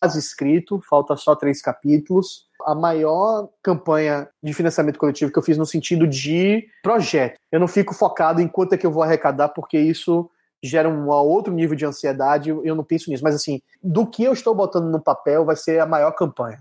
quase 0.00 0.18
escrito, 0.18 0.80
falta 0.88 1.16
só 1.16 1.34
três 1.34 1.60
capítulos. 1.60 2.48
A 2.66 2.74
maior 2.74 3.48
campanha 3.62 4.28
de 4.42 4.52
financiamento 4.52 4.98
coletivo 4.98 5.32
que 5.32 5.38
eu 5.38 5.42
fiz 5.42 5.56
no 5.56 5.66
sentido 5.66 6.06
de 6.06 6.66
projeto. 6.82 7.38
Eu 7.50 7.60
não 7.60 7.68
fico 7.68 7.94
focado 7.94 8.40
em 8.40 8.48
quanto 8.48 8.74
é 8.74 8.78
que 8.78 8.86
eu 8.86 8.90
vou 8.90 9.02
arrecadar, 9.02 9.50
porque 9.50 9.78
isso 9.78 10.30
gera 10.62 10.88
um 10.88 11.08
outro 11.08 11.52
nível 11.52 11.76
de 11.76 11.86
ansiedade, 11.86 12.50
eu 12.50 12.74
não 12.74 12.84
penso 12.84 13.10
nisso. 13.10 13.24
Mas, 13.24 13.34
assim, 13.34 13.60
do 13.82 14.06
que 14.06 14.24
eu 14.24 14.32
estou 14.32 14.54
botando 14.54 14.90
no 14.90 15.00
papel 15.00 15.44
vai 15.44 15.56
ser 15.56 15.80
a 15.80 15.86
maior 15.86 16.12
campanha. 16.12 16.60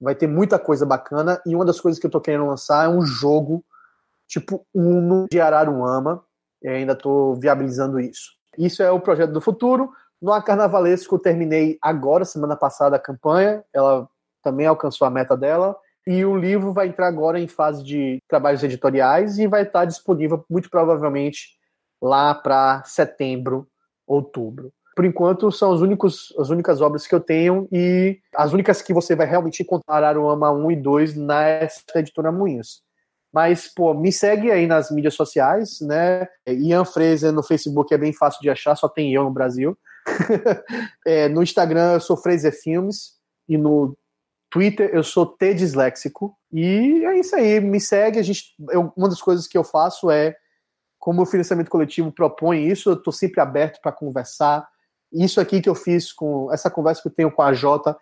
Vai 0.00 0.14
ter 0.14 0.26
muita 0.26 0.58
coisa 0.58 0.84
bacana. 0.84 1.40
E 1.46 1.54
uma 1.54 1.64
das 1.64 1.80
coisas 1.80 1.98
que 1.98 2.06
eu 2.06 2.10
tô 2.10 2.20
querendo 2.20 2.46
lançar 2.46 2.84
é 2.84 2.88
um 2.88 3.02
jogo 3.02 3.64
tipo 4.26 4.66
Uno 4.74 5.26
de 5.30 5.40
Araruama. 5.40 6.22
E 6.62 6.68
ainda 6.68 6.92
estou 6.92 7.36
viabilizando 7.36 8.00
isso. 8.00 8.32
Isso 8.58 8.82
é 8.82 8.90
o 8.90 9.00
projeto 9.00 9.32
do 9.32 9.40
futuro. 9.40 9.90
No 10.20 10.40
Carnavalesco, 10.42 11.14
eu 11.14 11.18
terminei 11.18 11.78
agora, 11.80 12.24
semana 12.24 12.56
passada, 12.56 12.96
a 12.96 13.00
campanha. 13.00 13.62
Ela 13.72 14.08
também 14.46 14.66
alcançou 14.66 15.06
a 15.06 15.10
meta 15.10 15.36
dela. 15.36 15.76
E 16.06 16.24
o 16.24 16.36
livro 16.36 16.72
vai 16.72 16.88
entrar 16.88 17.08
agora 17.08 17.40
em 17.40 17.48
fase 17.48 17.82
de 17.82 18.18
trabalhos 18.28 18.62
editoriais 18.62 19.38
e 19.38 19.46
vai 19.46 19.62
estar 19.62 19.84
disponível, 19.84 20.44
muito 20.48 20.70
provavelmente, 20.70 21.48
lá 22.00 22.34
para 22.34 22.84
setembro, 22.84 23.66
outubro 24.06 24.72
por 24.96 25.04
enquanto, 25.04 25.52
são 25.52 25.72
os 25.72 25.82
únicos, 25.82 26.34
as 26.38 26.48
únicas 26.48 26.80
obras 26.80 27.06
que 27.06 27.14
eu 27.14 27.20
tenho 27.20 27.68
e 27.70 28.18
as 28.34 28.54
únicas 28.54 28.80
que 28.80 28.94
você 28.94 29.14
vai 29.14 29.26
realmente 29.26 29.62
encontrar 29.62 30.02
Aruama 30.02 30.50
1 30.50 30.70
e 30.70 30.76
2 30.76 31.16
nessa 31.16 31.82
editora 31.96 32.32
Moinhos. 32.32 32.80
Mas, 33.30 33.68
pô, 33.68 33.92
me 33.92 34.10
segue 34.10 34.50
aí 34.50 34.66
nas 34.66 34.90
mídias 34.90 35.12
sociais, 35.12 35.82
né? 35.82 36.26
Ian 36.48 36.86
Fraser 36.86 37.30
no 37.30 37.42
Facebook 37.42 37.92
é 37.92 37.98
bem 37.98 38.14
fácil 38.14 38.40
de 38.40 38.48
achar, 38.48 38.74
só 38.74 38.88
tem 38.88 39.12
eu 39.12 39.24
no 39.24 39.30
Brasil. 39.30 39.76
é, 41.06 41.28
no 41.28 41.42
Instagram 41.42 41.92
eu 41.92 42.00
sou 42.00 42.16
Fraser 42.16 42.58
Filmes 42.58 43.16
e 43.46 43.58
no 43.58 43.94
Twitter 44.56 44.90
eu 44.90 45.04
sou 45.04 45.26
T 45.26 45.52
Disléxico. 45.52 46.34
E 46.50 47.04
é 47.04 47.18
isso 47.18 47.36
aí, 47.36 47.60
me 47.60 47.78
segue. 47.78 48.18
A 48.18 48.22
gente, 48.22 48.54
eu, 48.70 48.90
uma 48.96 49.08
das 49.08 49.20
coisas 49.20 49.46
que 49.46 49.58
eu 49.58 49.62
faço 49.62 50.10
é, 50.10 50.34
como 50.98 51.22
o 51.22 51.26
financiamento 51.26 51.68
coletivo 51.68 52.10
propõe 52.10 52.66
isso, 52.66 52.88
eu 52.88 52.94
estou 52.94 53.12
sempre 53.12 53.40
aberto 53.40 53.80
para 53.82 53.92
conversar, 53.92 54.66
isso 55.12 55.40
aqui 55.40 55.60
que 55.60 55.68
eu 55.68 55.74
fiz 55.74 56.12
com 56.12 56.52
essa 56.52 56.70
conversa 56.70 57.02
que 57.02 57.08
eu 57.08 57.12
tenho 57.12 57.30
com 57.30 57.42
a 57.42 57.52
Jota, 57.52 57.96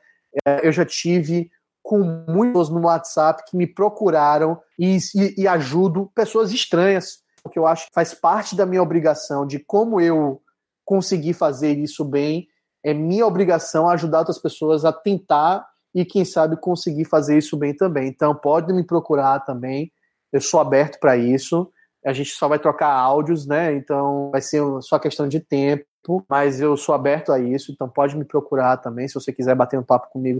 é, 0.46 0.66
eu 0.66 0.72
já 0.72 0.86
tive 0.86 1.50
com 1.82 1.98
muitos 2.28 2.70
no 2.70 2.82
WhatsApp 2.82 3.42
que 3.46 3.56
me 3.56 3.66
procuraram 3.66 4.58
e, 4.78 4.96
e, 5.14 5.42
e 5.42 5.48
ajudo 5.48 6.10
pessoas 6.14 6.52
estranhas, 6.52 7.18
porque 7.42 7.58
eu 7.58 7.66
acho 7.66 7.88
que 7.88 7.94
faz 7.94 8.14
parte 8.14 8.56
da 8.56 8.64
minha 8.64 8.82
obrigação 8.82 9.46
de 9.46 9.58
como 9.58 10.00
eu 10.00 10.40
conseguir 10.84 11.34
fazer 11.34 11.76
isso 11.76 12.04
bem, 12.04 12.46
é 12.82 12.94
minha 12.94 13.26
obrigação 13.26 13.88
ajudar 13.88 14.20
outras 14.20 14.38
pessoas 14.38 14.84
a 14.84 14.92
tentar 14.92 15.66
e 15.94 16.04
quem 16.04 16.24
sabe 16.24 16.56
conseguir 16.56 17.04
fazer 17.04 17.38
isso 17.38 17.56
bem 17.56 17.74
também. 17.74 18.08
Então 18.08 18.34
pode 18.34 18.72
me 18.72 18.84
procurar 18.84 19.40
também, 19.40 19.92
eu 20.32 20.40
sou 20.40 20.60
aberto 20.60 20.98
para 20.98 21.16
isso. 21.16 21.70
A 22.04 22.12
gente 22.12 22.30
só 22.30 22.48
vai 22.48 22.58
trocar 22.58 22.90
áudios, 22.92 23.46
né? 23.46 23.74
Então 23.74 24.30
vai 24.30 24.42
ser 24.42 24.62
só 24.82 24.98
questão 24.98 25.26
de 25.26 25.40
tempo 25.40 25.86
mas 26.28 26.60
eu 26.60 26.76
sou 26.76 26.94
aberto 26.94 27.32
a 27.32 27.38
isso, 27.38 27.72
então 27.72 27.88
pode 27.88 28.16
me 28.16 28.24
procurar 28.24 28.76
também 28.78 29.08
se 29.08 29.14
você 29.14 29.32
quiser 29.32 29.54
bater 29.54 29.78
um 29.78 29.82
papo 29.82 30.10
comigo 30.10 30.38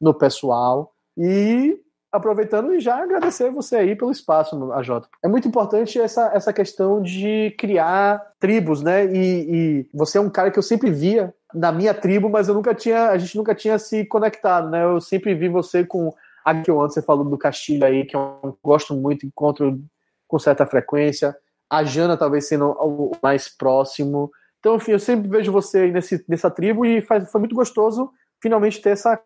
no 0.00 0.12
pessoal. 0.12 0.92
E 1.16 1.78
aproveitando 2.14 2.72
e 2.72 2.80
já 2.80 3.02
agradecer 3.02 3.50
você 3.50 3.76
aí 3.76 3.96
pelo 3.96 4.12
espaço, 4.12 4.72
AJ. 4.72 5.02
É 5.22 5.28
muito 5.28 5.48
importante 5.48 6.00
essa, 6.00 6.30
essa 6.32 6.52
questão 6.52 7.02
de 7.02 7.54
criar 7.58 8.24
tribos, 8.38 8.82
né? 8.82 9.04
E, 9.06 9.18
e, 9.18 9.88
você 9.92 10.18
é 10.18 10.20
um 10.20 10.30
cara 10.30 10.50
que 10.50 10.58
eu 10.58 10.62
sempre 10.62 10.92
via 10.92 11.34
na 11.52 11.72
minha 11.72 11.92
tribo, 11.92 12.30
mas 12.30 12.46
eu 12.46 12.54
nunca 12.54 12.72
tinha, 12.72 13.08
a 13.08 13.18
gente 13.18 13.36
nunca 13.36 13.54
tinha 13.54 13.78
se 13.78 14.04
conectado, 14.06 14.70
né? 14.70 14.84
Eu 14.84 15.00
sempre 15.00 15.34
vi 15.34 15.48
você 15.48 15.84
com 15.84 16.14
a 16.44 16.54
que 16.54 16.70
você 16.70 17.02
falou 17.02 17.24
do 17.24 17.38
Castilho 17.38 17.84
aí, 17.84 18.04
que 18.04 18.14
eu 18.14 18.56
gosto 18.62 18.94
muito, 18.94 19.26
encontro 19.26 19.80
com 20.28 20.38
certa 20.38 20.64
frequência. 20.64 21.36
A 21.68 21.82
Jana 21.82 22.16
talvez 22.16 22.46
sendo 22.46 22.70
o 22.78 23.10
mais 23.20 23.48
próximo. 23.48 24.30
Então, 24.60 24.76
enfim, 24.76 24.92
eu 24.92 25.00
sempre 25.00 25.28
vejo 25.28 25.50
você 25.50 25.78
aí 25.80 25.92
nesse, 25.92 26.24
nessa 26.28 26.50
tribo 26.50 26.86
e 26.86 27.00
faz, 27.00 27.28
foi 27.30 27.40
muito 27.40 27.56
gostoso 27.56 28.10
finalmente 28.40 28.80
ter 28.80 28.90
essa 28.90 29.20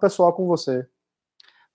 pessoal 0.00 0.32
com 0.32 0.46
você. 0.46 0.86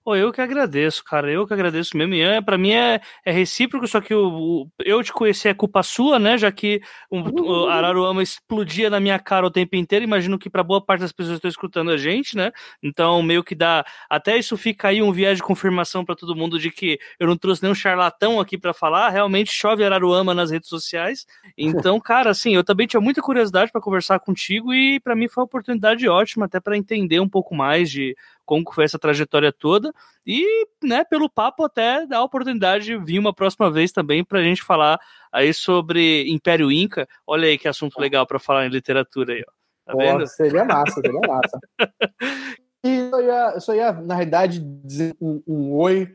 Pô, 0.02 0.16
eu 0.16 0.32
que 0.32 0.40
agradeço, 0.40 1.04
cara. 1.04 1.30
Eu 1.30 1.46
que 1.46 1.52
agradeço 1.52 1.94
mesmo. 1.94 2.14
Ian, 2.14 2.36
é, 2.36 2.40
pra 2.40 2.56
mim 2.56 2.72
é, 2.72 3.02
é 3.22 3.30
recíproco, 3.30 3.86
só 3.86 4.00
que 4.00 4.14
o, 4.14 4.62
o, 4.62 4.70
eu 4.78 5.02
te 5.02 5.12
conheci 5.12 5.46
é 5.46 5.52
culpa 5.52 5.82
sua, 5.82 6.18
né? 6.18 6.38
Já 6.38 6.50
que 6.50 6.80
o, 7.10 7.18
o 7.18 7.68
Araruama 7.68 8.22
explodia 8.22 8.88
na 8.88 8.98
minha 8.98 9.18
cara 9.18 9.46
o 9.46 9.50
tempo 9.50 9.76
inteiro. 9.76 10.02
Imagino 10.02 10.38
que 10.38 10.48
para 10.48 10.62
boa 10.62 10.82
parte 10.82 11.02
das 11.02 11.12
pessoas 11.12 11.34
que 11.34 11.38
estão 11.46 11.50
escutando 11.50 11.90
a 11.90 11.98
gente, 11.98 12.34
né? 12.34 12.50
Então, 12.82 13.22
meio 13.22 13.44
que 13.44 13.54
dá. 13.54 13.84
Até 14.08 14.38
isso 14.38 14.56
fica 14.56 14.88
aí 14.88 15.02
um 15.02 15.12
viés 15.12 15.36
de 15.36 15.42
confirmação 15.42 16.02
para 16.02 16.16
todo 16.16 16.34
mundo 16.34 16.58
de 16.58 16.70
que 16.70 16.98
eu 17.18 17.26
não 17.26 17.36
trouxe 17.36 17.62
nenhum 17.62 17.74
charlatão 17.74 18.40
aqui 18.40 18.56
para 18.56 18.72
falar. 18.72 19.10
Realmente 19.10 19.52
chove 19.52 19.84
Araruama 19.84 20.32
nas 20.32 20.50
redes 20.50 20.70
sociais. 20.70 21.26
Então, 21.58 22.00
cara, 22.00 22.30
assim, 22.30 22.54
eu 22.54 22.64
também 22.64 22.86
tinha 22.86 23.00
muita 23.02 23.20
curiosidade 23.20 23.70
para 23.70 23.82
conversar 23.82 24.18
contigo 24.18 24.72
e 24.72 24.98
para 24.98 25.14
mim 25.14 25.28
foi 25.28 25.42
uma 25.42 25.46
oportunidade 25.46 26.08
ótima, 26.08 26.46
até 26.46 26.58
para 26.58 26.74
entender 26.74 27.20
um 27.20 27.28
pouco 27.28 27.54
mais 27.54 27.90
de 27.90 28.16
como 28.50 28.72
foi 28.72 28.82
essa 28.82 28.98
trajetória 28.98 29.52
toda 29.52 29.92
e, 30.26 30.66
né, 30.82 31.04
pelo 31.04 31.30
papo 31.30 31.62
até 31.62 32.04
dá 32.04 32.18
a 32.18 32.24
oportunidade 32.24 32.86
de 32.86 32.96
vir 32.96 33.20
uma 33.20 33.32
próxima 33.32 33.70
vez 33.70 33.92
também 33.92 34.24
para 34.24 34.40
a 34.40 34.42
gente 34.42 34.60
falar 34.60 34.98
aí 35.30 35.54
sobre 35.54 36.28
Império 36.28 36.72
Inca. 36.72 37.08
Olha 37.24 37.46
aí 37.46 37.56
que 37.56 37.68
assunto 37.68 38.00
legal 38.00 38.26
para 38.26 38.40
falar 38.40 38.66
em 38.66 38.70
literatura 38.70 39.34
aí, 39.34 39.44
ó. 39.46 39.52
Tá 39.86 39.96
vendo? 39.96 40.26
seria 40.26 40.64
massa, 40.64 41.00
seria 41.00 41.20
massa. 41.20 41.60
e 42.84 42.96
eu 43.12 43.22
ia, 43.22 43.52
eu 43.54 43.60
só 43.60 43.72
ia, 43.72 43.92
na 43.92 44.16
realidade, 44.16 44.58
dizer 44.58 45.14
um, 45.20 45.40
um 45.46 45.76
oi, 45.76 46.08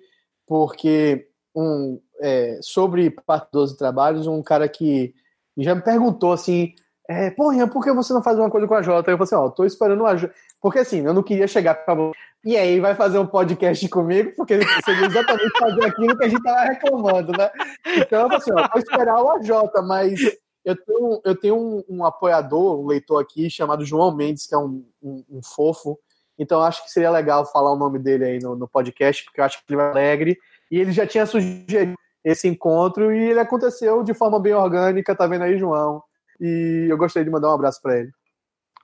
porque 0.45 1.29
um, 1.55 2.01
é, 2.19 2.59
sobre 2.61 3.11
parte 3.11 3.47
12 3.53 3.77
trabalhos, 3.77 4.27
um 4.27 4.43
cara 4.43 4.67
que 4.67 5.15
já 5.57 5.73
me 5.73 5.81
perguntou 5.81 6.33
assim, 6.33 6.73
é, 7.07 7.29
porra, 7.29 7.65
por 7.67 7.81
que 7.81 7.93
você 7.93 8.11
não 8.13 8.21
faz 8.21 8.37
uma 8.37 8.49
coisa 8.49 8.67
com 8.67 8.73
a 8.73 8.81
Jota? 8.81 9.09
Eu 9.09 9.17
falei 9.17 9.23
assim, 9.23 9.35
ó, 9.35 9.49
tô 9.49 9.63
esperando 9.63 10.05
a 10.05 10.17
Jota. 10.17 10.33
Porque 10.65 10.79
assim, 10.79 11.05
eu 11.05 11.13
não 11.13 11.21
queria 11.21 11.47
chegar 11.47 11.75
para 11.75 12.11
e 12.45 12.55
aí 12.55 12.79
vai 12.79 12.93
fazer 12.93 13.17
um 13.17 13.25
podcast 13.25 13.89
comigo, 13.89 14.31
porque 14.35 14.59
seria 14.85 15.07
exatamente 15.07 15.57
fazer 15.57 15.85
aquilo 15.85 16.15
que 16.15 16.25
a 16.25 16.29
gente 16.29 16.43
tava 16.43 16.61
reclamando, 16.61 17.31
né? 17.31 17.49
Então, 17.97 18.31
assim, 18.31 18.51
ó, 18.51 18.69
vou 18.71 18.79
esperar 18.79 19.19
o 19.19 19.29
AJ, 19.31 19.49
mas 19.87 20.19
eu 20.63 20.75
tenho, 20.75 21.21
eu 21.25 21.35
tenho 21.35 21.57
um, 21.57 21.83
um, 21.89 22.05
apoiador, 22.05 22.79
um 22.79 22.85
leitor 22.85 23.19
aqui, 23.19 23.49
chamado 23.49 23.83
João 23.83 24.15
Mendes, 24.15 24.45
que 24.45 24.53
é 24.53 24.57
um, 24.59 24.85
um, 25.01 25.23
um, 25.27 25.41
fofo. 25.43 25.97
Então, 26.37 26.61
acho 26.61 26.83
que 26.83 26.91
seria 26.91 27.09
legal 27.09 27.45
falar 27.51 27.73
o 27.73 27.77
nome 27.77 27.97
dele 27.97 28.25
aí 28.25 28.39
no, 28.39 28.55
no 28.55 28.67
podcast, 28.67 29.23
porque 29.23 29.41
eu 29.41 29.45
acho 29.45 29.57
que 29.57 29.63
ele 29.67 29.77
vai 29.77 29.89
alegre. 29.89 30.37
E 30.69 30.79
ele 30.79 30.91
já 30.91 31.07
tinha 31.07 31.25
sugerido 31.25 31.95
esse 32.23 32.47
encontro 32.47 33.11
e 33.11 33.29
ele 33.29 33.39
aconteceu 33.39 34.03
de 34.03 34.13
forma 34.13 34.39
bem 34.39 34.53
orgânica, 34.53 35.15
tá 35.15 35.25
vendo 35.25 35.43
aí, 35.45 35.57
João? 35.57 36.03
E 36.39 36.87
eu 36.89 36.97
gostaria 36.97 37.25
de 37.25 37.31
mandar 37.31 37.49
um 37.49 37.55
abraço 37.55 37.81
para 37.81 37.99
ele. 37.99 38.11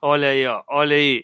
Olha 0.00 0.28
aí, 0.28 0.44
ó, 0.46 0.62
olha 0.68 0.96
aí. 0.96 1.22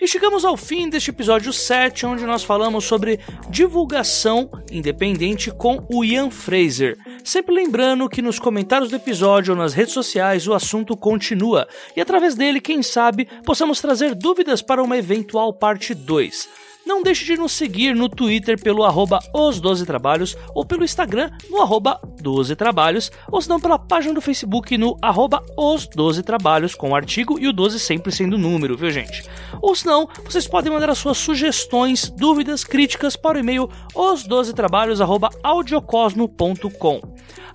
E 0.00 0.06
chegamos 0.06 0.44
ao 0.44 0.56
fim 0.56 0.88
deste 0.88 1.10
episódio 1.10 1.52
7, 1.52 2.06
onde 2.06 2.24
nós 2.24 2.44
falamos 2.44 2.84
sobre 2.84 3.18
divulgação 3.50 4.48
independente 4.70 5.50
com 5.50 5.84
o 5.92 6.04
Ian 6.04 6.30
Fraser. 6.30 6.96
Sempre 7.24 7.52
lembrando 7.52 8.08
que 8.08 8.22
nos 8.22 8.38
comentários 8.38 8.90
do 8.90 8.96
episódio 8.96 9.54
ou 9.54 9.58
nas 9.58 9.74
redes 9.74 9.92
sociais 9.92 10.46
o 10.46 10.54
assunto 10.54 10.96
continua, 10.96 11.66
e 11.96 12.00
através 12.00 12.36
dele, 12.36 12.60
quem 12.60 12.80
sabe, 12.80 13.26
possamos 13.44 13.80
trazer 13.80 14.14
dúvidas 14.14 14.62
para 14.62 14.84
uma 14.84 14.96
eventual 14.96 15.52
parte 15.52 15.92
2. 15.94 16.67
Não 16.88 17.02
deixe 17.02 17.22
de 17.22 17.36
nos 17.36 17.52
seguir 17.52 17.94
no 17.94 18.08
Twitter 18.08 18.58
pelo 18.58 18.82
arroba 18.82 19.18
os 19.34 19.60
12 19.60 19.84
trabalhos 19.84 20.34
ou 20.54 20.64
pelo 20.64 20.82
Instagram 20.82 21.30
no 21.50 21.60
arroba 21.60 22.00
12 22.22 22.56
trabalhos 22.56 23.12
ou 23.30 23.42
se 23.42 23.48
não 23.50 23.60
pela 23.60 23.78
página 23.78 24.14
do 24.14 24.22
Facebook 24.22 24.78
no 24.78 24.96
arroba 25.02 25.44
os 25.54 25.86
12 25.86 26.22
trabalhos 26.22 26.74
com 26.74 26.92
o 26.92 26.94
artigo 26.94 27.38
e 27.38 27.46
o 27.46 27.52
12 27.52 27.78
sempre 27.78 28.10
sendo 28.10 28.38
número, 28.38 28.74
viu 28.74 28.90
gente? 28.90 29.22
Ou 29.60 29.74
se 29.74 29.84
não, 29.84 30.08
vocês 30.24 30.48
podem 30.48 30.72
mandar 30.72 30.88
as 30.88 30.96
suas 30.96 31.18
sugestões, 31.18 32.08
dúvidas, 32.08 32.64
críticas 32.64 33.16
para 33.16 33.36
o 33.36 33.40
e-mail 33.40 33.68
os 33.94 34.24
12 34.24 34.54
trabalhos 34.54 35.02
arroba 35.02 35.28
audiocosmo.com. 35.42 37.02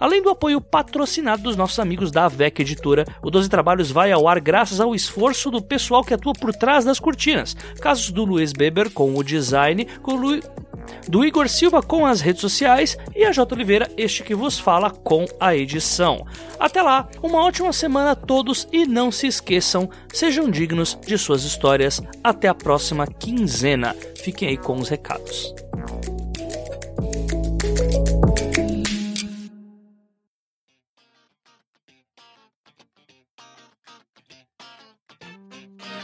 Além 0.03 0.21
do 0.21 0.29
apoio 0.29 0.59
patrocinado 0.59 1.43
dos 1.43 1.55
nossos 1.55 1.79
amigos 1.79 2.11
da 2.11 2.25
AVEC 2.25 2.61
Editora, 2.61 3.05
o 3.23 3.31
12 3.31 3.47
Trabalhos 3.47 3.89
vai 3.89 4.11
ao 4.11 4.27
ar 4.27 4.37
graças 4.41 4.81
ao 4.81 4.93
esforço 4.93 5.49
do 5.49 5.61
pessoal 5.61 6.03
que 6.03 6.13
atua 6.13 6.33
por 6.33 6.53
trás 6.53 6.83
das 6.83 6.99
cortinas. 6.99 7.55
Casos 7.79 8.11
do 8.11 8.25
Luiz 8.25 8.51
Beber 8.51 8.91
com 8.91 9.15
o 9.15 9.22
Lu... 10.15 10.39
do 11.07 11.25
Igor 11.25 11.47
Silva 11.49 11.81
com 11.81 12.05
as 12.05 12.21
redes 12.21 12.41
sociais 12.41 12.97
e 13.15 13.25
a 13.25 13.31
J. 13.31 13.53
Oliveira, 13.53 13.89
este 13.97 14.23
que 14.23 14.35
vos 14.35 14.59
fala 14.59 14.89
com 14.89 15.25
a 15.39 15.55
edição. 15.55 16.25
Até 16.59 16.81
lá, 16.81 17.07
uma 17.21 17.43
ótima 17.43 17.73
semana 17.73 18.11
a 18.11 18.15
todos 18.15 18.67
e 18.71 18.85
não 18.85 19.11
se 19.11 19.27
esqueçam, 19.27 19.89
sejam 20.11 20.49
dignos 20.49 20.97
de 21.05 21.17
suas 21.17 21.43
histórias. 21.43 22.01
Até 22.23 22.47
a 22.47 22.53
próxima 22.53 23.07
quinzena. 23.07 23.95
Fiquem 24.23 24.49
aí 24.49 24.57
com 24.57 24.77
os 24.77 24.89
recados. 24.89 25.53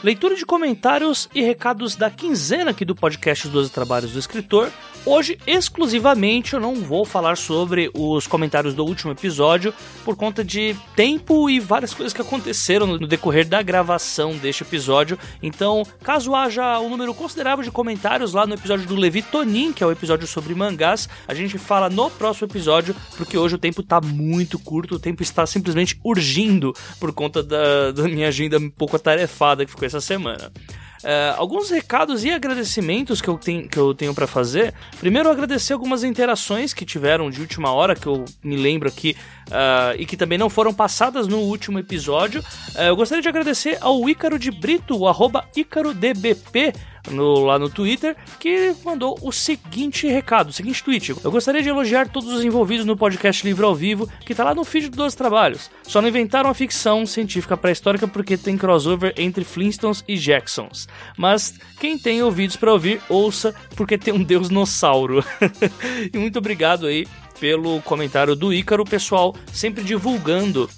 Leitura 0.01 0.33
de 0.33 0.45
comentários 0.45 1.29
e 1.35 1.41
recados 1.41 1.95
da 1.95 2.09
quinzena 2.09 2.71
aqui 2.71 2.85
do 2.85 2.95
podcast 2.95 3.47
Os 3.47 3.53
12 3.53 3.69
Trabalhos 3.69 4.13
do 4.13 4.19
Escritor. 4.19 4.69
Hoje, 5.05 5.39
exclusivamente, 5.47 6.53
eu 6.53 6.59
não 6.59 6.75
vou 6.75 7.05
falar 7.05 7.37
sobre 7.37 7.89
os 7.93 8.27
comentários 8.27 8.73
do 8.73 8.85
último 8.85 9.11
episódio 9.11 9.73
por 10.03 10.15
conta 10.15 10.43
de 10.43 10.75
tempo 10.95 11.49
e 11.49 11.59
várias 11.59 11.93
coisas 11.93 12.13
que 12.13 12.21
aconteceram 12.21 12.85
no 12.85 13.07
decorrer 13.07 13.47
da 13.47 13.61
gravação 13.61 14.35
deste 14.37 14.63
episódio. 14.63 15.17
Então, 15.41 15.83
caso 16.03 16.35
haja 16.35 16.79
um 16.79 16.89
número 16.89 17.13
considerável 17.13 17.63
de 17.63 17.71
comentários 17.71 18.33
lá 18.33 18.45
no 18.45 18.55
episódio 18.55 18.85
do 18.85 18.95
Levi 18.95 19.21
Tonin, 19.21 19.71
que 19.71 19.83
é 19.83 19.87
o 19.87 19.91
episódio 19.91 20.27
sobre 20.27 20.53
mangás, 20.53 21.07
a 21.27 21.33
gente 21.33 21.57
fala 21.57 21.89
no 21.89 22.11
próximo 22.11 22.47
episódio, 22.47 22.95
porque 23.15 23.37
hoje 23.37 23.55
o 23.55 23.59
tempo 23.59 23.81
está 23.81 24.01
muito 24.01 24.59
curto, 24.59 24.95
o 24.95 24.99
tempo 24.99 25.23
está 25.23 25.45
simplesmente 25.45 25.99
urgindo 26.03 26.73
por 26.99 27.13
conta 27.13 27.41
da, 27.41 27.91
da 27.91 28.03
minha 28.03 28.27
agenda 28.27 28.57
um 28.57 28.69
pouco 28.69 28.97
atarefada 28.97 29.65
que 29.65 29.71
ficou 29.71 29.85
essa 29.85 30.01
semana. 30.01 30.51
Uh, 30.99 31.37
alguns 31.37 31.69
recados 31.69 32.25
e 32.25 32.29
agradecimentos 32.29 33.21
que 33.21 33.29
eu, 33.29 33.37
tenho, 33.37 33.67
que 33.69 33.77
eu 33.77 33.93
tenho 33.93 34.13
para 34.13 34.27
fazer. 34.27 34.73
Primeiro, 34.99 35.29
agradecer 35.29 35.73
algumas 35.73 36.03
interações 36.03 36.73
que 36.73 36.85
tiveram 36.85 37.29
de 37.29 37.39
última 37.39 37.71
hora, 37.71 37.95
que 37.95 38.07
eu 38.07 38.25
me 38.43 38.57
lembro 38.57 38.89
aqui, 38.89 39.15
uh, 39.47 39.95
e 39.97 40.05
que 40.05 40.17
também 40.17 40.37
não 40.37 40.49
foram 40.49 40.73
passadas 40.73 41.27
no 41.27 41.37
último 41.37 41.79
episódio. 41.79 42.41
Uh, 42.75 42.81
eu 42.81 42.95
gostaria 42.95 43.21
de 43.21 43.29
agradecer 43.29 43.77
ao 43.79 44.09
Ícaro 44.09 44.37
de 44.37 44.51
Brito, 44.51 44.97
o 44.97 45.07
arroba 45.07 45.45
IcaroDBP, 45.55 46.73
no, 47.09 47.45
lá 47.45 47.57
no 47.57 47.69
Twitter, 47.69 48.15
que 48.39 48.73
mandou 48.83 49.17
o 49.21 49.31
seguinte 49.31 50.07
recado, 50.07 50.49
o 50.49 50.53
seguinte 50.53 50.83
tweet. 50.83 51.15
Eu 51.23 51.31
gostaria 51.31 51.61
de 51.61 51.69
elogiar 51.69 52.09
todos 52.09 52.31
os 52.31 52.43
envolvidos 52.43 52.85
no 52.85 52.97
podcast 52.97 53.45
Livro 53.45 53.65
ao 53.65 53.75
Vivo, 53.75 54.09
que 54.25 54.35
tá 54.35 54.43
lá 54.43 54.55
no 54.55 54.63
feed 54.63 54.89
dos 54.89 55.15
trabalhos. 55.15 55.69
Só 55.83 56.01
não 56.01 56.09
inventaram 56.09 56.49
a 56.49 56.53
ficção 56.53 57.05
científica 57.05 57.57
pré-histórica 57.57 58.07
porque 58.07 58.37
tem 58.37 58.57
crossover 58.57 59.13
entre 59.17 59.43
Flintstones 59.43 60.03
e 60.07 60.15
Jacksons. 60.15 60.87
Mas 61.17 61.55
quem 61.79 61.97
tem 61.97 62.21
ouvidos 62.21 62.55
para 62.55 62.73
ouvir, 62.73 63.01
ouça, 63.09 63.53
porque 63.75 63.97
tem 63.97 64.13
um 64.13 64.23
deus 64.23 64.49
nossauro. 64.49 65.23
e 66.13 66.17
muito 66.17 66.39
obrigado 66.39 66.85
aí 66.85 67.07
pelo 67.39 67.81
comentário 67.81 68.35
do 68.35 68.53
Ícaro, 68.53 68.83
pessoal, 68.83 69.33
sempre 69.51 69.83
divulgando 69.83 70.69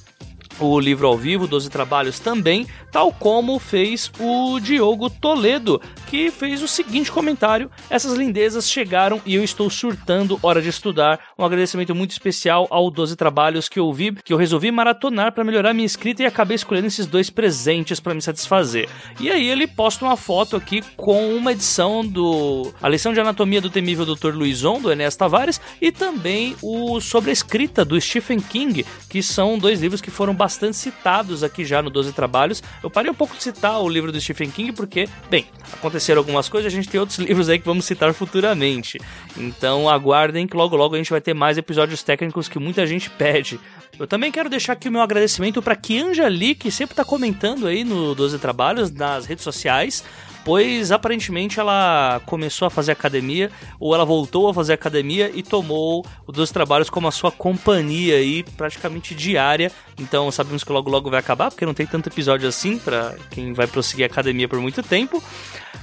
o 0.60 0.80
livro 0.80 1.08
ao 1.08 1.18
vivo, 1.18 1.48
12 1.48 1.70
trabalhos 1.70 2.20
também, 2.20 2.68
tal 2.92 3.12
como 3.12 3.58
fez 3.60 4.12
o 4.20 4.60
Diogo 4.60 5.10
Toledo, 5.10 5.82
que 6.08 6.30
fez 6.30 6.62
o 6.62 6.68
seguinte 6.68 7.12
comentário: 7.12 7.70
Essas 7.90 8.14
lindezas 8.14 8.70
chegaram 8.70 9.22
e 9.26 9.36
eu 9.36 9.44
estou 9.44 9.70
surtando, 9.70 10.40
hora 10.42 10.62
de 10.62 10.70
estudar. 10.70 11.20
Um 11.38 11.46
agradecimento 11.46 11.96
muito 11.96 12.12
especial 12.12 12.68
ao 12.70 12.90
12 12.92 13.16
trabalhos 13.16 13.70
que 13.70 13.80
eu 13.80 13.92
vi, 13.92 14.12
que 14.12 14.34
eu 14.34 14.38
resolvi 14.38 14.72
maratonar 14.72 15.32
para 15.32 15.44
melhorar 15.44 15.74
minha 15.74 15.86
escrita 15.86 16.24
e 16.24 16.26
acabei 16.26 16.56
escolhendo 16.56 16.88
esses 16.88 17.06
dois 17.06 17.30
presentes 17.30 18.00
para 18.00 18.14
me 18.14 18.22
satisfazer. 18.22 18.90
E 19.20 19.30
aí 19.30 19.48
ele 19.48 19.68
posta 19.68 20.06
uma 20.06 20.18
foto 20.18 20.56
aqui 20.56 20.82
com 20.96 21.36
uma 21.36 21.52
edição 21.52 22.06
do 22.06 22.74
A 22.82 22.90
lição 22.90 23.14
de 23.14 23.20
anatomia 23.20 23.62
do 23.62 23.70
temível 23.70 24.06
Dr. 24.06 24.34
Luizon 24.34 24.80
do 24.80 24.92
Enéas 24.92 25.16
Tavares 25.16 25.62
e 25.82 25.92
também 25.92 26.56
o 26.62 27.00
sobre 27.00 27.30
a 27.30 27.34
escrita 27.34 27.84
do 27.84 28.00
Stephen 28.00 28.40
King, 28.40 28.86
que 29.10 29.22
são 29.22 29.58
dois 29.58 29.82
livros 29.82 30.02
que 30.02 30.12
foram 30.12 30.36
bastante 30.42 30.76
citados 30.76 31.44
aqui 31.44 31.64
já 31.64 31.84
no 31.84 31.92
12 31.92 32.14
Trabalhos. 32.14 32.64
Eu 32.82 32.90
parei 32.90 33.12
um 33.12 33.14
pouco 33.14 33.38
de 33.38 33.44
citar 33.44 33.80
o 33.80 33.88
livro 33.88 34.12
do 34.12 34.20
Stephen 34.20 34.50
King 34.50 34.72
porque, 34.72 35.08
bem, 35.30 35.46
aconteceram 35.72 36.18
algumas 36.18 36.50
coisas, 36.50 36.74
a 36.74 36.76
gente 36.76 36.90
tem 36.90 37.00
outros 37.00 37.20
livros 37.22 37.48
aí 37.48 37.60
que 37.60 37.66
vamos 37.66 37.86
citar 37.86 38.12
futuramente. 38.12 39.00
Então 39.38 39.88
aguardem 39.88 40.48
que 40.48 40.58
logo 40.58 40.76
logo 40.76 40.96
a 40.96 40.98
gente 40.98 41.12
vai 41.12 41.22
ter 41.22 41.36
mais 41.36 41.60
episódios 41.60 42.02
técnicos 42.02 42.50
que 42.50 42.58
muita 42.58 42.88
gente 42.88 43.08
pede. 43.18 43.60
Eu 44.00 44.08
também 44.08 44.32
quero 44.32 44.50
deixar 44.50 44.74
aqui 44.74 44.90
o 44.90 44.92
meu 44.92 45.02
agradecimento 45.02 45.62
para 45.62 45.76
Kianja 45.76 46.28
Lee, 46.28 46.56
que 46.56 46.72
sempre 46.72 46.94
está 46.94 47.06
comentando 47.06 47.68
aí 47.68 47.84
no 47.84 48.16
12 48.16 48.40
Trabalhos, 48.40 48.90
nas 48.90 49.28
redes 49.28 49.44
sociais 49.44 50.04
pois 50.44 50.92
aparentemente 50.92 51.60
ela 51.60 52.22
começou 52.26 52.66
a 52.66 52.70
fazer 52.70 52.92
academia, 52.92 53.52
ou 53.80 53.94
ela 53.94 54.06
voltou 54.06 54.50
a 54.50 54.54
fazer 54.54 54.74
academia 54.74 55.32
e 55.34 55.44
tomou 55.44 56.06
os 56.28 56.36
dois 56.36 56.52
trabalhos 56.52 56.90
como 56.90 57.08
a 57.08 57.12
sua 57.12 57.32
companhia 57.32 58.16
aí, 58.16 58.44
praticamente 58.58 59.14
diária. 59.14 59.72
Então 60.00 60.32
sabemos 60.32 60.64
que 60.64 60.72
logo 60.72 60.90
logo 60.90 61.10
vai 61.10 61.20
acabar, 61.20 61.50
porque 61.50 61.66
não 61.66 61.74
tem 61.74 61.86
tanto 61.86 62.10
episódio 62.10 62.48
assim 62.48 62.78
para 62.78 63.16
quem 63.30 63.54
vai 63.54 63.68
prosseguir 63.68 64.04
a 64.04 64.08
academia 64.08 64.48
por 64.48 64.60
muito 64.60 64.82
tempo. 64.82 65.22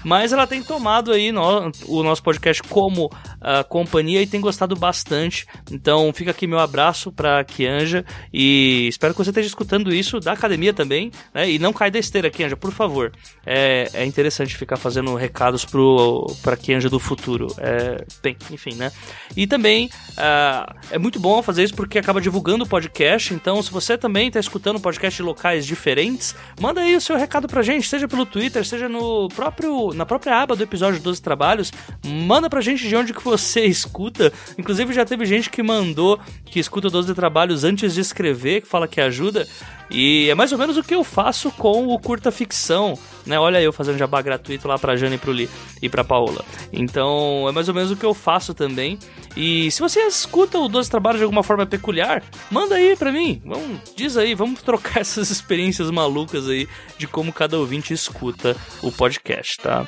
Mas 0.05 0.33
ela 0.33 0.47
tem 0.47 0.63
tomado 0.63 1.13
aí 1.13 1.33
no, 1.33 1.73
o 1.87 2.03
nosso 2.03 2.23
podcast 2.23 2.63
como 2.63 3.07
uh, 3.07 3.65
companhia 3.69 4.23
e 4.23 4.27
tem 4.27 4.41
gostado 4.41 4.77
bastante. 4.77 5.47
Então 5.71 6.13
fica 6.13 6.31
aqui 6.31 6.47
meu 6.47 6.59
abraço 6.59 7.11
pra 7.11 7.43
Kianja 7.45 8.05
e 8.33 8.87
espero 8.89 9.13
que 9.13 9.19
você 9.19 9.31
esteja 9.31 9.49
escutando 9.49 9.93
isso 9.93 10.21
da 10.21 10.33
academia 10.33 10.73
também, 10.73 11.11
né? 11.35 11.51
E 11.51 11.59
não 11.59 11.73
cai 11.73 11.91
da 11.91 11.99
esteira, 11.99 12.31
Kianja, 12.31 12.57
por 12.57 12.73
favor. 12.73 13.13
É, 13.45 13.89
é 13.93 14.05
interessante 14.05 14.48
ficar 14.57 14.77
fazendo 14.77 15.15
recados 15.15 15.65
pro, 15.65 16.27
pra 16.43 16.57
Kianja 16.57 16.89
do 16.89 16.99
futuro. 16.99 17.49
É, 17.59 18.05
bem, 18.23 18.37
enfim, 18.51 18.75
né? 18.75 18.93
E 19.37 19.47
também 19.47 19.87
uh, 19.87 20.75
é 20.91 20.99
muito 20.99 21.19
bom 21.19 21.43
fazer 21.43 21.65
isso 21.65 21.75
porque 21.75 21.99
acaba 21.99 22.21
divulgando 22.21 22.65
o 22.65 22.69
podcast. 22.69 23.35
Então, 23.35 23.63
se 23.63 23.71
você 23.71 23.97
também 23.97 24.29
está 24.29 24.41
escutando 24.41 24.81
podcast 24.81 25.17
de 25.17 25.23
locais 25.23 25.67
diferentes, 25.67 26.35
manda 26.61 26.81
aí 26.81 26.97
o 26.97 27.01
seu 27.01 27.17
recado 27.17 27.49
pra 27.49 27.63
gente, 27.63 27.89
seja 27.89 28.09
pelo 28.09 28.27
Twitter, 28.27 28.65
seja 28.65 28.89
no 28.89 29.29
próprio 29.29 29.93
na 29.95 30.07
própria 30.07 30.41
aba 30.41 30.57
do 30.57 30.63
episódio 30.63 31.01
12 31.01 31.21
Trabalhos, 31.23 31.73
manda 32.05 32.49
pra 32.49 32.61
gente 32.61 32.87
de 32.89 32.97
onde 32.97 33.13
que 33.13 33.23
você 33.23 33.65
escuta. 33.67 34.33
Inclusive 34.57 34.93
já 34.93 35.05
teve 35.05 35.25
gente 35.27 35.51
que 35.51 35.63
mandou 35.63 36.19
que 36.45 36.59
escuta 36.59 36.89
12 36.89 37.15
Trabalhos 37.15 37.65
antes 37.65 37.95
de 37.95 38.01
escrever, 38.01 38.63
que 38.63 38.69
fala 38.69 38.89
que 38.89 39.01
ajuda. 39.01 39.47
E 39.91 40.29
é 40.29 40.35
mais 40.35 40.53
ou 40.53 40.59
menos 40.59 40.77
o 40.77 40.83
que 40.83 40.95
eu 40.95 41.03
faço 41.03 41.51
com 41.53 41.89
o 41.89 41.99
curta 41.99 42.31
ficção, 42.31 42.99
né? 43.25 43.39
Olha 43.39 43.61
eu 43.61 43.73
fazendo 43.73 43.97
jabá 43.97 44.21
lá 44.65 44.79
pra 44.79 44.97
Jane 44.97 45.17
e 45.17 45.19
pro 45.19 45.33
Li 45.33 45.49
e 45.83 45.89
pra 45.89 46.05
Paola. 46.05 46.45
Então, 46.73 47.47
é 47.49 47.53
mais 47.53 47.69
ou 47.69 47.75
menos 47.75 47.91
o 47.91 47.97
que 47.97 48.07
eu 48.07 48.15
faço 48.15 48.55
também. 48.55 48.99
E 49.37 49.71
se 49.71 49.81
você 49.81 50.01
escuta 50.01 50.59
o 50.59 50.69
12 50.69 50.91
Trabalhos 50.91 51.19
de 51.19 51.25
alguma 51.25 51.43
forma 51.43 51.67
peculiar, 51.67 52.23
manda 52.51 52.77
aí 52.77 52.97
pra 52.97 53.13
mim. 53.13 53.41
Vamos, 53.45 53.81
diz 53.95 54.17
aí, 54.17 54.35
vamos 54.35 54.63
trocar 54.63 55.01
essas 55.01 55.31
experiências 55.31 55.91
malucas 55.91 56.49
aí 56.49 56.69
de 56.97 57.07
como 57.07 57.33
cada 57.33 57.59
ouvinte 57.59 57.93
escuta 57.93 58.57
o 58.83 58.91
podcast, 58.91 59.59
tá? 59.59 59.87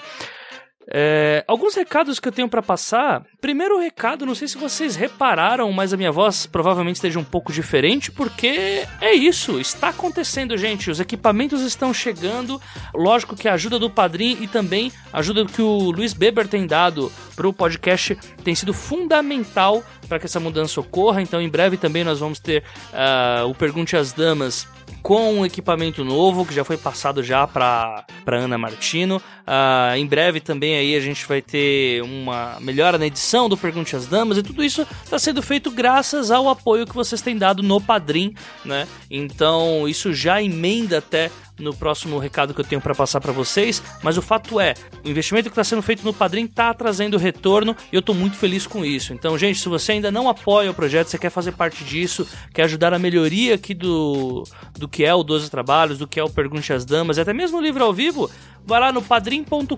É, 0.93 1.45
alguns 1.47 1.77
recados 1.77 2.19
que 2.19 2.27
eu 2.27 2.33
tenho 2.33 2.49
para 2.49 2.61
passar. 2.61 3.25
Primeiro 3.41 3.79
recado, 3.79 4.27
não 4.27 4.35
sei 4.35 4.49
se 4.49 4.59
vocês 4.59 4.97
repararam, 4.97 5.71
mas 5.71 5.93
a 5.93 5.97
minha 5.97 6.11
voz 6.11 6.47
provavelmente 6.47 6.97
esteja 6.97 7.19
um 7.19 7.25
pouco 7.25 7.53
diferente, 7.53 8.11
porque 8.11 8.85
é 9.01 9.13
isso, 9.13 9.61
está 9.61 9.91
acontecendo, 9.91 10.59
gente. 10.59 10.91
Os 10.91 10.99
equipamentos 10.99 11.63
estão 11.63 11.95
chegando. 11.95 12.61
Lógico 12.93 13.37
que 13.37 13.49
a 13.49 13.55
ajuda 13.55 13.79
do 13.79 13.89
padrinho 13.89 14.43
e 14.43 14.49
também 14.49 14.93
a 15.13 15.21
ajuda 15.21 15.45
que 15.45 15.63
o 15.63 15.91
Luiz 15.91 16.13
Beber 16.13 16.49
tem 16.49 16.67
dado 16.67 17.13
para 17.41 17.49
o 17.49 17.55
podcast 17.55 18.19
tem 18.45 18.55
sido 18.55 18.75
fundamental 18.75 19.83
para 20.07 20.19
que 20.19 20.27
essa 20.27 20.39
mudança 20.39 20.79
ocorra. 20.79 21.23
Então, 21.23 21.41
em 21.41 21.49
breve 21.49 21.79
também 21.79 22.05
nós 22.05 22.21
vamos 22.21 22.39
ter 22.39 22.63
uh, 22.93 23.49
o 23.49 23.55
Pergunte 23.55 23.97
às 23.97 24.13
Damas 24.13 24.69
com 25.03 25.39
um 25.39 25.47
equipamento 25.47 26.05
novo 26.05 26.45
que 26.45 26.53
já 26.53 26.65
foi 26.65 26.77
passado 26.77 27.23
já 27.23 27.47
para 27.47 28.05
Ana 28.27 28.59
Martino. 28.59 29.17
Uh, 29.17 29.97
em 29.97 30.07
breve 30.07 30.39
também 30.41 30.77
aí 30.77 30.95
a 30.95 31.01
gente 31.01 31.27
vai 31.27 31.41
ter 31.41 32.03
uma 32.03 32.59
melhora 32.61 32.99
na 32.99 33.07
edição 33.07 33.49
do 33.49 33.57
Pergunte 33.57 33.97
às 33.97 34.07
Damas 34.07 34.37
e 34.37 34.43
tudo 34.43 34.63
isso 34.63 34.87
está 35.03 35.19
sendo 35.19 35.41
feito 35.41 35.71
graças 35.71 36.31
ao 36.31 36.47
apoio 36.47 36.87
que 36.87 36.95
vocês 36.95 37.23
têm 37.23 37.39
dado 37.39 37.63
no 37.63 37.81
Padrim, 37.81 38.35
né? 38.67 38.87
Então 39.11 39.89
isso 39.89 40.13
já 40.13 40.43
emenda 40.43 40.99
até 40.99 41.31
no 41.61 41.75
próximo 41.75 42.19
recado 42.19 42.55
que 42.55 42.61
eu 42.61 42.65
tenho 42.65 42.81
para 42.81 42.95
passar 42.95 43.21
para 43.21 43.33
vocês, 43.33 43.83
mas 44.03 44.17
o 44.17 44.23
fato 44.23 44.59
é, 44.59 44.75
o 45.05 45.09
investimento 45.09 45.49
que 45.49 45.53
está 45.53 45.65
sendo 45.65 45.83
feito 45.83 46.05
no 46.05 46.13
Padrim 46.13 46.45
está 46.45 46.73
trazendo 46.75 47.17
retorno 47.19 47.77
e 47.93 47.95
eu 47.97 48.01
estou 48.01 48.15
muito 48.15 48.37
feliz 48.37 48.67
com 48.67 48.85
isso. 48.85 49.13
Então, 49.13 49.37
gente, 49.39 49.59
se 49.59 49.69
você 49.69 49.93
ainda 49.93 50.11
não 50.11 50.29
apoia 50.29 50.71
o 50.71 50.75
projeto, 50.75 51.09
você 51.09 51.19
quer 51.19 51.31
fazer 51.31 51.53
parte 51.53 51.85
disso, 51.85 52.27
quer 52.53 52.65
ajudar 52.65 52.95
a 52.95 52.99
melhoria 52.99 53.55
aqui 53.55 53.75
do, 53.75 54.45
do 54.79 54.89
que 54.89 55.05
é 55.05 55.15
o 55.15 55.23
12 55.23 55.51
Trabalhos, 55.51 55.99
do 55.99 56.07
que 56.07 56.19
é 56.19 56.25
o 56.25 56.31
Pergunte 56.31 56.73
às 56.73 56.85
Damas, 56.85 57.17
e 57.17 57.21
até 57.21 57.33
mesmo 57.33 57.59
o 57.59 57.61
livro 57.61 57.85
ao 57.85 57.93
vivo, 57.93 58.31
vai 58.65 58.81
lá 58.81 58.93
no 58.93 59.03
padrim.com.br 59.03 59.77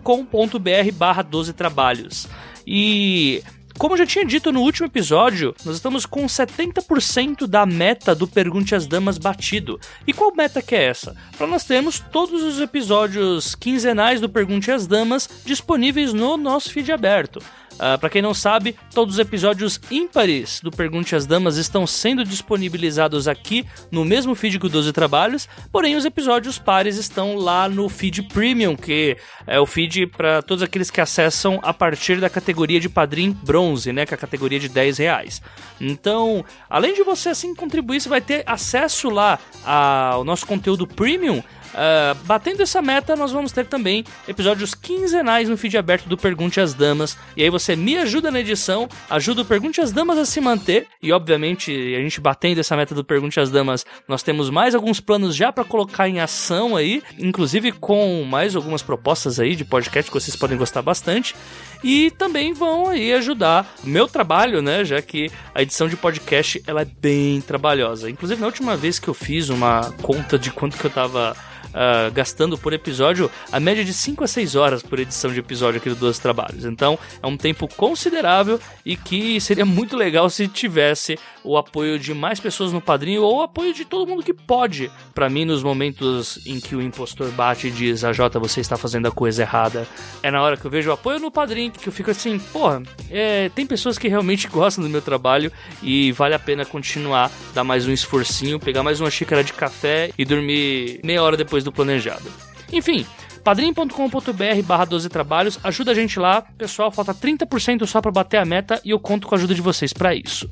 barra 0.95 1.23
12 1.23 1.53
Trabalhos. 1.53 2.29
E 2.67 3.43
como 3.79 3.95
eu 3.95 3.99
já 3.99 4.07
tinha 4.07 4.25
dito 4.25 4.53
no 4.53 4.61
último 4.61 4.87
episódio, 4.87 5.55
nós 5.65 5.77
estamos 5.77 6.07
com 6.07 6.25
70% 6.27 7.47
da 7.47 7.65
meta 7.67 8.15
do 8.15 8.27
Pergunte 8.27 8.75
às 8.75 8.87
Damas 8.87 9.19
batido. 9.19 9.81
E 10.07 10.13
qual 10.13 10.35
meta 10.35 10.63
que 10.63 10.75
é 10.75 10.85
essa? 10.85 11.17
Para 11.37 11.47
nós 11.47 11.65
termos 11.65 11.99
todos 11.99 12.43
os 12.43 12.61
episódios 12.61 13.55
quinzenais 13.55 14.21
do 14.21 14.29
Pergunte 14.29 14.71
às 14.71 14.87
Damas 14.87 15.29
disponíveis 15.45 16.13
no 16.13 16.37
nosso 16.37 16.71
feed 16.71 16.93
aberto. 16.93 17.41
Uh, 17.73 17.95
ah, 17.95 17.99
para 17.99 18.11
quem 18.11 18.23
não 18.23 18.35
sabe, 18.35 18.77
todos 18.95 19.15
os 19.15 19.19
episódios 19.19 19.81
ímpares 19.91 20.61
do 20.61 20.71
Pergunte 20.71 21.17
às 21.17 21.27
Damas 21.27 21.57
estão 21.57 21.87
sendo 21.87 22.25
disponibilizados 22.25 23.27
aqui 23.27 23.67
no 23.91 24.05
mesmo 24.05 24.35
feed 24.35 24.59
que 24.59 24.67
o 24.67 24.69
12 24.69 24.93
Trabalhos, 24.93 25.49
porém 25.71 25.97
os 25.97 26.05
episódios 26.05 26.59
pares 26.59 26.97
estão 26.97 27.37
lá 27.37 27.69
no 27.69 27.89
feed 27.89 28.23
Premium, 28.23 28.77
que 28.77 29.17
é 29.47 29.59
o 29.59 29.67
feed 29.67 30.07
para 30.07 30.43
todos 30.43 30.63
aqueles 30.63 30.91
que 30.91 31.01
acessam 31.01 31.59
a 31.63 31.73
partir 31.73 32.21
da 32.21 32.31
categoria 32.31 32.79
de 32.79 32.89
Padrim 32.89 33.33
Bronze, 33.43 33.93
né, 33.93 34.07
que 34.07 34.15
é 34.15 34.17
a 34.17 34.19
categoria 34.19 34.61
de 34.61 34.69
10 34.69 34.99
reais. 34.99 35.43
Então, 35.81 36.45
além 36.69 36.95
de 36.95 37.03
você 37.03 37.31
assim 37.31 37.55
contribuir, 37.55 38.01
você 38.01 38.09
vai 38.09 38.21
ter 38.21 38.43
acesso 38.47 39.11
lá 39.11 39.39
ao 39.65 40.25
nosso 40.25 40.47
conteúdo 40.47 40.87
Premium 40.87 41.43
Uh, 41.73 42.15
batendo 42.25 42.63
essa 42.63 42.83
meta, 42.83 43.17
nós 43.17 43.33
vamos 43.33 43.51
ter 43.51 43.67
também 43.67 44.05
episódios 44.29 44.75
quinzenais 44.75 45.49
no 45.49 45.57
feed 45.57 45.77
aberto 45.79 46.09
do 46.09 46.17
Pergunte 46.17 46.61
às 46.61 46.75
Damas. 46.75 47.17
E 47.37 47.43
aí 47.43 47.51
você 47.51 47.75
me 47.75 47.97
ajuda 47.97 48.31
na 48.31 48.41
edição, 48.41 48.89
ajuda 49.09 49.43
o 49.43 49.45
Pergunte 49.45 49.81
às 49.81 49.91
Damas 49.91 50.19
a 50.19 50.27
se 50.27 50.41
manter. 50.41 50.87
E 51.03 51.13
obviamente, 51.13 51.71
a 51.71 52.01
gente 52.01 52.21
batendo 52.21 52.61
essa 52.61 52.77
meta 52.77 52.95
do 52.95 53.05
Pergunte 53.05 53.41
às 53.41 53.51
Damas, 53.51 53.87
nós 54.07 54.23
temos 54.23 54.51
mais 54.51 54.75
alguns 54.75 55.01
planos 55.01 55.35
já 55.35 55.51
para 55.51 55.65
colocar 55.65 56.09
em 56.09 56.21
ação 56.21 56.77
aí, 56.77 57.03
inclusive 57.19 57.73
com 57.73 58.25
mais 58.25 58.55
algumas 58.55 58.83
propostas 58.83 59.41
aí 59.41 59.57
de 59.57 59.65
podcast 59.65 60.11
que 60.11 60.21
vocês 60.21 60.37
podem 60.37 60.59
gostar 60.59 60.83
bastante. 60.83 61.35
E 61.83 62.11
também 62.13 62.53
vão 62.53 62.89
aí 62.89 63.13
ajudar 63.13 63.75
o 63.83 63.89
meu 63.89 64.07
trabalho, 64.07 64.63
né? 64.63 64.85
Já 64.85 65.03
que 65.03 65.31
a 65.55 65.63
edição 65.63 65.89
de 65.89 65.97
podcast 65.97 66.63
ela 66.67 66.83
é 66.83 66.85
bem 66.85 67.41
trabalhosa. 67.41 68.09
Inclusive, 68.09 68.41
na 68.41 68.47
última 68.47 68.77
vez 68.77 68.99
que 68.99 69.09
eu 69.09 69.15
fiz 69.15 69.49
uma 69.49 69.93
conta 70.03 70.39
de 70.39 70.51
quanto 70.51 70.79
que 70.79 70.85
eu 70.85 70.91
tava 70.91 71.37
uh, 71.73 72.11
gastando 72.13 72.57
por 72.57 72.73
episódio 72.73 73.31
a 73.51 73.59
média 73.59 73.85
de 73.85 73.93
5 73.93 74.25
a 74.25 74.27
6 74.27 74.55
horas 74.55 74.83
por 74.83 74.99
edição 74.99 75.33
de 75.33 75.41
episódio 75.41 75.79
aqui 75.79 75.89
do 75.89 75.97
12 75.97 76.21
Trabalhos. 76.21 76.65
Então 76.65 76.99
é 77.23 77.27
um 77.27 77.37
tempo 77.37 77.69
considerável 77.69 78.61
e 78.85 78.97
que 78.97 79.41
seria 79.41 79.65
muito 79.65 79.97
legal 79.97 80.29
se 80.31 80.49
tivesse 80.49 81.19
o 81.45 81.57
apoio 81.57 81.99
de 81.99 82.15
mais 82.15 82.41
pessoas 82.41 82.73
no 82.73 82.81
padrinho 82.81 83.23
ou 83.23 83.39
o 83.39 83.43
apoio 83.43 83.75
de 83.75 83.85
todo 83.85 84.09
mundo 84.09 84.23
que 84.23 84.35
pode. 84.35 84.91
Para 85.15 85.29
mim, 85.29 85.45
nos 85.45 85.63
momentos 85.63 86.45
em 86.47 86.61
que 86.61 86.75
o 86.75 86.83
impostor 86.83 87.31
bate 87.31 87.69
e 87.69 87.71
diz: 87.71 88.05
A 88.05 88.13
Jota, 88.13 88.39
você 88.39 88.61
está 88.61 88.77
fazendo 88.77 89.09
a 89.09 89.11
coisa 89.11 89.43
errada, 89.43 89.87
é 90.23 90.31
na 90.31 90.43
hora 90.43 90.57
que 90.57 90.65
eu 90.65 90.71
vejo 90.71 90.91
o 90.91 90.93
apoio 90.93 91.19
no 91.19 91.31
padrinho 91.31 91.73
que 91.73 91.89
eu 91.89 91.93
fico 91.93 92.11
assim: 92.11 92.39
porra, 92.39 92.83
é, 93.11 93.49
tem 93.51 93.67
pessoas 93.67 93.99
que 93.99 94.09
realmente 94.09 94.49
gostam 94.53 94.85
do 94.85 94.91
meu 94.91 95.03
trabalho 95.03 95.53
e 95.83 96.13
vale 96.13 96.35
a 96.35 96.39
pena 96.39 96.65
continuar, 96.65 97.31
dar 97.55 97.65
mais 97.65 97.87
um 97.87 97.93
esforcinho, 97.93 98.59
pegar 98.59 98.83
mais 98.83 99.01
uma 99.01 99.11
xícara 99.11 99.43
de 99.43 99.53
café 99.53 100.11
e 100.17 100.25
dormir 100.25 101.01
meia 101.05 101.23
hora 101.23 101.37
depois 101.37 101.65
do 101.65 101.73
planejado. 101.73 102.31
Enfim, 102.73 103.07
padrim.com.br 103.43 104.63
barra 104.65 104.85
12 104.85 105.09
trabalhos, 105.09 105.59
ajuda 105.63 105.91
a 105.91 105.95
gente 105.95 106.19
lá. 106.19 106.43
Pessoal, 106.57 106.91
falta 106.91 107.15
30% 107.15 107.87
só 107.87 108.01
para 108.01 108.11
bater 108.11 108.39
a 108.39 108.45
meta 108.45 108.81
e 108.85 108.91
eu 108.91 108.99
conto 108.99 109.27
com 109.27 109.35
a 109.35 109.39
ajuda 109.39 109.55
de 109.55 109.61
vocês 109.61 109.93
para 109.93 110.15
isso. 110.15 110.49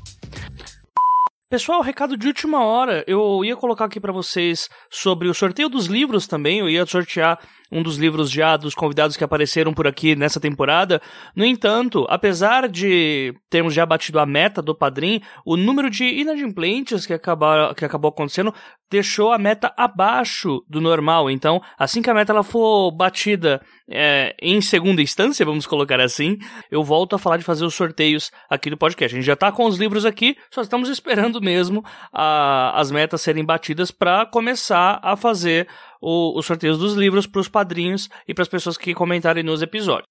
Pessoal, 1.51 1.81
recado 1.81 2.15
de 2.15 2.27
última 2.27 2.63
hora. 2.63 3.03
Eu 3.05 3.43
ia 3.43 3.57
colocar 3.57 3.83
aqui 3.83 3.99
para 3.99 4.13
vocês 4.13 4.69
sobre 4.89 5.27
o 5.27 5.33
sorteio 5.33 5.67
dos 5.67 5.87
livros 5.87 6.25
também. 6.25 6.59
Eu 6.59 6.69
ia 6.69 6.85
sortear 6.85 7.37
um 7.71 7.81
dos 7.81 7.97
livros 7.97 8.29
já 8.29 8.57
dos 8.57 8.75
convidados 8.75 9.15
que 9.15 9.23
apareceram 9.23 9.73
por 9.73 9.87
aqui 9.87 10.15
nessa 10.15 10.39
temporada. 10.39 11.01
No 11.35 11.45
entanto, 11.45 12.05
apesar 12.09 12.67
de 12.67 13.33
termos 13.49 13.73
já 13.73 13.85
batido 13.85 14.19
a 14.19 14.25
meta 14.25 14.61
do 14.61 14.75
Padrim, 14.75 15.21
o 15.45 15.55
número 15.55 15.89
de 15.89 16.03
inadimplentes 16.03 17.05
que, 17.05 17.17
que 17.17 17.85
acabou 17.85 18.09
acontecendo 18.09 18.53
deixou 18.89 19.31
a 19.31 19.37
meta 19.37 19.73
abaixo 19.77 20.63
do 20.67 20.81
normal. 20.81 21.31
Então, 21.31 21.61
assim 21.79 22.01
que 22.01 22.09
a 22.09 22.13
meta 22.13 22.33
ela 22.33 22.43
for 22.43 22.91
batida 22.91 23.61
é, 23.89 24.35
em 24.41 24.59
segunda 24.61 25.01
instância, 25.01 25.45
vamos 25.45 25.65
colocar 25.65 25.99
assim, 26.01 26.37
eu 26.69 26.83
volto 26.83 27.15
a 27.15 27.19
falar 27.19 27.37
de 27.37 27.43
fazer 27.43 27.63
os 27.63 27.73
sorteios 27.73 28.31
aqui 28.49 28.69
do 28.69 28.77
podcast. 28.77 29.15
A 29.15 29.17
gente 29.17 29.25
já 29.25 29.33
está 29.33 29.51
com 29.51 29.65
os 29.65 29.77
livros 29.77 30.05
aqui, 30.05 30.35
só 30.51 30.61
estamos 30.61 30.89
esperando 30.91 31.41
mesmo 31.41 31.83
a, 32.11 32.77
as 32.79 32.91
metas 32.91 33.21
serem 33.21 33.45
batidas 33.45 33.91
para 33.91 34.25
começar 34.25 34.99
a 35.01 35.15
fazer 35.15 35.67
o, 36.01 36.37
os 36.37 36.45
sorteios 36.45 36.79
dos 36.79 36.95
livros 36.95 37.27
para 37.27 37.41
os 37.41 37.47
padrinhos 37.47 38.09
e 38.27 38.33
para 38.33 38.41
as 38.41 38.49
pessoas 38.49 38.77
que 38.77 38.93
comentarem 38.93 39.43
nos 39.43 39.61
episódios. 39.61 40.09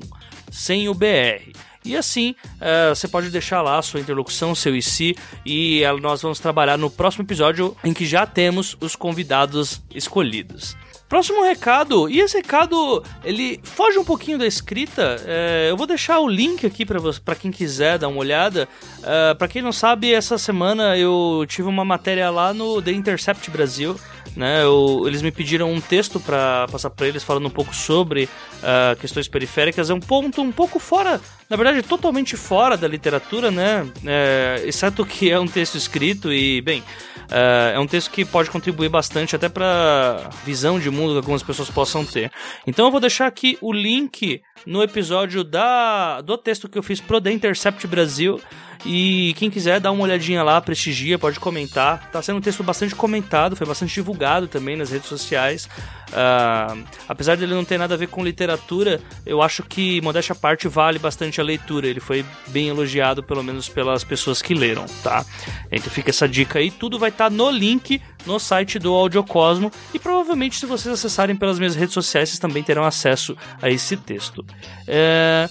sem 0.51 0.89
o 0.89 0.93
BR. 0.93 1.66
E 1.88 1.95
assim, 1.95 2.35
uh, 2.55 2.93
você 2.93 3.07
pode 3.07 3.30
deixar 3.30 3.61
lá 3.61 3.77
a 3.77 3.81
sua 3.81 3.99
interlocução, 3.99 4.53
seu 4.53 4.76
IC, 4.76 5.15
e 5.45 5.81
uh, 5.85 5.97
nós 5.99 6.22
vamos 6.22 6.39
trabalhar 6.39 6.77
no 6.77 6.89
próximo 6.89 7.23
episódio 7.23 7.76
em 7.84 7.93
que 7.93 8.05
já 8.05 8.26
temos 8.26 8.76
os 8.81 8.95
convidados 8.95 9.81
escolhidos. 9.95 10.76
Próximo 11.07 11.41
recado, 11.41 12.09
e 12.09 12.19
esse 12.19 12.35
recado 12.35 13.01
ele 13.23 13.61
foge 13.64 13.97
um 13.97 14.03
pouquinho 14.03 14.38
da 14.38 14.45
escrita. 14.45 15.15
É, 15.26 15.68
eu 15.69 15.77
vou 15.77 15.88
deixar 15.88 16.19
o 16.19 16.27
link 16.27 16.65
aqui 16.65 16.85
para 16.85 17.34
quem 17.34 17.49
quiser 17.49 17.97
dar 17.97 18.09
uma 18.09 18.19
olhada. 18.19 18.68
É, 19.01 19.34
para 19.34 19.47
quem 19.47 19.61
não 19.61 19.72
sabe, 19.72 20.14
essa 20.14 20.38
semana 20.38 20.97
eu 20.97 21.45
tive 21.47 21.69
uma 21.69 21.85
matéria 21.85 22.30
lá 22.30 22.53
no 22.53 22.81
The 22.81 22.91
Intercept 22.91 23.49
Brasil 23.49 23.97
né? 24.38 24.64
Eu, 24.64 25.03
eles 25.07 25.22
me 25.22 25.31
pediram 25.31 25.72
um 25.72 25.81
texto 25.81 26.19
para 26.19 26.68
passar 26.72 26.91
para 26.91 27.07
eles 27.07 27.23
falando 27.23 27.47
um 27.47 27.51
pouco 27.51 27.76
sobre 27.76 28.26
uh, 28.26 28.95
questões 28.99 29.27
periféricas. 29.27 29.89
É 29.89 29.93
um 29.93 29.99
ponto 29.99 30.41
um 30.41 30.51
pouco 30.51 30.77
fora, 30.77 31.19
na 31.49 31.56
verdade, 31.56 31.82
totalmente 31.82 32.36
fora 32.36 32.76
da 32.76 32.88
literatura, 32.88 33.49
né? 33.49 33.86
É, 34.06 34.64
exceto 34.65 35.06
que 35.06 35.32
é 35.32 35.40
um 35.40 35.48
texto 35.48 35.76
escrito 35.76 36.32
e, 36.32 36.61
bem, 36.61 36.82
uh, 36.82 37.74
é 37.74 37.80
um 37.80 37.88
texto 37.88 38.11
que 38.11 38.26
pode 38.26 38.49
contribuir 38.49 38.90
bastante 38.90 39.36
até 39.36 39.48
para 39.48 40.30
visão 40.45 40.80
de 40.80 40.90
mundo 40.90 41.14
que 41.14 41.18
algumas 41.19 41.44
pessoas 41.44 41.69
possam 41.69 42.03
ter. 42.03 42.32
Então 42.65 42.86
eu 42.86 42.91
vou 42.91 42.99
deixar 42.99 43.28
aqui 43.28 43.57
o 43.61 43.72
link 43.72 44.41
no 44.65 44.84
episódio 44.84 45.44
da 45.44 46.19
do 46.22 46.38
texto 46.38 46.68
que 46.68 46.78
eu 46.78 46.84
fiz 46.84 46.99
pro 46.99 47.22
The 47.22 47.32
Intercept 47.32 47.88
Brasil. 47.88 48.41
E 48.86 49.34
quem 49.38 49.49
quiser 49.49 49.80
dar 49.80 49.91
uma 49.91 50.03
olhadinha 50.03 50.44
lá, 50.44 50.61
prestigia, 50.61 51.18
pode 51.18 51.40
comentar. 51.40 52.11
Tá 52.11 52.22
sendo 52.22 52.38
um 52.38 52.41
texto 52.41 52.64
bastante 52.64 52.94
comentado, 52.94 53.56
foi 53.56 53.65
bastante 53.65 53.94
divulgado 53.94 54.48
também 54.48 54.76
nas 54.76 54.91
redes 54.91 55.10
sociais. 55.10 55.68
Uh, 56.07 56.84
apesar 57.07 57.35
dele 57.35 57.53
não 57.53 57.65
ter 57.65 57.77
nada 57.77 57.93
a 57.93 57.97
ver 57.97 58.07
com 58.07 58.23
literatura, 58.23 59.01
eu 59.25 59.41
acho 59.41 59.63
que, 59.63 60.01
modéstia 60.01 60.34
à 60.34 60.35
parte, 60.35 60.67
vale 60.67 60.99
bastante 60.99 61.41
a 61.41 61.43
leitura. 61.43 61.88
Ele 61.88 61.99
foi 61.99 62.25
bem 62.47 62.69
elogiado, 62.69 63.21
pelo 63.21 63.43
menos 63.43 63.67
pelas 63.67 64.03
pessoas 64.03 64.41
que 64.41 64.53
leram, 64.53 64.85
tá? 65.03 65.25
Então 65.71 65.91
fica 65.91 66.09
essa 66.09 66.27
dica 66.27 66.59
aí. 66.59 66.71
Tudo 66.71 66.97
vai 66.97 67.09
estar 67.09 67.29
tá 67.29 67.29
no 67.29 67.49
link 67.49 68.01
no 68.25 68.39
site 68.39 68.79
do 68.79 68.93
Audiocosmo. 68.93 69.71
E 69.93 69.99
provavelmente, 69.99 70.59
se 70.59 70.65
vocês 70.65 70.93
acessarem 70.93 71.35
pelas 71.35 71.59
minhas 71.59 71.75
redes 71.75 71.93
sociais, 71.93 72.29
vocês 72.29 72.39
também 72.39 72.63
terão 72.63 72.84
acesso 72.84 73.35
a 73.61 73.69
esse 73.69 73.97
texto. 73.97 74.45
É. 74.88 75.49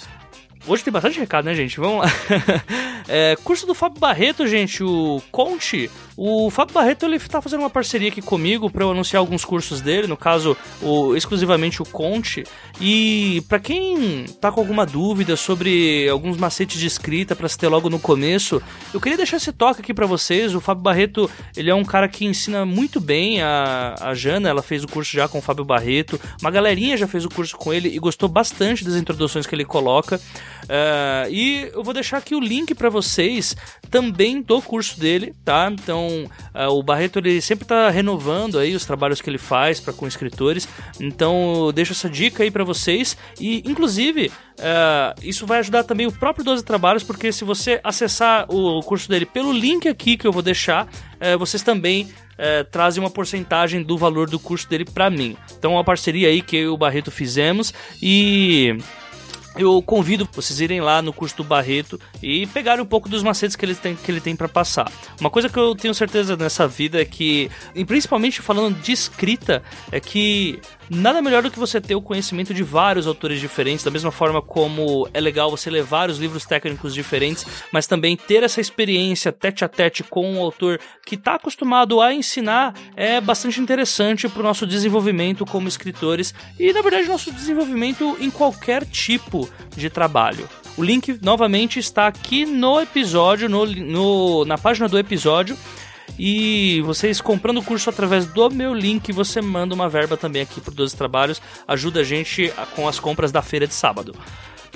Hoje 0.68 0.82
tem 0.82 0.92
bastante 0.92 1.20
recado, 1.20 1.44
né, 1.44 1.54
gente? 1.54 1.78
Vamos 1.78 2.04
lá. 2.04 2.12
é, 3.06 3.36
curso 3.44 3.66
do 3.66 3.74
Fábio 3.74 4.00
Barreto, 4.00 4.46
gente, 4.48 4.82
o 4.82 5.22
Conte. 5.30 5.88
O 6.16 6.48
Fábio 6.50 6.72
Barreto 6.72 7.04
ele 7.04 7.18
tá 7.20 7.42
fazendo 7.42 7.60
uma 7.60 7.68
parceria 7.68 8.08
aqui 8.08 8.22
comigo 8.22 8.70
para 8.70 8.82
eu 8.82 8.90
anunciar 8.90 9.20
alguns 9.20 9.44
cursos 9.44 9.82
dele, 9.82 10.06
no 10.06 10.16
caso, 10.16 10.56
o, 10.80 11.14
exclusivamente 11.14 11.82
o 11.82 11.84
Conte. 11.84 12.42
E 12.80 13.42
para 13.48 13.58
quem 13.58 14.24
tá 14.40 14.50
com 14.50 14.60
alguma 14.60 14.86
dúvida 14.86 15.36
sobre 15.36 16.08
alguns 16.08 16.38
macetes 16.38 16.80
de 16.80 16.86
escrita 16.86 17.36
para 17.36 17.48
se 17.48 17.58
ter 17.58 17.68
logo 17.68 17.90
no 17.90 17.98
começo, 17.98 18.62
eu 18.94 19.00
queria 19.00 19.18
deixar 19.18 19.36
esse 19.36 19.52
toque 19.52 19.82
aqui 19.82 19.92
para 19.92 20.06
vocês. 20.06 20.54
O 20.54 20.60
Fábio 20.60 20.82
Barreto, 20.82 21.30
ele 21.54 21.68
é 21.68 21.74
um 21.74 21.84
cara 21.84 22.08
que 22.08 22.24
ensina 22.24 22.64
muito 22.64 22.98
bem. 22.98 23.42
A, 23.42 23.94
a 24.00 24.14
Jana, 24.14 24.48
ela 24.48 24.62
fez 24.62 24.84
o 24.84 24.88
curso 24.88 25.12
já 25.12 25.28
com 25.28 25.38
o 25.38 25.42
Fábio 25.42 25.66
Barreto. 25.66 26.18
Uma 26.40 26.50
galerinha 26.50 26.96
já 26.96 27.06
fez 27.06 27.26
o 27.26 27.28
curso 27.28 27.56
com 27.58 27.74
ele 27.74 27.94
e 27.94 27.98
gostou 27.98 28.28
bastante 28.28 28.84
das 28.84 28.94
introduções 28.94 29.46
que 29.46 29.54
ele 29.54 29.66
coloca. 29.66 30.16
Uh, 30.16 31.30
e 31.30 31.70
eu 31.72 31.84
vou 31.84 31.92
deixar 31.92 32.16
aqui 32.16 32.34
o 32.34 32.40
link 32.40 32.74
para 32.74 32.88
vocês 32.88 33.54
também 33.90 34.42
do 34.42 34.60
curso 34.60 34.98
dele, 34.98 35.34
tá? 35.44 35.68
Então, 35.70 36.05
uh, 36.08 36.68
o 36.70 36.82
Barreto 36.82 37.18
ele 37.18 37.40
sempre 37.40 37.64
está 37.64 37.90
renovando 37.90 38.58
aí 38.58 38.74
os 38.74 38.84
trabalhos 38.84 39.20
que 39.20 39.30
ele 39.30 39.38
faz 39.38 39.80
para 39.80 39.92
com 39.92 40.06
escritores. 40.06 40.68
Então, 41.00 41.70
deixo 41.74 41.92
essa 41.92 42.08
dica 42.08 42.42
aí 42.42 42.50
para 42.50 42.64
vocês 42.64 43.16
e 43.40 43.62
inclusive 43.68 44.30
Uh, 44.56 45.12
isso 45.22 45.46
vai 45.46 45.58
ajudar 45.58 45.84
também 45.84 46.06
o 46.06 46.12
próprio 46.12 46.44
12 46.44 46.64
Trabalhos, 46.64 47.02
porque 47.02 47.30
se 47.30 47.44
você 47.44 47.78
acessar 47.84 48.46
o 48.48 48.80
curso 48.82 49.08
dele 49.08 49.26
pelo 49.26 49.52
link 49.52 49.86
aqui 49.86 50.16
que 50.16 50.26
eu 50.26 50.32
vou 50.32 50.42
deixar, 50.42 50.86
uh, 50.86 51.38
vocês 51.38 51.62
também 51.62 52.04
uh, 52.04 52.64
trazem 52.70 53.02
uma 53.02 53.10
porcentagem 53.10 53.82
do 53.82 53.98
valor 53.98 54.30
do 54.30 54.38
curso 54.38 54.68
dele 54.68 54.84
para 54.84 55.10
mim. 55.10 55.36
Então, 55.58 55.72
é 55.72 55.74
uma 55.74 55.84
parceria 55.84 56.28
aí 56.28 56.40
que 56.40 56.56
eu 56.56 56.62
e 56.62 56.68
o 56.68 56.76
Barreto 56.76 57.10
fizemos 57.10 57.72
e 58.02 58.78
eu 59.56 59.80
convido 59.82 60.28
vocês 60.32 60.60
irem 60.60 60.80
lá 60.80 61.00
no 61.00 61.12
curso 61.12 61.36
do 61.36 61.44
Barreto 61.44 61.98
e 62.22 62.46
pegarem 62.48 62.82
um 62.82 62.86
pouco 62.86 63.08
dos 63.08 63.22
macetes 63.22 63.56
que 63.56 63.64
ele 63.64 63.74
tem, 63.74 63.94
que 63.94 64.10
ele 64.10 64.20
tem 64.20 64.36
para 64.36 64.48
passar. 64.48 64.90
Uma 65.20 65.30
coisa 65.30 65.48
que 65.48 65.58
eu 65.58 65.74
tenho 65.74 65.94
certeza 65.94 66.36
nessa 66.36 66.68
vida 66.68 67.00
é 67.00 67.04
que, 67.04 67.50
e 67.74 67.84
principalmente 67.84 68.42
falando 68.42 68.80
de 68.80 68.92
escrita, 68.92 69.62
é 69.90 70.00
que 70.00 70.60
Nada 70.88 71.20
melhor 71.20 71.42
do 71.42 71.50
que 71.50 71.58
você 71.58 71.80
ter 71.80 71.96
o 71.96 72.02
conhecimento 72.02 72.54
de 72.54 72.62
vários 72.62 73.06
autores 73.06 73.40
diferentes, 73.40 73.84
da 73.84 73.90
mesma 73.90 74.12
forma 74.12 74.40
como 74.40 75.08
é 75.12 75.20
legal 75.20 75.50
você 75.50 75.68
ler 75.68 75.82
vários 75.82 76.18
livros 76.18 76.44
técnicos 76.44 76.94
diferentes, 76.94 77.44
mas 77.72 77.86
também 77.86 78.16
ter 78.16 78.44
essa 78.44 78.60
experiência 78.60 79.32
tete 79.32 79.64
a 79.64 79.68
tete 79.68 80.04
com 80.04 80.30
um 80.32 80.40
autor 80.40 80.78
que 81.04 81.16
está 81.16 81.34
acostumado 81.34 82.00
a 82.00 82.14
ensinar 82.14 82.72
é 82.94 83.20
bastante 83.20 83.60
interessante 83.60 84.28
para 84.28 84.40
o 84.40 84.44
nosso 84.44 84.66
desenvolvimento 84.66 85.44
como 85.44 85.66
escritores 85.66 86.32
e, 86.58 86.72
na 86.72 86.82
verdade, 86.82 87.08
nosso 87.08 87.32
desenvolvimento 87.32 88.16
em 88.20 88.30
qualquer 88.30 88.84
tipo 88.84 89.48
de 89.76 89.90
trabalho. 89.90 90.48
O 90.76 90.84
link 90.84 91.18
novamente 91.22 91.78
está 91.78 92.06
aqui 92.06 92.44
no 92.44 92.80
episódio, 92.80 93.48
no, 93.48 93.66
no 93.66 94.44
na 94.44 94.58
página 94.58 94.88
do 94.88 94.98
episódio. 94.98 95.56
E 96.18 96.80
vocês 96.82 97.20
comprando 97.20 97.58
o 97.58 97.62
curso 97.62 97.90
através 97.90 98.26
do 98.26 98.50
meu 98.50 98.72
link, 98.72 99.12
você 99.12 99.40
manda 99.40 99.74
uma 99.74 99.88
verba 99.88 100.16
também 100.16 100.42
aqui 100.42 100.60
para 100.60 100.72
12 100.72 100.96
Trabalhos, 100.96 101.42
ajuda 101.68 102.00
a 102.00 102.04
gente 102.04 102.52
com 102.74 102.88
as 102.88 102.98
compras 102.98 103.30
da 103.30 103.42
feira 103.42 103.66
de 103.66 103.74
sábado. 103.74 104.14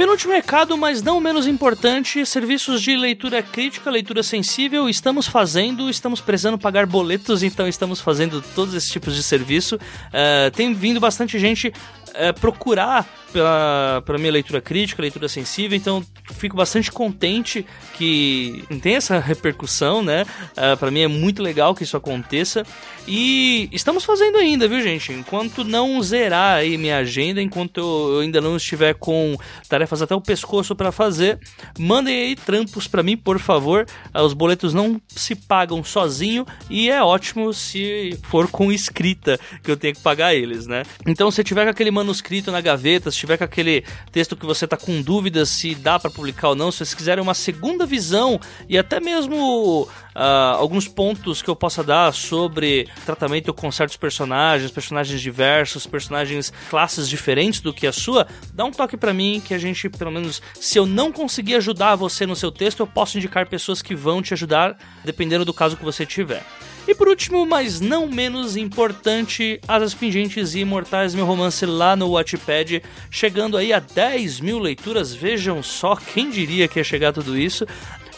Penúltimo 0.01 0.33
recado, 0.33 0.79
mas 0.79 1.03
não 1.03 1.21
menos 1.21 1.47
importante, 1.47 2.25
serviços 2.25 2.81
de 2.81 2.97
leitura 2.97 3.43
crítica, 3.43 3.91
leitura 3.91 4.23
sensível, 4.23 4.89
estamos 4.89 5.27
fazendo, 5.27 5.91
estamos 5.91 6.23
precisando 6.23 6.59
pagar 6.59 6.87
boletos, 6.87 7.43
então 7.43 7.69
estamos 7.69 8.01
fazendo 8.01 8.43
todos 8.55 8.73
esses 8.73 8.89
tipos 8.89 9.15
de 9.15 9.23
serviço. 9.23 9.77
Uh, 9.77 10.51
tem 10.53 10.73
vindo 10.73 11.01
bastante 11.01 11.39
gente 11.39 11.71
uh, 12.29 12.41
procurar 12.41 13.09
pela, 13.33 14.03
pela 14.05 14.19
minha 14.19 14.33
leitura 14.33 14.61
crítica, 14.61 15.03
leitura 15.03 15.29
sensível, 15.29 15.77
então 15.77 16.05
fico 16.33 16.57
bastante 16.57 16.91
contente 16.91 17.65
que 17.95 18.65
tem 18.83 18.97
essa 18.97 19.19
repercussão, 19.19 20.03
né? 20.03 20.25
Uh, 20.53 20.77
para 20.77 20.91
mim 20.91 21.01
é 21.01 21.09
muito 21.09 21.43
legal 21.43 21.75
que 21.75 21.85
isso 21.85 21.97
aconteça. 21.97 22.65
E 23.07 23.69
estamos 23.73 24.05
fazendo 24.05 24.37
ainda, 24.37 24.69
viu, 24.69 24.81
gente? 24.81 25.13
Enquanto 25.13 25.65
não 25.65 26.01
zerar 26.03 26.59
aí 26.59 26.77
minha 26.77 26.99
agenda, 26.99 27.41
enquanto 27.41 27.81
eu 27.81 28.21
ainda 28.21 28.41
não 28.41 28.57
estiver 28.57 28.95
com 28.95 29.37
tarefas 29.69 30.03
até 30.03 30.15
o 30.15 30.21
pescoço 30.21 30.77
para 30.77 30.93
fazer, 30.93 31.39
mandem 31.79 32.15
aí 32.15 32.37
trampos 32.37 32.87
para 32.87 33.03
mim, 33.03 33.17
por 33.17 33.39
favor. 33.39 33.87
Uh, 34.15 34.21
os 34.23 34.35
boletos 34.35 34.75
não 34.75 35.01
se 35.09 35.35
pagam 35.35 35.83
sozinho 35.83 36.47
e 36.69 36.91
é 36.91 37.03
ótimo 37.03 37.53
se 37.53 38.19
for 38.25 38.49
com 38.49 38.71
escrita 38.71 39.39
que 39.63 39.71
eu 39.71 39.77
tenho 39.77 39.95
que 39.95 40.03
pagar 40.03 40.35
eles, 40.35 40.67
né? 40.67 40.83
Então, 41.07 41.31
se 41.31 41.43
tiver 41.43 41.65
com 41.65 41.71
aquele 41.71 41.91
manuscrito 42.11 42.51
na 42.51 42.61
gaveta, 42.61 43.11
tiver 43.11 43.37
com 43.37 43.45
aquele 43.45 43.85
texto 44.11 44.37
que 44.37 44.45
você 44.45 44.66
tá 44.66 44.77
com 44.77 45.01
dúvidas 45.01 45.49
se 45.49 45.74
dá 45.74 45.99
para 45.99 46.11
publicar 46.11 46.51
ou 46.51 46.57
não, 46.57 46.70
se 46.73 46.78
vocês 46.78 46.95
quiserem 46.95 47.23
uma 47.23 47.35
segunda 47.35 47.87
visão 47.87 48.41
e 48.69 48.77
até 48.77 48.99
mesmo 48.99 49.89
uh, 50.15 50.57
alguns 50.57 50.89
pontos 50.89 51.43
que 51.43 51.49
eu 51.49 51.57
possa 51.57 51.82
dar 51.82 52.12
sobre 52.12 52.89
tratamento 53.05 53.53
com 53.53 53.70
certos 53.70 53.97
personagens, 53.97 54.70
personagens 54.70 55.20
diversos, 55.20 55.87
personagens 55.87 56.53
classes 56.69 57.09
diferentes 57.09 57.61
do 57.61 57.73
que 57.73 57.87
a 57.87 57.93
sua, 57.93 58.27
dá 58.53 58.65
um 58.65 58.70
toque 58.70 58.97
para 58.97 59.12
mim 59.12 59.43
que 59.45 59.55
a 59.55 59.59
gente, 59.59 59.89
pelo 59.89 60.11
menos, 60.11 60.43
se 60.55 60.78
eu 60.78 60.87
não 60.87 61.12
conseguir 61.12 61.57
ajudar 61.57 61.97
você 61.97 62.27
no 62.27 62.37
seu 62.37 62.51
texto, 62.51 62.81
eu 62.81 62.87
posso 62.87 63.19
indicar 63.19 63.49
pessoas 63.49 63.82
que 63.82 63.95
vão 63.95 64.23
te 64.23 64.35
ajudar, 64.35 64.77
dependendo 65.05 65.45
do 65.45 65.55
caso 65.55 65.77
que 65.77 65.85
você 65.85 66.05
tiver. 66.07 66.45
E 66.89 66.95
por 66.95 67.09
último, 67.09 67.47
mas 67.47 67.81
não 67.81 68.09
menos 68.09 68.57
importante, 68.57 69.61
Asas 69.69 69.95
Pingentes 69.95 70.55
e 70.55 70.61
Imortais, 70.61 71.15
meu 71.15 71.27
romance 71.27 71.65
lá 71.65 71.95
no 71.95 72.11
Wattpad, 72.11 72.82
chegando 73.11 73.57
aí 73.57 73.73
a 73.73 73.78
10 73.78 74.41
mil 74.41 74.59
leituras. 74.59 75.15
Vejam 75.15 75.62
só, 75.62 75.95
quem 75.95 76.31
diria 76.31 76.66
que 76.66 76.81
ia 76.81 76.85
chegar 76.85 77.12
tudo 77.12 77.39
isso. 77.39 77.66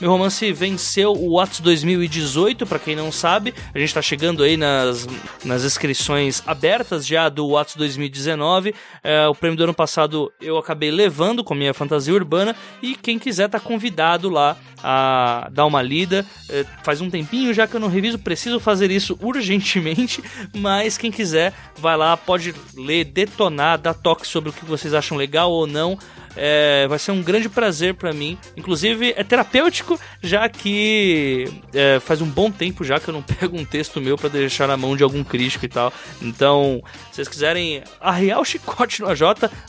Meu 0.02 0.10
romance 0.10 0.52
venceu 0.52 1.12
o 1.12 1.34
Whats 1.34 1.60
2018, 1.60 2.66
para 2.66 2.80
quem 2.80 2.96
não 2.96 3.12
sabe. 3.12 3.54
A 3.72 3.78
gente 3.78 3.86
está 3.86 4.02
chegando 4.02 4.42
aí 4.42 4.56
nas, 4.56 5.06
nas 5.44 5.62
inscrições 5.62 6.42
abertas 6.44 7.06
já 7.06 7.28
do 7.28 7.46
Whats 7.50 7.76
2019. 7.76 8.74
É, 9.00 9.28
o 9.28 9.34
prêmio 9.36 9.56
do 9.56 9.62
ano 9.62 9.72
passado 9.72 10.32
eu 10.40 10.58
acabei 10.58 10.90
levando 10.90 11.44
com 11.44 11.54
minha 11.54 11.72
fantasia 11.72 12.12
urbana. 12.12 12.56
E 12.82 12.96
quem 12.96 13.16
quiser 13.16 13.48
tá 13.48 13.60
convidado 13.60 14.28
lá 14.28 14.56
a 14.82 15.48
dar 15.52 15.66
uma 15.66 15.80
lida. 15.80 16.26
É, 16.50 16.66
faz 16.82 17.00
um 17.00 17.08
tempinho 17.08 17.54
já 17.54 17.68
que 17.68 17.76
eu 17.76 17.80
não 17.80 17.88
reviso, 17.88 18.18
preciso 18.18 18.58
fazer 18.58 18.90
isso 18.90 19.16
urgentemente. 19.22 20.20
Mas 20.52 20.98
quem 20.98 21.12
quiser, 21.12 21.52
vai 21.76 21.96
lá, 21.96 22.16
pode 22.16 22.52
ler, 22.76 23.04
detonar, 23.04 23.78
dar 23.78 23.94
toque 23.94 24.26
sobre 24.26 24.50
o 24.50 24.52
que 24.52 24.64
vocês 24.64 24.94
acham 24.94 25.16
legal 25.16 25.52
ou 25.52 25.64
não. 25.64 25.96
É, 26.36 26.86
vai 26.88 26.98
ser 26.98 27.12
um 27.12 27.22
grande 27.22 27.48
prazer 27.48 27.94
para 27.94 28.12
mim. 28.12 28.38
Inclusive, 28.56 29.14
é 29.16 29.24
terapêutico, 29.24 29.98
já 30.22 30.48
que 30.48 31.46
é, 31.74 32.00
faz 32.00 32.20
um 32.20 32.26
bom 32.26 32.50
tempo 32.50 32.84
já 32.84 32.98
que 32.98 33.08
eu 33.08 33.14
não 33.14 33.22
pego 33.22 33.58
um 33.58 33.64
texto 33.64 34.00
meu 34.00 34.16
para 34.16 34.28
deixar 34.28 34.66
na 34.66 34.76
mão 34.76 34.96
de 34.96 35.02
algum 35.02 35.22
crítico 35.22 35.64
e 35.64 35.68
tal. 35.68 35.92
Então, 36.20 36.82
se 37.10 37.16
vocês 37.16 37.28
quiserem 37.28 37.82
arrear 38.00 38.40
o 38.40 38.44
chicote 38.44 39.02
no 39.02 39.08
AJ, 39.08 39.20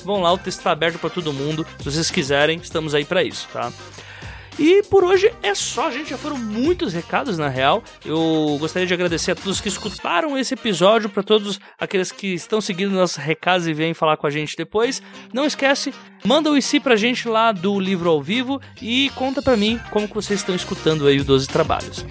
vão 0.03 0.22
lá, 0.22 0.31
o 0.31 0.38
texto 0.38 0.61
tá 0.61 0.72
aberto 0.72 0.99
para 0.99 1.10
todo 1.10 1.34
mundo. 1.34 1.65
Se 1.80 1.85
vocês 1.85 2.10
quiserem, 2.10 2.60
estamos 2.61 2.95
aí 2.95 3.06
para 3.06 3.23
isso, 3.23 3.48
tá? 3.52 3.72
E 4.58 4.84
por 4.84 5.04
hoje 5.04 5.32
é 5.42 5.56
só, 5.56 5.90
gente. 5.90 6.12
Já 6.12 6.18
foram 6.18 6.38
muitos 6.38 6.94
recados, 6.94 7.38
na 7.38 7.48
real. 7.48 7.84
Eu 8.06 8.58
gostaria 8.60 8.88
de 8.88 8.94
agradecer 8.94 9.32
a 9.32 9.36
todos 9.36 9.60
que 9.60 9.68
escutaram 9.68 10.38
esse 10.38 10.54
episódio, 10.54 11.10
para 11.10 11.24
todos 11.24 11.60
aqueles 11.80 12.12
que 12.12 12.34
estão 12.34 12.62
seguindo 12.62 12.92
nossos 12.92 13.18
recados 13.18 13.68
e 13.68 13.74
vêm 13.74 13.94
falar 13.94 14.18
com 14.18 14.28
a 14.28 14.32
gente 14.32 14.56
depois. 14.56 15.02
Não 15.34 15.46
esquece, 15.46 15.94
manda 16.24 16.52
o 16.52 16.58
IC 16.58 16.80
pra 16.80 16.96
gente 16.96 17.28
lá 17.28 17.52
do 17.52 17.80
livro 17.80 18.10
ao 18.10 18.22
vivo 18.22 18.62
e 18.82 19.10
conta 19.16 19.42
pra 19.42 19.58
mim 19.58 19.80
como 19.92 20.08
que 20.08 20.16
vocês 20.16 20.40
estão 20.40 20.56
escutando 20.56 21.08
aí 21.08 21.20
o 21.20 21.24
12 21.24 21.48
Trabalhos. 21.48 22.06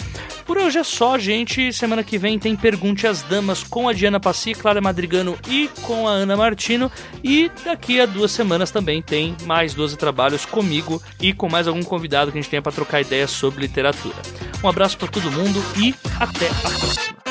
Por 0.44 0.58
hoje 0.58 0.78
é 0.78 0.84
só, 0.84 1.18
gente. 1.18 1.72
Semana 1.72 2.02
que 2.02 2.18
vem 2.18 2.38
tem 2.38 2.56
Pergunte 2.56 3.06
às 3.06 3.22
Damas 3.22 3.62
com 3.62 3.88
a 3.88 3.92
Diana 3.92 4.20
Passi, 4.20 4.54
Clara 4.54 4.80
Madrigano 4.80 5.38
e 5.48 5.68
com 5.82 6.08
a 6.08 6.12
Ana 6.12 6.36
Martino. 6.36 6.90
E 7.22 7.50
daqui 7.64 8.00
a 8.00 8.06
duas 8.06 8.32
semanas 8.32 8.70
também 8.70 9.00
tem 9.02 9.36
mais 9.44 9.74
12 9.74 9.96
trabalhos 9.96 10.44
comigo 10.44 11.02
e 11.20 11.32
com 11.32 11.48
mais 11.48 11.68
algum 11.68 11.82
convidado 11.82 12.30
que 12.30 12.38
a 12.38 12.40
gente 12.40 12.50
tenha 12.50 12.62
para 12.62 12.72
trocar 12.72 13.00
ideias 13.00 13.30
sobre 13.30 13.62
literatura. 13.62 14.16
Um 14.62 14.68
abraço 14.68 14.96
para 14.96 15.08
todo 15.08 15.30
mundo 15.30 15.62
e 15.76 15.94
até 16.20 16.48
a 16.48 16.54
próxima. 16.54 17.21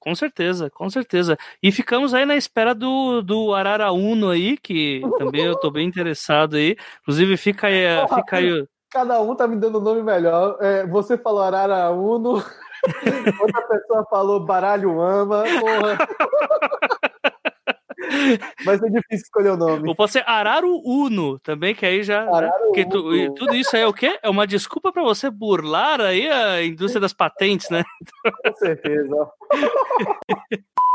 Com 0.00 0.14
certeza, 0.14 0.70
com 0.70 0.88
certeza. 0.88 1.36
E 1.62 1.72
ficamos 1.72 2.14
aí 2.14 2.24
na 2.24 2.36
espera 2.36 2.74
do, 2.74 3.20
do 3.20 3.54
Arara 3.54 3.92
Uno 3.92 4.30
aí, 4.30 4.56
que 4.56 5.02
também 5.18 5.44
eu 5.44 5.56
tô 5.56 5.70
bem 5.70 5.86
interessado 5.86 6.56
aí. 6.56 6.76
Inclusive, 7.02 7.36
fica 7.36 7.66
aí. 7.66 7.84
Fica 8.14 8.36
aí... 8.36 8.66
Cada 8.90 9.20
um 9.20 9.34
tá 9.34 9.46
me 9.46 9.56
dando 9.56 9.78
um 9.78 9.82
nome 9.82 10.02
melhor. 10.02 10.56
É, 10.60 10.86
você 10.86 11.18
falou 11.18 11.42
Arara 11.42 11.90
Uno, 11.90 12.42
outra 13.40 13.62
pessoa 13.68 14.06
falou 14.08 14.40
Baralho 14.40 15.00
Ama. 15.00 15.44
Porra. 15.60 15.98
Vai 18.64 18.78
ser 18.78 18.90
difícil 18.90 19.24
escolher 19.24 19.50
o 19.50 19.56
nome. 19.56 19.88
Ou 19.88 19.94
pode 19.94 20.12
ser 20.12 20.24
Araru 20.26 20.80
Uno 20.84 21.38
também, 21.38 21.74
que 21.74 21.84
aí 21.86 22.02
já. 22.02 22.24
Né? 22.24 22.50
Que 22.74 22.86
tu, 22.86 23.34
tudo 23.34 23.54
isso 23.54 23.74
aí 23.76 23.82
é 23.82 23.86
o 23.86 23.92
quê? 23.92 24.18
É 24.22 24.28
uma 24.28 24.46
desculpa 24.46 24.92
para 24.92 25.02
você 25.02 25.30
burlar 25.30 26.00
aí 26.00 26.28
a 26.28 26.64
indústria 26.64 27.00
das 27.00 27.12
patentes, 27.12 27.70
né? 27.70 27.84
Com 28.44 28.54
certeza. 28.54 29.30